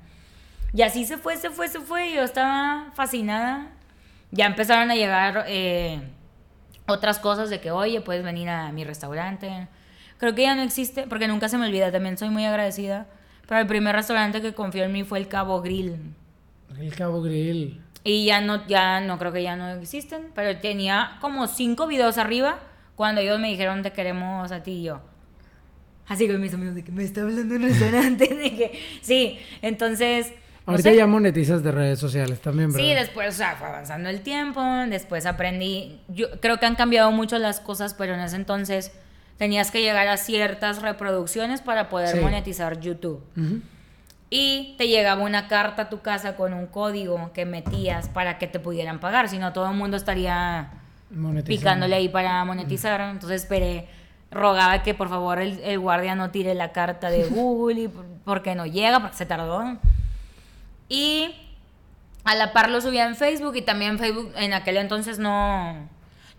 Y 0.73 0.81
así 0.81 1.05
se 1.05 1.17
fue, 1.17 1.37
se 1.37 1.49
fue, 1.49 1.69
se 1.69 1.79
fue. 1.79 2.09
Y 2.09 2.15
yo 2.15 2.23
estaba 2.23 2.91
fascinada. 2.93 3.69
Ya 4.31 4.45
empezaron 4.47 4.91
a 4.91 4.95
llegar 4.95 5.45
eh, 5.47 6.01
otras 6.87 7.17
cosas 7.19 7.49
de 7.49 7.61
que, 7.61 7.71
oye, 7.71 8.01
puedes 8.01 8.23
venir 8.23 8.49
a 8.49 8.71
mi 8.73 8.83
restaurante. 8.83 9.67
Creo 10.17 10.35
que 10.35 10.41
ya 10.41 10.55
no 10.55 10.61
existe, 10.63 11.03
porque 11.07 11.27
nunca 11.29 11.47
se 11.47 11.57
me 11.57 11.67
olvida. 11.67 11.89
También 11.91 12.17
soy 12.17 12.29
muy 12.29 12.43
agradecida. 12.45 13.07
Pero 13.47 13.61
el 13.61 13.67
primer 13.67 13.95
restaurante 13.95 14.41
que 14.41 14.53
confió 14.53 14.83
en 14.83 14.91
mí 14.91 15.03
fue 15.05 15.19
el 15.19 15.29
Cabo 15.29 15.61
Grill. 15.61 15.95
El 16.77 16.93
Cabo 16.93 17.21
Grill. 17.21 17.81
Y 18.07 18.23
ya 18.25 18.39
no, 18.39 18.65
ya 18.67 19.01
no 19.01 19.19
creo 19.19 19.33
que 19.33 19.43
ya 19.43 19.55
no 19.57 19.69
existen. 19.71 20.31
Pero 20.33 20.57
tenía 20.59 21.17
como 21.19 21.45
cinco 21.47 21.87
videos 21.87 22.17
arriba 22.17 22.59
cuando 22.95 23.19
ellos 23.21 23.37
me 23.39 23.49
dijeron 23.49 23.83
te 23.83 23.91
queremos 23.91 24.51
a 24.51 24.63
ti 24.63 24.71
y 24.71 24.83
yo. 24.83 25.01
Así 26.07 26.25
que 26.25 26.37
mis 26.37 26.53
amigos 26.53 26.73
de 26.75 26.83
que 26.85 26.91
me 26.93 27.03
está 27.03 27.21
hablando 27.21 27.55
en 27.55 27.63
un 27.63 27.67
restaurante. 27.69 28.27
que, 28.29 28.79
sí, 29.01 29.39
entonces. 29.61 30.31
no 30.65 30.71
Ahorita 30.71 30.91
sé. 30.91 30.95
ya 30.95 31.05
monetizas 31.05 31.61
de 31.63 31.71
redes 31.73 31.99
sociales 31.99 32.39
también, 32.39 32.71
¿verdad? 32.71 32.87
Sí, 32.87 32.93
después, 32.93 33.35
o 33.35 33.37
sea, 33.37 33.55
fue 33.57 33.67
avanzando 33.67 34.07
el 34.07 34.21
tiempo, 34.21 34.61
después 34.89 35.25
aprendí, 35.25 35.99
yo 36.07 36.39
creo 36.39 36.59
que 36.59 36.65
han 36.65 36.75
cambiado 36.75 37.11
mucho 37.11 37.37
las 37.39 37.59
cosas, 37.59 37.93
pero 37.93 38.13
en 38.13 38.21
ese 38.21 38.37
entonces 38.37 38.93
tenías 39.37 39.69
que 39.69 39.81
llegar 39.81 40.07
a 40.07 40.15
ciertas 40.15 40.81
reproducciones 40.81 41.59
para 41.61 41.89
poder 41.89 42.15
Sí. 42.15 42.19
monetizar 42.21 42.79
YouTube. 42.79 43.21
Ujú. 43.35 43.59
Y 44.29 44.75
te 44.77 44.87
llegaba 44.87 45.23
una 45.23 45.47
carta 45.47 45.83
a 45.83 45.89
tu 45.89 46.01
casa 46.01 46.35
con 46.35 46.53
un 46.53 46.67
código 46.67 47.31
que 47.33 47.45
metías 47.45 48.09
para 48.09 48.37
que 48.37 48.47
te 48.47 48.59
pudieran 48.59 48.99
pagar, 48.99 49.29
si 49.29 49.37
no 49.39 49.53
todo 49.53 49.69
el 49.69 49.77
mundo 49.77 49.95
estaría 49.95 50.69
picándole 51.61 51.95
ahí 51.95 52.09
para 52.09 52.43
monetizar. 52.43 52.99
Entonces 52.99 53.43
esperé, 53.43 53.87
rogaba 54.29 54.83
que 54.83 54.93
por 54.93 55.07
favor 55.07 55.39
el, 55.39 55.59
el 55.61 55.79
guardia 55.79 56.15
no 56.15 56.29
tire 56.31 56.53
la 56.55 56.73
carta 56.73 57.09
de 57.09 57.23
Google 57.29 57.81
y 57.83 57.87
por- 57.87 58.05
porque 58.25 58.53
no 58.55 58.65
llega, 58.65 58.99
porque 58.99 59.15
se 59.15 59.25
tardó. 59.25 59.77
Y 60.89 61.33
a 62.25 62.35
la 62.35 62.51
par 62.51 62.69
lo 62.69 62.81
subía 62.81 63.07
en 63.07 63.15
Facebook 63.15 63.55
y 63.55 63.61
también 63.61 63.97
Facebook 63.97 64.33
en 64.35 64.53
aquel 64.53 64.75
entonces 64.77 65.19
no... 65.19 65.87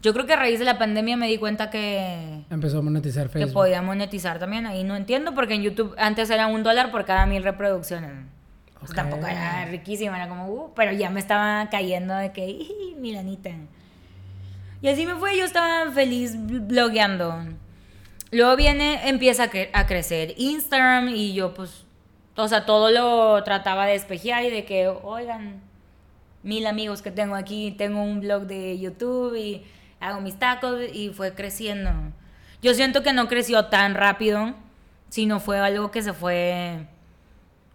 Yo 0.01 0.13
creo 0.13 0.27
que 0.27 0.33
a 0.35 0.37
raíz 0.37 0.59
de 0.61 0.65
la 0.65 0.79
pandemia 0.79 1.17
me 1.17 1.27
di 1.27 1.39
cuenta 1.39 1.71
que, 1.71 2.45
Empezó 2.51 2.79
a 2.79 2.83
monetizar 2.83 3.27
que 3.27 3.33
Facebook. 3.33 3.53
podía 3.55 3.83
monetizar 3.83 4.39
también. 4.39 4.65
Ahí 4.67 4.85
no 4.85 4.95
entiendo 4.95 5.35
porque 5.35 5.55
en 5.55 5.63
YouTube 5.63 5.95
antes 5.99 6.31
era 6.31 6.47
un 6.47 6.63
dólar 6.63 6.91
por 6.93 7.05
cada 7.05 7.27
mil 7.27 7.43
reproducciones. 7.43 8.13
Pues 8.79 8.91
Ok. 8.93 8.97
tampoco 8.97 9.27
era 9.27 9.65
riquísima, 9.67 10.17
era 10.17 10.29
como, 10.29 10.47
uh, 10.47 10.73
pero 10.77 10.93
ya 10.93 11.11
me 11.11 11.19
estaba 11.19 11.69
cayendo 11.69 12.15
de 12.15 12.31
que, 12.33 12.47
"Ih, 12.49 12.95
milanita. 12.99 13.51
Y 14.81 14.87
así 14.89 15.05
me 15.05 15.17
fue, 15.17 15.37
yo 15.37 15.45
estaba 15.45 15.91
feliz 15.91 16.37
bl- 16.37 16.65
blogueando. 16.65 17.35
Luego 18.31 18.55
viene, 18.55 19.09
empieza 19.09 19.45
a, 19.45 19.51
cre- 19.51 19.71
a 19.73 19.87
crecer 19.87 20.35
Instagram 20.37 21.09
y 21.09 21.33
yo 21.35 21.55
pues, 21.55 21.85
o 22.37 22.47
sea, 22.47 22.65
todo 22.67 22.93
lo 22.93 23.43
trataba 23.43 23.87
de 23.87 23.97
espejear 23.97 24.45
y 24.45 24.51
de 24.51 24.65
que, 24.65 24.87
oigan, 24.87 25.61
mil 26.45 26.65
amigos 26.69 27.03
que 27.03 27.11
tengo 27.11 27.35
aquí, 27.35 27.75
tengo 27.77 28.01
un 28.01 28.21
blog 28.21 28.43
de 28.47 28.79
YouTube 28.79 29.35
y 29.35 29.65
hago 30.01 30.21
mis 30.21 30.39
tacos 30.39 30.81
y 30.93 31.11
fue 31.11 31.35
creciendo. 31.35 31.91
Yo 32.63 32.75
siento 32.75 33.03
que 33.03 33.13
no 33.13 33.29
creció 33.29 33.67
tan 33.67 33.95
rápido, 33.95 34.55
sino 35.09 35.41
fue 35.41 35.59
algo 35.59 35.91
que 35.91 36.03
se 36.03 36.13
fue 36.13 36.87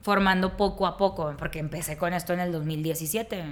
formando 0.02 0.58
poco 0.58 0.86
a 0.86 0.98
poco, 0.98 1.34
porque 1.38 1.60
empecé 1.60 1.98
con 1.98 2.14
esto 2.14 2.34
en 2.34 2.42
el 2.42 2.52
2017. 2.52 3.44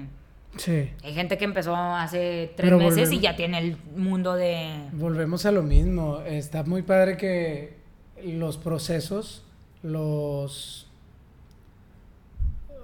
Sí. 0.57 0.91
Hay 1.03 1.14
gente 1.14 1.38
que 1.38 1.45
empezó 1.45 1.76
hace 1.76 2.53
tres 2.57 2.73
meses 2.73 3.11
y 3.14 3.19
ya 3.19 3.38
tiene 3.38 3.57
el 3.60 3.77
mundo 3.95 4.34
de... 4.34 4.89
Volvemos 4.91 5.45
a 5.45 5.52
lo 5.52 5.64
mismo. 5.64 6.19
Está 6.22 6.64
muy 6.64 6.81
padre 6.81 7.15
que 7.15 7.77
los 8.26 8.57
procesos, 8.57 9.45
los... 9.81 10.89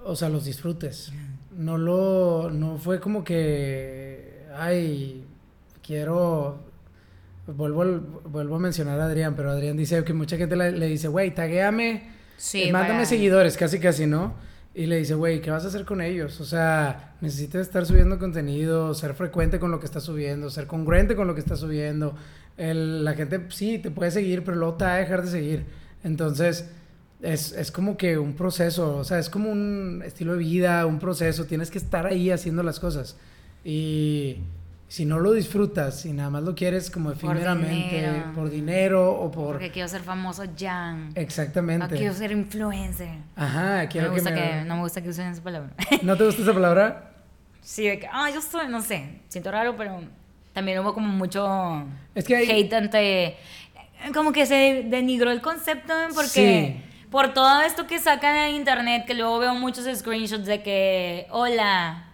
O 0.04 0.16
sea, 0.16 0.30
los 0.30 0.46
disfrutes. 0.46 1.12
No 1.52 1.76
lo... 1.76 2.50
No 2.50 2.78
fue 2.78 3.00
como 3.00 3.22
que... 3.22 4.46
Ay, 4.56 5.27
quiero... 5.88 6.58
Vuelvo, 7.46 7.82
vuelvo 8.28 8.56
a 8.56 8.58
mencionar 8.58 9.00
a 9.00 9.06
Adrián, 9.06 9.34
pero 9.34 9.50
Adrián 9.50 9.74
dice 9.74 10.04
que 10.04 10.12
mucha 10.12 10.36
gente 10.36 10.54
le, 10.54 10.86
dice, 10.86 11.08
güey, 11.08 11.34
taguéame, 11.34 12.10
sí, 12.36 12.70
mándame 12.70 13.06
seguidores, 13.06 13.56
casi 13.56 13.80
casi, 13.80 14.04
¿no? 14.04 14.34
Y 14.74 14.84
le 14.84 14.98
dice, 14.98 15.14
güey, 15.14 15.40
¿qué 15.40 15.50
vas 15.50 15.64
a 15.64 15.68
hacer 15.68 15.86
con 15.86 16.02
ellos? 16.02 16.42
O 16.42 16.44
sea, 16.44 17.14
necesitas 17.22 17.62
estar 17.62 17.86
subiendo 17.86 18.18
contenido, 18.18 18.92
ser 18.92 19.14
frecuente 19.14 19.58
con 19.58 19.70
lo 19.70 19.80
que 19.80 19.86
estás 19.86 20.02
subiendo, 20.02 20.50
ser 20.50 20.66
congruente 20.66 21.16
con 21.16 21.26
lo 21.26 21.34
que 21.34 21.40
estás 21.40 21.60
subiendo. 21.60 22.14
la 22.58 23.14
gente 23.14 23.46
sí 23.48 23.78
te 23.78 23.90
puede 23.90 24.10
seguir, 24.10 24.44
pero 24.44 24.58
luego 24.58 24.74
te 24.74 24.84
va 24.84 24.96
a 24.96 24.98
dejar 24.98 25.22
de 25.22 25.30
seguir. 25.30 25.64
Entonces, 26.04 26.68
es, 27.22 27.52
es, 27.52 27.72
como 27.72 27.96
que 27.96 28.18
un 28.18 28.34
proceso, 28.34 28.98
o 28.98 29.04
sea, 29.04 29.18
es 29.18 29.30
como 29.30 29.50
un 29.50 30.02
estilo 30.04 30.32
de 30.32 30.38
vida, 30.40 30.84
un 30.84 30.98
proceso. 30.98 31.46
Tienes 31.46 31.70
que 31.70 31.78
estar 31.78 32.04
ahí 32.04 32.30
haciendo 32.30 32.62
las 32.62 32.78
cosas. 32.78 33.16
Y 33.64 34.36
si 34.88 35.04
no 35.04 35.18
lo 35.18 35.32
disfrutas 35.32 36.06
y 36.06 36.14
nada 36.14 36.30
más 36.30 36.42
lo 36.42 36.54
quieres 36.54 36.90
como 36.90 37.12
efímeramente 37.12 38.24
por 38.34 38.48
dinero, 38.50 39.12
o 39.12 39.30
por 39.30 39.52
porque 39.52 39.70
quiero 39.70 39.86
ser 39.86 40.00
famoso 40.00 40.44
ya 40.56 40.98
exactamente. 41.14 41.94
Quiero 41.94 42.14
ser 42.14 42.32
influencer. 42.32 43.10
Ajá 43.36 43.86
quiero 43.88 44.08
no 44.08 44.14
me 44.14 44.20
gusta 44.20 44.34
que, 44.34 44.64
no 44.64 44.76
me 44.76 44.82
gusta 44.82 45.02
que 45.02 45.10
usen 45.10 45.28
esa 45.28 45.42
palabra. 45.42 45.70
No 46.02 46.16
te 46.16 46.24
gusta 46.24 46.42
esa 46.42 46.54
palabra 46.54 47.12
sí 47.62 47.86
de 47.86 47.98
que 47.98 48.08
ah 48.10 48.30
yo 48.30 48.40
soy 48.40 48.66
no 48.68 48.80
sé 48.80 49.20
siento 49.28 49.50
raro 49.50 49.76
pero 49.76 50.00
también 50.54 50.78
hubo 50.78 50.94
como 50.94 51.08
mucho 51.08 51.84
es 52.14 52.24
que 52.24 52.36
hay... 52.36 52.50
hate 52.50 52.72
ante 52.72 53.36
como 54.14 54.32
que 54.32 54.46
se 54.46 54.84
denigró 54.86 55.30
el 55.30 55.42
concepto 55.42 55.92
porque 56.14 56.80
por 57.10 57.34
todo 57.34 57.60
esto 57.60 57.86
que 57.86 57.98
sacan 57.98 58.36
en 58.36 58.54
internet 58.54 59.04
que 59.06 59.12
luego 59.12 59.38
veo 59.38 59.54
muchos 59.54 59.84
screenshots 59.98 60.46
de 60.46 60.62
que 60.62 61.26
hola 61.30 62.07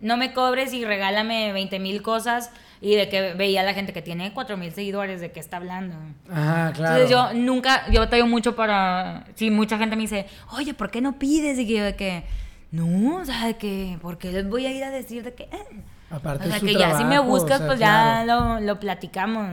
no 0.00 0.16
me 0.16 0.32
cobres 0.32 0.72
y 0.72 0.84
regálame 0.84 1.52
20 1.52 1.78
mil 1.78 2.02
cosas. 2.02 2.50
Y 2.80 2.94
de 2.94 3.08
que 3.08 3.34
veía 3.34 3.62
a 3.62 3.64
la 3.64 3.74
gente 3.74 3.92
que 3.92 4.02
tiene 4.02 4.32
4 4.32 4.56
mil 4.56 4.72
seguidores, 4.72 5.20
de 5.20 5.32
qué 5.32 5.40
está 5.40 5.56
hablando. 5.56 5.96
Ajá, 6.30 6.72
claro. 6.72 7.02
Entonces 7.02 7.10
yo 7.10 7.32
nunca, 7.34 7.90
yo 7.90 8.00
batallo 8.00 8.26
mucho 8.26 8.54
para, 8.54 9.26
si 9.34 9.50
mucha 9.50 9.78
gente 9.78 9.96
me 9.96 10.02
dice, 10.02 10.26
oye, 10.52 10.74
¿por 10.74 10.90
qué 10.90 11.00
no 11.00 11.18
pides? 11.18 11.58
Y 11.58 11.66
yo 11.66 11.82
de 11.82 11.96
que, 11.96 12.24
no, 12.70 13.16
o 13.16 13.24
sea, 13.24 13.46
de 13.46 13.56
que, 13.56 13.98
¿por 14.00 14.18
qué 14.18 14.30
les 14.30 14.48
voy 14.48 14.66
a 14.66 14.72
ir 14.72 14.84
a 14.84 14.90
decir 14.90 15.24
de 15.24 15.34
que, 15.34 15.44
eh? 15.44 15.82
Aparte 16.10 16.46
o 16.46 16.50
sea, 16.50 16.60
que 16.60 16.74
ya 16.74 16.96
si 16.96 17.04
me 17.04 17.18
buscas, 17.18 17.60
pues 17.62 17.78
ya 17.78 18.24
lo, 18.24 18.60
lo, 18.60 18.78
platicamos. 18.78 19.46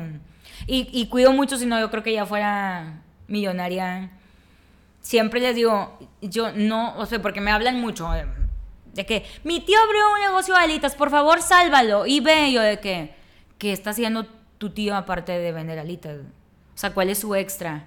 Y, 0.68 0.88
y 0.92 1.08
cuido 1.08 1.34
mucho, 1.34 1.58
si 1.58 1.66
no, 1.66 1.80
yo 1.80 1.90
creo 1.90 2.04
que 2.04 2.14
ya 2.14 2.26
fuera 2.26 3.02
millonaria. 3.28 4.12
Siempre 5.02 5.40
les 5.40 5.56
digo, 5.56 5.98
yo 6.22 6.52
no, 6.52 6.96
o 6.98 7.06
sea, 7.06 7.22
porque 7.22 7.42
me 7.42 7.52
hablan 7.52 7.82
mucho 7.82 8.08
de 8.96 9.06
que 9.06 9.26
mi 9.44 9.60
tío 9.60 9.78
abrió 9.86 10.14
un 10.14 10.22
negocio 10.22 10.56
de 10.56 10.62
alitas, 10.62 10.96
por 10.96 11.12
favor 11.12 11.42
sálvalo. 11.42 12.06
Y 12.08 12.22
ve 12.22 12.52
yo 12.52 12.62
de 12.62 12.80
que, 12.80 13.14
¿qué 13.58 13.74
está 13.74 13.92
haciendo 13.92 14.26
tu 14.58 14.70
tío 14.70 14.96
aparte 14.96 15.34
de 15.34 15.52
vender 15.52 15.78
alitas? 15.78 16.20
O 16.20 16.78
sea, 16.78 16.94
¿cuál 16.94 17.10
es 17.10 17.20
su 17.20 17.36
extra? 17.36 17.84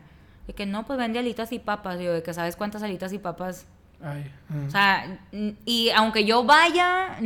De 0.47 0.53
que 0.53 0.67
no, 0.67 0.85
pues 0.85 0.99
vende 0.99 1.19
alitas 1.19 1.51
y 1.53 1.59
papas. 1.59 1.99
Yo 1.99 2.13
de 2.13 2.23
que 2.23 2.35
sabes 2.35 2.57
cuántas 2.57 2.83
alitas 2.83 3.13
y 3.13 3.19
papas. 3.19 3.67
Ay, 4.03 4.31
O 4.67 4.71
sea, 4.71 5.19
y 5.65 5.91
aunque 5.91 6.25
yo 6.25 6.45
vaya, 6.45 7.19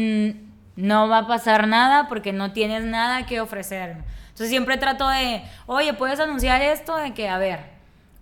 no 0.76 1.08
va 1.08 1.18
a 1.18 1.26
pasar 1.26 1.66
nada 1.66 2.08
porque 2.08 2.32
no 2.32 2.52
tienes 2.52 2.84
nada 2.84 3.26
que 3.26 3.40
ofrecer. 3.40 3.96
Entonces 4.22 4.48
siempre 4.48 4.78
trato 4.78 5.08
de, 5.08 5.42
oye, 5.66 5.92
puedes 5.92 6.18
anunciar 6.20 6.62
esto, 6.62 6.96
de 6.96 7.12
que, 7.14 7.28
a 7.28 7.36
ver, 7.36 7.60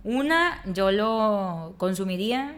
una, 0.03 0.61
yo 0.65 0.91
lo 0.91 1.75
consumiría, 1.77 2.55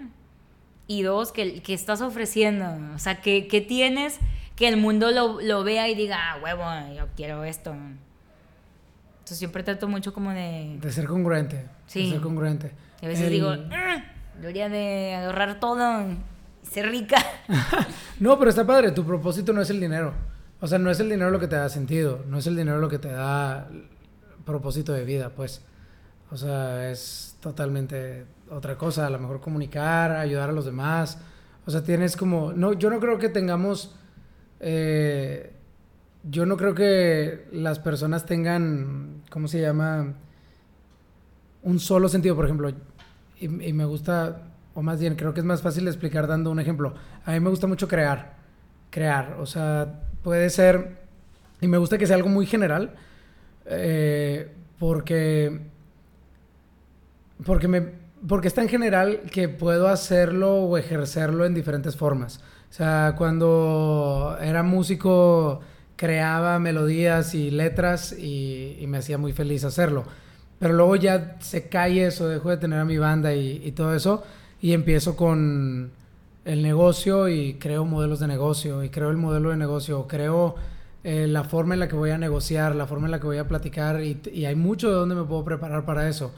y 0.88 1.04
dos, 1.04 1.32
que, 1.32 1.62
que 1.62 1.74
estás 1.74 2.02
ofreciendo. 2.02 2.66
O 2.96 3.00
sea, 3.00 3.22
que, 3.22 3.48
que 3.48 3.62
tienes 3.62 4.20
que 4.56 4.68
el 4.68 4.78
mundo 4.78 5.12
lo, 5.12 5.42
lo, 5.42 5.64
vea 5.64 5.90
y 5.90 5.96
diga, 5.96 6.18
ah, 6.20 6.40
huevo, 6.44 6.64
yo 6.96 7.08
quiero 7.16 7.44
esto. 7.44 7.72
Entonces 7.74 9.38
siempre 9.38 9.64
trato 9.64 9.88
mucho 9.88 10.14
como 10.14 10.32
de... 10.32 10.78
De 10.82 10.92
ser 10.92 11.08
congruente. 11.08 11.66
Sí. 11.88 12.06
De 12.06 12.12
ser 12.12 12.22
congruente. 12.22 12.72
Y 13.02 13.06
a 13.06 13.10
veces 13.10 13.30
digo, 13.30 13.50
ah, 13.50 14.04
debería 14.40 14.70
de 14.70 15.16
ahorrar 15.16 15.60
todo 15.60 16.02
y 16.10 16.18
ser 16.66 16.90
rica. 16.90 17.18
no, 18.20 18.38
pero 18.38 18.50
está 18.50 18.66
padre, 18.66 18.92
tu 18.92 19.06
propósito 19.06 19.54
no 19.54 19.62
es 19.62 19.70
el 19.70 19.80
dinero. 19.80 20.14
O 20.60 20.68
sea, 20.68 20.78
no 20.78 20.90
es 20.92 21.00
el 21.00 21.10
dinero 21.10 21.30
lo 21.32 21.40
que 21.40 21.48
te 21.48 21.56
da 21.56 21.68
sentido, 21.70 22.24
no 22.28 22.38
es 22.38 22.48
el 22.48 22.56
dinero 22.56 22.80
lo 22.80 22.90
que 22.90 23.00
te 23.00 23.10
da 23.10 23.70
propósito 24.46 24.94
de 24.94 25.04
vida, 25.04 25.30
pues. 25.30 25.62
O 26.32 26.38
sea, 26.38 26.90
es 26.90 27.36
totalmente 27.42 28.26
otra 28.54 28.78
cosa, 28.78 29.08
a 29.08 29.10
lo 29.10 29.20
mejor 29.20 29.40
comunicar, 29.42 30.12
ayudar 30.12 30.50
a 30.50 30.54
los 30.54 30.66
demás. 30.66 31.18
O 31.66 31.72
sea, 31.72 31.84
tienes 31.84 32.16
como, 32.18 32.54
no, 32.54 32.74
yo 32.74 32.90
no 32.90 33.00
creo 33.00 33.18
que 33.18 33.30
tengamos, 33.30 33.96
eh, 34.60 35.54
yo 36.24 36.46
no 36.46 36.58
creo 36.58 36.76
que 36.76 37.48
las 37.52 37.80
personas 37.80 38.26
tengan, 38.26 39.24
¿cómo 39.30 39.48
se 39.48 39.62
llama? 39.62 40.14
Un 41.64 41.80
solo 41.80 42.10
sentido, 42.10 42.36
por 42.36 42.46
ejemplo, 42.46 42.72
y, 43.40 43.48
me 43.48 43.86
gusta, 43.86 44.42
o 44.74 44.82
más 44.82 45.00
bien, 45.00 45.16
creo 45.16 45.34
que 45.34 45.42
es 45.42 45.46
más 45.46 45.62
fácil 45.62 45.86
de 45.86 45.92
explicar 45.92 46.28
dando 46.28 46.52
un 46.52 46.60
ejemplo. 46.60 46.94
A 47.26 47.32
mí 47.32 47.40
me 47.40 47.50
gusta 47.50 47.68
mucho 47.68 47.88
crear, 47.88 48.36
crear, 48.90 49.38
o 49.40 49.46
sea, 49.46 50.02
puede 50.22 50.50
ser, 50.50 50.98
y 51.60 51.68
me 51.68 51.78
gusta 51.78 51.98
que 51.98 52.08
sea 52.08 52.16
algo 52.16 52.30
muy 52.30 52.46
general, 52.46 52.94
eh, 53.66 54.52
porque, 54.80 55.62
porque 57.46 57.68
me, 57.68 58.03
porque 58.28 58.48
es 58.48 58.54
tan 58.54 58.70
general 58.70 59.22
que 59.32 59.50
puedo 59.50 59.88
hacerlo 59.88 60.56
o 60.56 60.78
ejercerlo 60.78 61.46
en 61.46 61.54
diferentes 61.54 61.96
formas. 61.96 62.40
O 62.70 62.74
sea, 62.74 63.16
cuando 63.18 64.38
era 64.42 64.64
músico 64.64 65.62
creaba 65.96 66.58
melodías 66.60 67.36
y 67.36 67.52
letras 67.52 68.14
y, 68.18 68.84
me 68.88 68.98
hacía 68.98 69.18
muy 69.18 69.34
feliz 69.34 69.64
hacerlo. 69.64 70.06
Pero 70.60 70.74
luego 70.74 70.96
ya 70.96 71.38
se 71.40 71.68
cae 71.68 72.06
eso, 72.06 72.28
dejo 72.28 72.50
de 72.50 72.58
tener 72.58 72.80
a 72.80 72.86
mi 72.86 72.98
banda 72.98 73.34
y, 73.34 73.72
todo 73.74 73.94
eso 73.96 74.24
y 74.62 74.74
empiezo 74.74 75.16
con 75.16 75.92
el 76.46 76.62
negocio 76.62 77.28
y 77.28 77.56
creo 77.56 77.86
modelos 77.86 78.20
de 78.20 78.28
negocio 78.28 78.84
y 78.84 78.90
creo 78.90 79.10
el 79.10 79.18
modelo 79.18 79.50
de 79.50 79.58
negocio, 79.58 80.08
creo 80.08 80.56
eh, 81.04 81.28
la 81.28 81.44
forma 81.44 81.74
en 81.74 81.82
la 81.82 81.88
que 81.88 81.96
voy 81.96 82.12
a 82.12 82.18
negociar, 82.18 82.76
la 82.76 82.88
forma 82.88 83.08
en 83.08 83.12
la 83.12 83.20
que 83.20 83.28
voy 83.28 83.38
a 83.38 83.48
platicar 83.48 84.02
y, 84.02 84.22
y 84.32 84.46
hay 84.46 84.56
mucho 84.56 84.90
de 84.90 84.96
donde 84.96 85.16
me 85.16 85.24
puedo 85.24 85.44
preparar 85.44 85.86
para 85.86 86.08
eso. 86.08 86.32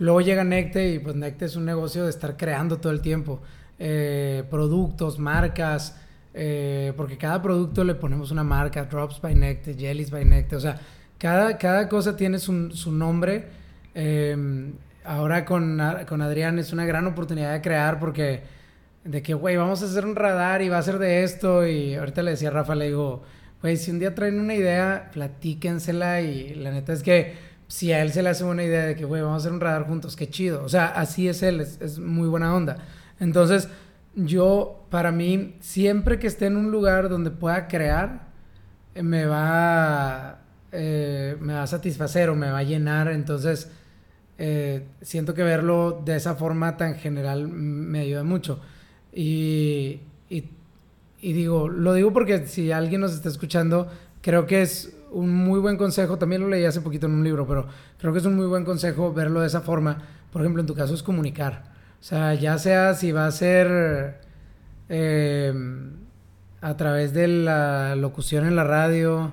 Luego 0.00 0.22
llega 0.22 0.44
Necte 0.44 0.94
y 0.94 0.98
pues 0.98 1.14
Necte 1.14 1.44
es 1.44 1.56
un 1.56 1.66
negocio 1.66 2.04
de 2.04 2.10
estar 2.10 2.36
creando 2.36 2.78
todo 2.78 2.90
el 2.90 3.02
tiempo. 3.02 3.40
Eh, 3.78 4.44
productos, 4.50 5.18
marcas, 5.18 5.94
eh, 6.32 6.92
porque 6.96 7.18
cada 7.18 7.42
producto 7.42 7.84
le 7.84 7.94
ponemos 7.94 8.30
una 8.30 8.42
marca, 8.42 8.84
Drops 8.84 9.20
by 9.20 9.34
Necte, 9.34 9.74
Jellies 9.74 10.10
by 10.10 10.24
Necte, 10.24 10.56
o 10.56 10.60
sea, 10.60 10.80
cada, 11.18 11.58
cada 11.58 11.86
cosa 11.88 12.16
tiene 12.16 12.38
su, 12.38 12.70
su 12.70 12.92
nombre. 12.92 13.48
Em, 13.94 14.72
ahora 15.04 15.44
con, 15.44 15.78
con 16.08 16.22
Adrián 16.22 16.58
es 16.58 16.72
una 16.72 16.86
gran 16.86 17.06
oportunidad 17.06 17.52
de 17.52 17.60
crear 17.60 17.98
porque 17.98 18.42
de 19.04 19.22
que, 19.22 19.34
güey, 19.34 19.56
vamos 19.56 19.82
a 19.82 19.86
hacer 19.86 20.06
un 20.06 20.16
radar 20.16 20.62
y 20.62 20.70
va 20.70 20.78
a 20.78 20.82
ser 20.82 20.98
de 20.98 21.24
esto. 21.24 21.66
Y 21.66 21.94
ahorita 21.94 22.22
le 22.22 22.32
decía 22.32 22.48
a 22.48 22.52
Rafa, 22.52 22.74
le 22.74 22.86
digo, 22.86 23.22
güey, 23.60 23.76
si 23.76 23.90
un 23.90 23.98
día 23.98 24.14
traen 24.14 24.40
una 24.40 24.54
idea, 24.54 25.10
platíquensela. 25.12 26.22
Y 26.22 26.54
la 26.54 26.70
neta 26.70 26.94
es 26.94 27.02
que 27.02 27.49
si 27.70 27.92
a 27.92 28.02
él 28.02 28.12
se 28.12 28.24
le 28.24 28.30
hace 28.30 28.42
una 28.42 28.64
idea 28.64 28.84
de 28.84 28.96
que, 28.96 29.04
güey, 29.04 29.22
vamos 29.22 29.36
a 29.36 29.38
hacer 29.38 29.52
un 29.52 29.60
radar 29.60 29.86
juntos, 29.86 30.16
qué 30.16 30.28
chido. 30.28 30.64
O 30.64 30.68
sea, 30.68 30.86
así 30.86 31.28
es 31.28 31.40
él, 31.44 31.60
es, 31.60 32.00
muy 32.00 32.26
buena 32.26 32.52
onda. 32.52 32.78
Entonces, 33.20 33.68
yo, 34.16 34.86
para 34.90 35.12
mí, 35.12 35.54
siempre 35.60 36.18
que 36.18 36.26
esté 36.26 36.46
en 36.46 36.56
un 36.56 36.72
lugar 36.72 37.08
donde 37.08 37.30
pueda 37.30 37.68
crear, 37.68 38.26
eh, 38.96 39.04
me 39.04 39.24
va, 39.24 40.40
eh, 40.72 41.36
me 41.40 41.52
va 41.54 41.62
a 41.62 41.66
satisfacer 41.68 42.28
o 42.30 42.34
me 42.34 42.50
va 42.50 42.58
a 42.58 42.64
llenar. 42.64 43.06
Entonces, 43.06 43.70
eh, 44.36 44.88
siento 45.00 45.32
que 45.32 45.44
verlo 45.44 46.02
de 46.04 46.16
esa 46.16 46.34
forma 46.34 46.76
tan 46.76 46.96
general 46.96 47.46
me 47.46 48.00
ayuda 48.00 48.24
mucho. 48.24 48.60
Y, 49.12 50.00
y, 50.28 50.50
y 51.20 51.32
digo, 51.34 51.68
lo 51.68 51.94
digo 51.94 52.12
porque 52.12 52.48
si 52.48 52.72
alguien 52.72 53.00
nos 53.00 53.14
está 53.14 53.28
escuchando, 53.28 53.88
creo 54.22 54.48
que 54.48 54.62
es 54.62 54.92
un 55.12 55.34
muy 55.34 55.60
buen 55.60 55.76
consejo, 55.76 56.18
también 56.18 56.42
lo 56.42 56.48
leí 56.48 56.64
hace 56.64 56.80
poquito 56.80 57.06
en 57.06 57.12
un 57.14 57.24
libro, 57.24 57.46
pero 57.46 57.66
creo 57.98 58.12
que 58.12 58.18
es 58.20 58.24
un 58.24 58.36
muy 58.36 58.46
buen 58.46 58.64
consejo 58.64 59.12
verlo 59.12 59.40
de 59.40 59.46
esa 59.48 59.60
forma. 59.60 59.98
Por 60.32 60.42
ejemplo, 60.42 60.60
en 60.60 60.66
tu 60.66 60.74
caso 60.74 60.94
es 60.94 61.02
comunicar. 61.02 61.64
O 62.00 62.02
sea, 62.02 62.34
ya 62.34 62.56
sea 62.58 62.94
si 62.94 63.12
va 63.12 63.26
a 63.26 63.30
ser 63.32 64.20
eh, 64.88 65.52
a 66.60 66.76
través 66.76 67.12
de 67.14 67.28
la 67.28 67.94
locución 67.96 68.46
en 68.46 68.56
la 68.56 68.64
radio, 68.64 69.32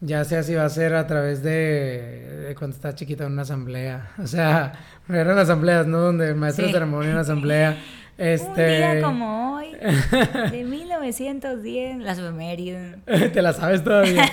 ya 0.00 0.24
sea 0.24 0.42
si 0.42 0.54
va 0.54 0.64
a 0.64 0.68
ser 0.68 0.94
a 0.94 1.06
través 1.06 1.42
de, 1.42 2.44
de 2.48 2.54
cuando 2.54 2.76
está 2.76 2.94
chiquita 2.94 3.24
en 3.24 3.32
una 3.32 3.42
asamblea. 3.42 4.10
O 4.22 4.26
sea, 4.26 4.72
eran 5.08 5.38
asambleas, 5.38 5.86
¿no? 5.86 5.98
Donde 6.00 6.28
el 6.28 6.36
maestro 6.36 6.64
de 6.64 6.68
Sí. 6.68 6.74
ceremonia 6.74 7.06
en 7.08 7.12
una 7.14 7.22
asamblea. 7.22 7.78
Este... 8.18 8.46
Un 8.48 8.94
día 8.94 9.02
como 9.02 9.56
hoy, 9.56 9.72
de 10.50 10.64
1910, 10.64 11.98
las 11.98 12.18
efemérides. 12.18 12.96
Te 13.04 13.42
la 13.42 13.52
sabes 13.52 13.84
todavía. 13.84 14.24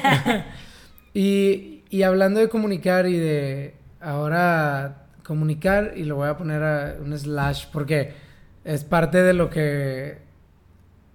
Y, 1.14 1.84
y 1.90 2.04
hablando 2.04 2.40
de 2.40 2.50
comunicar 2.50 3.08
y 3.08 3.18
de 3.18 3.76
ahora 4.02 5.08
comunicar, 5.24 5.94
y 5.96 6.04
lo 6.04 6.18
voy 6.18 6.28
a 6.28 6.38
poner 6.38 6.64
a 6.64 6.96
un 7.00 7.18
slash 7.18 7.66
porque 7.72 8.14
es 8.64 8.84
parte 8.84 9.22
de 9.22 9.34
lo 9.34 9.50
que 9.50 10.18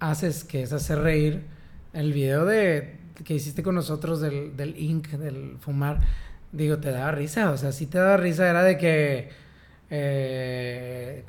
haces, 0.01 0.45
que 0.45 0.63
es 0.63 0.73
hacer 0.73 1.01
reír. 1.01 1.43
El 1.93 2.13
video 2.13 2.45
de 2.45 2.97
que 3.25 3.35
hiciste 3.35 3.63
con 3.63 3.75
nosotros 3.75 4.21
del, 4.21 4.57
del 4.57 4.79
ink, 4.79 5.09
del 5.11 5.57
fumar, 5.61 5.99
digo, 6.53 6.79
te 6.79 6.91
daba 6.91 7.11
risa, 7.13 7.51
o 7.51 7.57
sea, 7.57 7.73
sí 7.73 7.87
te 7.87 7.99
daba 7.99 8.17
risa, 8.17 8.49
era 8.49 8.63
de 8.63 8.79
que, 8.79 9.29
eh, 9.91 11.25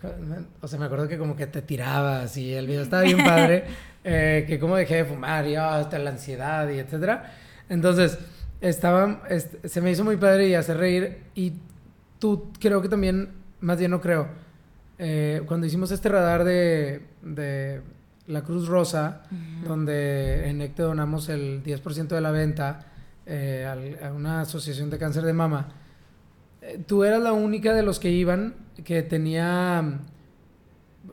o 0.61 0.67
sea, 0.67 0.79
me 0.79 0.85
acuerdo 0.85 1.07
que 1.07 1.17
como 1.17 1.35
que 1.35 1.47
te 1.47 1.61
tirabas 1.61 2.37
y 2.37 2.53
el 2.53 2.67
video 2.67 2.83
estaba 2.83 3.03
bien 3.03 3.23
padre, 3.25 3.63
eh, 4.03 4.45
que 4.47 4.59
como 4.59 4.75
dejé 4.75 4.97
de 4.97 5.05
fumar 5.05 5.47
y 5.47 5.57
oh, 5.57 5.63
hasta 5.63 5.97
la 5.99 6.11
ansiedad 6.11 6.69
y 6.69 6.79
etcétera. 6.79 7.33
Entonces, 7.69 8.17
estaba, 8.61 9.23
est- 9.29 9.65
se 9.65 9.81
me 9.81 9.91
hizo 9.91 10.03
muy 10.03 10.17
padre 10.17 10.47
y 10.47 10.53
hacer 10.55 10.77
reír 10.77 11.19
y 11.35 11.53
tú 12.19 12.51
creo 12.59 12.81
que 12.81 12.89
también, 12.89 13.29
más 13.61 13.77
bien 13.79 13.91
no 13.91 14.01
creo, 14.01 14.27
eh, 14.97 15.41
cuando 15.45 15.65
hicimos 15.67 15.91
este 15.91 16.09
radar 16.09 16.43
de, 16.43 17.03
de 17.21 17.81
la 18.27 18.43
Cruz 18.43 18.67
Rosa, 18.67 19.23
donde 19.65 20.49
en 20.49 20.61
EC 20.61 20.75
te 20.75 20.83
donamos 20.83 21.29
el 21.29 21.63
10% 21.63 22.07
de 22.15 22.21
la 22.21 22.31
venta 22.31 22.85
eh, 23.25 23.65
al- 23.69 24.03
a 24.05 24.11
una 24.13 24.41
asociación 24.41 24.89
de 24.89 24.97
cáncer 24.97 25.23
de 25.23 25.33
mama, 25.33 25.69
eh, 26.61 26.83
tú 26.85 27.03
eras 27.05 27.21
la 27.21 27.31
única 27.31 27.73
de 27.73 27.83
los 27.83 27.99
que 27.99 28.09
iban 28.11 28.55
que 28.83 29.01
tenía, 29.03 29.99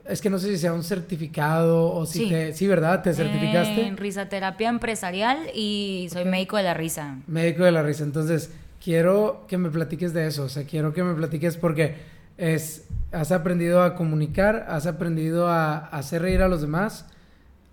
es 0.09 0.21
que 0.21 0.31
no 0.31 0.39
sé 0.39 0.49
si 0.49 0.59
sea 0.59 0.73
un 0.73 0.83
certificado 0.85 1.93
o 1.93 2.07
si 2.07 2.21
Sí. 2.21 2.29
te, 2.29 2.53
sí, 2.55 2.67
¿verdad? 2.67 3.03
¿Te 3.03 3.13
certificaste? 3.15 3.87
En 3.87 3.97
risaterapia 3.97 4.69
empresarial 4.69 5.39
y 5.55 6.09
soy 6.13 6.25
médico 6.25 6.57
de 6.57 6.63
la 6.65 6.75
risa. 6.75 7.19
Médico 7.27 7.65
de 7.65 7.73
la 7.73 7.83
risa. 7.83 8.05
Entonces, 8.05 8.51
quiero 8.83 9.45
que 9.49 9.59
me 9.59 9.71
platiques 9.71 10.13
de 10.13 10.27
eso. 10.27 10.45
O 10.45 10.49
sea, 10.49 10.65
quiero 10.65 10.93
que 10.93 11.03
me 11.03 11.15
platiques 11.15 11.57
porque 11.57 11.97
es, 12.39 12.85
has 13.13 13.33
aprendido 13.33 13.83
a 13.83 13.95
comunicar, 13.95 14.67
has 14.69 14.87
aprendido 14.87 15.49
a, 15.49 15.77
a 15.79 15.99
hacer 15.99 16.23
reír 16.23 16.43
a 16.43 16.49
los 16.49 16.61
demás. 16.61 17.07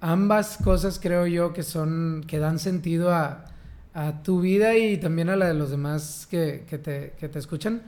Ambas 0.01 0.57
cosas 0.63 0.99
creo 1.01 1.27
yo 1.27 1.53
que 1.53 1.63
son, 1.63 2.23
que 2.27 2.37
dan 2.39 2.59
sentido 2.59 3.13
a, 3.13 3.45
a 3.93 4.21
tu 4.23 4.41
vida 4.41 4.75
y 4.75 4.97
también 4.97 5.29
a 5.29 5.35
la 5.35 5.47
de 5.47 5.53
los 5.53 5.69
demás 5.71 6.27
que, 6.29 6.65
que 6.69 6.77
te, 6.77 7.13
que 7.19 7.29
te 7.29 7.39
escuchan. 7.39 7.81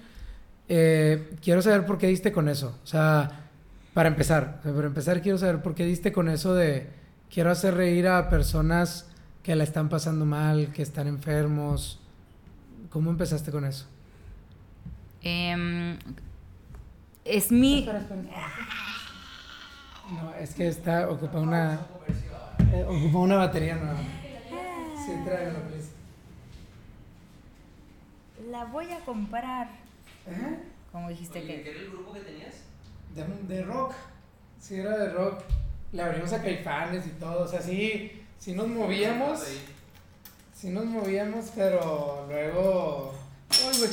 Eh, 0.69 1.31
quiero 1.43 1.61
saber 1.61 1.85
por 1.85 1.97
qué 1.97 2.07
diste 2.07 2.31
con 2.31 2.47
eso. 2.49 2.79
O 2.83 2.87
sea, 2.87 3.44
para 3.95 4.09
empezar, 4.09 4.61
para 4.61 4.87
empezar 4.87 5.21
quiero 5.21 5.37
saber 5.37 5.61
por 5.61 5.73
qué 5.73 5.85
diste 5.85 6.11
con 6.11 6.27
eso 6.27 6.53
de 6.53 6.89
quiero 7.31 7.49
hacer 7.49 7.75
reír 7.75 8.09
a 8.09 8.29
personas 8.29 9.09
que 9.41 9.55
la 9.55 9.63
están 9.63 9.87
pasando 9.87 10.25
mal, 10.25 10.73
que 10.73 10.81
están 10.81 11.07
enfermos. 11.07 12.01
¿Cómo 12.89 13.09
empezaste 13.09 13.51
con 13.51 13.63
eso? 13.63 13.87
Em, 15.21 15.97
es 17.23 17.53
mi... 17.53 17.87
No, 20.11 20.35
es 20.41 20.53
que 20.53 20.67
está 20.67 21.09
ocupa 21.09 21.39
una 21.39 21.79
eh, 22.73 22.85
ocupa 22.85 23.19
una 23.19 23.37
batería 23.37 23.77
nueva. 23.77 23.97
Sí, 25.05 25.13
tráemelo, 25.23 25.59
please. 25.69 25.91
La 28.51 28.65
voy 28.65 28.91
a 28.91 28.99
comprar. 29.05 29.69
¿Eh? 30.27 30.59
Como 30.91 31.07
dijiste 31.07 31.39
Oye, 31.39 31.47
¿qué 31.47 31.63
que... 31.63 31.69
era 31.71 31.79
el 31.79 31.91
grupo 31.91 32.11
que 32.11 32.19
tenías? 32.19 32.64
De, 33.15 33.23
de 33.55 33.63
rock. 33.63 33.93
Sí, 34.59 34.75
era 34.75 34.97
de 34.97 35.09
rock. 35.09 35.41
Le 35.91 36.01
abrimos 36.01 36.33
a 36.33 36.41
Caifanes 36.41 37.07
y 37.07 37.11
todo. 37.11 37.43
O 37.43 37.47
sea, 37.47 37.61
sí, 37.61 38.11
sí 38.37 38.53
nos 38.53 38.67
movíamos. 38.67 39.41
Sí 40.53 40.69
nos 40.69 40.85
movíamos, 40.85 41.51
pero 41.55 42.25
luego. 42.27 43.13
Uy, 43.67 43.77
güey. 43.79 43.91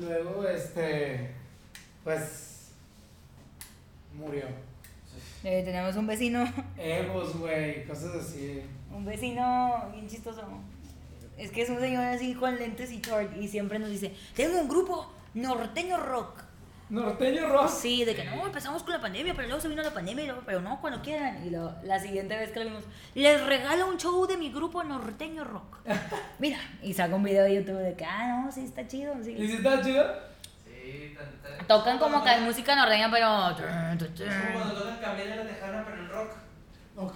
Luego, 0.00 0.48
este. 0.48 1.30
Pues. 2.02 2.70
Murió. 4.14 4.44
Eh, 5.42 5.62
tenemos 5.62 5.94
un 5.96 6.06
vecino, 6.06 6.50
Egos, 6.78 7.36
güey, 7.36 7.84
cosas 7.84 8.14
así. 8.14 8.62
un 8.90 9.04
vecino 9.04 9.90
bien 9.92 10.08
chistoso. 10.08 10.42
Es 11.36 11.50
que 11.50 11.62
es 11.62 11.68
un 11.68 11.80
señor 11.80 12.04
así 12.04 12.32
con 12.34 12.56
lentes 12.56 12.90
y 12.92 13.00
short 13.00 13.36
y 13.36 13.48
siempre 13.48 13.78
nos 13.78 13.90
dice, 13.90 14.14
tengo 14.34 14.58
un 14.60 14.68
grupo 14.68 15.12
norteño 15.34 15.98
rock. 15.98 16.43
Norteño 16.90 17.48
rock. 17.48 17.68
Sí, 17.68 18.04
de 18.04 18.14
que 18.14 18.24
no, 18.24 18.44
empezamos 18.46 18.82
con 18.82 18.92
la 18.92 19.00
pandemia, 19.00 19.32
pero 19.34 19.48
luego 19.48 19.60
se 19.60 19.68
vino 19.68 19.82
la 19.82 19.92
pandemia, 19.92 20.24
y 20.24 20.26
luego, 20.26 20.42
pero 20.44 20.60
no, 20.60 20.80
cuando 20.80 21.00
quieran. 21.02 21.44
Y 21.46 21.50
lo- 21.50 21.74
la 21.82 21.98
siguiente 21.98 22.36
vez 22.36 22.50
que 22.52 22.60
lo 22.60 22.66
vimos, 22.66 22.84
les 23.14 23.44
regalo 23.46 23.86
un 23.88 23.96
show 23.98 24.26
de 24.26 24.36
mi 24.36 24.50
grupo 24.52 24.84
norteño 24.84 25.44
rock. 25.44 25.78
Mira, 26.38 26.58
y 26.82 26.92
saca 26.94 27.14
un 27.14 27.22
video 27.22 27.44
de 27.44 27.54
YouTube 27.54 27.78
de 27.78 27.94
que, 27.94 28.04
ah, 28.04 28.42
no, 28.44 28.52
sí, 28.52 28.64
está 28.64 28.86
chido. 28.86 29.14
¿Y 29.20 29.24
Sí. 29.24 29.46
si 29.48 29.52
está 29.54 29.82
chido? 29.82 30.04
Sí, 30.66 31.14
tan- 31.16 31.56
tan- 31.58 31.66
Tocan 31.66 31.98
como 31.98 32.18
que 32.22 32.28
cuando- 32.30 32.46
música 32.46 32.76
norteña, 32.76 33.10
pero... 33.10 33.50
Es 33.50 33.56
como 34.36 34.52
cuando 34.52 34.74
tocan 34.74 34.98
camioneras 34.98 35.46
de 35.46 35.64
Hanna, 35.64 35.84
pero 35.86 35.98
en 36.02 36.08
rock. 36.10 36.30
Ok. 36.96 37.14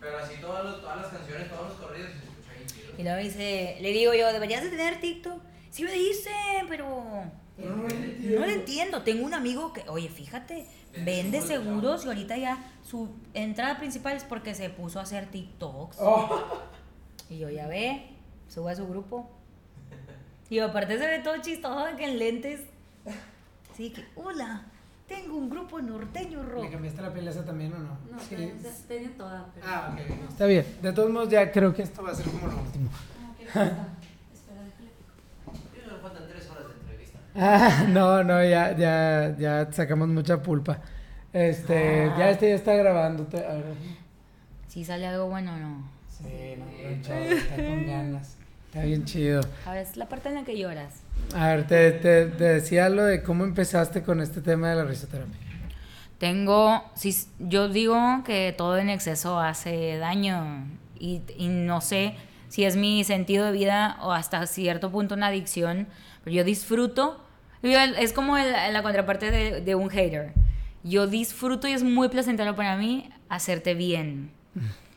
Pero 0.00 0.18
así 0.18 0.34
todas, 0.40 0.64
los- 0.64 0.80
todas 0.80 0.96
las 1.02 1.08
canciones, 1.10 1.48
todos 1.50 1.68
los 1.70 1.76
corridos 1.78 2.10
se 2.12 2.18
escucha 2.18 2.52
bien 2.56 2.66
chido. 2.68 2.92
Y 2.98 3.02
luego 3.02 3.18
dice, 3.18 3.78
le 3.80 3.88
digo 3.92 4.14
yo, 4.14 4.32
deberías 4.32 4.62
de 4.62 4.70
tener 4.70 5.00
TikTok. 5.00 5.42
Sí 5.70 5.82
me 5.84 5.92
dicen, 5.92 6.66
pero... 6.68 7.24
No 7.58 7.66
lo 7.76 7.76
No 7.76 7.88
entiendo. 7.88 8.38
lo 8.40 8.44
entiendo. 8.46 9.02
Tengo 9.02 9.24
un 9.26 9.34
amigo 9.34 9.72
que, 9.72 9.84
oye, 9.88 10.08
fíjate, 10.08 10.66
vende 11.04 11.40
seguros 11.42 12.04
y 12.04 12.08
ahorita 12.08 12.36
ya 12.38 12.58
su 12.82 13.08
entrada 13.34 13.78
principal 13.78 14.16
es 14.16 14.24
porque 14.24 14.54
se 14.54 14.70
puso 14.70 14.98
a 14.98 15.02
hacer 15.02 15.26
TikToks. 15.30 15.96
Oh. 16.00 16.42
Y 17.30 17.38
yo 17.38 17.50
ya 17.50 17.66
ve, 17.66 18.10
sube 18.48 18.72
a 18.72 18.76
su 18.76 18.86
grupo. 18.86 19.30
Y 20.50 20.58
aparte 20.58 20.98
se 20.98 21.06
ve 21.06 21.18
todo 21.20 21.36
chistoso 21.40 21.96
que 21.96 22.04
en 22.04 22.18
lentes. 22.18 22.60
Así 23.72 23.90
que, 23.90 24.04
hola, 24.16 24.64
tengo 25.08 25.36
un 25.36 25.48
grupo 25.48 25.80
norteño 25.80 26.42
rock. 26.42 26.64
¿Le 26.64 26.70
cambiaste 26.70 27.00
la 27.02 27.12
piel 27.12 27.28
esa 27.28 27.44
también 27.44 27.72
o 27.72 27.78
no? 27.78 27.98
No, 28.10 28.18
Sí. 28.20 28.36
tenía, 28.86 29.16
toda, 29.16 29.46
pero... 29.54 29.66
Ah, 29.66 29.94
ok. 29.94 30.08
no, 30.22 30.28
Está 30.28 30.46
bien. 30.46 30.66
De 30.82 30.92
todos 30.92 31.10
modos, 31.10 31.28
ya 31.30 31.50
creo 31.50 31.72
que 31.74 31.82
esto 31.82 32.02
va 32.02 32.10
a 32.10 32.14
ser 32.14 32.26
como 32.26 32.46
lo 32.48 32.58
último. 32.62 32.90
¿Cómo 33.18 33.36
que 33.36 33.44
está? 33.44 33.62
Espera, 33.64 34.62
déjale 34.62 34.90
pico. 34.90 35.52
Sí, 35.74 35.80
nos 35.90 36.00
faltan 36.02 36.28
tres 36.28 36.50
horas 36.50 36.64
de 36.68 36.74
entrevista. 36.74 37.18
Ah, 37.34 37.86
no, 37.88 38.22
no, 38.22 38.44
ya, 38.44 38.76
ya, 38.76 39.34
ya 39.38 39.68
sacamos 39.72 40.08
mucha 40.08 40.42
pulpa. 40.42 40.80
Este, 41.32 42.10
ya 42.18 42.30
este 42.30 42.50
ya 42.50 42.54
está 42.54 42.74
grabando. 42.74 43.26
Si 44.68 44.84
sale 44.84 45.06
algo 45.06 45.28
bueno 45.28 45.54
o 45.54 45.56
no. 45.56 45.90
Sí, 46.08 46.56
no, 46.58 46.64
buen 46.64 47.02
chavo, 47.02 47.20
está 47.20 47.56
con 47.56 47.86
ganas. 47.86 48.36
Está 48.66 48.82
bien 48.84 49.04
chido. 49.04 49.40
A 49.66 49.72
ver, 49.72 49.82
es 49.82 49.96
la 49.96 50.08
parte 50.08 50.28
en 50.28 50.34
la 50.34 50.44
que 50.44 50.58
lloras. 50.58 51.02
A 51.34 51.48
ver, 51.48 51.66
te, 51.66 51.92
te, 51.92 52.26
te 52.26 52.44
decía 52.44 52.88
lo 52.88 53.04
de 53.04 53.22
cómo 53.22 53.44
empezaste 53.44 54.02
con 54.02 54.20
este 54.20 54.40
tema 54.40 54.70
de 54.70 54.76
la 54.76 54.84
risoterapia. 54.84 55.36
Tengo, 56.18 56.82
si, 56.94 57.14
yo 57.38 57.68
digo 57.68 58.22
que 58.24 58.54
todo 58.56 58.78
en 58.78 58.88
exceso 58.88 59.40
hace 59.40 59.96
daño 59.98 60.66
y, 60.98 61.22
y 61.36 61.48
no 61.48 61.80
sé 61.80 62.14
si 62.52 62.66
es 62.66 62.76
mi 62.76 63.02
sentido 63.02 63.46
de 63.46 63.52
vida 63.52 63.96
o 64.02 64.12
hasta 64.12 64.46
cierto 64.46 64.90
punto 64.90 65.14
una 65.14 65.28
adicción, 65.28 65.88
pero 66.22 66.36
yo 66.36 66.44
disfruto, 66.44 67.18
es 67.62 68.12
como 68.12 68.36
la 68.36 68.82
contraparte 68.82 69.30
de, 69.62 69.74
un 69.74 69.88
hater. 69.88 70.34
Yo 70.84 71.06
disfruto 71.06 71.66
y 71.66 71.72
es 71.72 71.82
muy 71.82 72.10
placentero 72.10 72.54
para 72.54 72.76
mí 72.76 73.08
hacerte 73.30 73.72
bien. 73.72 74.32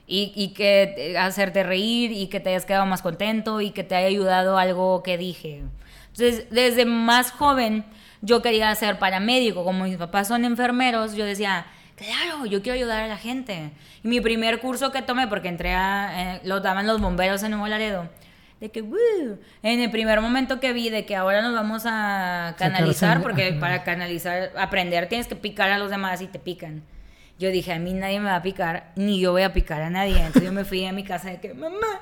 Y, 0.06 0.34
y 0.36 0.50
que 0.50 0.92
te- 0.98 1.18
hacerte 1.18 1.64
reír 1.64 2.12
y 2.12 2.28
que 2.28 2.42
te 2.42 2.50
hayas 2.50 2.66
quedado 2.66 2.86
más 2.88 3.02
contento 3.02 3.62
y 3.62 3.72
que 3.72 3.86
te 3.86 3.96
haya 3.96 4.08
ayudado 4.08 4.58
algo 4.58 5.02
que 5.02 5.18
dije. 5.18 5.64
Entonces, 6.08 6.48
desde 6.50 6.84
más 6.84 7.32
joven, 7.32 7.86
yo 8.22 8.42
quería 8.42 8.76
ser 8.76 9.00
paramédico. 9.00 9.64
Como 9.64 9.86
mis 9.86 9.96
papás 9.96 10.28
son 10.28 10.44
enfermeros, 10.44 11.16
yo 11.16 11.24
decía, 11.24 11.68
claro, 11.96 12.46
yo 12.46 12.62
quiero 12.62 12.76
ayudar 12.76 13.04
a 13.04 13.08
la 13.08 13.18
gente. 13.18 13.72
Y 14.04 14.08
mi 14.08 14.22
primer 14.22 14.60
curso 14.60 14.92
que 14.92 15.02
tomé, 15.02 15.28
porque 15.28 15.48
entré 15.48 15.74
a, 15.74 16.36
eh, 16.36 16.42
lo 16.44 16.60
daban 16.60 16.88
los 16.88 17.02
bomberos 17.02 17.42
en 17.44 17.52
Nuevo 17.52 17.68
Laredo, 17.68 18.10
de 18.60 18.70
que, 18.72 18.82
"Woo", 18.82 19.40
en 19.64 19.82
el 19.82 19.92
primer 19.92 20.22
momento 20.22 20.60
que 20.60 20.74
vi 20.74 20.90
de 20.90 21.06
que 21.06 21.16
ahora 21.16 21.42
nos 21.42 21.54
vamos 21.54 21.84
a 21.86 22.56
canalizar, 22.58 23.22
porque 23.22 23.54
para 23.60 23.84
canalizar, 23.84 24.52
aprender, 24.58 25.08
tienes 25.10 25.28
que 25.28 25.36
picar 25.36 25.70
a 25.72 25.78
los 25.78 25.90
demás 25.90 26.22
y 26.22 26.28
te 26.28 26.40
pican. 26.40 26.84
Yo 27.38 27.50
dije, 27.50 27.74
a 27.74 27.80
mí 27.80 27.94
nadie 27.94 28.20
me 28.22 28.30
va 28.30 28.38
a 28.38 28.42
picar, 28.42 28.92
ni 28.96 29.20
yo 29.20 29.34
voy 29.34 29.42
a 29.42 29.52
picar 29.52 29.82
a 29.82 29.90
nadie. 29.90 30.16
Entonces 30.18 30.44
yo 30.44 30.54
me 30.54 30.64
fui 30.64 30.86
a 30.86 30.94
mi 30.94 31.04
casa 31.04 31.30
de 31.30 31.40
que, 31.42 31.54
mamá, 31.54 32.02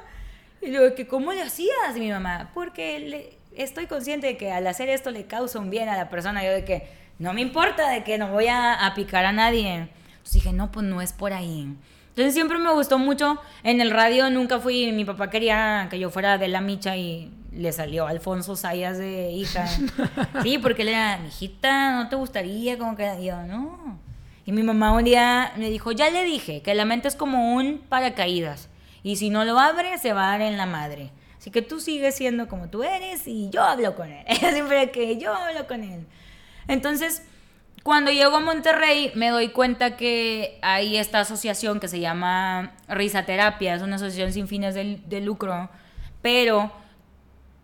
y 0.61 0.72
yo 0.72 0.84
de 0.84 0.94
que, 0.94 1.07
¿cómo 1.07 1.34
le 1.34 1.41
hacías? 1.41 1.95
Y 1.95 1.99
mi 1.99 2.11
mamá, 2.11 2.52
porque 2.53 2.99
le- 2.99 3.38
estoy 3.56 3.88
consciente 3.88 4.28
de 4.28 4.38
que 4.38 4.52
al 4.52 4.65
hacer 4.68 4.90
esto 4.90 5.10
le 5.10 5.26
causa 5.26 5.57
un 5.60 5.72
bien 5.72 5.90
a 5.90 5.98
la 5.98 6.07
persona. 6.10 6.44
Yo 6.44 6.52
de 6.52 6.64
que, 6.65 6.88
no 7.19 7.34
me 7.34 7.41
importa, 7.41 7.90
de 7.90 8.03
que 8.03 8.18
no 8.18 8.30
voy 8.30 8.48
a, 8.48 8.85
a 8.85 8.94
picar 8.94 9.26
a 9.26 9.31
nadie. 9.31 9.90
Entonces 10.11 10.34
dije, 10.34 10.53
no, 10.53 10.72
pues 10.72 10.85
no 10.85 11.02
es 11.02 11.14
por 11.14 11.34
ahí. 11.34 11.76
Entonces 12.10 12.35
siempre 12.35 12.60
me 12.60 12.72
gustó 12.72 12.99
mucho. 12.99 13.40
En 13.64 13.81
el 13.81 13.90
radio 13.90 14.30
nunca 14.30 14.60
fui. 14.60 14.91
Mi 14.91 15.03
papá 15.03 15.30
quería 15.31 15.88
que 15.90 15.98
yo 15.98 16.11
fuera 16.11 16.38
de 16.38 16.48
la 16.48 16.61
micha 16.61 16.95
y 16.95 17.31
le 17.52 17.72
salió 17.72 18.06
Alfonso 18.06 18.56
Sayas 18.56 18.98
de 18.98 19.31
hija. 19.31 19.65
Sí, 20.44 20.57
porque 20.57 20.84
él 20.84 20.90
era, 20.90 21.19
hijita, 21.26 21.95
¿no 21.95 22.10
te 22.10 22.15
gustaría? 22.15 22.77
Como 22.77 22.95
que 22.95 23.10
y 23.19 23.26
yo, 23.26 23.41
no. 23.44 23.99
Y 24.45 24.52
mi 24.52 24.61
mamá 24.61 24.91
un 24.91 25.06
día 25.06 25.53
me 25.56 25.69
dijo, 25.69 25.91
ya 25.91 26.10
le 26.10 26.23
dije 26.23 26.61
que 26.61 26.76
la 26.76 26.85
mente 26.85 27.07
es 27.07 27.15
como 27.15 27.56
un 27.56 27.80
paracaídas. 27.80 28.69
Y 29.02 29.15
si 29.15 29.30
no 29.30 29.44
lo 29.44 29.60
abre, 29.60 29.98
se 29.98 30.14
va 30.14 30.27
a 30.27 30.31
dar 30.31 30.41
en 30.41 30.57
la 30.57 30.65
madre. 30.65 31.11
Así 31.38 31.49
que 31.49 31.61
tú 31.61 31.80
sigues 31.80 32.15
siendo 32.15 32.48
como 32.48 32.69
tú 32.69 32.84
eres 32.84 33.27
y 33.27 33.49
yo 33.49 33.64
hablo 33.64 33.95
con 33.95 34.11
él. 34.11 34.26
Siempre 34.40 34.91
que 34.91 35.18
yo 35.18 35.34
hablo 35.34 35.68
con 35.68 35.84
él. 35.84 36.06
Entonces, 36.68 37.23
cuando 37.84 38.11
llego 38.11 38.38
a 38.38 38.40
Monterrey, 38.40 39.11
me 39.15 39.30
doy 39.30 39.49
cuenta 39.49 39.98
que 39.98 40.60
hay 40.61 40.98
esta 40.98 41.19
asociación 41.19 41.80
que 41.80 41.88
se 41.88 41.99
llama 41.99 42.73
Risaterapia, 42.88 43.76
es 43.76 43.81
una 43.81 43.98
asociación 43.98 44.31
sin 44.31 44.48
fines 44.48 44.73
de, 44.73 45.02
de 45.06 45.22
lucro, 45.22 45.69
pero 46.22 46.72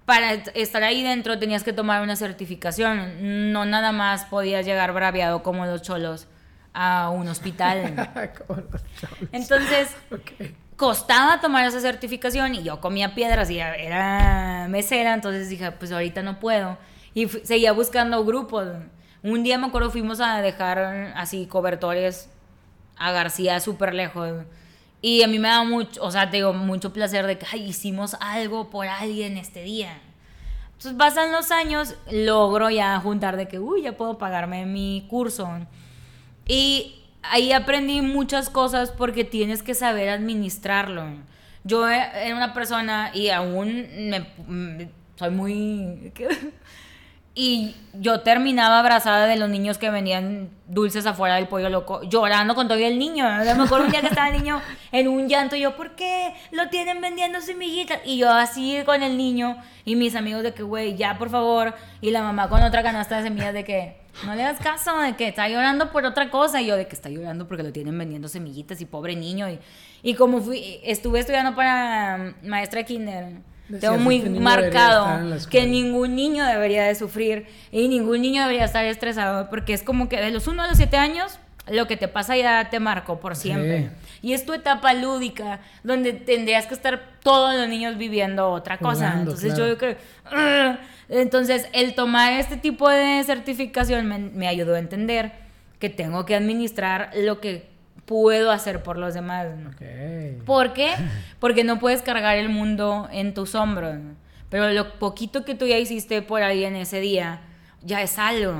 para 0.05 0.33
estar 0.33 0.83
ahí 0.83 1.03
dentro 1.03 1.37
tenías 1.37 1.63
que 1.63 1.71
tomar 1.71 2.01
una 2.01 2.15
certificación, 2.15 3.51
no 3.53 3.65
nada 3.65 3.91
más 3.91 4.25
podías 4.25 4.65
llegar 4.65 4.91
braviado 4.91 5.43
como 5.43 5.65
los 5.65 5.83
cholos 5.83 6.27
a 6.73 7.09
un 7.09 7.27
hospital. 7.27 8.09
Entonces, 9.31 9.95
costaba 10.75 11.41
tomar 11.41 11.65
esa 11.65 11.79
certificación 11.79 12.55
y 12.55 12.63
yo 12.63 12.79
comía 12.79 13.13
piedras 13.13 13.49
y 13.49 13.59
era 13.59 14.67
mesera, 14.69 15.13
entonces 15.13 15.49
dije, 15.49 15.71
pues 15.73 15.91
ahorita 15.91 16.23
no 16.23 16.39
puedo. 16.39 16.77
Y 17.13 17.27
seguía 17.27 17.71
buscando 17.71 18.23
grupos. 18.23 18.67
Un 19.23 19.43
día 19.43 19.57
me 19.57 19.67
acuerdo 19.67 19.89
fuimos 19.91 20.19
a 20.21 20.41
dejar 20.41 20.79
así 21.15 21.45
cobertores 21.47 22.29
a 22.97 23.11
García 23.11 23.59
súper 23.59 23.93
lejos. 23.93 24.31
Y 25.01 25.23
a 25.23 25.27
mí 25.27 25.39
me 25.39 25.47
da 25.47 25.63
mucho, 25.63 26.03
o 26.03 26.11
sea, 26.11 26.29
te 26.29 26.37
digo, 26.37 26.53
mucho 26.53 26.91
placer 26.93 27.25
de 27.25 27.37
que 27.37 27.45
"Ay, 27.51 27.65
hicimos 27.69 28.15
algo 28.19 28.69
por 28.69 28.87
alguien 28.87 29.37
este 29.37 29.63
día. 29.63 29.97
Entonces 30.67 30.93
pasan 30.97 31.31
los 31.31 31.51
años, 31.51 31.95
logro 32.11 32.69
ya 32.69 32.99
juntar 32.99 33.37
de 33.37 33.47
que, 33.47 33.59
uy, 33.59 33.81
ya 33.83 33.97
puedo 33.97 34.17
pagarme 34.17 34.65
mi 34.65 35.05
curso. 35.09 35.49
Y 36.45 36.95
ahí 37.21 37.51
aprendí 37.51 38.01
muchas 38.01 38.49
cosas 38.49 38.91
porque 38.91 39.23
tienes 39.23 39.63
que 39.63 39.73
saber 39.73 40.09
administrarlo. 40.09 41.03
Yo 41.63 41.89
eh, 41.89 42.01
era 42.25 42.35
una 42.35 42.53
persona 42.53 43.11
y 43.13 43.29
aún 43.29 43.87
me, 44.09 44.27
me- 44.47 44.89
soy 45.15 45.29
muy... 45.31 46.13
Y 47.35 47.75
yo 47.93 48.21
terminaba 48.21 48.79
abrazada 48.79 49.27
de 49.27 49.37
los 49.37 49.49
niños 49.49 49.77
que 49.77 49.89
venían 49.89 50.49
dulces 50.67 51.05
afuera 51.05 51.35
del 51.35 51.47
pollo 51.47 51.69
loco, 51.69 52.01
llorando 52.03 52.55
con 52.55 52.67
todo 52.67 52.77
el 52.77 52.99
niño. 52.99 53.25
O 53.25 53.43
sea, 53.43 53.55
me 53.55 53.63
acuerdo 53.63 53.85
un 53.85 53.91
día 53.91 54.01
que 54.01 54.07
estaba 54.07 54.29
el 54.29 54.37
niño 54.37 54.61
en 54.91 55.07
un 55.07 55.29
llanto 55.29 55.55
yo, 55.55 55.75
¿por 55.75 55.95
qué? 55.95 56.33
Lo 56.51 56.69
tienen 56.69 57.01
vendiendo 57.01 57.39
semillitas. 57.39 57.99
Y 58.03 58.17
yo 58.17 58.29
así 58.31 58.81
con 58.85 59.03
el 59.03 59.15
niño 59.15 59.57
y 59.85 59.95
mis 59.95 60.15
amigos 60.15 60.43
de 60.43 60.53
que, 60.53 60.63
güey, 60.63 60.97
ya 60.97 61.17
por 61.17 61.29
favor. 61.29 61.75
Y 62.01 62.11
la 62.11 62.23
mamá 62.23 62.49
con 62.49 62.61
otra 62.63 62.83
canasta 62.83 63.17
de 63.17 63.23
semillas 63.23 63.53
de 63.53 63.63
que, 63.63 63.97
no 64.25 64.35
le 64.35 64.43
hagas 64.43 64.59
caso, 64.59 64.97
de 64.99 65.15
que 65.15 65.27
está 65.27 65.47
llorando 65.47 65.91
por 65.91 66.05
otra 66.05 66.29
cosa. 66.29 66.61
Y 66.61 66.65
yo 66.65 66.75
de 66.75 66.87
que 66.87 66.95
está 66.95 67.09
llorando 67.09 67.47
porque 67.47 67.63
lo 67.63 67.71
tienen 67.71 67.97
vendiendo 67.97 68.27
semillitas 68.27 68.81
y 68.81 68.85
pobre 68.85 69.15
niño. 69.15 69.49
Y, 69.49 69.59
y 70.01 70.15
como 70.15 70.41
fui, 70.41 70.79
estuve 70.83 71.19
estudiando 71.19 71.55
para 71.55 72.33
mm, 72.41 72.47
maestra 72.47 72.79
de 72.79 72.85
kinder. 72.85 73.25
Decías, 73.69 73.91
Tengo 73.91 74.03
muy 74.03 74.17
"Este 74.17 74.29
marcado 74.31 75.29
que 75.29 75.35
escuela". 75.37 75.65
ningún 75.67 76.15
niño 76.15 76.45
debería 76.45 76.83
de 76.85 76.95
sufrir 76.95 77.45
y 77.71 77.87
ningún 77.87 78.21
niño 78.21 78.41
debería 78.41 78.65
estar 78.65 78.83
estresado 78.85 79.49
porque 79.49 79.73
es 79.73 79.83
como 79.83 80.09
que 80.09 80.17
de 80.19 80.31
los 80.31 80.47
1 80.47 80.63
a 80.63 80.67
los 80.67 80.77
7 80.77 80.97
años 80.97 81.39
lo 81.69 81.85
que 81.87 81.95
te 81.97 82.07
pasa 82.07 82.35
ya 82.35 82.69
te 82.71 82.79
marcó 82.79 83.19
por 83.19 83.35
siempre. 83.35 83.91
Y 84.23 84.33
es 84.33 84.43
tu 84.43 84.53
etapa 84.53 84.93
lúdica 84.95 85.59
donde 85.83 86.13
tendrías 86.13 86.65
que 86.65 86.73
estar 86.73 86.99
todos 87.21 87.53
los 87.55 87.67
niños 87.69 87.95
viviendo 87.97 88.49
otra 88.49 88.79
cosa. 88.79 89.11
Jugando, 89.11 89.31
Entonces 89.33 89.53
claro. 89.53 89.69
yo 89.69 89.77
creo 89.77 89.95
"Ugh". 90.31 90.77
entonces 91.09 91.67
el 91.73 91.93
tomar 91.93 92.33
este 92.33 92.57
tipo 92.57 92.89
de 92.89 93.23
certificación 93.23 94.07
me, 94.07 94.17
me 94.17 94.47
ayudó 94.47 94.73
a 94.75 94.79
entender 94.79 95.31
que 95.77 95.89
tengo 95.89 96.25
que 96.25 96.35
administrar 96.35 97.11
lo 97.15 97.39
que 97.39 97.68
puedo 98.09 98.49
hacer 98.49 98.81
por 98.81 98.97
los 98.97 99.13
demás. 99.13 99.47
¿no? 99.55 99.69
Ok. 99.69 100.43
¿Por 100.43 100.73
qué? 100.73 100.93
Porque 101.39 101.63
no 101.63 101.77
puedes 101.77 102.01
cargar 102.01 102.37
el 102.37 102.49
mundo 102.49 103.07
en 103.11 103.35
tus 103.35 103.53
hombros. 103.53 103.95
¿no? 103.99 104.15
Pero 104.49 104.71
lo 104.71 104.97
poquito 104.97 105.45
que 105.45 105.53
tú 105.53 105.67
ya 105.67 105.77
hiciste 105.77 106.23
por 106.23 106.41
alguien 106.41 106.75
ese 106.75 106.99
día, 106.99 107.41
ya 107.83 108.01
es 108.01 108.17
algo. 108.17 108.55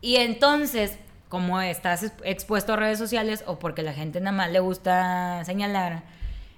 Y 0.00 0.16
entonces, 0.16 0.98
como 1.28 1.60
estás 1.60 2.02
ex- 2.02 2.14
expuesto 2.24 2.72
a 2.72 2.76
redes 2.76 2.98
sociales 2.98 3.44
o 3.46 3.60
porque 3.60 3.82
la 3.84 3.92
gente 3.92 4.18
nada 4.20 4.36
más 4.36 4.50
le 4.50 4.58
gusta 4.58 5.44
señalar, 5.44 6.02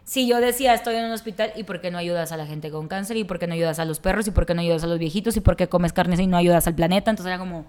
si 0.05 0.27
yo 0.27 0.41
decía 0.41 0.73
estoy 0.73 0.95
en 0.97 1.05
un 1.05 1.13
hospital 1.13 1.53
y 1.55 1.65
por 1.65 1.83
qué 1.83 1.91
no 1.91 1.99
ayudas 1.99 2.33
a 2.33 2.39
la 2.39 2.47
gente 2.47 2.71
con 2.71 2.89
cáncer 2.89 3.19
y 3.19 3.25
por 3.25 3.39
qué 3.39 3.47
no 3.47 3.53
ayudas 3.55 3.79
a 3.79 3.85
los 3.85 4.01
perros 4.01 4.27
y 4.27 4.31
por 4.31 4.47
qué 4.47 4.55
no 4.55 4.63
ayudas 4.63 4.83
a 4.85 4.87
los 4.87 4.99
viejitos 4.99 5.37
y 5.37 5.41
por 5.41 5.55
qué 5.57 5.69
comes 5.69 5.93
carnes 5.93 6.19
y 6.19 6.27
no 6.27 6.39
ayudas 6.39 6.67
al 6.67 6.75
planeta, 6.75 7.11
entonces 7.11 7.29
era 7.31 7.39
como, 7.39 7.67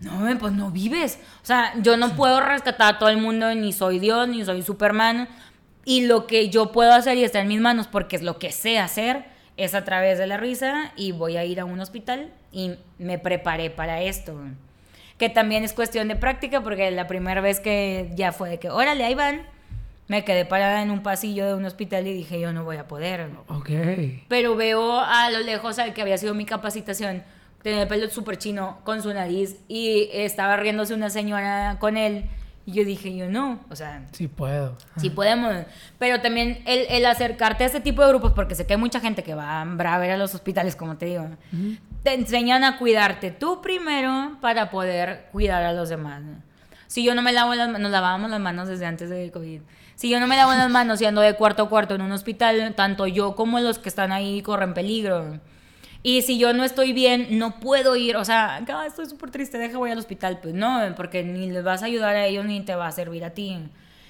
no, 0.00 0.38
pues 0.38 0.52
no 0.52 0.70
vives. 0.70 1.18
O 1.42 1.46
sea, 1.46 1.74
yo 1.80 1.96
no 1.96 2.14
puedo 2.14 2.40
rescatar 2.40 2.94
a 2.94 2.98
todo 2.98 3.08
el 3.08 3.18
mundo, 3.18 3.54
ni 3.54 3.72
soy 3.72 3.98
Dios, 3.98 4.28
ni 4.28 4.44
soy 4.44 4.62
Superman. 4.62 5.28
Y 5.84 6.06
lo 6.06 6.26
que 6.26 6.50
yo 6.50 6.70
puedo 6.70 6.92
hacer 6.92 7.16
y 7.16 7.24
está 7.24 7.40
en 7.40 7.48
mis 7.48 7.60
manos, 7.60 7.88
porque 7.88 8.16
es 8.16 8.22
lo 8.22 8.38
que 8.38 8.52
sé 8.52 8.78
hacer, 8.78 9.24
es 9.56 9.74
a 9.74 9.84
través 9.84 10.18
de 10.18 10.26
la 10.26 10.36
risa 10.36 10.92
y 10.96 11.12
voy 11.12 11.36
a 11.36 11.44
ir 11.44 11.60
a 11.60 11.64
un 11.64 11.80
hospital 11.80 12.30
y 12.52 12.74
me 12.98 13.18
preparé 13.18 13.70
para 13.70 14.02
esto. 14.02 14.38
Que 15.18 15.28
también 15.28 15.64
es 15.64 15.72
cuestión 15.72 16.06
de 16.06 16.14
práctica, 16.14 16.60
porque 16.62 16.90
la 16.92 17.08
primera 17.08 17.40
vez 17.40 17.58
que 17.58 18.12
ya 18.14 18.32
fue 18.32 18.50
de 18.50 18.58
que, 18.58 18.70
órale, 18.70 19.04
ahí 19.04 19.14
van, 19.14 19.42
me 20.06 20.24
quedé 20.24 20.44
parada 20.44 20.82
en 20.82 20.90
un 20.92 21.02
pasillo 21.02 21.46
de 21.46 21.54
un 21.54 21.64
hospital 21.64 22.06
y 22.06 22.12
dije, 22.12 22.38
yo 22.38 22.52
no 22.52 22.62
voy 22.62 22.76
a 22.76 22.86
poder. 22.86 23.28
Ok. 23.48 23.70
Pero 24.28 24.54
veo 24.54 25.00
a 25.00 25.30
lo 25.30 25.40
lejos 25.40 25.78
al 25.80 25.92
que 25.92 26.02
había 26.02 26.18
sido 26.18 26.34
mi 26.34 26.44
capacitación, 26.44 27.24
tenía 27.68 27.82
el 27.82 27.88
pelo 27.88 28.08
súper 28.10 28.38
chino 28.38 28.78
con 28.84 29.02
su 29.02 29.12
nariz 29.12 29.56
y 29.68 30.08
estaba 30.12 30.56
riéndose 30.56 30.94
una 30.94 31.10
señora 31.10 31.76
con 31.78 31.96
él. 31.96 32.24
Y 32.66 32.72
yo 32.72 32.84
dije, 32.84 33.16
yo 33.16 33.30
no, 33.30 33.60
o 33.70 33.76
sea, 33.76 34.04
Sí 34.12 34.28
puedo. 34.28 34.76
sí 34.98 35.08
podemos. 35.08 35.54
Pero 35.98 36.20
también 36.20 36.62
el, 36.66 36.84
el 36.90 37.06
acercarte 37.06 37.64
a 37.64 37.66
ese 37.66 37.80
tipo 37.80 38.02
de 38.02 38.08
grupos, 38.08 38.32
porque 38.32 38.54
sé 38.54 38.66
que 38.66 38.74
hay 38.74 38.78
mucha 38.78 39.00
gente 39.00 39.22
que 39.22 39.34
va 39.34 39.62
a 39.62 39.98
ver 39.98 40.10
a 40.10 40.16
los 40.18 40.34
hospitales, 40.34 40.76
como 40.76 40.98
te 40.98 41.06
digo, 41.06 41.26
te 42.02 42.12
enseñan 42.12 42.64
a 42.64 42.76
cuidarte 42.76 43.30
tú 43.30 43.62
primero 43.62 44.36
para 44.42 44.68
poder 44.70 45.28
cuidar 45.32 45.62
a 45.64 45.72
los 45.72 45.88
demás. 45.88 46.20
¿no? 46.20 46.42
Si 46.88 47.02
yo 47.04 47.14
no 47.14 47.22
me 47.22 47.32
lavo 47.32 47.54
las 47.54 47.68
manos, 47.68 47.80
nos 47.80 47.90
lavábamos 47.90 48.30
las 48.30 48.40
manos 48.40 48.68
desde 48.68 48.84
antes 48.84 49.08
del 49.08 49.30
COVID. 49.32 49.60
Si 49.94 50.10
yo 50.10 50.20
no 50.20 50.26
me 50.26 50.36
lavo 50.36 50.52
las 50.52 50.70
manos 50.70 51.00
y 51.00 51.06
ando 51.06 51.22
de 51.22 51.34
cuarto 51.34 51.62
a 51.62 51.68
cuarto 51.70 51.94
en 51.94 52.02
un 52.02 52.12
hospital, 52.12 52.74
tanto 52.76 53.06
yo 53.06 53.34
como 53.34 53.60
los 53.60 53.78
que 53.78 53.88
están 53.88 54.12
ahí 54.12 54.42
corren 54.42 54.74
peligro. 54.74 55.40
Y 56.02 56.22
si 56.22 56.38
yo 56.38 56.52
no 56.52 56.64
estoy 56.64 56.92
bien, 56.92 57.38
no 57.38 57.58
puedo 57.60 57.96
ir. 57.96 58.16
O 58.16 58.24
sea, 58.24 58.64
"Ah, 58.68 58.86
estoy 58.86 59.06
súper 59.06 59.30
triste, 59.30 59.58
deja 59.58 59.78
voy 59.78 59.90
al 59.90 59.98
hospital. 59.98 60.38
Pues 60.40 60.54
no, 60.54 60.80
porque 60.96 61.22
ni 61.24 61.50
les 61.50 61.64
vas 61.64 61.82
a 61.82 61.86
ayudar 61.86 62.16
a 62.16 62.26
ellos 62.26 62.44
ni 62.44 62.60
te 62.60 62.74
va 62.74 62.86
a 62.86 62.92
servir 62.92 63.24
a 63.24 63.30
ti. 63.30 63.58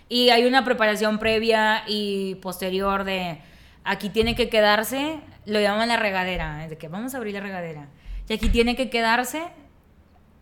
Y 0.09 0.31
hay 0.31 0.45
una 0.47 0.65
preparación 0.65 1.19
previa 1.19 1.83
y 1.87 2.37
posterior 2.37 3.05
de 3.05 3.41
aquí 3.85 4.11
tiene 4.11 4.35
que 4.35 4.49
quedarse, 4.49 5.21
lo 5.47 5.61
llaman 5.61 5.89
la 5.89 5.97
regadera, 5.97 6.67
de 6.69 6.77
que 6.77 6.89
vamos 6.89 7.15
a 7.15 7.19
abrir 7.19 7.35
la 7.35 7.41
regadera. 7.41 7.89
Y 8.29 8.35
aquí 8.35 8.49
tiene 8.51 8.77
que 8.77 8.91
quedarse 8.91 9.43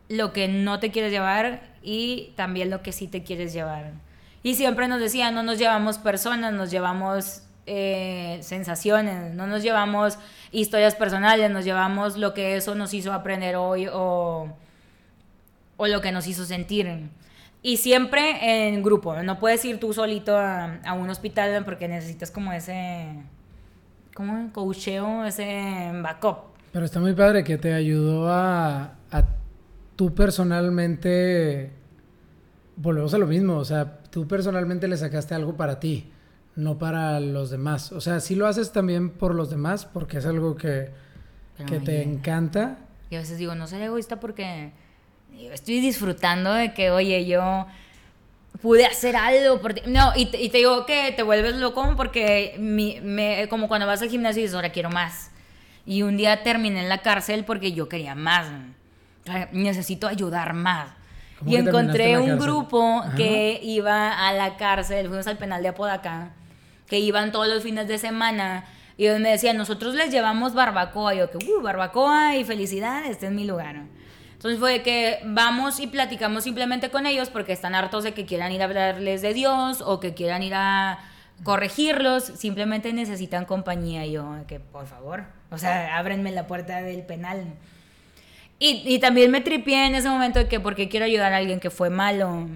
lo 0.09 0.33
que 0.33 0.49
no 0.49 0.79
te 0.81 0.91
quieres 0.91 1.13
llevar 1.13 1.63
y 1.83 2.33
también 2.37 2.71
lo 2.71 2.83
que 2.83 2.93
sí 2.93 3.09
te 3.09 3.23
quieres 3.23 3.53
llevar. 3.53 3.93
Y 4.43 4.55
siempre 4.55 4.87
nos 4.89 5.01
decían, 5.01 5.35
no 5.35 5.43
nos 5.43 5.59
llevamos 5.59 5.99
personas, 5.99 6.53
nos 6.53 6.71
llevamos 6.71 7.43
eh, 7.67 8.39
sensaciones, 8.43 9.35
no 9.35 9.47
nos 9.47 9.63
llevamos 9.63 10.19
historias 10.53 10.95
personales, 10.95 11.51
nos 11.51 11.65
llevamos 11.65 12.17
lo 12.17 12.33
que 12.33 12.57
eso 12.57 12.75
nos 12.75 12.95
hizo 12.95 13.13
aprender 13.13 13.57
hoy 13.57 13.89
o, 13.93 14.49
o 15.77 15.87
lo 15.87 16.01
que 16.01 16.13
nos 16.13 16.27
hizo 16.27 16.45
sentir. 16.45 17.11
Y 17.63 17.79
siempre 17.79 18.69
en 18.69 18.83
grupo, 18.83 19.21
no 19.23 19.39
puedes 19.39 19.65
ir 19.65 19.81
tú 19.81 19.93
solito 19.93 20.37
a, 20.37 20.77
a 20.85 20.93
un 20.93 21.11
hospital 21.11 21.65
porque 21.65 21.89
necesitas 21.89 22.31
como 22.31 22.53
ese, 22.53 23.09
como 24.15 24.53
coacheo, 24.53 25.25
ese 25.25 25.91
backup. 26.03 26.57
Pero 26.73 26.85
está 26.85 27.01
muy 27.01 27.15
padre 27.15 27.43
que 27.43 27.59
te 27.59 27.75
ayudó 27.75 28.29
a, 28.29 28.95
a 29.11 29.25
tú 29.97 30.15
personalmente. 30.15 31.73
Volvemos 32.77 33.15
a 33.15 33.19
lo 33.19 33.27
mismo. 33.27 33.57
O 33.57 33.65
sea, 33.65 33.99
tú 34.11 34.29
personalmente 34.29 34.87
le 34.87 34.97
sacaste 34.97 35.35
algo 35.35 35.57
para 35.57 35.81
ti, 35.81 36.13
no 36.57 36.79
para 36.79 37.21
los 37.21 37.51
demás. 37.51 37.93
O 37.93 38.01
sea, 38.01 38.21
sí 38.21 38.35
lo 38.35 38.47
haces 38.47 38.73
también 38.73 39.11
por 39.11 39.35
los 39.35 39.51
demás, 39.51 39.85
porque 39.87 40.19
es 40.19 40.27
algo 40.27 40.57
que, 40.57 40.91
que 41.67 41.79
te 41.81 42.03
encanta. 42.03 42.79
Y 43.11 43.17
a 43.17 43.21
veces 43.21 43.39
digo, 43.39 43.55
no 43.55 43.67
soy 43.69 43.83
egoísta 43.83 44.19
porque 44.19 44.73
estoy 45.53 45.81
disfrutando 45.81 46.53
de 46.53 46.73
que, 46.75 46.91
oye, 46.91 47.25
yo 47.27 47.67
pude 48.63 48.87
hacer 48.87 49.17
algo 49.17 49.61
por 49.61 49.75
ti. 49.75 49.83
No, 49.87 50.13
y 50.17 50.27
te, 50.27 50.43
y 50.43 50.49
te 50.49 50.59
digo 50.59 50.87
que 50.87 51.13
te 51.15 51.23
vuelves 51.23 51.57
loco 51.57 51.93
porque 51.97 52.57
mi- 52.59 53.01
me, 53.03 53.47
como 53.49 53.69
cuando 53.69 53.87
vas 53.87 54.01
al 54.03 54.09
gimnasio 54.09 54.41
y 54.41 54.43
dices, 54.45 54.55
ahora 54.57 54.73
quiero 54.73 54.91
más. 54.91 55.31
Y 55.85 56.03
un 56.03 56.17
día 56.17 56.43
terminé 56.43 56.81
en 56.81 56.89
la 56.89 56.99
cárcel 57.03 57.45
porque 57.45 57.73
yo 57.73 57.89
quería 57.89 58.15
más. 58.15 58.49
Necesito 59.53 60.07
ayudar 60.09 60.55
más. 60.55 60.89
¿Cómo 61.39 61.51
Y 61.51 61.57
encontré 61.57 62.19
un 62.19 62.39
grupo 62.39 63.01
Ajá. 63.03 63.15
que 63.15 63.61
iba 63.63 64.27
a 64.27 64.33
la 64.33 64.57
cárcel, 64.57 65.07
fuimos 65.09 65.27
al 65.27 65.37
penal 65.37 65.63
de 65.63 65.69
Apodaca, 65.69 66.31
que 66.87 66.99
iban 66.99 67.33
todos 67.33 67.49
los 67.49 67.63
fines 67.63 67.89
de 67.89 67.99
semana. 67.99 68.65
Y 68.99 69.09
me 69.09 69.31
decían, 69.31 69.57
nosotros 69.57 69.95
les 69.95 70.11
llevamos 70.11 70.55
barbacoa. 70.55 71.15
Y 71.15 71.19
yo, 71.19 71.31
que, 71.31 71.39
uh, 71.39 71.63
barbacoa 71.63 72.37
y 72.37 72.45
felicidad, 72.45 73.05
este 73.07 73.27
es 73.27 73.33
mi 73.33 73.45
lugar. 73.45 73.83
Entonces 74.33 74.59
fue 74.61 74.83
que 74.83 75.21
vamos 75.25 75.81
y 75.81 75.87
platicamos 75.87 76.45
simplemente 76.45 76.91
con 76.91 77.07
ellos 77.07 77.31
porque 77.31 77.53
están 77.53 77.75
hartos 77.75 78.05
de 78.05 78.13
que 78.13 78.27
quieran 78.27 78.53
ir 78.53 78.63
a 78.63 78.67
hablarles 78.67 79.23
de 79.23 79.35
Dios 79.35 79.83
o 79.85 79.99
que 79.99 80.15
quieran 80.15 80.43
ir 80.43 80.55
a 80.55 80.99
corregirlos, 81.43 82.25
simplemente 82.25 82.93
necesitan 82.93 83.45
compañía. 83.45 84.07
Y 84.07 84.13
yo, 84.13 84.37
que 84.47 84.61
por 84.61 84.87
favor, 84.87 85.25
o 85.51 85.59
sea, 85.59 85.99
ábrenme 85.99 86.33
la 86.33 86.47
puerta 86.47 86.83
del 86.83 87.03
penal. 87.03 87.45
Y, 88.59 88.83
y 88.87 88.99
también 88.99 89.31
me 89.31 89.43
tripié 89.43 89.87
en 89.87 89.95
ese 89.95 90.09
momento 90.09 90.39
de 90.39 90.49
que 90.49 90.61
porque 90.61 90.89
quiero 90.89 91.05
ayudar 91.05 91.33
a 91.33 91.39
alguien 91.39 91.61
que 91.61 91.71
fue 91.71 91.91
malo. 91.91 92.49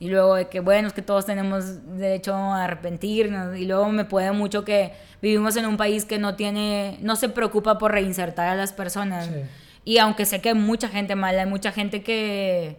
Y 0.00 0.08
luego 0.08 0.36
de 0.36 0.48
que, 0.48 0.60
bueno, 0.60 0.86
es 0.88 0.94
que 0.94 1.02
todos 1.02 1.26
tenemos 1.26 1.96
derecho 1.98 2.34
a 2.34 2.64
arrepentirnos. 2.64 3.56
Y 3.58 3.64
luego 3.66 3.88
me 3.90 4.04
puede 4.04 4.30
mucho 4.32 4.64
que 4.64 4.92
vivimos 5.20 5.56
en 5.56 5.66
un 5.66 5.76
país 5.76 6.04
que 6.04 6.18
no 6.18 6.36
tiene, 6.36 6.98
no 7.00 7.16
se 7.16 7.28
preocupa 7.28 7.78
por 7.78 7.92
reinsertar 7.92 8.48
a 8.48 8.54
las 8.54 8.72
personas. 8.72 9.26
Sí. 9.26 9.32
Y 9.84 9.98
aunque 9.98 10.24
sé 10.26 10.40
que 10.40 10.50
hay 10.50 10.54
mucha 10.54 10.88
gente 10.88 11.16
mala, 11.16 11.42
hay 11.42 11.48
mucha 11.48 11.72
gente 11.72 12.02
que 12.02 12.76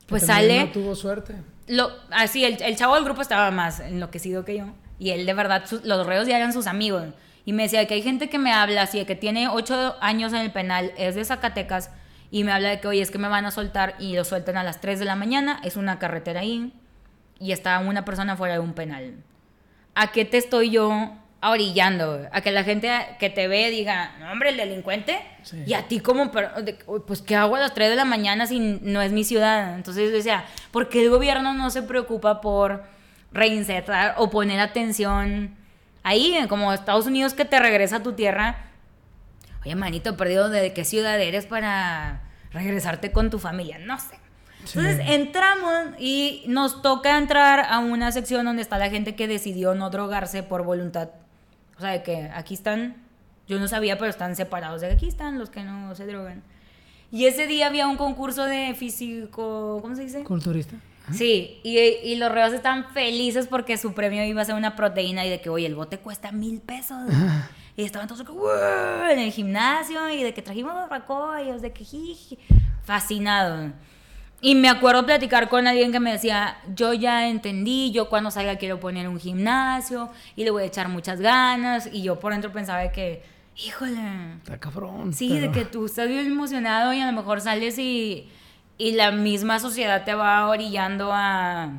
Que 0.00 0.06
pues 0.06 0.26
también 0.26 0.48
sale 0.50 0.66
No 0.66 0.72
tuvo 0.72 0.94
suerte. 0.94 1.34
lo, 1.66 1.90
así, 2.10 2.44
el, 2.44 2.62
el 2.62 2.76
chavo 2.76 2.94
del 2.94 3.04
grupo 3.04 3.20
estaba 3.22 3.50
más 3.50 3.80
enloquecido 3.80 4.44
que 4.44 4.58
yo. 4.58 4.64
Y 5.00 5.10
él, 5.10 5.26
de 5.26 5.34
verdad, 5.34 5.64
sus- 5.66 5.84
los 5.84 6.06
reos 6.06 6.26
ya 6.28 6.36
eran 6.36 6.52
sus 6.52 6.66
amigos. 6.66 7.04
Y 7.44 7.52
me 7.52 7.64
decía 7.64 7.86
que 7.86 7.94
hay 7.94 8.02
gente 8.02 8.28
que 8.28 8.38
me 8.38 8.52
habla 8.52 8.82
así, 8.82 8.98
de 8.98 9.06
que 9.06 9.16
tiene 9.16 9.48
ocho 9.48 9.96
años 10.00 10.32
en 10.34 10.40
el 10.40 10.52
penal, 10.52 10.92
es 10.98 11.14
de 11.14 11.24
Zacatecas, 11.24 11.90
y 12.30 12.44
me 12.44 12.52
habla 12.52 12.68
de 12.68 12.80
que, 12.80 12.88
oye, 12.88 13.00
es 13.00 13.10
que 13.10 13.18
me 13.18 13.28
van 13.28 13.46
a 13.46 13.50
soltar, 13.50 13.94
y 13.98 14.14
lo 14.14 14.24
sueltan 14.24 14.56
a 14.56 14.62
las 14.62 14.80
3 14.80 14.98
de 14.98 15.04
la 15.04 15.16
mañana, 15.16 15.60
es 15.64 15.76
una 15.76 15.98
carretera 15.98 16.40
ahí, 16.40 16.72
y 17.38 17.52
está 17.52 17.78
una 17.78 18.04
persona 18.04 18.36
fuera 18.36 18.54
de 18.54 18.60
un 18.60 18.74
penal. 18.74 19.14
¿A 19.94 20.12
qué 20.12 20.24
te 20.24 20.36
estoy 20.36 20.70
yo 20.70 21.12
orillando? 21.40 22.28
A 22.32 22.40
que 22.40 22.50
la 22.50 22.64
gente 22.64 22.90
que 23.18 23.30
te 23.30 23.48
ve 23.48 23.70
diga, 23.70 24.16
no, 24.20 24.30
hombre, 24.30 24.50
el 24.50 24.56
delincuente. 24.56 25.20
Sí. 25.42 25.62
Y 25.66 25.74
a 25.74 25.88
ti 25.88 26.00
como, 26.00 26.30
pues, 27.06 27.22
¿qué 27.22 27.36
hago 27.36 27.56
a 27.56 27.60
las 27.60 27.74
3 27.74 27.90
de 27.90 27.96
la 27.96 28.04
mañana 28.04 28.46
si 28.46 28.58
no 28.58 29.00
es 29.02 29.12
mi 29.12 29.24
ciudad? 29.24 29.74
Entonces, 29.74 30.10
yo 30.10 30.16
decía, 30.16 30.44
¿por 30.70 30.88
qué 30.88 31.02
el 31.02 31.10
gobierno 31.10 31.54
no 31.54 31.70
se 31.70 31.82
preocupa 31.82 32.40
por 32.40 32.84
reinsertar 33.32 34.14
o 34.18 34.30
poner 34.30 34.60
atención 34.60 35.54
ahí? 36.02 36.38
Como 36.48 36.72
Estados 36.72 37.06
Unidos 37.06 37.34
que 37.34 37.44
te 37.44 37.58
regresa 37.58 37.96
a 37.96 38.02
tu 38.02 38.12
tierra. 38.12 38.67
Oye, 39.64 39.74
manito, 39.74 40.16
perdido, 40.16 40.48
¿de 40.48 40.72
qué 40.72 40.84
ciudad 40.84 41.20
eres 41.20 41.46
para 41.46 42.22
regresarte 42.52 43.12
con 43.12 43.30
tu 43.30 43.38
familia? 43.38 43.78
No 43.78 43.98
sé. 43.98 44.18
Entonces 44.60 45.00
entramos 45.08 45.94
y 45.98 46.44
nos 46.46 46.82
toca 46.82 47.16
entrar 47.16 47.60
a 47.68 47.78
una 47.78 48.12
sección 48.12 48.44
donde 48.44 48.62
está 48.62 48.76
la 48.76 48.90
gente 48.90 49.14
que 49.14 49.28
decidió 49.28 49.74
no 49.74 49.90
drogarse 49.90 50.42
por 50.42 50.64
voluntad. 50.64 51.10
O 51.76 51.80
sea, 51.80 51.90
de 51.90 52.02
que 52.02 52.30
aquí 52.34 52.54
están, 52.54 52.96
yo 53.46 53.58
no 53.58 53.68
sabía, 53.68 53.98
pero 53.98 54.10
están 54.10 54.36
separados. 54.36 54.80
De 54.80 54.90
aquí 54.90 55.08
están 55.08 55.38
los 55.38 55.48
que 55.48 55.62
no 55.62 55.94
se 55.94 56.06
drogan. 56.06 56.42
Y 57.10 57.26
ese 57.26 57.46
día 57.46 57.68
había 57.68 57.86
un 57.86 57.96
concurso 57.96 58.44
de 58.44 58.74
físico, 58.74 59.78
¿cómo 59.80 59.94
se 59.94 60.02
dice? 60.02 60.24
Culturista. 60.24 60.76
Sí, 61.12 61.60
y, 61.62 61.78
y 61.78 62.16
los 62.16 62.30
reos 62.30 62.52
estaban 62.52 62.90
felices 62.90 63.46
porque 63.46 63.78
su 63.78 63.94
premio 63.94 64.22
iba 64.24 64.42
a 64.42 64.44
ser 64.44 64.56
una 64.56 64.76
proteína 64.76 65.24
y 65.24 65.30
de 65.30 65.40
que, 65.40 65.48
oye, 65.48 65.66
el 65.66 65.74
bote 65.74 65.98
cuesta 65.98 66.32
mil 66.32 66.60
pesos. 66.60 66.98
Y 67.78 67.84
estaban 67.84 68.08
todos 68.08 68.24
en 69.08 69.18
el 69.20 69.30
gimnasio 69.30 70.10
y 70.10 70.24
de 70.24 70.34
que 70.34 70.42
trajimos 70.42 70.74
barbacoa 70.74 71.42
y 71.42 71.48
ellos 71.48 71.62
de 71.62 71.72
que 71.72 71.84
jiji, 71.84 72.36
fascinados. 72.82 73.70
Y 74.40 74.56
me 74.56 74.68
acuerdo 74.68 75.06
platicar 75.06 75.48
con 75.48 75.64
alguien 75.68 75.92
que 75.92 76.00
me 76.00 76.10
decía, 76.10 76.58
yo 76.74 76.92
ya 76.92 77.28
entendí, 77.28 77.92
yo 77.92 78.08
cuando 78.08 78.32
salga 78.32 78.56
quiero 78.56 78.80
poner 78.80 79.06
un 79.06 79.20
gimnasio 79.20 80.10
y 80.34 80.42
le 80.42 80.50
voy 80.50 80.64
a 80.64 80.66
echar 80.66 80.88
muchas 80.88 81.20
ganas. 81.20 81.88
Y 81.92 82.02
yo 82.02 82.18
por 82.18 82.32
dentro 82.32 82.50
pensaba 82.50 82.90
que, 82.90 83.22
híjole, 83.54 83.94
Está 84.38 84.58
cabrón. 84.58 85.12
Sí, 85.12 85.38
de 85.38 85.52
que 85.52 85.64
tú 85.64 85.86
estás 85.86 86.08
bien 86.08 86.26
emocionado 86.26 86.92
y 86.92 87.00
a 87.00 87.06
lo 87.06 87.12
mejor 87.12 87.40
sales 87.40 87.78
y, 87.78 88.28
y 88.76 88.96
la 88.96 89.12
misma 89.12 89.60
sociedad 89.60 90.04
te 90.04 90.14
va 90.14 90.48
orillando 90.48 91.10
a 91.12 91.70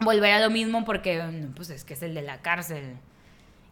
volver 0.00 0.34
a 0.34 0.40
lo 0.40 0.50
mismo 0.50 0.84
porque 0.84 1.24
pues 1.56 1.70
es 1.70 1.82
que 1.82 1.94
es 1.94 2.02
el 2.02 2.12
de 2.12 2.20
la 2.20 2.42
cárcel. 2.42 2.98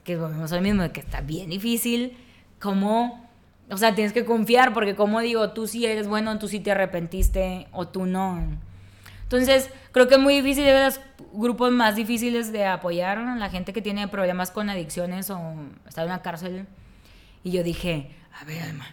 Que 0.05 0.17
volvemos 0.17 0.53
a 0.53 0.57
lo 0.57 0.63
mismo, 0.63 0.83
de 0.83 0.91
que 0.91 1.01
está 1.01 1.21
bien 1.21 1.51
difícil. 1.51 2.17
¿Cómo? 2.61 3.29
O 3.71 3.77
sea, 3.77 3.95
tienes 3.95 4.13
que 4.13 4.25
confiar 4.25 4.73
porque 4.75 4.95
como 4.95 5.21
digo, 5.21 5.51
tú 5.51 5.67
sí 5.67 5.87
eres 5.87 6.07
bueno, 6.07 6.39
tú 6.39 6.49
sí 6.49 6.61
te 6.61 6.73
arrepentiste 6.73 7.69
o 7.73 7.89
tú 7.89 8.07
no. 8.07 8.43
Entonces, 9.23 9.71
creo 9.93 10.09
que 10.09 10.17
es 10.17 10.21
muy 10.21 10.35
difícil, 10.35 10.65
de 10.65 10.85
los 10.85 11.01
grupos 11.33 11.73
más 11.73 11.97
difíciles 11.97 12.53
de 12.53 12.67
apoyar 12.67 13.17
a 13.17 13.37
la 13.37 13.49
gente 13.49 13.73
que 13.73 13.81
tiene 13.81 14.07
problemas 14.09 14.51
con 14.51 14.69
adicciones 14.69 15.31
o 15.31 15.41
está 15.89 16.03
en 16.03 16.09
una 16.09 16.21
cárcel. 16.21 16.67
Y 17.43 17.51
yo 17.53 17.63
dije, 17.63 18.11
a 18.39 18.45
ver, 18.45 18.63
Alma, 18.63 18.87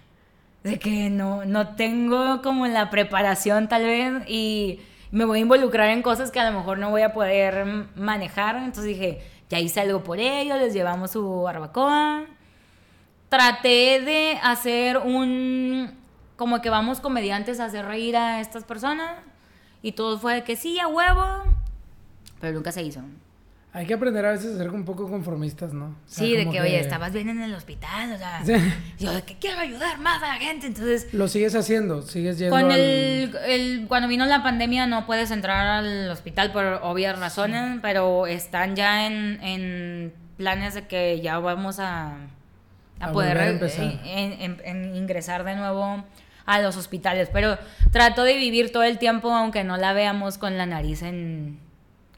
de 0.64 0.80
que 0.80 1.10
no, 1.10 1.44
no 1.44 1.76
tengo 1.76 2.42
como 2.42 2.68
la 2.68 2.90
preparación 2.90 3.68
tal 3.68 3.84
vez 3.84 4.24
y 4.30 4.80
me 5.12 5.26
voy 5.26 5.40
a 5.40 5.42
involucrar 5.42 5.90
en 5.90 6.02
cosas 6.02 6.32
que 6.32 6.40
a 6.40 6.50
lo 6.50 6.58
mejor 6.58 6.78
no 6.78 6.90
voy 6.90 7.02
a 7.02 7.14
poder 7.14 7.66
manejar. 7.96 8.56
Entonces 8.58 8.86
dije, 8.86 9.22
ya 9.50 9.60
hice 9.60 9.82
algo 9.82 10.04
por 10.04 10.20
ellos, 10.20 10.60
les 10.60 10.74
llevamos 10.74 11.12
su 11.12 11.42
barbacoa. 11.42 12.26
Traté 13.30 14.02
de 14.02 14.40
hacer 14.42 14.98
un, 14.98 15.92
como 16.36 16.62
que 16.62 16.70
vamos 16.70 17.00
comediantes 17.00 17.60
a 17.60 17.66
hacer 17.66 17.86
reír 17.86 18.16
a 18.18 18.42
estas 18.42 18.64
personas 18.64 19.18
y 19.82 19.92
todo 19.94 20.18
fue 20.20 20.36
de 20.36 20.44
que 20.44 20.56
sí, 20.56 20.80
a 20.80 20.88
huevo, 20.88 21.44
pero 22.40 22.54
nunca 22.54 22.72
se 22.72 22.84
hizo. 22.84 23.02
Hay 23.72 23.86
que 23.86 23.94
aprender 23.94 24.26
a 24.26 24.32
veces 24.32 24.56
a 24.56 24.58
ser 24.58 24.72
un 24.72 24.84
poco 24.84 25.08
conformistas, 25.08 25.74
¿no? 25.74 25.86
O 25.86 25.96
sea, 26.08 26.26
Sí, 26.26 26.36
de 26.36 26.50
que, 26.50 26.60
oye, 26.60 26.80
estabas 26.80 27.14
bien 27.14 27.30
en 27.30 27.40
el 27.42 27.54
hospital, 27.54 28.12
o 28.14 28.18
sea, 28.18 28.42
Sí. 28.44 28.54
yo 29.00 29.14
de 29.14 29.22
que 29.22 29.36
quiero 29.38 29.60
ayudar 29.60 30.00
más 30.00 30.24
a 30.24 30.28
la 30.30 30.34
gente, 30.36 30.66
entonces 30.66 31.14
Lo 31.14 31.28
sigues 31.28 31.54
haciendo, 31.54 32.02
sigues 32.02 32.40
yendo 32.40 32.56
con 32.56 32.72
al- 32.72 32.80
el, 32.80 33.36
el- 33.48 33.86
cuando 33.88 34.08
vino 34.08 34.26
la 34.26 34.42
pandemia 34.42 34.88
no 34.88 35.06
puedes 35.06 35.30
entrar 35.30 35.68
al 35.68 36.10
hospital 36.10 36.52
por 36.52 36.80
obvias 36.82 37.20
razones, 37.20 37.78
pero 37.84 38.26
están 38.26 38.76
ya 38.76 39.06
en, 39.06 39.40
en 39.44 40.14
planes 40.38 40.74
de 40.74 40.88
que 40.88 41.22
ya 41.22 41.38
vamos 41.38 41.80
a, 41.80 42.14
a 43.00 43.06
A 43.06 43.12
poder 43.12 43.38
eh, 43.38 43.50
empezar. 43.50 43.84
en- 44.04 44.34
en- 44.42 44.62
en 44.66 44.96
ingresar 44.96 45.44
de 45.44 45.56
nuevo 45.56 46.04
a 46.48 46.60
los 46.60 46.76
hospitales. 46.76 47.30
Pero 47.32 47.60
trato 47.92 48.24
de 48.24 48.36
vivir 48.36 48.72
todo 48.72 48.82
el 48.82 48.98
tiempo 48.98 49.30
aunque 49.32 49.64
no 49.64 49.78
la 49.78 49.94
veamos 49.94 50.40
con 50.40 50.58
la 50.58 50.66
nariz 50.66 51.04
en 51.04 51.60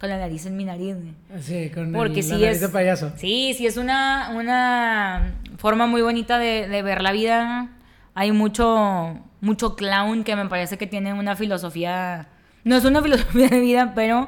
con 0.01 0.09
la 0.09 0.17
nariz 0.17 0.47
en 0.47 0.57
mi 0.57 0.65
nariz. 0.65 0.95
Sí, 1.41 1.69
con 1.69 1.93
Porque 1.93 2.21
el, 2.21 2.23
sí 2.23 2.31
la 2.31 2.37
nariz 2.39 2.55
es. 2.55 2.61
de 2.61 2.69
payaso. 2.69 3.11
Sí, 3.17 3.53
sí 3.55 3.67
es 3.67 3.77
una, 3.77 4.31
una 4.35 5.35
forma 5.57 5.85
muy 5.85 6.01
bonita 6.01 6.39
de, 6.39 6.67
de 6.67 6.81
ver 6.81 7.03
la 7.03 7.11
vida. 7.11 7.69
Hay 8.15 8.31
mucho, 8.31 9.19
mucho 9.41 9.75
clown 9.75 10.23
que 10.23 10.35
me 10.35 10.47
parece 10.47 10.79
que 10.79 10.87
tiene 10.87 11.13
una 11.13 11.35
filosofía. 11.35 12.29
No 12.63 12.75
es 12.77 12.83
una 12.83 12.99
filosofía 13.03 13.47
de 13.47 13.59
vida, 13.59 13.93
pero 13.93 14.27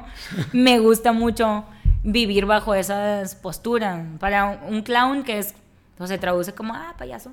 me 0.52 0.78
gusta 0.78 1.12
mucho 1.12 1.64
vivir 2.04 2.46
bajo 2.46 2.76
esas 2.76 3.34
posturas. 3.34 4.00
Para 4.20 4.44
un, 4.44 4.76
un 4.76 4.82
clown 4.82 5.24
que 5.24 5.38
es. 5.38 5.54
Se 6.04 6.18
traduce 6.18 6.52
como, 6.54 6.72
ah, 6.74 6.94
payaso. 6.96 7.32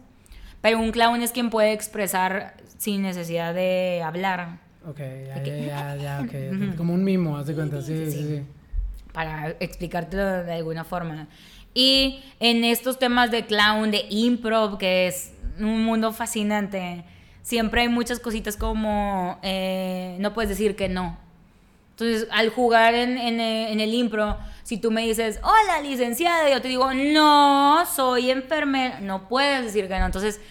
Pero 0.61 0.79
un 0.79 0.91
clown 0.91 1.21
es 1.21 1.31
quien 1.31 1.51
puede 1.51 1.73
expresar 1.73 2.55
sin 2.79 3.03
necesidad 3.03 3.53
de 3.53 4.01
hablar. 4.03 4.57
Ok, 4.87 4.99
ya, 4.99 5.43
ya, 5.43 5.57
ya, 5.57 5.95
ya, 5.95 6.21
ok, 6.21 6.33
ok. 6.69 6.75
Como 6.75 6.93
un 6.93 7.03
mimo, 7.03 7.37
haz 7.37 7.47
de 7.47 7.53
cuenta, 7.53 7.81
sí, 7.81 8.05
sí, 8.05 8.11
sí. 8.11 8.27
sí. 8.27 8.41
para 9.13 9.55
explicártelo 9.59 10.43
de 10.43 10.53
alguna 10.53 10.83
forma. 10.83 11.27
Y 11.73 12.23
en 12.39 12.63
estos 12.63 12.97
temas 12.99 13.31
de 13.31 13.45
clown, 13.45 13.91
de 13.91 14.05
improv, 14.09 14.77
que 14.77 15.07
es 15.07 15.33
un 15.59 15.85
mundo 15.85 16.11
fascinante, 16.11 17.03
siempre 17.43 17.81
hay 17.81 17.89
muchas 17.89 18.19
cositas 18.19 18.57
como 18.57 19.39
eh, 19.43 20.17
no 20.19 20.33
puedes 20.33 20.49
decir 20.49 20.75
que 20.75 20.89
no. 20.89 21.17
Entonces, 21.91 22.27
al 22.31 22.49
jugar 22.49 22.95
en, 22.95 23.17
en, 23.17 23.39
en 23.39 23.79
el 23.79 23.93
impro, 23.93 24.37
si 24.63 24.77
tú 24.77 24.89
me 24.89 25.05
dices, 25.05 25.39
hola, 25.43 25.81
licenciada, 25.81 26.49
yo 26.49 26.61
te 26.61 26.67
digo, 26.67 26.91
no, 26.93 27.85
soy 27.85 28.31
enfermera, 28.31 28.99
no 29.01 29.27
puedes 29.27 29.65
decir 29.65 29.87
que 29.87 29.99
no. 29.99 30.05
Entonces, 30.07 30.41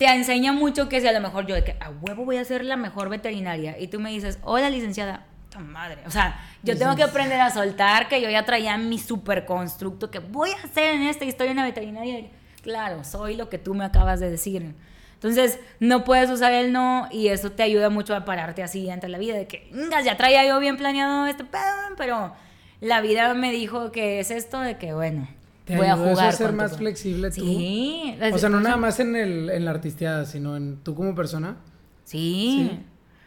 te 0.00 0.06
enseña 0.06 0.54
mucho 0.54 0.88
que 0.88 0.98
si 1.02 1.06
a 1.06 1.12
lo 1.12 1.20
mejor 1.20 1.46
yo 1.46 1.54
de 1.54 1.62
que 1.62 1.76
a 1.78 1.90
huevo 1.90 2.24
voy 2.24 2.38
a 2.38 2.44
ser 2.46 2.64
la 2.64 2.78
mejor 2.78 3.10
veterinaria 3.10 3.78
y 3.78 3.88
tú 3.88 4.00
me 4.00 4.08
dices, 4.08 4.38
hola 4.40 4.70
licenciada, 4.70 5.26
¡ta 5.50 5.58
madre. 5.58 5.98
O 6.06 6.10
sea, 6.10 6.40
yo 6.62 6.78
tengo 6.78 6.96
que 6.96 7.02
aprender 7.02 7.38
a 7.38 7.50
soltar 7.50 8.08
que 8.08 8.22
yo 8.22 8.30
ya 8.30 8.46
traía 8.46 8.78
mi 8.78 8.98
super 8.98 9.44
constructo 9.44 10.10
que 10.10 10.18
voy 10.18 10.52
a 10.52 10.64
hacer 10.64 10.94
en 10.94 11.02
esta 11.02 11.26
historia 11.26 11.50
en 11.50 11.58
la 11.58 11.64
veterinaria. 11.64 12.30
Claro, 12.62 13.04
soy 13.04 13.36
lo 13.36 13.50
que 13.50 13.58
tú 13.58 13.74
me 13.74 13.84
acabas 13.84 14.20
de 14.20 14.30
decir. 14.30 14.74
Entonces, 15.12 15.60
no 15.80 16.02
puedes 16.02 16.30
usar 16.30 16.54
el 16.54 16.72
no 16.72 17.06
y 17.10 17.28
eso 17.28 17.52
te 17.52 17.62
ayuda 17.62 17.90
mucho 17.90 18.14
a 18.14 18.24
pararte 18.24 18.62
así 18.62 18.88
ante 18.88 19.06
la 19.06 19.18
vida 19.18 19.34
de 19.34 19.46
que, 19.46 19.68
"Ingas, 19.70 20.06
ya 20.06 20.16
traía 20.16 20.46
yo 20.46 20.58
bien 20.60 20.78
planeado 20.78 21.26
este 21.26 21.44
pedo, 21.44 21.94
pero 21.98 22.32
la 22.80 23.02
vida 23.02 23.34
me 23.34 23.52
dijo 23.52 23.92
que 23.92 24.18
es 24.18 24.30
esto 24.30 24.60
de 24.60 24.78
que, 24.78 24.94
bueno, 24.94 25.28
Te 25.70 25.76
voy 25.76 25.86
a 25.86 25.96
jugar 25.96 26.28
a 26.28 26.32
ser 26.32 26.52
más 26.52 26.72
co- 26.72 26.78
flexible 26.78 27.30
tú. 27.30 27.44
Sí. 27.44 28.16
O 28.32 28.38
sea, 28.38 28.48
no 28.48 28.60
nada 28.60 28.76
más 28.76 29.00
en, 29.00 29.16
el, 29.16 29.50
en 29.50 29.64
la 29.64 29.70
artisteada, 29.70 30.24
sino 30.24 30.56
en 30.56 30.78
tú 30.82 30.94
como 30.94 31.14
persona. 31.14 31.56
Sí. 32.04 32.68
Sí. 32.70 32.80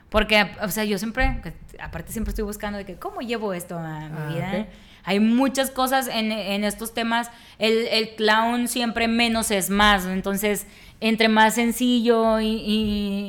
Porque, 0.10 0.46
o 0.62 0.70
sea, 0.70 0.84
yo 0.84 0.98
siempre, 1.00 1.42
aparte 1.80 2.12
siempre 2.12 2.30
estoy 2.30 2.46
buscando 2.46 2.78
de 2.78 2.86
que, 2.86 2.96
¿cómo 2.98 3.22
llevo 3.22 3.54
esto 3.54 3.78
a 3.78 4.10
mi 4.10 4.16
Ah, 4.18 4.30
vida? 4.34 4.52
ok. 4.62 4.68
Hay 5.06 5.20
muchas 5.20 5.70
cosas 5.72 6.08
en, 6.08 6.32
en 6.32 6.64
estos 6.64 6.94
temas. 6.94 7.30
El, 7.60 7.88
el 7.88 8.16
clown 8.16 8.68
siempre 8.68 9.08
menos 9.08 9.52
es 9.52 9.70
más. 9.70 10.06
Entonces, 10.06 10.66
entre 11.02 11.28
más 11.30 11.56
sencillo 11.56 12.40
y, 12.40 12.48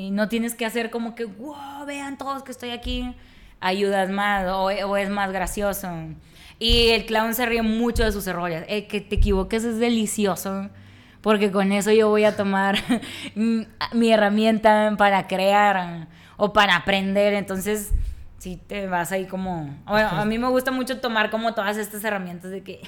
y 0.06 0.10
no 0.12 0.28
tienes 0.28 0.54
que 0.54 0.66
hacer 0.66 0.90
como 0.90 1.14
que, 1.14 1.24
wow, 1.24 1.84
vean 1.86 2.16
todos 2.18 2.42
que 2.44 2.52
estoy 2.52 2.70
aquí, 2.70 3.12
ayudas 3.60 4.10
más 4.10 4.46
o, 4.48 4.64
o 4.66 4.96
es 4.96 5.08
más 5.10 5.32
gracioso. 5.32 5.88
Y 6.58 6.88
el 6.90 7.06
clown 7.06 7.34
se 7.34 7.46
ríe 7.46 7.62
mucho 7.62 8.04
de 8.04 8.12
sus 8.12 8.26
errores. 8.26 8.64
El 8.68 8.86
que 8.86 9.00
te 9.00 9.16
equivoques 9.16 9.64
es 9.64 9.78
delicioso. 9.78 10.68
Porque 11.20 11.50
con 11.50 11.72
eso 11.72 11.90
yo 11.90 12.08
voy 12.08 12.24
a 12.24 12.36
tomar 12.36 12.76
mi 13.34 14.12
herramienta 14.12 14.94
para 14.98 15.26
crear 15.26 16.08
o 16.36 16.52
para 16.52 16.76
aprender. 16.76 17.32
Entonces, 17.34 17.92
si 18.38 18.56
te 18.56 18.86
vas 18.86 19.10
ahí 19.12 19.26
como... 19.26 19.74
Bueno, 19.86 20.08
a 20.10 20.24
mí 20.24 20.38
me 20.38 20.48
gusta 20.48 20.70
mucho 20.70 21.00
tomar 21.00 21.30
como 21.30 21.54
todas 21.54 21.76
estas 21.76 22.04
herramientas 22.04 22.50
de 22.50 22.62
que... 22.62 22.80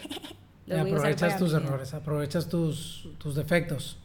Aprovechas 0.70 1.38
tus 1.38 1.52
mí. 1.54 1.60
errores, 1.64 1.94
aprovechas 1.94 2.48
tus, 2.48 3.08
tus 3.18 3.36
defectos. 3.36 3.98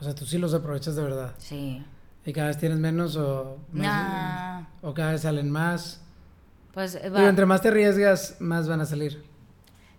O 0.00 0.04
sea, 0.04 0.14
tú 0.14 0.24
sí 0.24 0.38
los 0.38 0.54
aprovechas 0.54 0.94
de 0.94 1.02
verdad. 1.02 1.34
Sí. 1.38 1.82
Y 2.24 2.32
cada 2.32 2.46
vez 2.46 2.58
tienes 2.58 2.78
menos 2.78 3.16
o 3.16 3.58
más- 3.72 3.82
Nah, 3.82 4.62
o 4.82 4.94
cada 4.94 5.12
vez 5.12 5.22
salen 5.22 5.50
más. 5.50 6.00
Pues 6.72 6.96
va- 6.96 7.18
Digo, 7.18 7.28
entre 7.28 7.46
más 7.46 7.60
te 7.62 7.68
arriesgas, 7.68 8.36
más 8.40 8.68
van 8.68 8.80
a 8.80 8.86
salir. 8.86 9.22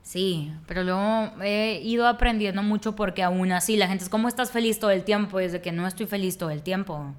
Sí, 0.03 0.51
pero 0.67 0.83
luego 0.83 1.31
he 1.43 1.79
ido 1.83 2.07
aprendiendo 2.07 2.63
mucho 2.63 2.95
porque 2.95 3.21
aún 3.23 3.51
así 3.51 3.77
la 3.77 3.87
gente 3.87 4.03
es 4.03 4.09
como 4.09 4.27
estás 4.27 4.51
feliz 4.51 4.79
todo 4.79 4.91
el 4.91 5.03
tiempo, 5.03 5.39
es 5.39 5.51
de 5.51 5.61
que 5.61 5.71
no 5.71 5.85
estoy 5.87 6.07
feliz 6.07 6.37
todo 6.37 6.49
el 6.49 6.63
tiempo. 6.63 7.13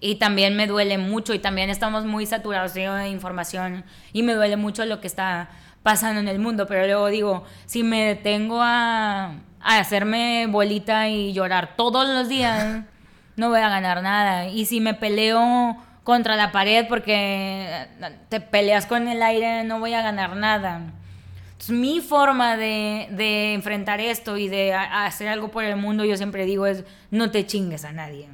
Y 0.00 0.16
también 0.16 0.54
me 0.54 0.66
duele 0.66 0.98
mucho 0.98 1.34
y 1.34 1.38
también 1.38 1.70
estamos 1.70 2.04
muy 2.04 2.26
saturados 2.26 2.74
de 2.74 3.08
información 3.08 3.84
y 4.12 4.22
me 4.22 4.34
duele 4.34 4.56
mucho 4.56 4.84
lo 4.84 5.00
que 5.00 5.06
está 5.08 5.48
pasando 5.82 6.20
en 6.20 6.28
el 6.28 6.38
mundo, 6.38 6.66
pero 6.66 6.84
luego 6.86 7.08
digo, 7.08 7.44
si 7.66 7.82
me 7.82 8.04
detengo 8.04 8.60
a, 8.62 9.32
a 9.60 9.78
hacerme 9.78 10.46
bolita 10.48 11.08
y 11.08 11.32
llorar 11.32 11.74
todos 11.76 12.06
los 12.08 12.28
días, 12.28 12.84
no 13.36 13.48
voy 13.48 13.60
a 13.60 13.68
ganar 13.70 14.02
nada. 14.02 14.48
Y 14.48 14.66
si 14.66 14.80
me 14.80 14.94
peleo 14.94 15.76
contra 16.08 16.36
la 16.36 16.52
pared 16.52 16.86
porque 16.88 17.86
te 18.30 18.40
peleas 18.40 18.86
con 18.86 19.08
el 19.08 19.22
aire, 19.22 19.62
no 19.64 19.78
voy 19.78 19.92
a 19.92 20.00
ganar 20.00 20.36
nada. 20.36 20.80
Entonces, 21.52 21.68
mi 21.68 22.00
forma 22.00 22.56
de, 22.56 23.08
de 23.10 23.52
enfrentar 23.52 24.00
esto 24.00 24.38
y 24.38 24.48
de 24.48 24.72
hacer 24.72 25.28
algo 25.28 25.50
por 25.50 25.64
el 25.64 25.76
mundo, 25.76 26.06
yo 26.06 26.16
siempre 26.16 26.46
digo, 26.46 26.64
es 26.64 26.84
no 27.10 27.30
te 27.30 27.44
chingues 27.44 27.84
a 27.84 27.92
nadie. 27.92 28.26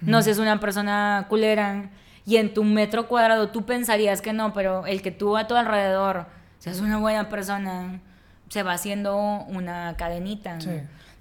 No 0.00 0.22
seas 0.22 0.38
una 0.38 0.60
persona 0.60 1.26
culera 1.28 1.90
y 2.24 2.38
en 2.38 2.54
tu 2.54 2.64
metro 2.64 3.06
cuadrado 3.06 3.50
tú 3.50 3.66
pensarías 3.66 4.22
que 4.22 4.32
no, 4.32 4.54
pero 4.54 4.86
el 4.86 5.02
que 5.02 5.10
tú 5.10 5.36
a 5.36 5.46
tu 5.46 5.56
alrededor 5.56 6.24
seas 6.58 6.80
una 6.80 6.96
buena 6.96 7.28
persona 7.28 8.00
se 8.48 8.62
va 8.62 8.72
haciendo 8.72 9.14
una 9.46 9.94
cadenita. 9.98 10.58
Sí. 10.58 10.70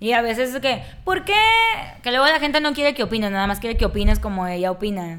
Y 0.01 0.13
a 0.13 0.21
veces 0.21 0.53
es 0.55 0.61
que, 0.61 0.81
¿por 1.03 1.25
qué? 1.25 1.33
Que 2.01 2.11
luego 2.11 2.25
la 2.25 2.39
gente 2.39 2.61
no 2.61 2.73
quiere 2.73 2.93
que 2.93 3.03
opines, 3.03 3.31
nada 3.31 3.47
más 3.47 3.59
quiere 3.59 3.75
que 3.75 3.85
opines 3.85 4.17
como 4.19 4.47
ella 4.47 4.71
opina. 4.71 5.17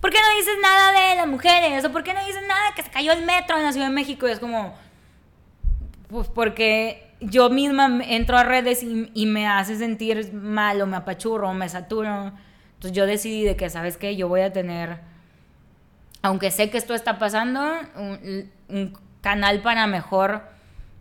¿Por 0.00 0.10
qué 0.10 0.18
no 0.18 0.36
dices 0.38 0.54
nada 0.62 0.92
de 0.92 1.16
las 1.16 1.26
mujeres? 1.26 1.84
¿O 1.84 1.92
por 1.92 2.02
qué 2.02 2.14
no 2.14 2.24
dices 2.24 2.42
nada 2.48 2.70
de 2.70 2.74
que 2.74 2.82
se 2.82 2.90
cayó 2.90 3.12
el 3.12 3.24
metro 3.26 3.58
en 3.58 3.64
la 3.64 3.72
Ciudad 3.72 3.88
de 3.88 3.92
México? 3.92 4.26
Y 4.26 4.30
es 4.30 4.38
como, 4.38 4.74
pues 6.08 6.28
porque 6.28 7.10
yo 7.20 7.50
misma 7.50 8.00
entro 8.02 8.38
a 8.38 8.44
redes 8.44 8.82
y, 8.82 9.10
y 9.12 9.26
me 9.26 9.46
hace 9.46 9.76
sentir 9.76 10.32
mal 10.32 10.80
o 10.80 10.86
me 10.86 10.96
apachurro 10.96 11.50
o 11.50 11.54
me 11.54 11.68
saturo. 11.68 12.32
Entonces 12.74 12.92
yo 12.92 13.04
decidí 13.04 13.44
de 13.44 13.56
que, 13.56 13.68
¿sabes 13.68 13.98
qué? 13.98 14.16
Yo 14.16 14.28
voy 14.28 14.40
a 14.40 14.54
tener, 14.54 15.00
aunque 16.22 16.50
sé 16.50 16.70
que 16.70 16.78
esto 16.78 16.94
está 16.94 17.18
pasando, 17.18 17.62
un, 17.96 18.50
un 18.68 18.98
canal 19.20 19.60
para 19.60 19.86
mejor 19.86 20.53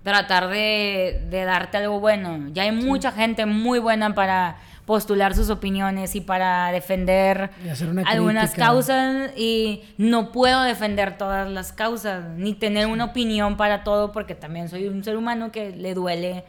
tratar 0.03 0.49
de, 0.49 1.25
de 1.29 1.43
darte 1.45 1.77
algo 1.77 1.99
bueno. 1.99 2.49
Ya 2.53 2.63
hay 2.63 2.71
mucha 2.71 3.11
gente 3.11 3.45
muy 3.45 3.79
buena 3.79 4.13
para 4.13 4.57
postular 4.85 5.33
sus 5.33 5.49
opiniones 5.49 6.13
y 6.15 6.21
para 6.21 6.69
defender 6.73 7.51
Y 7.65 7.69
hacer 7.69 7.89
una 7.89 8.01
algunas 8.01 8.49
crítica. 8.49 8.65
causas 8.65 9.31
y 9.37 9.83
no 9.97 10.33
puedo 10.33 10.61
defender 10.63 11.17
todas 11.17 11.49
las 11.49 11.71
causas 11.71 12.25
ni 12.35 12.53
tener 12.53 12.87
una 12.87 13.05
opinión 13.05 13.55
para 13.55 13.85
todo 13.85 14.11
porque 14.11 14.35
también 14.35 14.67
soy 14.67 14.87
un 14.89 15.01
ser 15.03 15.15
humano 15.15 15.53
que 15.53 15.71
le 15.71 15.93
duele 15.93 16.43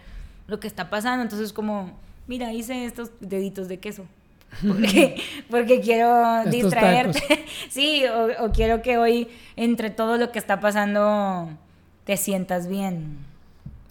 lo 0.48 0.58
que 0.58 0.66
está 0.66 0.90
pasando. 0.90 1.22
Entonces 1.22 1.52
como 1.52 1.92
mira 2.26 2.52
hice 2.52 2.86
estos 2.86 3.10
deditos 3.20 3.68
de 3.68 3.78
queso 3.78 4.04
porque, 4.66 5.16
porque 5.50 5.80
quiero 5.80 6.38
Estos 6.40 6.50
distraerte 6.52 7.44
sí 7.70 8.04
o, 8.06 8.46
o 8.46 8.50
quiero 8.52 8.82
que 8.82 8.98
hoy 8.98 9.28
entre 9.54 9.90
todo 9.90 10.16
lo 10.16 10.32
que 10.32 10.40
está 10.40 10.58
pasando 10.58 11.50
te 12.04 12.16
sientas 12.16 12.66
bien 12.66 13.18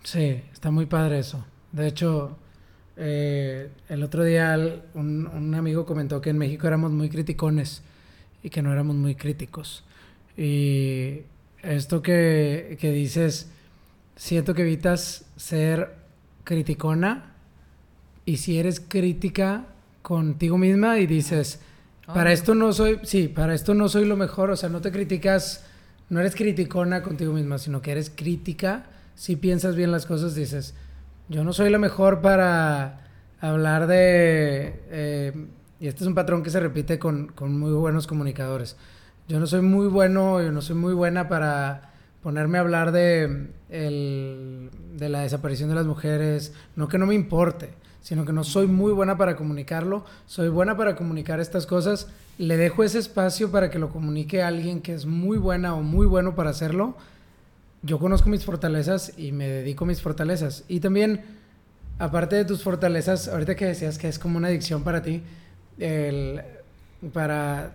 Sí, 0.03 0.41
está 0.51 0.69
muy 0.71 0.85
padre 0.85 1.19
eso. 1.19 1.45
De 1.71 1.87
hecho, 1.87 2.37
eh, 2.97 3.69
el 3.89 4.03
otro 4.03 4.23
día 4.23 4.55
un, 4.93 5.27
un 5.27 5.55
amigo 5.55 5.85
comentó 5.85 6.21
que 6.21 6.29
en 6.29 6.37
México 6.37 6.67
éramos 6.67 6.91
muy 6.91 7.09
criticones 7.09 7.81
y 8.43 8.49
que 8.49 8.61
no 8.61 8.71
éramos 8.71 8.95
muy 8.95 9.15
críticos. 9.15 9.83
Y 10.37 11.21
esto 11.61 12.01
que, 12.01 12.77
que 12.79 12.91
dices, 12.91 13.49
siento 14.15 14.53
que 14.53 14.63
evitas 14.63 15.25
ser 15.37 15.95
criticona 16.43 17.33
y 18.25 18.37
si 18.37 18.59
eres 18.59 18.79
crítica 18.79 19.65
contigo 20.01 20.57
misma 20.57 20.99
y 20.99 21.07
dices, 21.07 21.59
para 22.05 22.33
esto 22.33 22.53
no 22.53 22.73
soy, 22.73 22.99
sí, 23.03 23.29
para 23.29 23.53
esto 23.53 23.73
no 23.73 23.87
soy 23.87 24.05
lo 24.05 24.17
mejor, 24.17 24.51
o 24.51 24.57
sea, 24.57 24.69
no 24.69 24.81
te 24.81 24.91
criticas, 24.91 25.65
no 26.09 26.19
eres 26.19 26.35
criticona 26.35 27.01
contigo 27.01 27.33
misma, 27.33 27.57
sino 27.57 27.81
que 27.81 27.91
eres 27.91 28.11
crítica, 28.13 28.85
si 29.15 29.35
piensas 29.35 29.75
bien 29.75 29.91
las 29.91 30.05
cosas, 30.05 30.35
dices, 30.35 30.73
yo 31.29 31.43
no 31.43 31.53
soy 31.53 31.69
la 31.69 31.77
mejor 31.79 32.21
para 32.21 33.01
hablar 33.39 33.87
de, 33.87 34.81
eh, 34.89 35.47
y 35.79 35.87
este 35.87 36.03
es 36.03 36.07
un 36.07 36.15
patrón 36.15 36.43
que 36.43 36.49
se 36.49 36.59
repite 36.59 36.99
con, 36.99 37.27
con 37.27 37.57
muy 37.57 37.71
buenos 37.73 38.07
comunicadores, 38.07 38.75
yo 39.27 39.39
no 39.39 39.47
soy 39.47 39.61
muy 39.61 39.87
bueno, 39.87 40.41
yo 40.41 40.51
no 40.51 40.61
soy 40.61 40.75
muy 40.75 40.93
buena 40.93 41.29
para 41.29 41.91
ponerme 42.21 42.57
a 42.57 42.61
hablar 42.61 42.91
de, 42.91 43.49
el- 43.69 44.69
de 44.97 45.09
la 45.09 45.21
desaparición 45.21 45.69
de 45.69 45.75
las 45.75 45.85
mujeres, 45.85 46.53
no 46.75 46.87
que 46.87 46.97
no 46.97 47.05
me 47.05 47.15
importe, 47.15 47.69
sino 48.01 48.25
que 48.25 48.33
no 48.33 48.43
soy 48.43 48.67
muy 48.67 48.91
buena 48.91 49.17
para 49.17 49.35
comunicarlo, 49.35 50.05
soy 50.25 50.49
buena 50.49 50.75
para 50.77 50.95
comunicar 50.95 51.39
estas 51.39 51.65
cosas, 51.65 52.07
le 52.37 52.57
dejo 52.57 52.83
ese 52.83 52.99
espacio 52.99 53.51
para 53.51 53.69
que 53.69 53.79
lo 53.79 53.89
comunique 53.89 54.41
a 54.41 54.47
alguien 54.47 54.81
que 54.81 54.93
es 54.93 55.05
muy 55.05 55.37
buena 55.37 55.75
o 55.75 55.81
muy 55.83 56.05
bueno 56.05 56.35
para 56.35 56.49
hacerlo. 56.49 56.97
Yo 57.83 57.99
conozco 57.99 58.29
mis 58.29 58.45
fortalezas 58.45 59.13
y 59.17 59.31
me 59.33 59.47
dedico 59.47 59.83
a 59.83 59.87
mis 59.87 60.01
fortalezas. 60.01 60.63
Y 60.69 60.79
también, 60.79 61.21
aparte 61.99 62.37
de 62.37 62.45
tus 62.45 62.63
fortalezas, 62.63 63.27
ahorita 63.27 63.55
que 63.55 63.65
decías 63.65 63.97
que 63.97 64.07
es 64.07 64.17
como 64.17 64.37
una 64.37 64.47
adicción 64.47 64.83
para 64.83 65.01
ti, 65.03 65.21
el- 65.77 66.41
para 67.11 67.73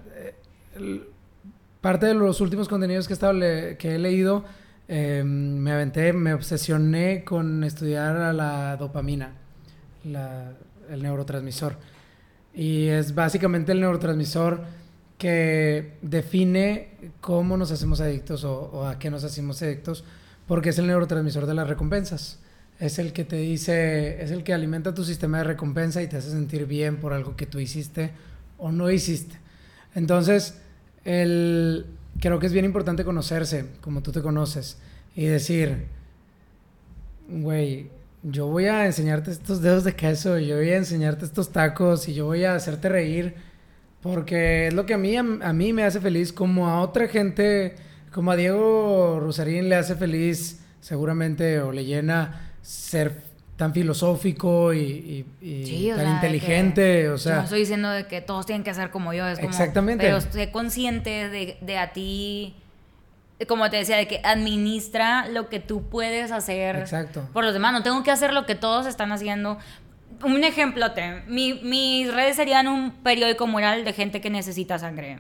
parte 1.81 2.07
de 2.07 2.15
los 2.15 2.41
últimos 2.41 2.69
contenidos 2.69 3.07
que 3.07 3.15
he, 3.15 3.99
leído, 3.99 4.45
eh, 4.89 5.23
me 5.25 5.73
aventé, 5.73 6.13
me 6.13 6.33
obsesioné 6.35 7.23
con 7.25 7.63
estudiar 7.63 8.17
a 8.17 8.33
la 8.33 8.77
dopamina, 8.77 9.33
el 10.05 11.03
neurotransmisor. 11.03 11.77
Y 12.55 12.87
es 12.87 13.15
básicamente 13.15 13.73
el 13.73 13.81
neurotransmisor 13.81 14.63
que 15.19 15.99
define 16.01 16.91
cómo 17.21 17.57
nos 17.57 17.73
hacemos 17.73 18.01
adictos 18.01 18.45
o, 18.45 18.87
a 18.87 18.99
qué 18.99 19.11
nos 19.11 19.25
hacemos 19.25 19.61
adictos, 19.63 20.05
porque 20.47 20.71
es 20.71 20.79
el 20.79 20.87
neurotransmisor 20.87 21.47
de 21.47 21.55
las 21.55 21.69
recompensas. 21.69 22.39
Es 22.79 23.01
el 23.01 23.13
que 23.13 23.25
te 23.25 23.37
dice, 23.37 24.23
es 24.23 24.31
el 24.31 24.45
que 24.45 24.55
alimenta 24.55 24.95
tu 24.95 25.05
sistema 25.05 25.39
de 25.39 25.45
recompensa 25.45 26.01
y 26.01 26.07
te 26.07 26.17
hace 26.17 26.31
sentir 26.31 26.67
bien 26.67 26.99
por 26.99 27.13
algo 27.13 27.35
que 27.35 27.47
tú 27.47 27.59
hiciste 27.59 28.13
o 28.57 28.71
no 28.71 28.91
hiciste. 28.91 29.37
Entonces, 29.97 30.55
el, 31.05 31.87
creo 32.21 32.39
que 32.39 32.47
es 32.47 32.53
bien 32.53 32.65
importante 32.65 33.05
conocerse 33.05 33.67
como 33.81 34.03
tú 34.03 34.13
te 34.13 34.23
conoces 34.23 34.79
y 35.17 35.25
decir, 35.25 35.87
güey, 37.29 37.91
yo 38.23 38.47
voy 38.47 38.67
a 38.67 38.87
enseñarte 38.87 39.33
estos 39.33 39.61
dedos 39.61 39.83
de 39.83 39.97
queso, 39.97 40.39
yo 40.39 40.57
voy 40.57 40.71
a 40.71 40.77
enseñarte 40.77 41.25
estos 41.25 41.51
tacos 41.51 42.09
y 42.09 42.15
yo 42.15 42.27
voy 42.27 42.45
a 42.45 42.55
hacerte 42.55 42.89
reír 42.89 43.35
porque 44.03 44.69
es 44.69 44.75
lo 44.75 44.87
que 44.87 44.95
a 44.95 44.99
mí, 44.99 45.17
a, 45.17 45.21
a 45.21 45.53
mí 45.53 45.73
me 45.73 45.85
hace 45.85 46.01
feliz, 46.01 46.33
como 46.33 46.69
a 46.69 46.81
otra 46.83 47.09
gente, 47.09 47.75
como 48.13 48.31
a 48.31 48.37
Diego 48.37 49.19
Rosarín 49.21 49.69
le 49.69 49.75
hace 49.77 49.95
feliz 49.97 50.65
seguramente 50.81 51.61
o 51.61 51.73
le 51.73 51.85
llena 51.85 52.53
ser 52.63 53.27
tan 53.57 53.75
filosófico 53.75 54.73
y, 54.73 54.79
y- 55.43 55.47
y 55.47 55.67
Sí, 55.67 55.91
o 55.93 55.97
tan 55.97 56.05
sea, 56.07 56.15
inteligente, 56.15 57.09
o 57.09 57.13
yo 57.13 57.19
sea... 57.19 57.37
no 57.39 57.43
estoy 57.43 57.61
diciendo 57.61 57.91
de 57.91 58.07
que 58.07 58.21
todos 58.21 58.47
tienen 58.47 58.63
que 58.63 58.71
hacer 58.71 58.91
como 58.91 59.13
yo, 59.13 59.27
es 59.27 59.39
como, 59.39 59.51
Exactamente. 59.51 60.05
Pero 60.07 60.21
sé 60.21 60.53
consciente 60.53 61.29
de, 61.29 61.59
de 61.61 61.77
a 61.79 61.93
ti, 61.93 62.55
como 63.49 63.69
te 63.69 63.79
decía, 63.79 63.97
de 63.97 64.07
que 64.07 64.21
administra 64.23 65.27
lo 65.29 65.49
que 65.49 65.59
tú 65.59 65.89
puedes 65.89 66.31
hacer 66.31 66.77
Exacto. 66.77 67.29
por 67.33 67.43
los 67.45 67.53
demás. 67.53 67.73
No 67.73 67.83
tengo 67.83 68.03
que 68.05 68.13
hacer 68.13 68.33
lo 68.33 68.47
que 68.47 68.55
todos 68.55 68.87
están 68.87 69.11
haciendo. 69.11 69.59
Un 70.23 70.43
ejemplo, 70.45 70.87
mi, 71.27 71.55
mis 71.55 72.13
redes 72.13 72.37
serían 72.37 72.69
un 72.69 72.91
periódico 72.91 73.47
mural 73.47 73.85
de 73.85 73.93
gente 73.93 74.21
que 74.21 74.31
necesita 74.31 74.79
sangre. 74.79 75.19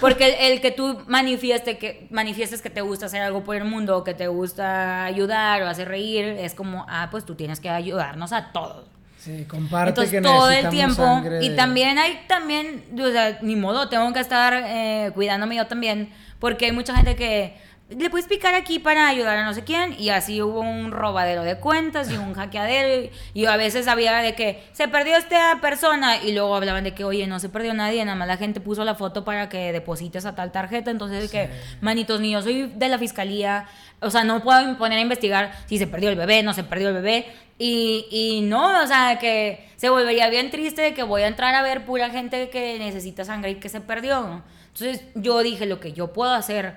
Porque 0.00 0.26
el, 0.26 0.52
el 0.52 0.60
que 0.60 0.70
tú 0.70 1.00
manifieste 1.08 1.76
que, 1.76 2.06
manifiestes 2.10 2.62
que 2.62 2.70
te 2.70 2.82
gusta 2.82 3.06
hacer 3.06 3.20
algo 3.20 3.42
por 3.42 3.56
el 3.56 3.64
mundo, 3.64 3.98
o 3.98 4.04
que 4.04 4.14
te 4.14 4.28
gusta 4.28 5.04
ayudar 5.04 5.62
o 5.62 5.66
hacer 5.68 5.88
reír, 5.88 6.24
es 6.24 6.54
como, 6.54 6.86
ah, 6.88 7.08
pues 7.10 7.24
tú 7.24 7.34
tienes 7.34 7.58
que 7.58 7.68
ayudarnos 7.68 8.32
a 8.32 8.52
todos. 8.52 8.86
Sí, 9.18 9.44
comparte 9.48 9.90
Entonces 9.90 10.12
que 10.12 10.20
todo 10.20 10.50
el 10.50 10.68
tiempo 10.68 10.96
sangre 10.96 11.44
y 11.44 11.50
de- 11.50 11.54
también 11.54 11.96
hay 11.96 12.24
también 12.26 12.84
o 13.00 13.08
sea 13.12 13.38
ni 13.40 13.54
modo 13.54 13.88
tengo 13.88 14.12
que 14.12 14.18
estar 14.18 14.52
eh, 14.66 15.12
cuidándome 15.14 15.54
yo 15.54 15.64
también 15.68 16.10
porque 16.40 16.64
hay 16.64 16.72
mucha 16.72 16.92
gente 16.96 17.14
que 17.14 17.56
le 17.98 18.10
puedes 18.10 18.26
picar 18.26 18.54
aquí 18.54 18.78
para 18.78 19.08
ayudar 19.08 19.38
a 19.38 19.44
no 19.44 19.54
sé 19.54 19.64
quién 19.64 19.94
y 19.98 20.10
así 20.10 20.42
hubo 20.42 20.60
un 20.60 20.90
robadero 20.90 21.42
de 21.42 21.58
cuentas 21.58 22.10
y 22.10 22.16
un 22.16 22.34
hackeadero 22.34 23.04
y, 23.04 23.40
y 23.40 23.46
a 23.46 23.56
veces 23.56 23.88
había 23.88 24.16
de 24.18 24.34
que 24.34 24.62
se 24.72 24.88
perdió 24.88 25.16
esta 25.16 25.58
persona 25.60 26.22
y 26.22 26.32
luego 26.32 26.54
hablaban 26.54 26.84
de 26.84 26.94
que 26.94 27.04
oye 27.04 27.26
no 27.26 27.38
se 27.38 27.48
perdió 27.48 27.74
nadie 27.74 28.04
nada 28.04 28.16
más 28.16 28.28
la 28.28 28.36
gente 28.36 28.60
puso 28.60 28.84
la 28.84 28.94
foto 28.94 29.24
para 29.24 29.48
que 29.48 29.72
deposites 29.72 30.26
a 30.26 30.34
tal 30.34 30.52
tarjeta 30.52 30.90
entonces 30.90 31.22
de 31.22 31.28
que 31.28 31.50
manitos 31.80 32.20
ni 32.20 32.32
yo 32.32 32.42
soy 32.42 32.72
de 32.74 32.88
la 32.88 32.98
fiscalía 32.98 33.66
o 34.00 34.10
sea 34.10 34.24
no 34.24 34.42
puedo 34.42 34.76
poner 34.78 34.98
a 34.98 35.02
investigar 35.02 35.52
si 35.66 35.78
se 35.78 35.86
perdió 35.86 36.10
el 36.10 36.16
bebé 36.16 36.42
no 36.42 36.54
se 36.54 36.64
perdió 36.64 36.88
el 36.88 36.94
bebé 36.94 37.26
y, 37.64 38.06
y 38.10 38.40
no, 38.40 38.82
o 38.82 38.86
sea, 38.88 39.20
que 39.20 39.68
se 39.76 39.88
volvería 39.88 40.28
bien 40.30 40.50
triste 40.50 40.82
de 40.82 40.94
que 40.94 41.04
voy 41.04 41.22
a 41.22 41.28
entrar 41.28 41.54
a 41.54 41.62
ver 41.62 41.84
pura 41.84 42.10
gente 42.10 42.50
que 42.50 42.76
necesita 42.80 43.24
sangre 43.24 43.52
y 43.52 43.54
que 43.56 43.68
se 43.68 43.80
perdió. 43.80 44.42
Entonces 44.74 45.04
yo 45.14 45.40
dije 45.44 45.66
lo 45.66 45.78
que 45.78 45.92
yo 45.92 46.12
puedo 46.12 46.32
hacer 46.32 46.76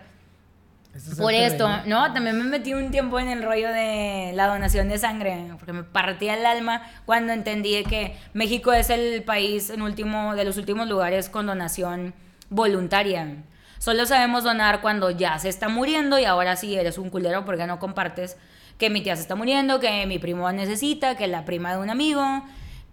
Por 1.18 1.34
esto, 1.34 1.68
terreno. 1.68 2.08
¿no? 2.08 2.14
También 2.14 2.38
me 2.38 2.44
metí 2.46 2.74
un 2.74 2.90
tiempo 2.90 3.20
en 3.20 3.28
el 3.28 3.44
rollo 3.44 3.70
de 3.70 4.32
la 4.34 4.48
donación 4.48 4.88
de 4.88 4.98
sangre, 4.98 5.48
porque 5.58 5.74
me 5.74 5.84
partía 5.84 6.36
el 6.36 6.46
alma 6.46 6.84
cuando 7.06 7.34
entendí 7.34 7.84
que 7.84 8.16
México 8.34 8.72
es 8.72 8.90
el 8.90 9.24
país 9.24 9.70
en 9.70 9.82
último, 9.82 10.36
de 10.36 10.46
los 10.46 10.58
últimos 10.58 10.88
lugares 10.88 11.30
con 11.30 11.48
donación 11.48 12.14
voluntaria. 12.50 13.44
Solo 13.78 14.06
sabemos 14.06 14.44
donar 14.44 14.82
cuando 14.82 15.10
ya 15.12 15.38
se 15.38 15.50
está 15.50 15.68
muriendo 15.68 16.18
y 16.18 16.26
ahora 16.26 16.56
sí 16.56 16.76
eres 16.76 16.98
un 16.98 17.10
culero 17.10 17.44
porque 17.44 17.68
no 17.68 17.78
compartes 17.78 18.38
que 18.78 18.90
mi 18.90 19.02
tía 19.02 19.16
se 19.16 19.22
está 19.22 19.36
muriendo, 19.36 19.80
que 19.80 20.06
mi 20.06 20.18
primo 20.18 20.50
necesita, 20.52 21.16
que 21.16 21.28
la 21.28 21.46
prima 21.46 21.74
de 21.74 21.80
un 21.80 21.90
amigo 21.90 22.44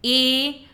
y 0.00 0.66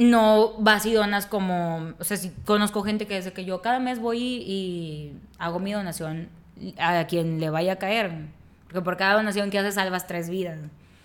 no 0.00 0.54
vas 0.58 0.86
y 0.86 0.94
donas 0.94 1.26
como, 1.26 1.92
o 1.98 2.04
sea, 2.04 2.16
si 2.16 2.30
conozco 2.46 2.82
gente 2.82 3.06
que 3.06 3.16
dice 3.16 3.34
que 3.34 3.44
yo 3.44 3.60
cada 3.60 3.78
mes 3.80 3.98
voy 3.98 4.18
y, 4.18 4.42
y 4.46 5.12
hago 5.38 5.58
mi 5.58 5.72
donación 5.72 6.30
a 6.78 7.04
quien 7.06 7.38
le 7.38 7.50
vaya 7.50 7.74
a 7.74 7.76
caer, 7.76 8.10
porque 8.64 8.80
por 8.80 8.96
cada 8.96 9.14
donación 9.14 9.50
que 9.50 9.58
haces 9.58 9.74
salvas 9.74 10.06
tres 10.06 10.30
vidas. 10.30 10.58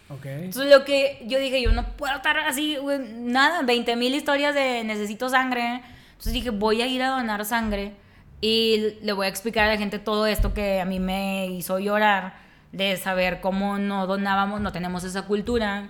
Ok. 0.10 0.26
Entonces 0.26 0.72
lo 0.72 0.86
que 0.86 1.26
yo 1.28 1.40
dije, 1.40 1.62
yo 1.62 1.74
no 1.74 1.84
puedo 1.98 2.16
estar 2.16 2.40
así, 2.40 2.78
nada, 3.18 3.64
20 3.64 3.98
mil 3.98 4.16
historias 4.16 4.56
de 4.56 4.86
necesito 4.86 5.28
sangre. 5.28 5.82
Entonces 6.12 6.32
dije, 6.32 6.52
voy 6.52 6.82
a 6.82 6.88
ir 6.88 7.04
a 7.04 7.10
donar 7.10 7.44
sangre 7.44 7.96
y 8.40 8.96
le 9.02 9.12
voy 9.12 9.26
a 9.26 9.30
explicar 9.30 9.66
a 9.66 9.74
la 9.74 9.78
gente 9.78 10.00
todo 10.00 10.26
esto 10.26 10.54
que 10.54 10.80
a 10.80 10.86
mí 10.86 11.02
me 11.02 11.48
hizo 11.48 11.80
llorar, 11.80 12.38
de 12.72 12.96
saber 12.96 13.42
cómo 13.42 13.78
no 13.78 14.08
donábamos, 14.08 14.62
no 14.62 14.72
tenemos 14.72 15.04
esa 15.04 15.24
cultura 15.24 15.90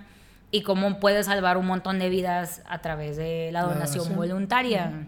y 0.56 0.62
cómo 0.62 0.98
puede 1.00 1.22
salvar 1.22 1.58
un 1.58 1.66
montón 1.66 1.98
de 1.98 2.08
vidas 2.08 2.62
a 2.66 2.78
través 2.78 3.18
de 3.18 3.50
la 3.52 3.62
La 3.62 3.68
donación 3.68 4.16
voluntaria. 4.16 5.06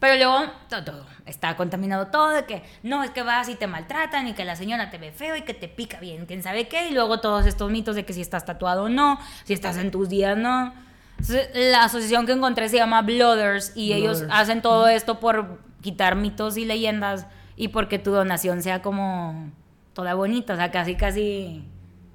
Pero 0.00 0.16
luego 0.16 0.50
todo, 0.68 0.82
todo, 0.84 1.06
está 1.26 1.54
contaminado 1.56 2.08
todo, 2.08 2.30
de 2.30 2.44
que 2.44 2.64
no, 2.82 3.04
es 3.04 3.10
que 3.10 3.22
vas 3.22 3.48
y 3.48 3.54
te 3.54 3.68
maltratan 3.68 4.26
y 4.26 4.32
que 4.32 4.44
la 4.44 4.56
señora 4.56 4.90
te 4.90 4.98
ve 4.98 5.12
feo 5.12 5.36
y 5.36 5.42
que 5.42 5.54
te 5.54 5.68
pica 5.68 6.00
bien, 6.00 6.26
quién 6.26 6.42
sabe 6.42 6.66
qué, 6.66 6.88
y 6.88 6.92
luego 6.92 7.20
todos 7.20 7.46
estos 7.46 7.70
mitos 7.70 7.94
de 7.94 8.04
que 8.04 8.12
si 8.12 8.20
estás 8.20 8.44
tatuado 8.44 8.84
o 8.84 8.88
no, 8.88 9.20
si 9.44 9.52
estás 9.52 9.76
en 9.76 9.90
tus 9.92 10.08
días 10.08 10.36
no. 10.36 10.72
Entonces, 11.18 11.50
la 11.54 11.84
asociación 11.84 12.26
que 12.26 12.32
encontré 12.32 12.68
se 12.68 12.78
llama 12.78 13.02
Blooders 13.02 13.76
y 13.76 13.92
ellos 13.92 14.24
hacen 14.30 14.60
todo 14.62 14.88
esto 14.88 15.20
por 15.20 15.60
quitar 15.82 16.16
mitos 16.16 16.56
y 16.56 16.64
leyendas 16.64 17.26
y 17.54 17.68
porque 17.68 17.98
tu 17.98 18.10
donación 18.10 18.62
sea 18.62 18.82
como 18.82 19.52
toda 19.92 20.14
bonita, 20.14 20.54
o 20.54 20.56
sea, 20.56 20.70
casi 20.72 20.96
casi 20.96 21.62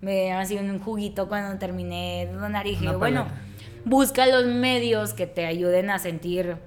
me 0.05 0.21
dieron 0.21 0.39
así 0.39 0.55
un 0.57 0.79
juguito 0.79 1.27
cuando 1.27 1.57
terminé 1.57 2.27
de 2.27 2.33
donar 2.33 2.67
y 2.67 2.71
dije, 2.71 2.87
Una 2.89 2.97
bueno, 2.97 3.23
paleta. 3.23 3.41
busca 3.85 4.27
los 4.27 4.45
medios 4.45 5.13
que 5.13 5.25
te 5.25 5.47
ayuden 5.47 5.89
a 5.89 5.97
sentir 5.97 6.57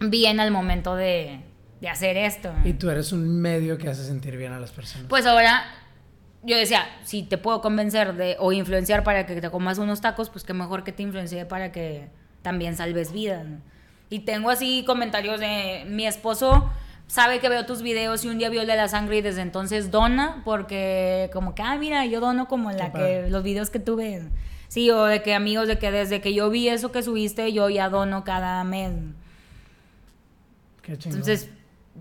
bien 0.00 0.40
al 0.40 0.50
momento 0.50 0.96
de, 0.96 1.40
de 1.80 1.88
hacer 1.88 2.16
esto. 2.16 2.52
Y 2.64 2.72
tú 2.72 2.90
eres 2.90 3.12
un 3.12 3.40
medio 3.40 3.78
que 3.78 3.88
hace 3.88 4.04
sentir 4.04 4.36
bien 4.36 4.52
a 4.52 4.58
las 4.58 4.72
personas. 4.72 5.06
Pues 5.08 5.24
ahora 5.24 5.62
yo 6.42 6.56
decía, 6.56 6.84
si 7.04 7.22
te 7.22 7.38
puedo 7.38 7.60
convencer 7.60 8.14
de 8.14 8.36
o 8.40 8.52
influenciar 8.52 9.04
para 9.04 9.24
que 9.24 9.40
te 9.40 9.48
comas 9.48 9.78
unos 9.78 10.00
tacos, 10.00 10.28
pues 10.28 10.42
qué 10.42 10.52
mejor 10.52 10.82
que 10.82 10.90
te 10.90 11.04
influencie 11.04 11.46
para 11.46 11.70
que 11.70 12.08
también 12.42 12.76
salves 12.76 13.12
vidas. 13.12 13.46
¿no? 13.46 13.58
Y 14.10 14.20
tengo 14.20 14.50
así 14.50 14.82
comentarios 14.84 15.38
de 15.38 15.84
mi 15.86 16.06
esposo 16.08 16.68
sabe 17.12 17.40
que 17.40 17.48
veo 17.50 17.66
tus 17.66 17.82
videos 17.82 18.24
y 18.24 18.28
un 18.28 18.38
día 18.38 18.48
vio 18.48 18.62
el 18.62 18.66
de 18.66 18.74
la 18.76 18.88
sangre 18.88 19.18
y 19.18 19.20
desde 19.20 19.42
entonces 19.42 19.90
dona 19.90 20.40
porque 20.46 21.28
como 21.34 21.54
que 21.54 21.60
ah 21.62 21.76
mira 21.76 22.06
yo 22.06 22.20
dono 22.20 22.48
como 22.48 22.72
la 22.72 22.90
que 22.90 23.26
los 23.28 23.42
videos 23.42 23.68
que 23.68 23.78
tuve 23.78 24.22
sí 24.68 24.90
o 24.90 25.04
de 25.04 25.22
que 25.22 25.34
amigos 25.34 25.68
de 25.68 25.78
que 25.78 25.90
desde 25.90 26.22
que 26.22 26.32
yo 26.32 26.48
vi 26.48 26.68
eso 26.70 26.90
que 26.90 27.02
subiste 27.02 27.52
yo 27.52 27.68
ya 27.68 27.90
dono 27.90 28.24
cada 28.24 28.64
mes 28.64 28.92
Qué 30.80 30.96
chingón. 30.96 31.18
entonces, 31.18 31.50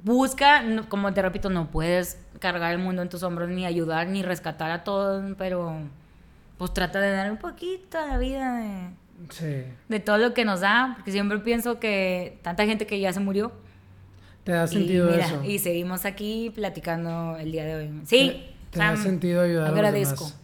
busca, 0.04 0.62
no- 0.64 0.88
como 0.90 1.14
te 1.14 1.22
repito, 1.22 1.50
no 1.50 1.70
puedes 1.70 2.18
cargar 2.40 2.72
el 2.72 2.80
mundo 2.80 3.02
en 3.02 3.10
tus 3.10 3.22
hombros, 3.24 3.50
ni 3.50 3.66
ayudar, 3.66 4.08
ni 4.08 4.24
rescatar 4.24 4.72
a 4.72 4.84
todos, 4.84 5.36
pero 5.38 5.76
pues 6.58 6.74
trata 6.74 7.00
de 7.02 7.12
dar 7.12 7.30
un 7.32 7.38
poquito 7.38 8.00
a 8.00 8.08
la 8.08 8.18
vida 8.18 8.58
de, 8.58 8.90
Sí. 9.30 9.66
de 9.90 10.00
todo 10.00 10.18
lo 10.18 10.34
que 10.34 10.46
nos 10.46 10.62
da, 10.62 10.94
porque 10.96 11.12
siempre 11.12 11.38
pienso 11.40 11.80
que 11.80 12.40
tanta 12.42 12.66
gente 12.66 12.88
que 12.88 13.00
ya 13.00 13.14
se 13.14 13.20
murió. 13.20 13.52
¿Te 14.44 14.52
da 14.54 14.66
Y, 14.66 14.68
sentido 14.68 15.12
mira, 15.12 15.26
eso? 15.26 15.44
y 15.44 15.60
seguimos 15.60 16.06
aquí 16.06 16.52
platicando 16.54 17.38
el 17.38 17.52
día 17.52 17.66
de 17.66 17.76
hoy. 17.76 18.02
Sí, 18.06 18.44
¿Te, 18.72 18.72
te 18.72 18.80
da 18.80 18.98
sentido 18.98 19.42
ayudar 19.42 19.68
a 19.68 19.72
los 19.82 19.94
demás? 19.94 20.38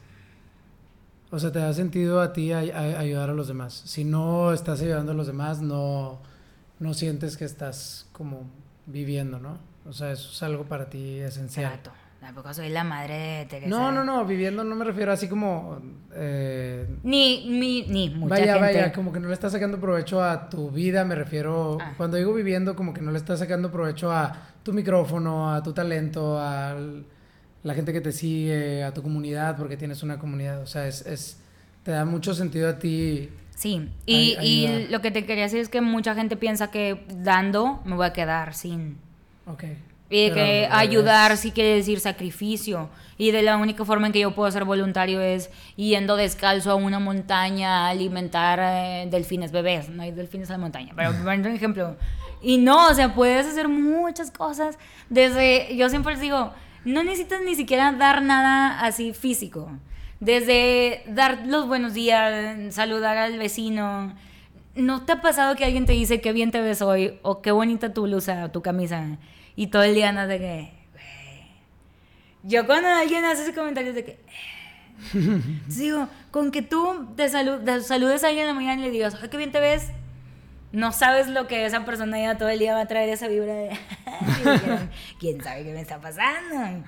O 1.29 1.39
sea, 1.39 1.51
te 1.51 1.59
da 1.59 1.73
sentido 1.73 2.21
a 2.21 2.31
ti 2.31 2.53
ay- 2.53 2.71
ay- 2.73 2.93
ayudar 2.93 3.29
a 3.29 3.33
los 3.33 3.47
demás. 3.47 3.73
Si 3.85 4.03
no 4.05 4.53
estás 4.53 4.81
ayudando 4.81 5.11
a 5.11 5.15
los 5.15 5.27
demás, 5.27 5.61
no, 5.61 6.19
no 6.79 6.93
sientes 6.93 7.35
que 7.37 7.43
estás 7.45 8.07
como 8.13 8.43
viviendo, 8.85 9.39
¿no? 9.39 9.57
O 9.89 9.93
sea, 9.93 10.11
eso 10.11 10.29
es 10.31 10.43
algo 10.43 10.63
para 10.65 10.89
ti 10.89 11.19
esencial. 11.19 11.73
Trato. 11.73 11.91
Tampoco 12.19 12.53
soy 12.53 12.69
la 12.69 12.83
madre 12.83 13.47
de. 13.49 13.67
No, 13.67 13.91
no, 13.91 14.03
no, 14.03 14.25
viviendo 14.25 14.63
no 14.63 14.75
me 14.75 14.83
refiero 14.83 15.11
así 15.11 15.27
como... 15.27 15.79
eh, 16.13 16.87
Ni, 17.03 17.47
ni, 17.47 17.83
ni 17.83 18.09
mucha 18.09 18.35
vaya, 18.35 18.53
gente. 18.55 18.59
vaya, 18.79 18.91
como 18.91 19.13
que 19.13 19.19
no 19.19 19.27
le 19.27 19.33
estás 19.33 19.51
sacando 19.51 19.79
provecho 19.79 20.23
a 20.23 20.49
tu 20.49 20.71
vida, 20.71 21.05
me 21.05 21.15
refiero... 21.15 21.77
Ah. 21.79 21.93
Cuando 21.95 22.17
digo 22.17 22.33
viviendo, 22.33 22.75
como 22.75 22.93
que 22.93 23.01
no 23.01 23.11
le 23.11 23.17
estás 23.17 23.39
sacando 23.39 23.71
provecho 23.71 24.11
a 24.11 24.35
tu 24.63 24.73
micrófono, 24.73 25.53
a 25.53 25.61
tu 25.61 25.73
talento, 25.73 26.39
a 26.39 26.75
la 27.63 27.73
gente 27.73 27.93
que 27.93 28.01
te 28.01 28.11
sigue, 28.11 28.83
a 28.83 28.93
tu 28.93 29.03
comunidad, 29.03 29.55
porque 29.55 29.77
tienes 29.77 30.01
una 30.03 30.17
comunidad. 30.17 30.61
O 30.61 30.67
sea, 30.67 30.87
es... 30.87 31.05
es 31.05 31.39
te 31.83 31.91
da 31.91 32.03
mucho 32.03 32.33
sentido 32.33 32.67
a 32.67 32.79
ti. 32.79 33.29
Sí, 33.55 33.89
y, 34.05 34.35
y 34.41 34.87
lo 34.89 34.99
que 34.99 35.09
te 35.09 35.25
quería 35.25 35.43
decir 35.45 35.61
es 35.61 35.69
que 35.69 35.79
mucha 35.79 36.13
gente 36.15 36.35
piensa 36.35 36.69
que 36.69 37.05
dando 37.15 37.79
me 37.85 37.95
voy 37.95 38.05
a 38.05 38.11
quedar 38.11 38.53
sin. 38.55 38.97
Ok. 39.45 39.63
Y 40.09 40.25
de 40.25 40.31
Pero 40.31 40.35
que 40.35 40.69
ayudar 40.71 41.35
sí 41.37 41.51
quiere 41.51 41.75
decir 41.75 41.99
sacrificio. 41.99 42.89
Y 43.17 43.31
de 43.31 43.41
la 43.41 43.57
única 43.57 43.83
forma 43.83 44.07
en 44.07 44.13
que 44.13 44.19
yo 44.19 44.31
puedo 44.31 44.49
ser 44.51 44.63
voluntario 44.63 45.19
es 45.21 45.49
yendo 45.75 46.15
descalzo 46.15 46.71
a 46.71 46.75
una 46.75 46.99
montaña 46.99 47.87
a 47.87 47.89
alimentar 47.89 48.59
eh, 48.61 49.07
delfines 49.09 49.51
bebés. 49.51 49.89
No 49.89 50.03
hay 50.03 50.11
delfines 50.11 50.49
en 50.49 50.53
la 50.53 50.59
montaña, 50.59 50.93
pero 50.95 51.11
por 51.11 51.27
un 51.27 51.47
ejemplo. 51.47 51.95
Y 52.41 52.57
no, 52.57 52.87
o 52.87 52.93
sea, 52.93 53.15
puedes 53.15 53.47
hacer 53.47 53.67
muchas 53.67 54.29
cosas. 54.29 54.77
Desde, 55.09 55.75
yo 55.75 55.89
siempre 55.89 56.13
les 56.13 56.21
digo, 56.21 56.51
no 56.85 57.03
necesitas 57.03 57.41
ni 57.41 57.55
siquiera 57.55 57.91
dar 57.91 58.21
nada 58.21 58.79
así 58.81 59.13
físico. 59.13 59.69
Desde 60.19 61.03
dar 61.07 61.45
los 61.47 61.67
buenos 61.67 61.93
días, 61.93 62.73
saludar 62.73 63.17
al 63.17 63.37
vecino. 63.39 64.13
¿No 64.75 65.03
te 65.05 65.13
ha 65.13 65.21
pasado 65.21 65.55
que 65.55 65.65
alguien 65.65 65.87
te 65.87 65.93
dice 65.93 66.21
qué 66.21 66.33
bien 66.33 66.51
te 66.51 66.61
ves 66.61 66.83
hoy 66.83 67.17
o 67.23 67.41
qué 67.41 67.51
bonita 67.51 67.93
tu 67.93 68.03
blusa 68.03 68.45
o 68.45 68.51
tu 68.51 68.61
camisa? 68.61 69.17
Y 69.57 69.67
todo 69.67 69.83
el 69.83 69.93
día 69.95 70.07
andas 70.09 70.29
de 70.29 70.37
que... 70.39 70.71
"Güey". 70.93 71.43
Yo 72.43 72.65
cuando 72.65 72.87
alguien 72.87 73.25
hace 73.25 73.41
ese 73.43 73.53
comentario 73.53 73.91
de 73.93 74.05
que... 74.05 74.11
"Eh". 74.11 75.13
Entonces 75.13 75.77
digo, 75.79 76.07
con 76.31 76.51
que 76.51 76.61
tú 76.61 77.07
te, 77.17 77.25
salu- 77.29 77.61
te 77.63 77.81
saludes 77.81 78.23
a 78.23 78.27
alguien 78.27 78.43
en 78.47 78.49
la 78.49 78.53
mañana 78.53 78.81
y 78.81 78.85
le 78.85 78.91
digas, 78.91 79.15
ay, 79.21 79.27
qué 79.29 79.37
bien 79.37 79.51
te 79.51 79.59
ves, 79.59 79.87
no 80.71 80.91
sabes 80.91 81.27
lo 81.27 81.47
que 81.47 81.65
esa 81.65 81.85
persona 81.85 82.19
ya 82.19 82.37
todo 82.37 82.49
el 82.49 82.59
día 82.59 82.73
va 82.73 82.81
a 82.81 82.85
traer 82.87 83.09
esa 83.09 83.27
vibra 83.27 83.53
de... 83.53 83.69
"Y 84.45 84.49
dijeron, 84.51 84.89
¿Quién 85.19 85.43
sabe 85.43 85.63
qué 85.63 85.73
me 85.73 85.81
está 85.81 85.99
pasando? 85.99 86.83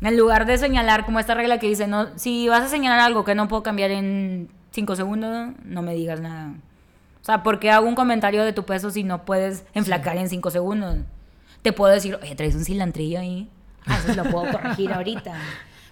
En 0.00 0.16
lugar 0.16 0.46
de 0.46 0.56
señalar 0.58 1.04
como 1.04 1.18
esta 1.20 1.34
regla 1.34 1.58
que 1.58 1.66
dice, 1.68 1.86
no, 1.86 2.16
si 2.18 2.48
vas 2.48 2.62
a 2.62 2.68
señalar 2.68 3.00
algo 3.00 3.24
que 3.24 3.34
no 3.34 3.48
puedo 3.48 3.62
cambiar 3.62 3.90
en 3.90 4.48
cinco 4.70 4.94
segundos, 4.96 5.50
no 5.64 5.82
me 5.82 5.94
digas 5.94 6.20
nada. 6.20 6.52
O 7.20 7.24
sea, 7.24 7.42
¿por 7.42 7.58
qué 7.58 7.70
hago 7.70 7.86
un 7.88 7.94
comentario 7.96 8.44
de 8.44 8.52
tu 8.52 8.64
peso 8.64 8.90
si 8.90 9.02
no 9.04 9.24
puedes 9.24 9.64
enflacar 9.74 10.16
en 10.16 10.28
cinco 10.28 10.50
segundos? 10.50 10.98
Te 11.62 11.72
puedo 11.72 11.92
decir, 11.92 12.18
oye, 12.22 12.34
traes 12.34 12.54
un 12.54 12.64
cilantrillo 12.64 13.20
ahí. 13.20 13.50
Ah, 13.86 13.98
eso 13.98 14.14
lo 14.14 14.24
puedo 14.30 14.50
corregir 14.52 14.92
ahorita. 14.92 15.34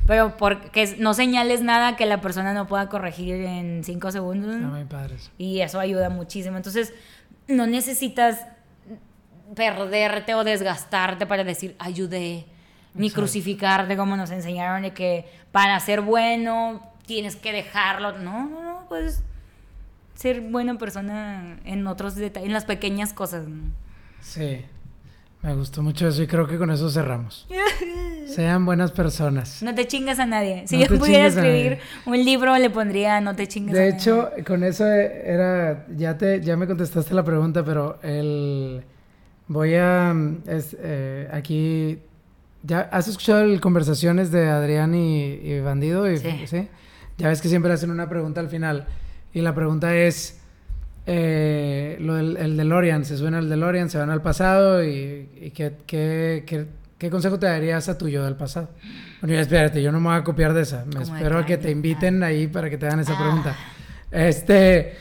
Pero 0.06 0.36
porque 0.36 0.94
no 0.98 1.14
señales 1.14 1.62
nada 1.62 1.96
que 1.96 2.06
la 2.06 2.20
persona 2.20 2.54
no 2.54 2.68
pueda 2.68 2.88
corregir 2.88 3.34
en 3.34 3.82
cinco 3.82 4.12
segundos. 4.12 4.54
Está 4.54 4.68
muy 4.68 4.84
padre 4.84 5.16
eso. 5.16 5.30
Y 5.36 5.60
eso 5.60 5.80
ayuda 5.80 6.10
muchísimo. 6.10 6.56
Entonces, 6.56 6.94
no 7.48 7.66
necesitas 7.66 8.46
perderte 9.54 10.34
o 10.34 10.44
desgastarte 10.44 11.26
para 11.26 11.44
decir 11.44 11.76
ayudé, 11.78 12.46
ni 12.94 13.06
Exacto. 13.06 13.22
crucificarte 13.22 13.96
como 13.96 14.16
nos 14.16 14.30
enseñaron 14.30 14.82
de 14.82 14.92
que 14.92 15.26
para 15.52 15.78
ser 15.80 16.00
bueno 16.00 16.82
tienes 17.06 17.36
que 17.36 17.52
dejarlo. 17.52 18.12
No, 18.18 18.48
no, 18.48 18.62
no, 18.62 18.88
puedes 18.88 19.22
ser 20.14 20.40
buena 20.40 20.78
persona 20.78 21.58
en 21.64 21.86
otros 21.86 22.14
detalles, 22.14 22.46
en 22.46 22.52
las 22.52 22.64
pequeñas 22.64 23.12
cosas. 23.12 23.46
¿no? 23.46 23.70
Sí. 24.20 24.64
Me 25.42 25.54
gustó 25.54 25.82
mucho 25.82 26.08
eso 26.08 26.22
y 26.22 26.26
creo 26.26 26.46
que 26.46 26.58
con 26.58 26.70
eso 26.70 26.90
cerramos. 26.90 27.46
Sean 28.26 28.64
buenas 28.66 28.90
personas. 28.90 29.62
No 29.62 29.74
te 29.74 29.86
chingas 29.86 30.18
a 30.18 30.26
nadie. 30.26 30.64
Si 30.66 30.76
No 30.76 30.86
yo 30.86 30.98
pudiera 30.98 31.26
escribir 31.26 31.78
un 32.04 32.24
libro, 32.24 32.56
le 32.56 32.68
pondría 32.70 33.20
no 33.20 33.36
te 33.36 33.46
chingas 33.46 33.74
a 33.76 33.78
De 33.78 33.84
nadie. 33.90 33.96
hecho, 34.00 34.30
con 34.46 34.64
eso 34.64 34.86
era, 34.86 35.86
ya 35.96 36.18
te, 36.18 36.40
ya 36.40 36.56
me 36.56 36.66
contestaste 36.66 37.14
la 37.14 37.22
pregunta, 37.24 37.64
pero 37.64 37.98
el, 38.02 38.82
voy 39.46 39.74
a, 39.74 40.12
es, 40.48 40.76
eh, 40.80 41.28
aquí, 41.32 42.00
¿ya 42.64 42.80
has 42.90 43.06
escuchado 43.06 43.42
el 43.42 43.60
conversaciones 43.60 44.32
de 44.32 44.48
Adrián 44.48 44.94
y, 44.94 45.26
y 45.34 45.60
Bandido? 45.60 46.10
Y, 46.10 46.18
Sí. 46.18 46.68
Ya 47.18 47.28
ves 47.28 47.40
que 47.40 47.48
siempre 47.48 47.72
hacen 47.72 47.90
una 47.90 48.08
pregunta 48.10 48.40
al 48.40 48.48
final 48.50 48.86
y 49.32 49.40
la 49.40 49.54
pregunta 49.54 49.94
es, 49.96 50.38
eh, 51.06 51.96
lo 52.00 52.14
del 52.14 52.36
el 52.36 52.56
DeLorean, 52.56 53.04
se 53.04 53.16
suena 53.16 53.38
el 53.38 53.48
DeLorean, 53.48 53.88
se 53.90 53.98
van 53.98 54.10
al 54.10 54.22
pasado 54.22 54.82
y, 54.84 55.28
y 55.40 55.50
¿qué, 55.52 55.72
qué, 55.86 56.42
qué, 56.46 56.66
qué 56.98 57.10
consejo 57.10 57.38
te 57.38 57.46
darías 57.46 57.88
a 57.88 57.96
tu 57.96 58.08
yo 58.08 58.24
del 58.24 58.34
pasado? 58.34 58.68
Bueno, 59.20 59.38
espérate, 59.38 59.82
yo 59.82 59.92
no 59.92 60.00
me 60.00 60.08
voy 60.08 60.16
a 60.18 60.24
copiar 60.24 60.52
de 60.52 60.62
esa, 60.62 60.84
me 60.94 61.02
espero 61.02 61.38
a 61.38 61.46
que 61.46 61.56
te 61.58 61.70
inviten 61.70 62.22
ahí 62.22 62.48
para 62.48 62.68
que 62.68 62.76
te 62.76 62.86
hagan 62.86 63.00
esa 63.00 63.12
Ah. 63.14 63.18
pregunta. 63.20 63.56
Este, 64.10 64.94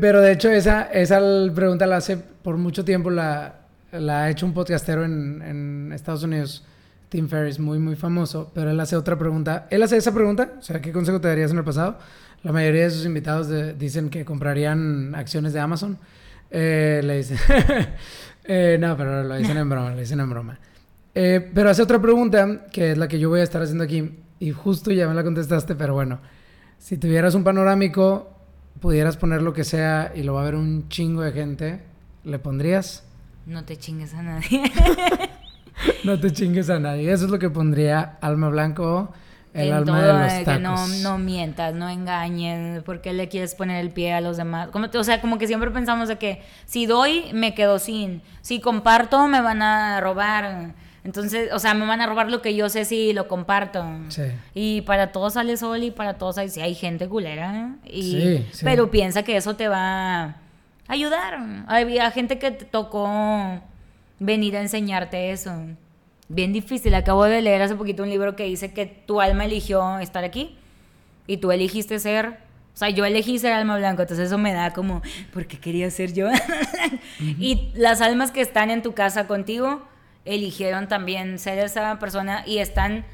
pero 0.00 0.20
de 0.20 0.32
hecho 0.32 0.50
esa, 0.50 0.82
esa 0.92 1.18
pregunta 1.54 1.86
la 1.86 1.96
hace 1.96 2.16
por 2.16 2.56
mucho 2.56 2.84
tiempo, 2.84 3.10
la, 3.10 3.54
la 3.92 4.24
ha 4.24 4.30
hecho 4.30 4.46
un 4.46 4.54
podcastero 4.54 5.04
en, 5.04 5.42
en 5.42 5.92
Estados 5.92 6.22
Unidos, 6.24 6.64
Tim 7.08 7.28
Ferriss, 7.28 7.58
muy, 7.60 7.78
muy 7.78 7.94
famoso, 7.96 8.50
pero 8.54 8.70
él 8.70 8.80
hace 8.80 8.96
otra 8.96 9.16
pregunta. 9.16 9.66
Él 9.70 9.82
hace 9.82 9.96
esa 9.96 10.12
pregunta, 10.12 10.52
o 10.58 10.62
sea, 10.62 10.80
¿qué 10.80 10.90
consejo 10.92 11.20
te 11.20 11.28
darías 11.28 11.52
en 11.52 11.58
el 11.58 11.64
pasado? 11.64 11.98
La 12.44 12.52
mayoría 12.52 12.84
de 12.84 12.90
sus 12.90 13.04
invitados 13.04 13.48
de- 13.48 13.74
dicen 13.74 14.08
que 14.10 14.24
comprarían 14.24 15.14
acciones 15.14 15.52
de 15.52 15.60
Amazon. 15.60 15.98
Eh, 16.50 17.00
le 17.02 17.16
dicen, 17.16 17.38
eh, 18.44 18.76
no, 18.78 18.96
pero 18.96 19.24
lo 19.24 19.34
dicen 19.34 19.56
en 19.56 19.68
broma, 19.68 19.90
lo 19.90 19.98
dicen 19.98 20.20
en 20.20 20.30
broma. 20.30 20.58
Eh, 21.14 21.50
pero 21.54 21.70
hace 21.70 21.82
otra 21.82 22.00
pregunta, 22.00 22.66
que 22.72 22.92
es 22.92 22.98
la 22.98 23.08
que 23.08 23.18
yo 23.18 23.28
voy 23.28 23.40
a 23.40 23.44
estar 23.44 23.62
haciendo 23.62 23.82
aquí, 23.84 24.18
y 24.40 24.50
justo 24.52 24.90
ya 24.92 25.08
me 25.08 25.14
la 25.14 25.24
contestaste, 25.24 25.74
pero 25.74 25.94
bueno, 25.94 26.20
si 26.78 26.96
tuvieras 26.98 27.34
un 27.34 27.44
panorámico, 27.44 28.30
pudieras 28.80 29.16
poner 29.16 29.40
lo 29.42 29.52
que 29.52 29.64
sea 29.64 30.12
y 30.14 30.22
lo 30.22 30.34
va 30.34 30.42
a 30.42 30.44
ver 30.44 30.54
un 30.56 30.88
chingo 30.88 31.22
de 31.22 31.32
gente, 31.32 31.80
¿le 32.24 32.38
pondrías? 32.38 33.04
No 33.46 33.64
te 33.64 33.76
chingues 33.76 34.14
a 34.14 34.22
nadie. 34.22 34.62
No 36.04 36.20
te 36.20 36.32
chingues 36.32 36.70
a 36.70 36.78
nadie. 36.78 37.12
Eso 37.12 37.24
es 37.24 37.30
lo 37.30 37.38
que 37.38 37.50
pondría 37.50 38.16
Alma 38.20 38.48
Blanco, 38.48 39.12
el 39.54 39.68
en 39.68 39.72
alma 39.72 39.86
todo, 39.86 40.06
de 40.06 40.12
los 40.12 40.32
de 40.32 40.44
tacos. 40.44 40.54
que 40.54 40.62
no, 40.62 40.86
no 41.02 41.18
mientas, 41.18 41.74
no 41.74 41.88
engañes, 41.88 42.82
porque 42.82 43.12
le 43.12 43.28
quieres 43.28 43.54
poner 43.54 43.80
el 43.80 43.90
pie 43.90 44.12
a 44.12 44.20
los 44.20 44.36
demás. 44.36 44.68
Como, 44.68 44.88
o 44.92 45.04
sea, 45.04 45.20
como 45.20 45.38
que 45.38 45.46
siempre 45.46 45.70
pensamos 45.70 46.08
de 46.08 46.16
que 46.18 46.42
si 46.66 46.86
doy, 46.86 47.26
me 47.32 47.54
quedo 47.54 47.78
sin. 47.78 48.22
Si 48.42 48.60
comparto, 48.60 49.28
me 49.28 49.40
van 49.40 49.62
a 49.62 50.00
robar. 50.00 50.74
Entonces, 51.04 51.52
o 51.52 51.58
sea, 51.58 51.74
me 51.74 51.86
van 51.86 52.00
a 52.00 52.06
robar 52.06 52.30
lo 52.30 52.42
que 52.42 52.56
yo 52.56 52.68
sé 52.68 52.84
si 52.84 53.12
lo 53.12 53.28
comparto. 53.28 53.84
Sí. 54.08 54.22
Y 54.54 54.80
para 54.82 55.12
todos 55.12 55.34
sale 55.34 55.56
sol 55.56 55.82
y 55.82 55.90
para 55.90 56.14
todos 56.14 56.36
hay, 56.38 56.48
sí, 56.48 56.60
hay 56.60 56.74
gente 56.74 57.08
culera. 57.08 57.76
Y, 57.84 58.02
Sí, 58.02 58.46
sí. 58.52 58.64
Pero 58.64 58.90
piensa 58.90 59.22
que 59.22 59.36
eso 59.36 59.54
te 59.54 59.68
va 59.68 60.22
a 60.22 60.36
ayudar. 60.88 61.38
Había 61.68 62.10
gente 62.10 62.38
que 62.38 62.50
te 62.50 62.64
tocó 62.64 63.60
venir 64.18 64.56
a 64.56 64.62
enseñarte 64.62 65.30
eso. 65.30 65.52
Bien 66.28 66.52
difícil. 66.52 66.94
Acabo 66.94 67.24
de 67.24 67.42
leer 67.42 67.62
hace 67.62 67.74
poquito 67.74 68.02
un 68.02 68.10
libro 68.10 68.36
que 68.36 68.44
dice 68.44 68.72
que 68.72 68.86
tu 68.86 69.20
alma 69.20 69.44
eligió 69.44 69.98
estar 69.98 70.24
aquí 70.24 70.56
y 71.26 71.38
tú 71.38 71.52
elegiste 71.52 71.98
ser. 71.98 72.38
O 72.74 72.76
sea, 72.76 72.90
yo 72.90 73.04
elegí 73.04 73.38
ser 73.38 73.52
alma 73.52 73.76
blanca, 73.76 74.02
entonces 74.02 74.26
eso 74.26 74.36
me 74.36 74.52
da 74.52 74.72
como, 74.72 75.00
¿por 75.32 75.46
qué 75.46 75.58
quería 75.58 75.90
ser 75.90 76.12
yo? 76.12 76.28
Y 77.20 77.70
las 77.74 78.00
almas 78.00 78.32
que 78.32 78.40
están 78.40 78.70
en 78.70 78.82
tu 78.82 78.94
casa 78.94 79.28
contigo 79.28 79.82
eligieron 80.24 80.88
también 80.88 81.38
ser 81.38 81.58
esa 81.58 81.98
persona 81.98 82.42
y 82.46 82.58
están 82.58 83.04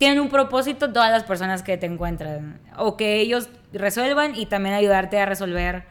tienen 0.00 0.18
un 0.18 0.30
propósito 0.30 0.94
todas 0.94 1.10
las 1.10 1.24
personas 1.24 1.62
que 1.62 1.76
te 1.76 1.84
encuentran. 1.84 2.58
O 2.78 2.96
que 2.96 3.20
ellos 3.20 3.50
resuelvan 3.74 4.34
y 4.34 4.46
también 4.46 4.74
ayudarte 4.74 5.20
a 5.20 5.26
resolver 5.26 5.84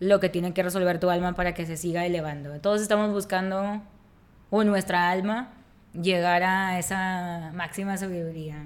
lo 0.00 0.20
que 0.20 0.28
tiene 0.28 0.52
que 0.52 0.62
resolver 0.62 1.00
tu 1.00 1.08
alma 1.08 1.34
para 1.34 1.54
que 1.54 1.64
se 1.64 1.78
siga 1.78 2.04
elevando. 2.04 2.60
Todos 2.60 2.82
estamos 2.82 3.10
buscando, 3.10 3.80
o 4.50 4.64
nuestra 4.64 5.10
alma, 5.10 5.48
llegar 5.92 6.42
a 6.42 6.78
esa 6.78 7.50
máxima 7.54 7.96
sabiduría. 7.96 8.64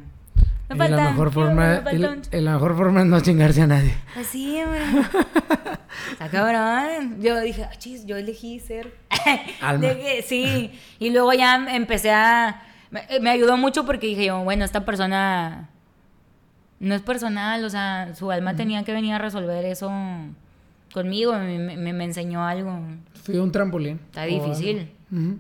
Me 0.69 0.77
Y 0.77 0.79
falta, 0.79 0.97
la 0.97 1.11
mejor 1.11 1.27
me 1.29 1.33
forma, 1.33 1.83
y- 1.93 2.37
y 2.37 2.41
la 2.41 2.53
mejor 2.55 2.77
forma 2.77 3.01
es 3.01 3.07
no 3.07 3.21
chingarse 3.21 3.63
a 3.63 3.67
nadie. 3.67 3.95
Así, 4.17 4.63
hombre. 4.63 4.81
Está 6.13 6.29
cabrón. 6.29 7.21
Yo 7.21 7.39
dije, 7.41 7.65
"Ah, 7.65 7.75
chis, 7.79 8.07
yo 8.07 8.17
elegí 8.17 8.59
ser. 8.61 8.95
Alma. 9.61 9.89
De 9.89 9.99
que- 9.99 10.23
sí. 10.23 10.73
Y 10.99 11.11
luego 11.11 11.33
ya 11.35 11.67
empecé 11.75 12.11
a. 12.13 12.63
Me, 12.91 13.03
me 13.21 13.31
ayudó 13.31 13.57
mucho 13.57 13.85
porque 13.87 14.07
dije 14.07 14.27
yo, 14.27 14.43
bueno, 14.45 14.65
esta 14.65 14.85
persona 14.85 15.69
no 16.81 16.95
es 16.95 17.01
personal, 17.03 17.65
o 17.65 17.71
sea, 17.71 18.15
su 18.15 18.31
alma 18.31 18.55
tenía 18.57 18.83
que 18.85 18.93
venir 18.93 19.15
a 19.15 19.19
resolver 19.19 19.65
eso 19.65 19.91
conmigo, 20.93 21.33
me, 21.39 21.59
me- 21.77 21.93
me 21.93 22.05
enseñó 22.05 22.45
algo. 22.47 22.79
Fui 23.25 23.37
un 23.37 23.51
trampolín. 23.53 24.01
Está 24.07 24.25
difícil. 24.25 24.91
algo. 25.11 25.37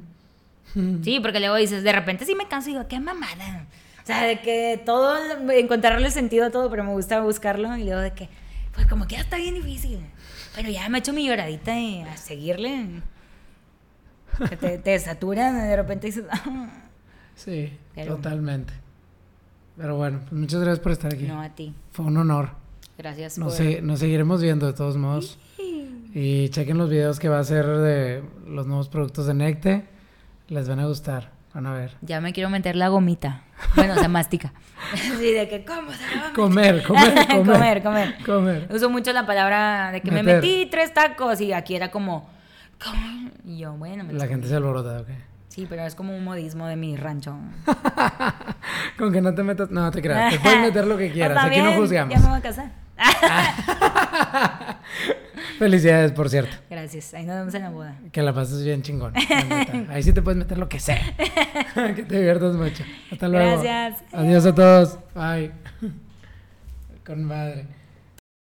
Sí, 1.03 1.20
porque 1.20 1.39
luego 1.40 1.57
dices, 1.57 1.82
de 1.85 1.93
repente 1.93 2.24
sí 2.24 2.35
me 2.35 2.49
canso 2.49 2.70
y 2.70 2.73
digo, 2.73 2.86
qué 2.89 2.99
mamada. 3.01 3.66
O 4.03 4.07
sea, 4.07 4.23
de 4.24 4.40
que 4.40 4.82
todo, 4.85 5.16
encontrarle 5.53 6.11
sentido 6.11 6.47
a 6.47 6.51
todo, 6.51 6.69
pero 6.70 6.82
me 6.85 6.90
gusta 6.93 7.20
buscarlo. 7.20 7.77
Y 7.77 7.85
luego 7.85 8.01
de 8.01 8.12
que, 8.12 8.28
pues 8.74 8.86
como 8.86 9.07
que 9.07 9.16
ya 9.16 9.20
está 9.20 9.36
bien 9.36 9.55
difícil. 9.55 10.01
Pero 10.57 10.70
ya 10.70 10.89
me 10.89 10.99
he 10.99 11.01
hecho 11.01 11.12
mi 11.12 11.27
lloradita 11.27 11.78
y 11.78 12.03
a 12.03 12.16
seguirle. 12.16 12.86
Te, 14.61 14.78
te 14.78 14.99
satura, 14.99 15.53
de 15.53 15.77
repente 15.77 16.07
dices, 16.07 16.24
"Ah". 16.31 16.70
Sí, 17.35 17.78
Pero- 17.94 18.16
totalmente. 18.16 18.73
Pero 19.77 19.97
bueno, 19.97 20.20
pues 20.20 20.32
muchas 20.32 20.61
gracias 20.61 20.81
por 20.81 20.93
estar 20.93 21.12
aquí. 21.15 21.24
no 21.24 21.40
a 21.40 21.49
ti. 21.51 21.74
Fue 21.93 22.05
un 22.07 22.16
honor. 22.16 22.51
Gracias 22.99 23.39
Nos, 23.39 23.55
por... 23.55 23.57
se- 23.65 23.81
nos 23.82 24.01
seguiremos 24.01 24.43
viendo 24.43 24.66
de 24.66 24.73
todos 24.74 24.97
modos. 24.97 25.39
Y 26.15 26.51
chequen 26.51 26.77
los 26.77 26.90
videos 26.90 27.19
que 27.19 27.28
va 27.31 27.39
a 27.39 27.40
hacer 27.40 27.65
de 27.66 28.23
los 28.47 28.66
nuevos 28.66 28.89
productos 28.90 29.27
de 29.27 29.32
Necte. 29.35 29.85
Les 30.53 30.69
van 30.69 30.81
a 30.81 30.87
gustar. 30.87 31.31
Van 31.55 31.66
a 31.66 31.73
ver. 31.73 31.97
Ya 32.03 32.20
me 32.20 32.35
quiero 32.35 32.51
meter 32.51 32.77
la 32.77 32.89
gomita. 32.89 33.41
Bueno, 33.74 33.95
se 33.97 34.09
mastica. 34.09 34.53
Sí, 34.93 35.33
de 35.33 35.49
que, 35.49 35.65
¿cómo 35.65 35.93
se 35.93 36.16
la 36.16 36.23
va 36.23 36.29
a 36.29 36.33
Comer, 36.33 36.83
comer, 36.87 37.27
comer. 37.29 37.47
comer, 37.47 37.83
comer. 37.83 38.16
Comer. 38.27 38.69
Uso 38.70 38.91
mucho 38.91 39.12
la 39.12 39.24
palabra 39.24 39.91
de 39.93 40.03
que 40.03 40.11
me 40.11 40.23
metí 40.23 40.66
tres 40.70 40.93
tacos 40.93 41.41
y 41.41 41.53
aquí 41.53 41.74
era 41.77 41.91
como, 41.91 42.29
¿cómo? 42.85 43.31
Y 43.45 43.59
yo, 43.59 43.73
bueno, 43.74 44.05
me 44.05 44.12
La 44.12 44.27
gente 44.27 44.49
se 44.49 44.57
alborota, 44.57 45.01
ok. 45.01 45.09
Sí, 45.49 45.66
pero 45.69 45.87
es 45.87 45.95
como 45.95 46.15
un 46.15 46.24
modismo 46.24 46.66
de 46.66 46.77
mi 46.77 46.97
rancho. 46.97 47.37
Con 48.99 49.12
que 49.12 49.20
no 49.20 49.35
te 49.35 49.43
metas. 49.43 49.70
No, 49.70 49.91
te 49.91 50.03
creas. 50.03 50.35
Te 50.35 50.41
puedes 50.41 50.61
meter 50.61 50.87
lo 50.87 50.99
que 50.99 51.12
quieras. 51.12 51.45
Aquí 51.45 51.61
no 51.61 51.73
juzgamos. 51.74 52.15
Ya 52.15 52.20
me 52.20 52.29
voy 52.29 52.39
a 52.39 52.43
casar. 52.43 52.82
Felicidades, 55.59 56.12
por 56.12 56.29
cierto. 56.29 56.57
Gracias. 56.69 57.15
Ahí 57.15 57.24
nos 57.24 57.37
vemos 57.37 57.55
en 57.55 57.62
la 57.62 57.70
boda. 57.70 57.97
Que 58.11 58.23
la 58.23 58.33
pases 58.33 58.65
bien 58.65 58.83
chingón. 58.83 59.12
Ahí 59.91 60.03
sí 60.03 60.12
te 60.12 60.23
puedes 60.23 60.39
meter 60.39 60.59
lo 60.59 60.69
que 60.69 60.81
sea. 60.81 61.01
que 61.95 62.03
te 62.03 62.16
diviertas 62.16 62.57
mucho. 62.57 62.85
Hasta 63.11 63.29
luego. 63.29 63.62
Gracias. 63.62 64.03
Adiós 64.12 64.47
a 64.47 64.55
todos. 64.55 64.99
Bye. 65.15 65.53
Con 67.05 67.24
madre. 67.24 67.66